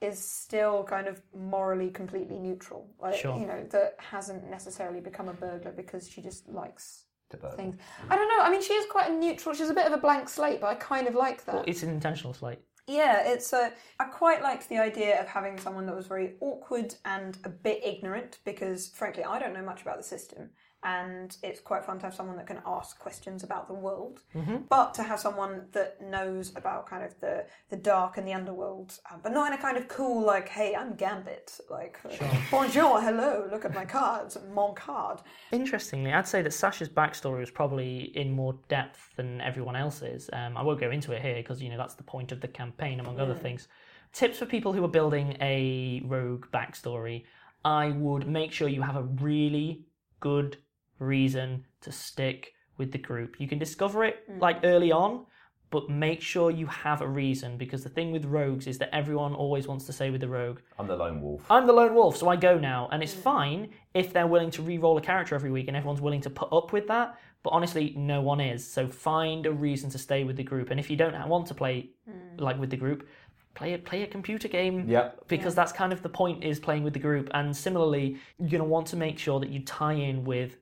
is 0.06 0.18
still 0.22 0.84
kind 0.84 1.06
of 1.08 1.20
morally 1.34 1.90
completely 1.90 2.38
neutral. 2.38 2.88
Like, 3.00 3.14
Sure. 3.16 3.38
you 3.38 3.46
know, 3.46 3.64
that 3.70 3.96
hasn't 3.98 4.48
necessarily 4.50 5.00
become 5.00 5.28
a 5.28 5.32
burglar 5.34 5.72
because 5.72 6.08
she 6.08 6.22
just 6.22 6.48
likes 6.48 7.04
To 7.30 7.36
burn. 7.36 7.56
things. 7.56 7.76
Mm. 7.76 8.10
I 8.12 8.16
don't 8.16 8.28
know. 8.28 8.40
I 8.42 8.50
mean, 8.50 8.62
she 8.62 8.74
is 8.74 8.86
quite 8.90 9.10
a 9.10 9.14
neutral. 9.14 9.54
She's 9.54 9.70
a 9.70 9.74
bit 9.74 9.86
of 9.86 9.92
a 9.92 9.98
blank 9.98 10.28
slate, 10.28 10.60
but 10.60 10.68
I 10.68 10.74
kind 10.76 11.06
of 11.08 11.14
like 11.14 11.44
that. 11.46 11.54
Well, 11.56 11.64
it's 11.66 11.82
an 11.82 11.90
intentional 11.90 12.32
slate. 12.34 12.60
yeah, 12.86 13.22
it's 13.26 13.52
a. 13.52 13.72
I 13.98 14.04
quite 14.04 14.42
liked 14.42 14.68
the 14.68 14.78
idea 14.78 15.20
of 15.20 15.26
having 15.26 15.58
someone 15.58 15.86
that 15.86 15.96
was 15.96 16.06
very 16.06 16.34
awkward 16.40 16.94
and 17.04 17.36
a 17.44 17.48
bit 17.48 17.80
ignorant 17.84 18.38
because, 18.44 18.88
frankly, 18.90 19.24
I 19.24 19.38
don't 19.40 19.52
know 19.54 19.62
much 19.64 19.82
about 19.82 19.96
the 19.96 20.04
system. 20.04 20.50
And 20.82 21.36
it's 21.42 21.58
quite 21.58 21.84
fun 21.84 21.98
to 21.98 22.06
have 22.06 22.14
someone 22.14 22.36
that 22.36 22.46
can 22.46 22.60
ask 22.64 22.98
questions 22.98 23.42
about 23.42 23.66
the 23.66 23.74
world, 23.74 24.20
but 24.68 24.94
to 24.94 25.02
have 25.02 25.18
someone 25.18 25.66
that 25.72 26.00
knows 26.00 26.52
about 26.54 26.86
kind 26.86 27.02
of 27.02 27.18
the, 27.20 27.44
the 27.70 27.76
dark 27.76 28.18
and 28.18 28.28
the 28.28 28.32
underworld, 28.32 28.98
uh, 29.10 29.16
but 29.20 29.32
not 29.32 29.48
in 29.48 29.58
a 29.58 29.60
kind 29.60 29.76
of 29.76 29.88
cool 29.88 30.24
like, 30.24 30.48
"Hey, 30.48 30.76
I'm 30.76 30.94
Gambit," 30.94 31.58
like, 31.70 31.98
"Bonjour, 32.50 33.00
hello, 33.00 33.48
look 33.50 33.64
at 33.64 33.74
my 33.74 33.84
cards, 33.84 34.36
mon 34.52 34.74
card." 34.74 35.22
Interestingly, 35.50 36.12
I'd 36.12 36.28
say 36.28 36.42
that 36.42 36.52
Sasha's 36.52 36.88
backstory 36.88 37.40
was 37.40 37.50
probably 37.50 38.16
in 38.16 38.30
more 38.32 38.56
depth 38.68 39.16
than 39.16 39.40
everyone 39.40 39.76
else's. 39.76 40.30
Um, 40.32 40.56
I 40.56 40.62
won't 40.62 40.78
go 40.78 40.90
into 40.90 41.12
it 41.12 41.22
here 41.22 41.34
because 41.34 41.60
you 41.60 41.70
know 41.70 41.78
that's 41.78 41.94
the 41.94 42.04
point 42.04 42.30
of 42.30 42.40
the 42.40 42.48
campaign, 42.48 43.00
among 43.00 43.18
other 43.18 43.34
things. 43.34 43.66
Tips 44.12 44.38
for 44.38 44.46
people 44.46 44.72
who 44.72 44.84
are 44.84 44.88
building 44.88 45.36
a 45.40 46.02
rogue 46.04 46.46
backstory: 46.52 47.24
I 47.64 47.90
would 47.90 48.28
make 48.28 48.52
sure 48.52 48.68
you 48.68 48.82
have 48.82 48.96
a 48.96 49.02
really 49.02 49.86
good 50.20 50.58
reason 50.98 51.64
to 51.82 51.92
stick 51.92 52.54
with 52.78 52.92
the 52.92 52.98
group. 52.98 53.36
You 53.38 53.48
can 53.48 53.58
discover 53.58 54.04
it 54.04 54.28
mm. 54.30 54.40
like 54.40 54.60
early 54.64 54.92
on, 54.92 55.26
but 55.70 55.90
make 55.90 56.22
sure 56.22 56.50
you 56.50 56.66
have 56.66 57.00
a 57.00 57.08
reason 57.08 57.56
because 57.56 57.82
the 57.82 57.88
thing 57.88 58.12
with 58.12 58.24
rogues 58.24 58.66
is 58.66 58.78
that 58.78 58.94
everyone 58.94 59.34
always 59.34 59.66
wants 59.66 59.84
to 59.86 59.92
say 59.92 60.10
with 60.10 60.20
the 60.20 60.28
rogue, 60.28 60.60
I'm 60.78 60.86
the 60.86 60.96
lone 60.96 61.20
wolf. 61.20 61.42
I'm 61.50 61.66
the 61.66 61.72
lone 61.72 61.94
wolf, 61.94 62.16
so 62.16 62.28
I 62.28 62.36
go 62.36 62.58
now. 62.58 62.88
And 62.92 63.02
it's 63.02 63.14
mm. 63.14 63.22
fine 63.22 63.68
if 63.94 64.12
they're 64.12 64.26
willing 64.26 64.50
to 64.52 64.62
re-roll 64.62 64.96
a 64.98 65.02
character 65.02 65.34
every 65.34 65.50
week 65.50 65.68
and 65.68 65.76
everyone's 65.76 66.00
willing 66.00 66.20
to 66.22 66.30
put 66.30 66.52
up 66.52 66.72
with 66.72 66.86
that. 66.88 67.18
But 67.42 67.50
honestly, 67.50 67.94
no 67.96 68.22
one 68.22 68.40
is. 68.40 68.66
So 68.66 68.88
find 68.88 69.46
a 69.46 69.52
reason 69.52 69.90
to 69.90 69.98
stay 69.98 70.24
with 70.24 70.36
the 70.36 70.42
group. 70.42 70.70
And 70.70 70.80
if 70.80 70.90
you 70.90 70.96
don't 70.96 71.28
want 71.28 71.46
to 71.48 71.54
play 71.54 71.90
mm. 72.08 72.40
like 72.40 72.58
with 72.58 72.70
the 72.70 72.76
group, 72.76 73.06
play 73.54 73.74
a 73.74 73.78
play 73.78 74.02
a 74.02 74.06
computer 74.06 74.48
game. 74.48 74.88
Yep. 74.88 75.28
Because 75.28 75.54
that's 75.54 75.72
kind 75.72 75.92
of 75.92 76.02
the 76.02 76.08
point 76.08 76.44
is 76.44 76.60
playing 76.60 76.84
with 76.84 76.92
the 76.92 77.00
group. 77.00 77.28
And 77.34 77.56
similarly, 77.56 78.18
you're 78.38 78.50
gonna 78.50 78.64
want 78.64 78.86
to 78.88 78.96
make 78.96 79.18
sure 79.18 79.40
that 79.40 79.48
you 79.48 79.60
tie 79.60 79.94
in 79.94 80.24
with 80.24 80.56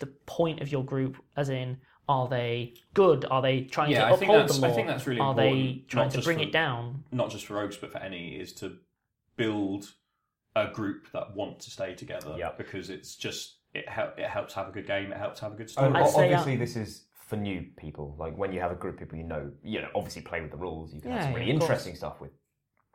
the 0.00 0.06
point 0.26 0.60
of 0.60 0.70
your 0.72 0.84
group, 0.84 1.16
as 1.36 1.48
in. 1.48 1.78
Are 2.08 2.26
they 2.28 2.74
good? 2.92 3.24
Are 3.30 3.40
they 3.40 3.62
trying 3.62 3.92
Yeah, 3.92 4.00
to 4.08 4.14
I 4.14 4.16
think 4.16 4.22
uphold 4.22 4.38
that's- 4.40 4.58
the 4.58 4.66
I 4.66 4.68
law? 4.70 4.74
think 4.74 4.88
that's 4.88 5.06
really 5.06 5.20
Are 5.20 5.32
they 5.34 5.84
trying 5.86 6.08
to 6.10 6.20
bring 6.22 6.38
for- 6.38 6.42
it 6.42 6.50
down? 6.52 7.04
not 7.12 7.30
just 7.30 7.46
for 7.46 7.54
rogues 7.54 7.76
but 7.76 7.92
for 7.92 7.98
any 7.98 8.34
is 8.34 8.52
to 8.54 8.78
build 9.36 9.92
a 10.56 10.66
group 10.72 11.06
that 11.12 11.36
want 11.36 11.60
to 11.60 11.70
stay 11.70 11.94
together 11.94 12.34
Yep. 12.36 12.58
because 12.58 12.90
it's 12.90 13.14
just 13.14 13.58
it, 13.74 13.88
hel- 13.88 14.12
it 14.18 14.26
helps 14.26 14.54
have 14.54 14.66
a 14.68 14.72
good 14.72 14.88
game 14.88 15.12
it 15.12 15.18
helps 15.18 15.38
have 15.38 15.52
a 15.52 15.54
good 15.54 15.70
story 15.70 15.86
And 15.86 15.96
I'd 15.96 16.02
obviously, 16.12 16.56
uh, 16.56 16.58
this 16.58 16.74
is 16.74 17.06
for 17.12 17.36
new 17.36 17.64
people. 17.76 18.16
Like 18.18 18.36
when 18.36 18.52
you 18.52 18.58
have 18.60 18.72
a 18.72 18.74
group 18.74 18.94
of 18.94 19.00
people 19.00 19.18
you 19.18 19.24
know, 19.24 19.52
you 19.62 19.80
know, 19.80 19.88
obviously 19.94 20.22
play 20.22 20.40
with 20.40 20.50
the 20.50 20.56
rules. 20.56 20.92
You 20.92 21.00
can 21.00 21.12
have 21.12 21.20
Yeah, 21.20 21.24
some 21.26 21.32
yeah, 21.34 21.38
really 21.38 21.50
of 21.52 21.58
course. 21.60 21.70
interesting 21.70 21.94
stuff 21.94 22.20
with 22.20 22.32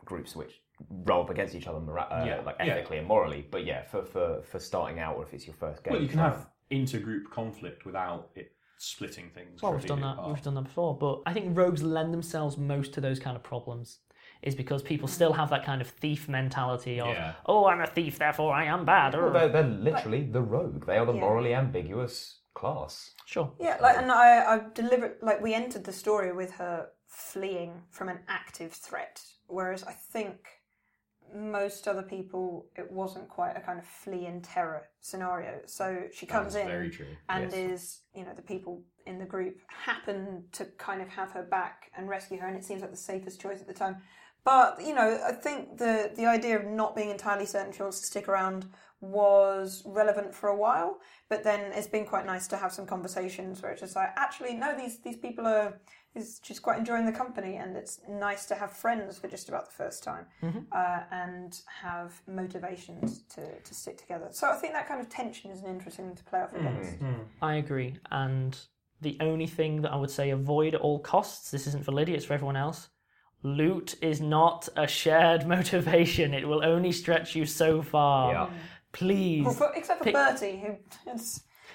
groups 0.03 0.35
which 0.35 0.61
roll 0.89 1.21
up 1.23 1.29
against 1.29 1.55
each 1.55 1.67
other, 1.67 1.79
mora- 1.79 2.09
uh, 2.11 2.25
Yeah, 2.27 2.41
like 2.41 2.57
yeah. 2.59 2.65
ethically 2.73 2.97
and 2.97 3.07
morally. 3.07 3.47
But 3.49 3.63
yeah, 3.63 3.83
for, 3.83 4.03
for 4.03 4.41
for 4.43 4.59
starting 4.59 4.99
out, 4.99 5.15
or 5.15 5.23
if 5.23 5.33
it's 5.33 5.47
your 5.47 5.55
first 5.55 5.85
game, 5.85 5.93
well 5.93 6.01
you 6.01 6.09
can 6.09 6.17
try- 6.17 6.31
have 6.31 6.49
intergroup 6.71 7.29
conflict 7.31 7.85
without 7.85 8.29
it 8.35 8.51
splitting 8.77 9.29
things 9.29 9.61
Well, 9.61 9.73
we've 9.73 9.85
done 9.85 10.01
that. 10.01 10.13
apart. 10.13 10.33
We've 10.33 10.41
done 10.41 10.55
that 10.55 10.63
before, 10.65 10.97
but 10.97 11.21
I 11.25 11.33
think 11.33 11.57
rogues 11.57 11.81
lend 11.81 12.13
themselves 12.13 12.57
most 12.57 12.93
to 12.93 13.01
those 13.01 13.19
kind 13.19 13.35
of 13.35 13.43
problems. 13.43 13.99
Is 14.41 14.53
because 14.53 14.83
people 14.83 15.07
still 15.07 15.33
have 15.33 15.49
that 15.49 15.63
kind 15.65 15.81
of 15.81 15.87
thief 15.87 16.27
mentality 16.29 16.99
of, 16.99 17.07
Yeah. 17.07 17.33
oh, 17.47 17.65
I'm 17.65 17.81
a 17.81 17.87
thief, 17.87 18.19
therefore 18.19 18.53
I 18.53 18.65
am 18.65 18.85
bad. 18.85 19.13
Well, 19.15 19.31
they're, 19.31 19.47
they're 19.49 19.63
literally 19.63 20.23
the 20.23 20.41
rogue. 20.41 20.85
They 20.85 20.97
are 20.97 21.05
the 21.05 21.13
Yeah. 21.13 21.19
morally 21.21 21.53
ambiguous 21.55 22.41
class. 22.53 23.11
sure. 23.25 23.51
Yeah, 23.59 23.77
like, 23.81 23.97
and 23.97 24.11
I, 24.11 24.55
I 24.55 24.61
delivered, 24.73 25.17
like, 25.21 25.41
we 25.41 25.53
entered 25.55 25.83
the 25.83 25.91
story 25.93 26.31
with 26.31 26.51
her 26.51 26.89
fleeing 27.07 27.81
from 27.89 28.07
an 28.09 28.19
active 28.27 28.71
threat, 28.73 29.21
whereas 29.47 29.83
I 29.83 29.93
think 29.93 30.47
most 31.33 31.87
other 31.87 32.03
people, 32.03 32.67
it 32.75 32.89
wasn't 32.91 33.27
quite 33.29 33.55
a 33.57 33.61
kind 33.61 33.79
of 33.79 33.85
flee 33.85 34.25
in 34.25 34.41
terror 34.41 34.83
scenario. 35.01 35.59
So 35.65 36.03
she 36.13 36.25
comes 36.25 36.55
in 36.55 36.91
and 37.29 37.43
Yes. 37.45 37.53
is, 37.53 38.01
you 38.13 38.23
know, 38.23 38.33
the 38.35 38.41
people 38.41 38.83
in 39.05 39.19
the 39.19 39.25
group 39.25 39.57
happen 39.67 40.45
to 40.53 40.65
kind 40.77 41.01
of 41.01 41.09
have 41.09 41.31
her 41.31 41.43
back 41.43 41.91
and 41.97 42.07
rescue 42.09 42.37
her, 42.39 42.47
and 42.47 42.55
it 42.57 42.63
seems 42.65 42.81
like 42.81 42.91
the 42.91 42.97
safest 42.97 43.39
choice 43.41 43.61
at 43.61 43.67
the 43.67 43.73
time. 43.73 43.97
But 44.43 44.79
you 44.85 44.93
know, 44.93 45.19
I 45.27 45.31
think 45.31 45.77
the 45.77 46.11
the 46.15 46.25
idea 46.27 46.59
of 46.59 46.65
not 46.65 46.95
being 46.95 47.09
entirely 47.09 47.45
certain 47.45 47.71
she 47.73 47.81
wants 47.81 47.99
to 48.01 48.05
stick 48.05 48.27
around 48.29 48.67
was 49.01 49.83
relevant 49.85 50.33
for 50.33 50.49
a 50.49 50.55
while. 50.55 50.99
But 51.29 51.43
then 51.43 51.71
it's 51.73 51.87
been 51.87 52.05
quite 52.05 52.25
nice 52.25 52.47
to 52.47 52.57
have 52.57 52.71
some 52.71 52.85
conversations 52.85 53.61
where 53.61 53.71
it's 53.71 53.81
just 53.81 53.95
like, 53.95 54.09
actually, 54.15 54.53
no, 54.53 54.75
these 54.77 54.99
these 55.01 55.17
people 55.17 55.47
are. 55.47 55.79
Is 56.15 56.39
she's 56.43 56.59
quite 56.59 56.79
enjoying 56.79 57.05
the 57.05 57.11
company, 57.11 57.57
and 57.57 57.75
it's 57.75 57.99
nice 58.09 58.45
to 58.45 58.55
have 58.55 58.71
friends 58.71 59.17
for 59.19 59.27
just 59.27 59.49
about 59.49 59.65
the 59.65 59.71
first 59.71 60.01
time, 60.01 60.25
mm-hmm. 60.41 60.59
uh, 60.71 60.99
and 61.11 61.59
have 61.81 62.21
motivations 62.25 63.23
to, 63.35 63.59
to 63.59 63.73
stick 63.73 63.97
together. 63.97 64.27
So 64.31 64.49
I 64.49 64.55
think 64.55 64.73
that 64.73 64.87
kind 64.87 65.01
of 65.01 65.09
tension 65.09 65.51
is 65.51 65.61
an 65.61 65.69
interesting 65.69 66.05
thing 66.05 66.15
to 66.15 66.23
play 66.23 66.39
off 66.39 66.53
mm-hmm. 66.53 66.67
against. 66.67 66.99
Mm-hmm. 66.99 67.21
I 67.41 67.55
agree. 67.55 67.97
And 68.11 68.57
the 69.01 69.17
only 69.19 69.47
thing 69.47 69.81
that 69.81 69.91
I 69.91 69.97
would 69.97 70.09
say 70.09 70.29
avoid 70.29 70.73
at 70.73 70.81
all 70.81 70.99
costs, 70.99 71.51
this 71.51 71.67
isn't 71.67 71.83
for 71.83 71.91
Lydia, 71.91 72.15
it's 72.15 72.25
for 72.25 72.33
everyone 72.33 72.55
else. 72.55 72.89
Loot 73.43 73.95
is 74.01 74.21
not 74.21 74.67
a 74.75 74.87
shared 74.87 75.45
motivation. 75.55 76.33
It 76.33 76.47
will 76.47 76.63
only 76.63 76.91
stretch 76.91 77.35
you 77.35 77.45
so 77.45 77.81
far. 77.81 78.33
Yeah. 78.33 78.49
Please. 78.91 79.43
Well, 79.43 79.53
for, 79.53 79.73
except 79.75 79.99
for 79.99 80.05
Pick- 80.05 80.13
Bertie, 80.13 80.57
who 80.57 80.77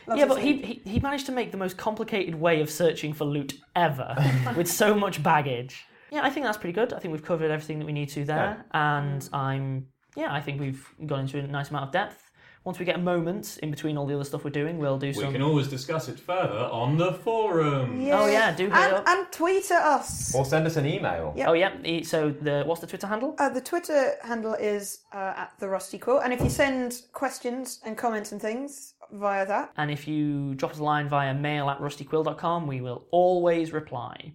it's, 0.01 0.09
loves 0.09 0.20
Yeah, 0.20 0.26
but 0.26 0.40
he, 0.42 0.57
he 0.62 0.82
he 0.92 1.01
managed 1.01 1.26
to 1.26 1.32
make 1.32 1.51
the 1.53 1.59
most 1.59 1.76
complicated 1.76 2.34
way 2.34 2.61
of 2.61 2.70
searching 2.70 3.12
for 3.12 3.24
loot 3.24 3.55
ever 3.76 4.14
with 4.57 4.68
so 4.68 4.94
much 4.94 5.22
baggage. 5.22 5.84
Yeah, 6.11 6.22
I 6.24 6.30
think 6.30 6.44
that's 6.46 6.59
pretty 6.59 6.72
good. 6.74 6.92
I 6.92 6.98
think 6.98 7.12
we've 7.12 7.24
covered 7.24 7.51
everything 7.51 7.78
that 7.78 7.84
we 7.86 7.92
need 7.92 8.09
to 8.11 8.24
there, 8.24 8.64
and 8.72 9.28
I'm 9.32 9.86
yeah, 10.16 10.32
I 10.32 10.40
think 10.40 10.61
we've 10.61 10.84
gone 11.07 11.20
into 11.20 11.38
a 11.38 11.42
nice 11.46 11.70
amount 11.70 11.86
of 11.86 11.92
depth. 11.92 12.26
Once 12.62 12.78
we 12.78 12.84
get 12.84 12.96
a 12.96 12.98
moment 13.01 13.59
in 13.62 13.70
between 13.70 13.96
all 13.96 14.05
the 14.07 14.14
other 14.14 14.24
stuff 14.24 14.44
we're 14.44 14.51
doing, 14.51 14.76
we'll 14.76 14.98
do 14.98 15.14
some. 15.14 15.20
we 15.20 15.24
some. 15.24 15.32
can 15.32 15.40
always 15.40 15.66
discuss 15.66 16.09
it 16.11 16.20
further 16.20 16.59
on 16.70 16.98
the 16.98 17.14
forum 17.14 17.98
Oh 18.12 18.26
yeah, 18.26 18.55
do 18.55 18.64
hit 18.64 18.74
and, 18.74 18.92
up. 18.96 19.09
and 19.09 19.32
tweet 19.32 19.70
at 19.70 19.80
us. 19.82 20.34
Or 20.34 20.44
send 20.44 20.66
us 20.66 20.76
an 20.76 20.84
email. 20.84 21.32
Yeah. 21.34 21.48
Oh 21.48 21.55
yeah. 21.55 21.72
e- 21.84 22.05
So 22.05 22.30
the 22.30 22.62
what's 22.66 22.82
the 22.82 22.86
Twitter 22.86 23.07
handle? 23.07 23.34
Uh, 23.38 23.48
the 23.48 23.62
Twitter 23.62 24.12
handle 24.22 24.53
is 24.55 24.98
uh, 25.14 25.32
at 25.36 25.53
the 25.59 25.68
Rusty 25.70 25.96
Quill, 25.98 26.18
and 26.18 26.34
if 26.34 26.42
you 26.42 26.51
send 26.51 27.01
questions 27.12 27.80
and 27.86 27.96
comments 27.96 28.32
and 28.32 28.42
things 28.42 28.92
via 29.12 29.46
that, 29.46 29.72
And 29.76 29.90
if 29.90 30.06
you 30.08 30.54
drop 30.54 30.72
us 30.72 30.78
a 30.78 30.84
line 30.84 31.08
via 31.08 31.34
mail 31.34 31.68
at 31.70 31.78
rustyquill.com, 31.80 32.66
we 32.66 32.80
will 32.80 33.04
always 33.11 33.72
reply. 33.72 34.32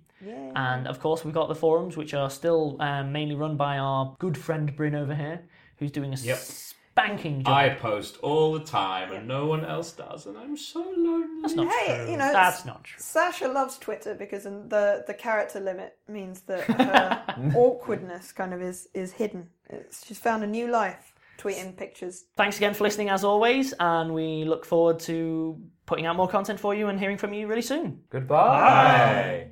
And 0.55 0.87
of 0.87 0.99
course, 0.99 1.23
we've 1.23 1.33
got 1.33 1.49
the 1.49 1.55
forums, 1.55 1.95
which 1.97 2.13
are 2.15 2.29
still 2.31 2.77
um, 2.81 3.11
mainly 3.11 3.35
run 3.35 3.57
by 3.57 3.77
our 3.77 4.15
good 4.19 4.37
friend 4.37 4.75
Bryn 4.75 4.95
over 4.95 5.13
here, 5.13 5.43
who's 5.77 5.91
doing 5.91 6.13
a 6.13 6.17
Yep. 6.17 6.37
spanking 6.37 7.43
job. 7.43 7.53
I 7.53 7.69
post 7.69 8.17
all 8.23 8.53
the 8.53 8.61
time 8.63 9.11
and 9.11 9.27
no 9.27 9.45
one 9.45 9.63
else 9.65 9.91
does 9.91 10.25
and 10.25 10.35
I'm 10.37 10.55
so 10.57 10.79
lonely 10.97 11.41
That's 11.41 11.53
not 11.53 11.67
Hey, 11.71 11.97
true. 11.97 12.11
you 12.11 12.17
know, 12.17 12.31
That's 12.31 12.59
it's- 12.61 12.65
not 12.65 12.83
true. 12.85 12.99
Sasha 12.99 13.47
loves 13.49 13.77
Twitter 13.77 14.15
because 14.15 14.43
the 14.45 15.03
the 15.05 15.13
character 15.13 15.59
limit 15.59 15.97
means 16.07 16.41
that 16.41 16.61
her 16.63 17.51
awkwardness 17.55 18.31
kind 18.31 18.53
of 18.53 18.61
is 18.61 18.87
is 18.93 19.11
hidden. 19.11 19.49
It's, 19.69 20.05
she's 20.05 20.19
found 20.19 20.43
a 20.43 20.47
new 20.47 20.67
life 20.69 21.13
tweeting 21.37 21.75
pictures. 21.77 22.25
Thanks 22.37 22.57
again 22.57 22.73
for 22.73 22.83
listening, 22.83 23.09
as 23.09 23.23
always, 23.23 23.73
and 23.79 24.13
we 24.13 24.43
look 24.45 24.65
forward 24.65 24.99
to 25.01 25.61
putting 25.85 26.05
out 26.05 26.15
more 26.15 26.27
content 26.27 26.59
for 26.59 26.73
you 26.73 26.87
and 26.87 26.99
hearing 26.99 27.17
from 27.17 27.33
you 27.33 27.47
really 27.47 27.61
soon. 27.61 28.01
Goodbye. 28.09 29.51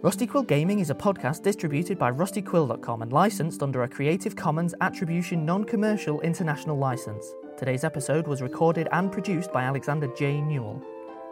Rusty 0.00 0.26
Quill 0.28 0.44
Gaming 0.44 0.78
is 0.78 0.90
a 0.90 0.94
podcast 0.94 1.42
distributed 1.42 1.98
by 1.98 2.12
rustyquill.com 2.12 3.02
and 3.02 3.12
licensed 3.12 3.62
under 3.62 3.82
a 3.82 3.88
Creative 3.88 4.34
Commons 4.34 4.72
Attribution 4.80 5.44
Non 5.44 5.64
Commercial 5.64 6.20
International 6.20 6.78
License. 6.78 7.26
Today's 7.58 7.82
episode 7.82 8.28
was 8.28 8.40
recorded 8.40 8.88
and 8.92 9.10
produced 9.10 9.52
by 9.52 9.64
Alexander 9.64 10.06
J. 10.16 10.40
Newall. 10.40 10.80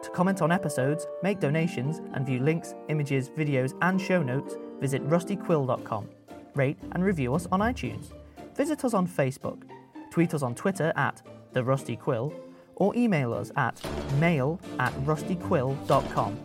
To 0.07 0.13
comment 0.13 0.41
on 0.41 0.53
episodes, 0.53 1.05
make 1.21 1.41
donations, 1.41 2.01
and 2.15 2.25
view 2.25 2.39
links, 2.39 2.77
images, 2.89 3.29
videos, 3.29 3.77
and 3.83 4.01
show 4.01 4.23
notes, 4.23 4.57
visit 4.81 5.05
rustyquill.com. 5.09 6.09
Rate 6.55 6.79
and 6.93 7.05
review 7.05 7.35
us 7.35 7.49
on 7.51 7.59
iTunes. 7.59 8.13
Visit 8.55 8.85
us 8.85 8.95
on 8.95 9.09
Facebook. 9.09 9.65
Tweet 10.13 10.33
us 10.33 10.45
on 10.45 10.55
Twitter 10.55 10.93
at 10.95 11.23
The 11.55 11.65
Rusty 11.65 11.97
Quill, 11.97 12.33
or 12.77 12.95
email 12.95 13.33
us 13.35 13.51
at 13.57 13.81
mail 14.21 14.61
at 14.79 14.93
rustyquill.com. 15.05 16.39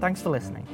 Thanks 0.00 0.22
for 0.22 0.30
listening. 0.30 0.66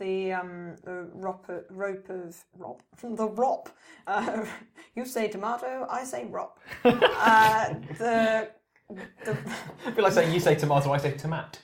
The 0.00 0.32
um 0.32 0.74
the 0.82 1.08
rope 1.14 1.46
rope 1.70 2.08
of 2.08 2.44
rop 2.58 2.82
the 3.02 3.28
rop. 3.28 3.68
Uh, 4.06 4.44
you 4.96 5.04
say 5.04 5.28
tomato, 5.28 5.86
I 5.88 6.02
say 6.02 6.26
rop. 6.28 6.58
uh, 6.84 7.74
the 7.98 8.50
the 9.24 9.38
I 9.86 9.90
feel 9.92 10.02
like 10.02 10.12
saying 10.12 10.34
you 10.34 10.40
say 10.40 10.56
tomato, 10.56 10.90
I 10.90 10.98
say 10.98 11.12
tomat. 11.12 11.58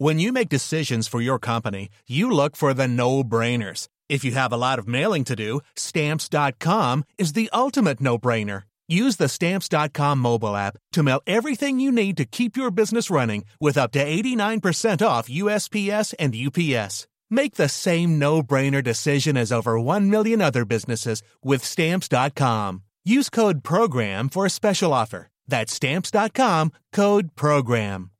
When 0.00 0.20
you 0.20 0.32
make 0.32 0.48
decisions 0.48 1.08
for 1.08 1.20
your 1.20 1.40
company, 1.40 1.90
you 2.06 2.30
look 2.30 2.54
for 2.54 2.72
the 2.72 2.86
no 2.86 3.24
brainers. 3.24 3.88
If 4.08 4.24
you 4.24 4.30
have 4.30 4.52
a 4.52 4.56
lot 4.56 4.78
of 4.78 4.86
mailing 4.86 5.24
to 5.24 5.34
do, 5.34 5.60
stamps.com 5.74 7.04
is 7.18 7.32
the 7.32 7.50
ultimate 7.52 8.00
no 8.00 8.16
brainer. 8.16 8.62
Use 8.88 9.16
the 9.16 9.28
stamps.com 9.28 10.18
mobile 10.18 10.56
app 10.56 10.78
to 10.92 11.02
mail 11.02 11.20
everything 11.26 11.78
you 11.78 11.92
need 11.92 12.16
to 12.16 12.24
keep 12.24 12.56
your 12.56 12.70
business 12.70 13.10
running 13.10 13.44
with 13.60 13.76
up 13.76 13.92
to 13.92 14.04
89% 14.04 15.06
off 15.06 15.28
USPS 15.28 16.14
and 16.18 16.34
UPS. 16.34 17.06
Make 17.30 17.56
the 17.56 17.68
same 17.68 18.18
no 18.18 18.42
brainer 18.42 18.82
decision 18.82 19.36
as 19.36 19.52
over 19.52 19.78
1 19.78 20.08
million 20.08 20.40
other 20.40 20.64
businesses 20.64 21.22
with 21.42 21.62
stamps.com. 21.62 22.82
Use 23.04 23.28
code 23.28 23.62
PROGRAM 23.62 24.30
for 24.30 24.46
a 24.46 24.50
special 24.50 24.94
offer. 24.94 25.28
That's 25.46 25.74
stamps.com 25.74 26.72
code 26.92 27.36
PROGRAM. 27.36 28.10